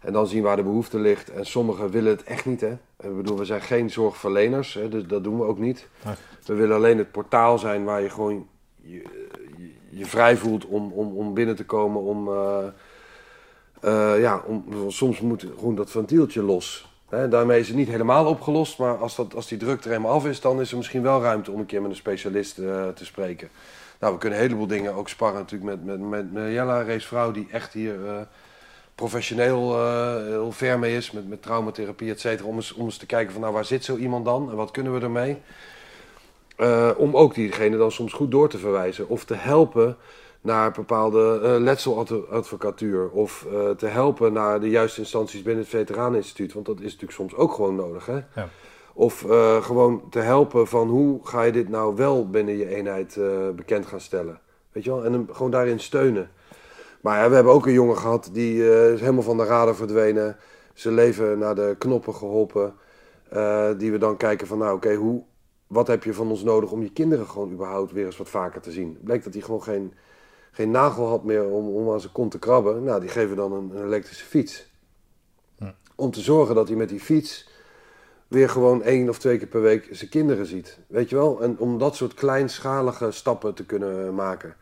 [0.00, 1.30] En dan zien waar de behoefte ligt.
[1.30, 2.70] En sommigen willen het echt niet, hè.
[3.00, 5.88] Ik bedoel, we zijn geen zorgverleners, hè, dus dat doen we ook niet.
[6.46, 8.46] We willen alleen het portaal zijn waar je gewoon
[8.80, 9.02] je,
[9.90, 12.28] je, vrij voelt om, om, om binnen te komen, om...
[12.28, 12.66] eh,
[13.80, 16.92] eh, ja, om, soms moet gewoon dat ventieltje los.
[17.08, 20.26] Daarmee is het niet helemaal opgelost, maar als, dat, als die druk er helemaal af
[20.26, 23.04] is, dan is er misschien wel ruimte om een keer met een specialist eh, te
[23.04, 23.48] spreken.
[24.00, 27.48] Nou, we kunnen een heleboel dingen ook sparren natuurlijk met, met, met, Jella, racevrouw, die
[27.50, 27.94] echt hier
[28.94, 29.86] professioneel
[30.24, 32.48] heel ver mee is, met, met traumatherapie, et cetera.
[32.48, 34.70] Om eens, om eens te kijken van, nou, waar zit zo iemand dan en wat
[34.70, 35.42] kunnen we ermee?
[36.56, 39.96] Eh, om ook diegene dan soms goed door te verwijzen of te helpen
[40.40, 46.52] naar bepaalde eh, letseladvocatuur of eh, te helpen naar de juiste instanties binnen het Veteraneninstituut,
[46.52, 48.06] want dat is natuurlijk soms ook gewoon nodig.
[48.06, 48.20] Hè?
[48.34, 48.48] Ja.
[48.96, 49.24] Of
[49.60, 53.18] gewoon te helpen van hoe ga je dit nou wel binnen je eenheid
[53.56, 54.40] bekend gaan stellen.
[54.72, 55.04] Weet je wel?
[55.04, 56.30] En hem gewoon daarin steunen.
[57.00, 60.36] Maar ja, we hebben ook een jongen gehad die is helemaal van de radar verdwenen.
[60.74, 62.74] Zijn leven naar de knoppen geholpen.
[63.34, 65.22] Eh, die we dan kijken van nou oké, hoe
[65.74, 68.60] wat heb je van ons nodig om je kinderen gewoon überhaupt weer eens wat vaker
[68.60, 68.98] te zien.
[69.00, 69.92] Bleek dat hij gewoon geen,
[70.50, 72.84] geen nagel had meer om, om aan zijn kont te krabben.
[72.84, 74.72] Nou, die geven dan een, een elektrische fiets.
[75.96, 77.48] Om te zorgen dat hij met die fiets
[78.28, 80.78] weer gewoon één of twee keer per week zijn kinderen ziet.
[80.86, 81.42] Weet je wel?
[81.42, 84.56] En om dat soort kleinschalige stappen te kunnen maken.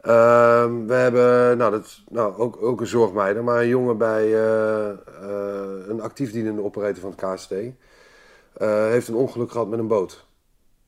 [0.00, 4.90] Ehm, we hebben, nou, dat nou, ook, ook een zorgmeider, maar een jongen bij eh,
[4.90, 7.54] eh, een actief dienende operator van het KST.
[8.52, 10.24] Eh, heeft een ongeluk gehad met een boot.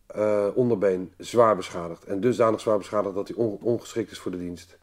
[0.06, 2.04] Eh, onderbeen zwaar beschadigd.
[2.04, 4.76] En dusdanig zwaar beschadigd dat hij on- ongeschikt is voor de dienst.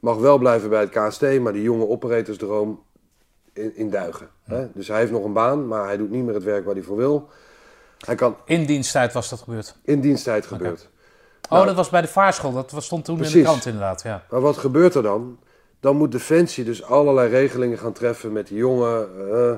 [0.00, 2.82] Mag wel blijven bij het KST, maar die jonge operatorsdroom
[3.52, 4.28] in, in duigen.
[4.44, 4.66] Hè?
[4.74, 6.82] Dus hij heeft nog een baan, maar hij doet niet meer het werk waar hij
[6.82, 7.28] voor wil.
[8.06, 9.76] Hij kan In diensttijd was dat gebeurd.
[9.84, 10.88] in diensttijd gebeurd.
[11.50, 12.52] Oh, dat was bij de vaarschool.
[12.52, 14.02] Dat stond toen in de krant inderdaad.
[14.02, 14.24] Ja.
[14.30, 15.38] Maar wat gebeurt er dan?
[15.80, 19.08] Dan moet Defensie dus allerlei regelingen gaan treffen met die jongen.
[19.32, 19.52] eh,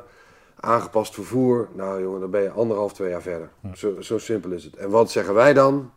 [0.62, 1.68] aangepast vervoer.
[1.72, 3.48] Nou jongen, dan ben je anderhalf, twee jaar verder.
[3.74, 4.76] Zo, zo simpel is het.
[4.76, 5.90] En wat zeggen wij dan?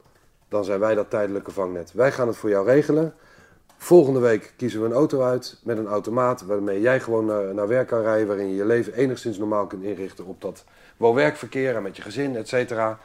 [0.47, 1.93] Dan zijn wij dat tijdelijke vangnet.
[1.93, 3.13] Wij gaan het voor jou regelen.
[3.77, 7.67] Volgende week kiezen we een auto uit met een automaat waarmee jij gewoon naar, naar
[7.67, 10.63] werk kan rijden, waarin je je leven enigszins normaal kunt inrichten op dat
[10.97, 12.99] woon-werkverkeer en met je gezin, et cetera.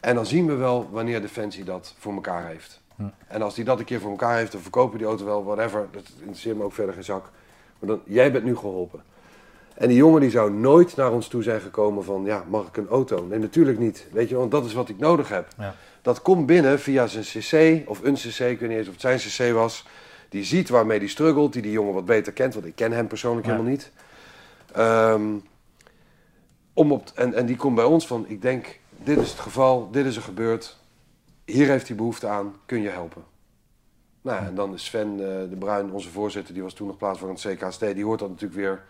[0.00, 2.80] En dan zien we wel wanneer Defensie dat voor elkaar heeft.
[3.26, 5.86] En als die dat een keer voor elkaar heeft, dan verkopen die auto wel, whatever.
[5.90, 7.30] Dat interesseert me ook verder geen zak.
[7.78, 9.02] Maar dan, jij bent nu geholpen.
[9.76, 12.76] En die jongen die zou nooit naar ons toe zijn gekomen van, ja, mag ik
[12.76, 13.26] een auto?
[13.26, 14.06] Nee, natuurlijk niet.
[14.12, 15.48] Weet je, want dat is wat ik nodig heb.
[15.58, 15.74] Ja.
[16.02, 19.00] Dat komt binnen via zijn cc, of een cc, ik weet niet eens of het
[19.00, 19.86] zijn cc was.
[20.28, 23.06] Die ziet waarmee die struggelt, die die jongen wat beter kent, want ik ken hem
[23.06, 23.52] persoonlijk Ja.
[23.52, 23.90] helemaal niet.
[24.72, 25.22] Ehm,
[26.72, 29.88] om op, en, en die komt bij ons van, ik denk, dit is het geval,
[29.90, 30.76] dit is er gebeurd.
[31.44, 33.24] Hier heeft hij behoefte aan, kun je helpen?
[34.22, 37.58] Nou, en dan is Sven eh, de Bruin, onze voorzitter, die was toen nog plaatsvervangend
[37.60, 38.82] CKST, die hoort dat natuurlijk weer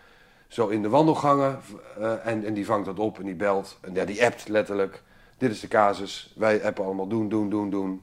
[0.47, 1.59] zo in de wandelgangen.
[1.99, 3.77] eh, en, en die vangt dat op en die belt.
[3.81, 5.01] En ja, die appt letterlijk.
[5.37, 6.33] Dit is de casus.
[6.35, 8.01] Wij appen allemaal doen, doen, doen, doen.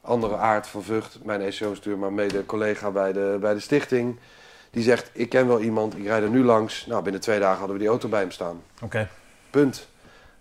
[0.00, 4.18] Andere aard van Vught, mijn ECO-stuur, maar mede collega bij de, bij de stichting.
[4.70, 6.86] Die zegt, ik ken wel iemand, ik rijd er nu langs.
[6.86, 8.62] Nou, binnen twee dagen hadden we die auto bij hem staan.
[8.82, 9.08] Oké.
[9.50, 9.88] Punt.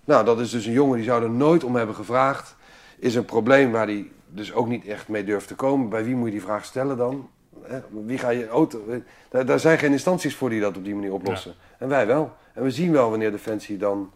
[0.06, 2.56] Nou, dat is dus een jongen die zou er nooit om hebben gevraagd.
[3.00, 5.90] Is een probleem waar hij dus ook niet echt mee durft te komen.
[5.90, 7.30] Bij wie moet je die vraag stellen dan?
[7.64, 8.82] Hè, Wie ga je auto...
[9.30, 11.54] Daar, daar zijn geen instanties voor die dat op die manier oplossen.
[11.78, 12.32] En wij wel.
[12.54, 14.12] En we zien wel wanneer Defensie dan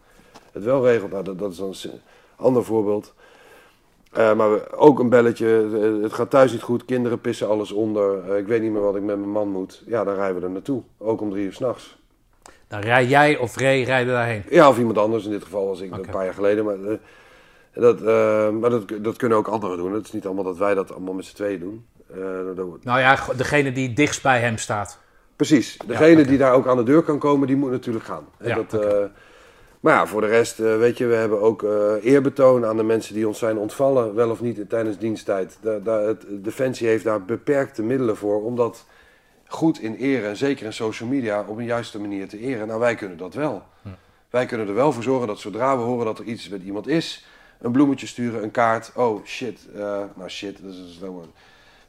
[0.52, 1.10] het wel regelt.
[1.10, 2.00] Nou, dat, dat is dan een
[2.36, 3.14] ander voorbeeld.
[4.12, 5.68] Eh, maar we- ook een belletje.
[5.96, 6.84] eh, Het gaat thuis niet goed.
[6.84, 8.30] Kinderen pissen alles onder.
[8.30, 9.82] eh, ik weet niet meer wat ik met mijn man moet.
[9.86, 10.82] Ja, dan rijden we er naartoe.
[10.98, 11.98] Ook om drie uur s'nachts.
[12.68, 14.42] Dan rij jij of Ray rijden daarheen.
[14.50, 15.24] Ja, of iemand anders.
[15.24, 16.64] In dit geval was ik een paar jaar geleden.
[16.64, 16.76] Maar,
[17.72, 18.00] dat,
[18.60, 19.92] maar dat, dat kunnen ook anderen doen.
[19.92, 21.86] Het is niet allemaal dat wij dat allemaal met z'n tweeën doen.
[22.14, 24.98] Eh, dat- Nou ja, degene die dichtst bij hem staat.
[25.36, 25.76] Precies.
[25.86, 28.24] Degene die daar ook aan de deur kan komen, die moet natuurlijk gaan.
[28.40, 29.04] Ja, dat, eh,
[29.80, 31.62] maar ja, voor de rest, eh, weet je, we hebben ook
[32.02, 35.58] eerbetoon aan de mensen die ons zijn ontvallen, wel of niet tijdens diensttijd.
[35.82, 38.84] Da- het, Defensie heeft daar beperkte middelen voor om dat
[39.46, 42.66] goed in eren, en zeker in social media, op een juiste manier te eren.
[42.66, 43.62] Nou, wij kunnen dat wel.
[44.30, 46.86] Wij kunnen er wel voor zorgen dat zodra we horen dat er iets met iemand
[46.88, 47.26] is,
[47.60, 48.92] een bloemetje sturen, een kaart.
[48.94, 49.60] Oh shit,
[50.14, 51.32] nou shit, dat is een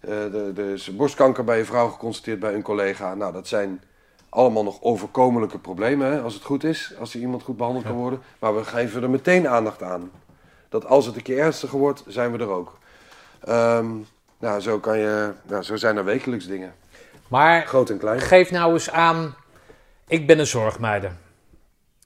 [0.08, 3.14] er- er is borstkanker bij een vrouw geconstateerd bij een collega.
[3.16, 3.82] Nou, dat zijn
[4.30, 6.94] allemaal nog overkomelijke problemen, hè, als het goed is.
[7.00, 8.22] Als er iemand goed behandeld kan worden.
[8.40, 10.12] Maar we geven er meteen aandacht aan.
[10.70, 12.78] Dat als het een keer ernstiger wordt, zijn we er ook.
[13.40, 13.88] Ehm,
[14.40, 16.76] nou, zo, kan je, nou, zo zijn er wekelijks dingen.
[17.28, 18.20] Maar Groot en klein.
[18.22, 19.36] geef nou eens aan,
[20.08, 21.12] ik ben een zorgmeider.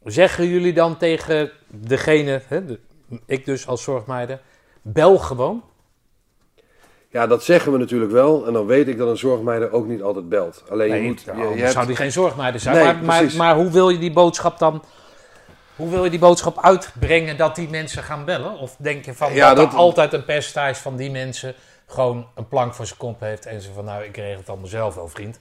[0.03, 2.80] Zeggen jullie dan tegen degene, hè, de-
[3.26, 4.42] ik dus als zorgmeider,
[4.82, 5.64] bel gewoon?
[7.12, 8.48] Ja, dat zeggen we natuurlijk wel.
[8.48, 10.64] En dan weet ik dat een zorgmeider ook niet altijd belt.
[10.70, 11.22] Alleen je moet...
[11.22, 12.76] Je, nou, je hebt- zou die geen zorgmeider zijn.
[12.76, 14.84] Nee, maar, maar, maar hoe wil je die boodschap dan...
[15.76, 18.58] Hoe wil je die boodschap uitbrengen dat die mensen gaan bellen?
[18.58, 21.54] Of denk je van Ja, dat, dat- er altijd een percentage van die mensen
[21.88, 24.68] gewoon een plank voor zijn kop heeft en ze van nou ik regel het allemaal
[24.68, 25.40] zelf wel vriend.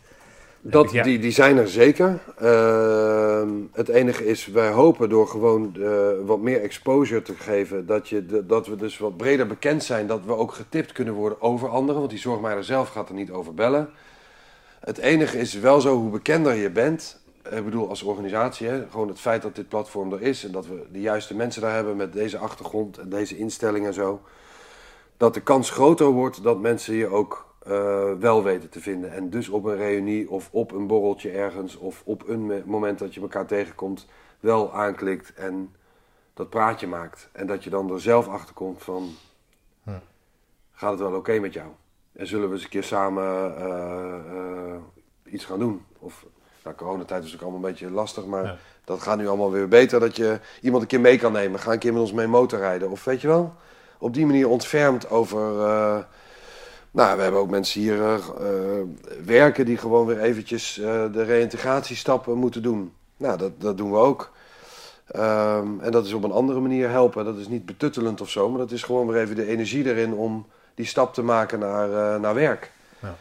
[0.70, 1.02] Dat, Ja.
[1.02, 2.18] die, die zijn er zeker.
[2.36, 8.08] Ehm, het enige is, wij hopen door gewoon eh, wat meer exposure te geven, dat,
[8.08, 11.40] je de- dat we dus wat breder bekend zijn, dat we ook getipt kunnen worden
[11.42, 13.90] over anderen, want die zorgmeider zelf gaat er niet over bellen.
[14.80, 19.08] Het enige is wel zo, hoe bekender je bent, ik bedoel als organisatie, hè, gewoon
[19.08, 21.96] het feit dat dit platform er is en dat we de juiste mensen daar hebben
[21.96, 24.20] met deze achtergrond en deze instelling en zo,
[25.16, 29.12] dat de kans groter wordt dat mensen je ook eh, wel weten te vinden.
[29.12, 32.98] En dus op een reunie of op een borreltje ergens of op een me- moment
[32.98, 34.06] dat je elkaar tegenkomt,
[34.40, 35.74] wel aanklikt en
[36.34, 37.28] dat praatje maakt.
[37.32, 39.08] En dat je dan er zelf achter komt van,
[40.72, 41.66] gaat het wel oké met jou?
[42.12, 44.74] En zullen we eens een keer samen eh, eh,
[45.32, 45.84] iets gaan doen?
[45.98, 46.26] Of,
[46.64, 48.56] nou, coronatijd is ook allemaal een beetje lastig, maar Ja.
[48.84, 50.00] dat gaat nu allemaal weer beter.
[50.00, 51.60] Dat je iemand een keer mee kan nemen.
[51.60, 52.90] Ga een keer met ons mee motorrijden.
[52.90, 53.54] Of weet je wel,
[53.98, 56.06] op die manier ontfermt over...
[56.90, 58.84] nou, we hebben ook mensen hier eh, eh,
[59.24, 62.92] werken die gewoon weer eventjes eh, de reïntegratiestappen moeten doen.
[63.16, 64.30] Nou, dat, dat doen we ook.
[65.06, 67.24] Ehm, en dat is op een andere manier helpen.
[67.24, 70.12] Dat is niet betuttelend of zo, maar dat is gewoon weer even de energie erin
[70.14, 72.72] om die stap te maken naar, naar werk.
[73.02, 73.14] Ja.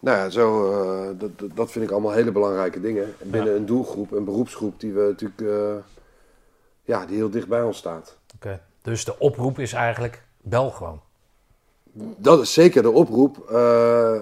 [0.00, 3.14] Nou ja, zo, dat, dat- vind ik allemaal hele belangrijke dingen.
[3.22, 5.82] Binnen een doelgroep, een beroepsgroep die we natuurlijk,
[6.82, 8.16] ja, die heel dicht bij ons staat.
[8.34, 8.60] Oké.
[8.82, 11.00] Dus de oproep is eigenlijk bel gewoon.
[12.16, 13.50] Dat is zeker de oproep.
[13.50, 14.14] eh,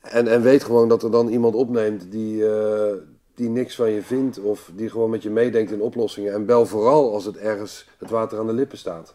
[0.00, 2.94] en, en weet gewoon dat er dan iemand opneemt die, eh,
[3.34, 6.32] die niks van je vindt of die gewoon met je meedenkt in oplossingen.
[6.32, 9.14] En bel vooral als het ergens het water aan de lippen staat.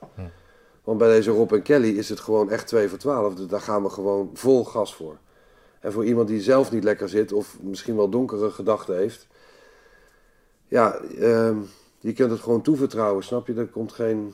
[0.84, 3.36] Want bij deze Rob en Kelly is het gewoon echt 2 voor 12.
[3.36, 5.18] Dus daar gaan we gewoon vol gas voor.
[5.80, 9.28] En voor iemand die zelf niet lekker zit of misschien wel donkere gedachten heeft.
[10.68, 11.58] Ja, ehm,
[12.00, 13.54] je kunt het gewoon toevertrouwen, snap je?
[13.54, 14.34] Er komt geen,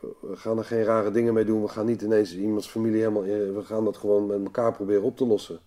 [0.00, 1.62] we gaan er geen rare dingen mee doen.
[1.62, 3.22] We gaan niet ineens iemands familie helemaal...
[3.22, 5.60] in- We gaan dat gewoon met elkaar proberen op te lossen.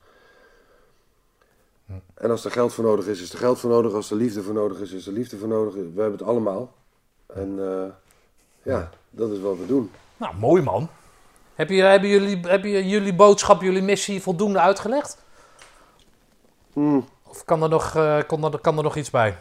[2.14, 3.94] En als er geld voor nodig is, is er geld voor nodig.
[3.94, 5.74] Als er liefde voor nodig is, is er liefde voor nodig.
[5.74, 6.74] We hebben het allemaal.
[7.26, 7.90] En eh,
[8.64, 9.92] ja, dat is wat we doen.
[10.18, 10.88] Nou, mooi man.
[11.56, 15.18] Heb je, hebben jullie, heb je jullie boodschap, jullie missie voldoende uitgelegd?
[16.74, 17.06] Hmm.
[17.24, 19.38] Of kan er nog, eh, kan er, kan er nog iets bij?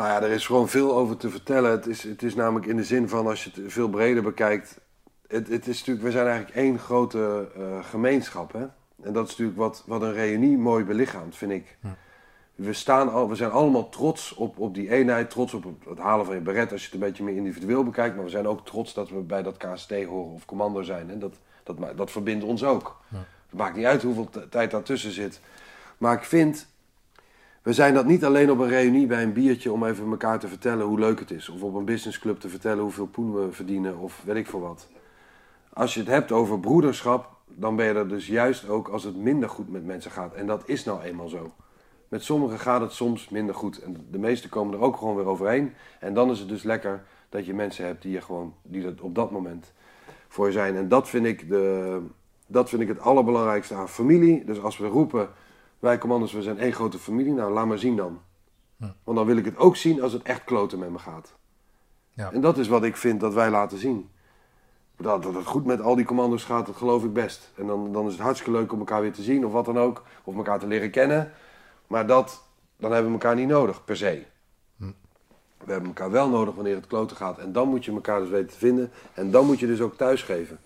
[0.00, 1.70] Nou ja, er is gewoon veel over te vertellen.
[1.70, 4.80] Het is, het is namelijk in de zin van, als je het veel breder bekijkt...
[5.28, 8.66] Het, het is natuurlijk, we zijn eigenlijk één grote eh, gemeenschap, hè?
[9.02, 11.76] En dat is natuurlijk wat, wat een reunie mooi belichaamt, vind ik.
[12.54, 16.26] We, staan al, we zijn allemaal trots op, op die eenheid, trots op het halen
[16.26, 16.72] van je beret...
[16.72, 18.14] als je het een beetje meer individueel bekijkt.
[18.14, 21.10] Maar we zijn ook trots dat we bij dat KST horen of commando zijn.
[21.10, 23.00] En dat, dat, dat verbindt ons ook.
[23.48, 25.40] Het maakt niet uit hoeveel tijd daartussen zit.
[25.98, 26.66] Maar ik vind,
[27.62, 30.48] we zijn dat niet alleen op een reunie bij een biertje om even elkaar te
[30.48, 31.48] vertellen hoe leuk het is.
[31.48, 34.88] Of op een businessclub te vertellen hoeveel poen we verdienen of weet ik veel wat.
[35.72, 39.16] Als je het hebt over broederschap, dan ben je er dus juist ook als het
[39.16, 40.34] minder goed met mensen gaat.
[40.34, 41.52] En dat is nou eenmaal zo.
[42.08, 43.78] Met sommigen gaat het soms minder goed.
[43.78, 45.72] En de meesten komen er ook gewoon weer overheen.
[46.00, 48.94] En dan is het dus lekker dat je mensen hebt die je gewoon, die er
[49.00, 49.72] op dat moment
[50.28, 50.76] voor je zijn.
[50.76, 51.98] En dat vind ik, de,
[52.46, 54.44] dat vind ik het allerbelangrijkste aan familie.
[54.44, 55.28] Dus als we roepen,
[55.80, 57.32] wij commanders, we zijn één grote familie.
[57.32, 58.20] Nou, laat maar zien dan.
[59.04, 61.34] Want dan wil ik het ook zien als het echt kloten met me gaat.
[62.12, 62.32] Ja.
[62.32, 64.10] En dat is wat ik vind dat wij laten zien.
[64.96, 67.52] Dat, dat het goed met al die commando's gaat, dat geloof ik best.
[67.56, 69.78] En dan, dan is het hartstikke leuk om elkaar weer te zien of wat dan
[69.78, 70.02] ook.
[70.24, 71.32] Of elkaar te leren kennen.
[71.86, 72.42] Maar dat,
[72.76, 74.24] dan hebben we elkaar niet nodig, per se.
[75.64, 77.38] We hebben elkaar wel nodig wanneer het kloten gaat.
[77.38, 78.90] En dan moet je elkaar dus weten te vinden.
[79.14, 80.58] En dan moet je dus ook thuis geven.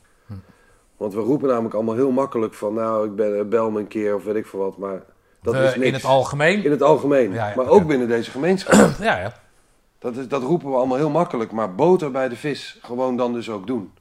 [1.05, 4.15] Want we roepen namelijk allemaal heel makkelijk van, nou, ik ben, bel me een keer
[4.15, 4.77] of weet ik veel wat.
[4.79, 5.03] Maar
[5.43, 5.87] dat Eh, is niks.
[5.87, 6.65] in het algemeen.
[6.65, 7.33] In het algemeen.
[7.33, 8.91] Ja, ja, maar ook binnen deze gemeenschap.
[9.01, 9.33] Ja, ja.
[9.99, 11.53] Dat, is, dat roepen we allemaal heel makkelijk.
[11.53, 13.93] Maar boter bij de vis gewoon dan dus ook doen.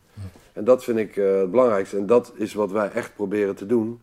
[0.54, 1.98] En dat vind ik eh, het belangrijkste.
[1.98, 4.02] En dat is wat wij echt proberen te doen.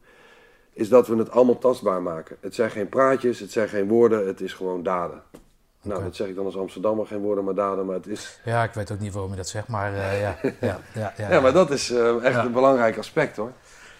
[0.72, 2.36] Is dat we het allemaal tastbaar maken.
[2.40, 5.22] Het zijn geen praatjes, het zijn geen woorden, het is gewoon daden.
[5.82, 7.86] Nou, dat zeg ik dan als Amsterdammer, geen woorden maar daden.
[7.86, 8.40] Maar het is...
[8.44, 10.36] ja, ik weet ook niet waarom je dat zegt, maar eh, ja.
[10.60, 13.52] Ja, ja, ja, Ja, maar dat is eh, echt een belangrijk aspect hoor.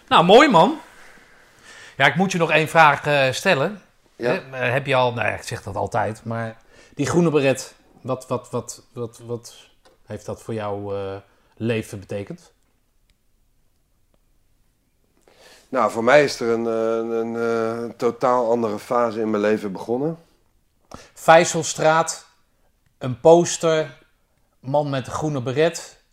[0.07, 0.79] Nou, mooi man.
[1.97, 3.81] Ja, ik moet je nog één vraag eh, stellen.
[4.15, 4.41] Ja.
[4.51, 6.57] Heb je al, nou ja, ik zeg dat altijd, maar
[6.95, 9.55] die groene beret, wat, wat, wat, wat, wat
[10.05, 10.93] heeft dat voor jouw
[11.55, 12.51] leven betekend?
[15.71, 20.17] Nou, voor mij is er een, een, eh, totaal andere fase in mijn leven begonnen.
[21.13, 22.25] Vijzelstraat,
[22.97, 23.97] een poster,
[24.59, 26.03] man met een groene beret,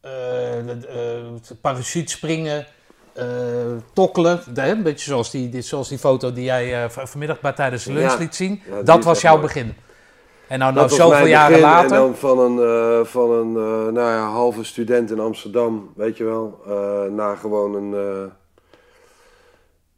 [0.00, 1.24] eh eh,
[1.60, 2.66] parachutespringen,
[3.12, 3.24] eh
[3.92, 4.42] tokkelen.
[4.54, 8.34] Een beetje zoals die, zoals die foto die jij vanmiddag bij tijdens de lunch liet
[8.34, 8.62] zien.
[8.84, 9.74] Dat was jouw begin.
[10.48, 11.90] En nou, nou zoveel jaren later.
[11.90, 13.52] En dan van een, van een
[13.92, 16.60] nou ja, halve student in Amsterdam, weet je wel,
[17.10, 17.92] naar gewoon een,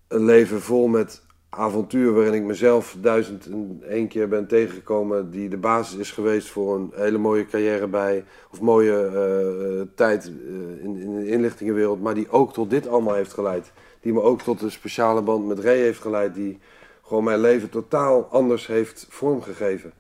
[0.09, 1.26] een leven vol met
[1.57, 6.49] avontuur waarin ik mezelf duizend en één keer ben tegengekomen die de basis is geweest
[6.49, 11.27] voor een hele mooie carrière bij, of mooie eh, eh, tijd eh, in, in de
[11.27, 13.73] inlichtingenwereld, maar die ook tot dit allemaal heeft geleid.
[14.01, 16.59] Die me ook tot een speciale band met Ray heeft geleid, die
[17.03, 19.93] gewoon mijn leven totaal anders heeft vormgegeven.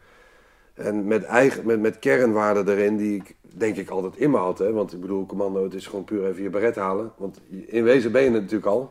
[0.74, 4.58] En met, eigen, met, met kernwaarden erin die ik denk ik altijd in me had.
[4.58, 4.72] Hè?
[4.72, 7.12] Want ik bedoel, commando, het is gewoon puur even je beret halen.
[7.16, 8.90] Want in wezen ben je het natuurlijk al.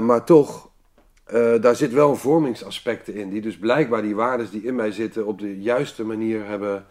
[0.00, 0.69] Maar toch,
[1.30, 3.30] eh, daar zit wel een vormingsaspecten in.
[3.30, 6.86] Die dus blijkbaar die waarden die in mij zitten op de juiste manier hebben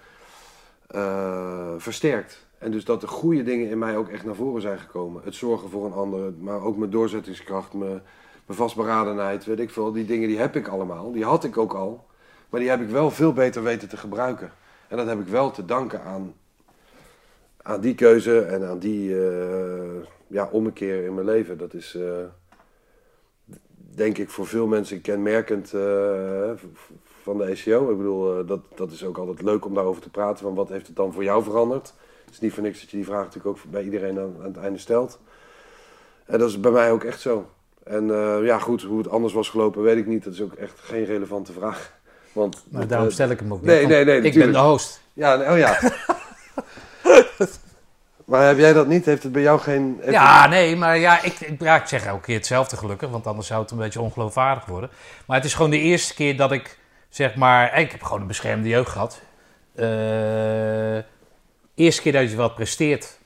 [0.87, 2.47] eh, versterkt.
[2.57, 5.21] En dus dat de goede dingen in mij ook echt naar voren zijn gekomen.
[5.23, 8.01] Het zorgen voor een ander, maar ook mijn doorzettingskracht, mijn,
[8.45, 9.91] mijn vastberadenheid, weet ik veel.
[9.91, 11.11] Die dingen die heb ik allemaal.
[11.11, 12.05] Die had ik ook al.
[12.49, 14.51] Maar die heb ik wel veel beter weten te gebruiken.
[14.87, 16.33] En dat heb ik wel te danken aan,
[17.61, 21.57] aan die keuze en aan die eh, ja, ommekeer in mijn leven.
[21.57, 21.97] Dat is
[23.95, 26.51] denk ik voor veel mensen kenmerkend eh,
[27.23, 27.91] van de ECO.
[27.91, 30.45] Ik bedoel, eh, dat, dat is ook altijd leuk om daarover te praten.
[30.45, 31.93] Van wat heeft het dan voor jou veranderd?
[32.25, 34.45] Het is niet voor niks dat je die vraag natuurlijk ook bij iedereen aan, aan
[34.45, 35.19] het einde stelt.
[36.25, 37.49] En dat is bij mij ook echt zo.
[37.83, 40.23] En eh, ja, goed, hoe het anders was gelopen, weet ik niet.
[40.23, 41.97] Dat is ook echt geen relevante vraag.
[42.33, 43.69] Want Maar daarom stel ik hem ook niet.
[43.69, 45.01] nee, nee, nee, Ik ben de host.
[45.13, 45.79] Ja, oh ja.
[48.29, 49.05] maar heb jij dat niet?
[49.05, 49.97] Heeft het bij jou geen...
[49.99, 53.27] heeft Ja, nee, maar ja ik, ik, ja, ik zeg elke keer hetzelfde gelukkig, want
[53.27, 54.89] anders zou het een beetje ongeloofwaardig worden.
[55.25, 58.27] Maar het is gewoon de eerste keer dat ik, zeg maar, ik heb gewoon een
[58.27, 59.21] beschermde jeugd gehad.
[59.75, 61.03] Eh,
[61.75, 63.19] eerste keer dat je wat presteert,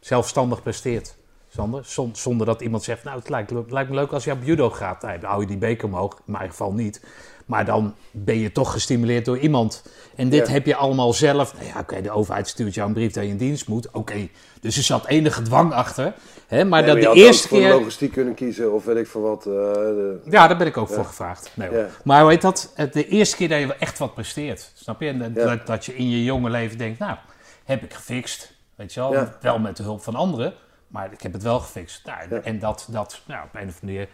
[0.00, 1.16] zelfstandig presteert,
[1.48, 4.42] Sander, zon- zonder dat iemand zegt, nou het lijkt, lijkt me leuk als je op
[4.42, 5.00] judo gaat.
[5.00, 7.04] Dan hou je die beker omhoog, in mijn geval niet.
[7.48, 9.82] Maar dan ben je toch gestimuleerd door iemand.
[10.16, 10.52] En dit Ja.
[10.52, 11.54] heb je allemaal zelf.
[11.54, 13.90] Nou ja, oké, de overheid stuurt jou een brief dat je in dienst moet.
[13.90, 14.28] Oké,
[14.60, 16.14] dus er zat enige dwang achter.
[16.46, 16.64] Hè?
[16.64, 17.68] Maar Nee, dat je de eerste voor keer...
[17.70, 19.46] logistiek kunnen kiezen of weet ik veel wat.
[19.46, 21.50] eh, de- Ja, daar ben ik ook voor gevraagd.
[21.54, 21.70] Nee.
[21.70, 21.86] Ja.
[22.04, 22.72] Maar heet dat?
[22.74, 24.70] Het- De eerste keer dat je echt wat presteert.
[24.74, 25.08] Snap je?
[25.08, 27.16] En dat, dat, je in je jonge leven denkt, nou,
[27.64, 28.52] heb ik gefixt.
[28.74, 29.26] Weet je wel?
[29.40, 30.54] Wel met de hulp van anderen.
[30.88, 32.06] Maar ik heb het wel gefixt.
[32.06, 32.40] Nou.
[32.42, 34.08] En dat, dat nou, op een of andere manier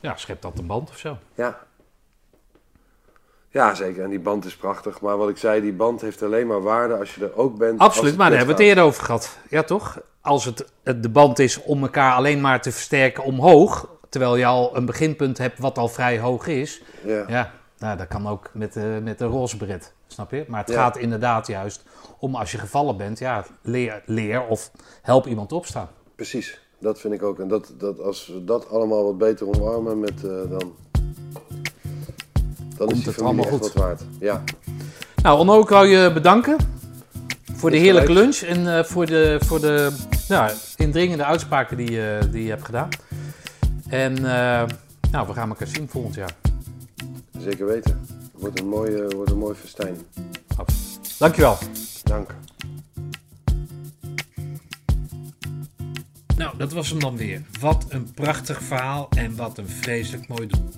[0.00, 1.16] ja, schept dat een band of zo.
[1.34, 1.58] Ja.
[3.52, 4.02] Ja, zeker.
[4.04, 5.00] En die band is prachtig.
[5.00, 7.78] Maar wat ik zei, die band heeft alleen maar waarde als je er ook bent.
[7.78, 9.38] Absoluut, maar daar hebben we het eerder over gehad.
[9.48, 10.00] Ja, toch?
[10.20, 10.72] Als het,
[11.02, 15.38] de band is om elkaar alleen maar te versterken omhoog, terwijl je al een beginpunt
[15.38, 16.82] hebt wat al vrij hoog is.
[17.04, 17.24] Ja.
[17.28, 20.44] Ja, nou, dat kan ook met, de met de roze bret, snap je?
[20.48, 20.74] Maar het Ja.
[20.82, 21.84] gaat inderdaad juist
[22.18, 24.70] om als je gevallen bent, ja, leer, leer of
[25.02, 25.88] help iemand opstaan.
[26.16, 26.60] Precies.
[26.78, 27.38] Dat vind ik ook.
[27.38, 30.72] En dat, dat, als we dat allemaal wat beter omarmen, met, eh, dan,
[32.76, 33.60] dan is die het allemaal goed.
[33.60, 34.02] wat waard.
[34.20, 34.42] Ja.
[35.22, 36.56] Nou, Onno, ik wou je bedanken
[37.52, 38.40] voor de Is heerlijke gelijk.
[38.40, 39.92] lunch en eh, voor de, voor de
[40.28, 42.88] ja, indringende uitspraken die, je die je hebt gedaan.
[43.88, 44.64] En eh,
[45.10, 46.34] nou, we gaan elkaar zien volgend jaar.
[47.38, 48.06] Zeker weten.
[48.32, 49.96] Wordt een mooi, eh, wordt een mooi festijn.
[51.18, 51.58] Dankjewel.
[52.02, 52.34] Dank.
[56.36, 57.42] Nou, dat was hem dan weer.
[57.60, 60.68] Wat een prachtig verhaal en wat een vreselijk mooi doel.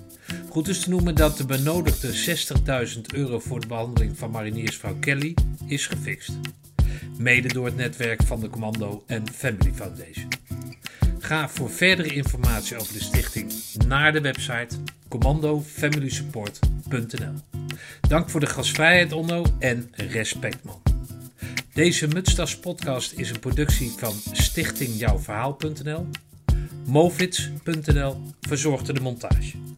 [0.49, 2.37] Goed is te noemen dat de benodigde
[2.95, 5.35] 60.000 euro voor de behandeling van mariniersvrouw Kelly
[5.67, 6.33] is gefixt.
[7.19, 10.29] Mede door het netwerk van de Commando en Family Foundation.
[11.19, 13.53] Ga voor verdere informatie over de stichting
[13.87, 14.77] naar de website
[15.09, 17.35] commandofamilysupport.nl.
[18.01, 20.83] Dank voor de gastvrijheid Onno en respect man.
[21.73, 26.07] Deze Mutstas podcast is een productie van Stichting stichtingjouwverhaal.nl.
[26.87, 29.74] Movits.nl verzorgde de montage.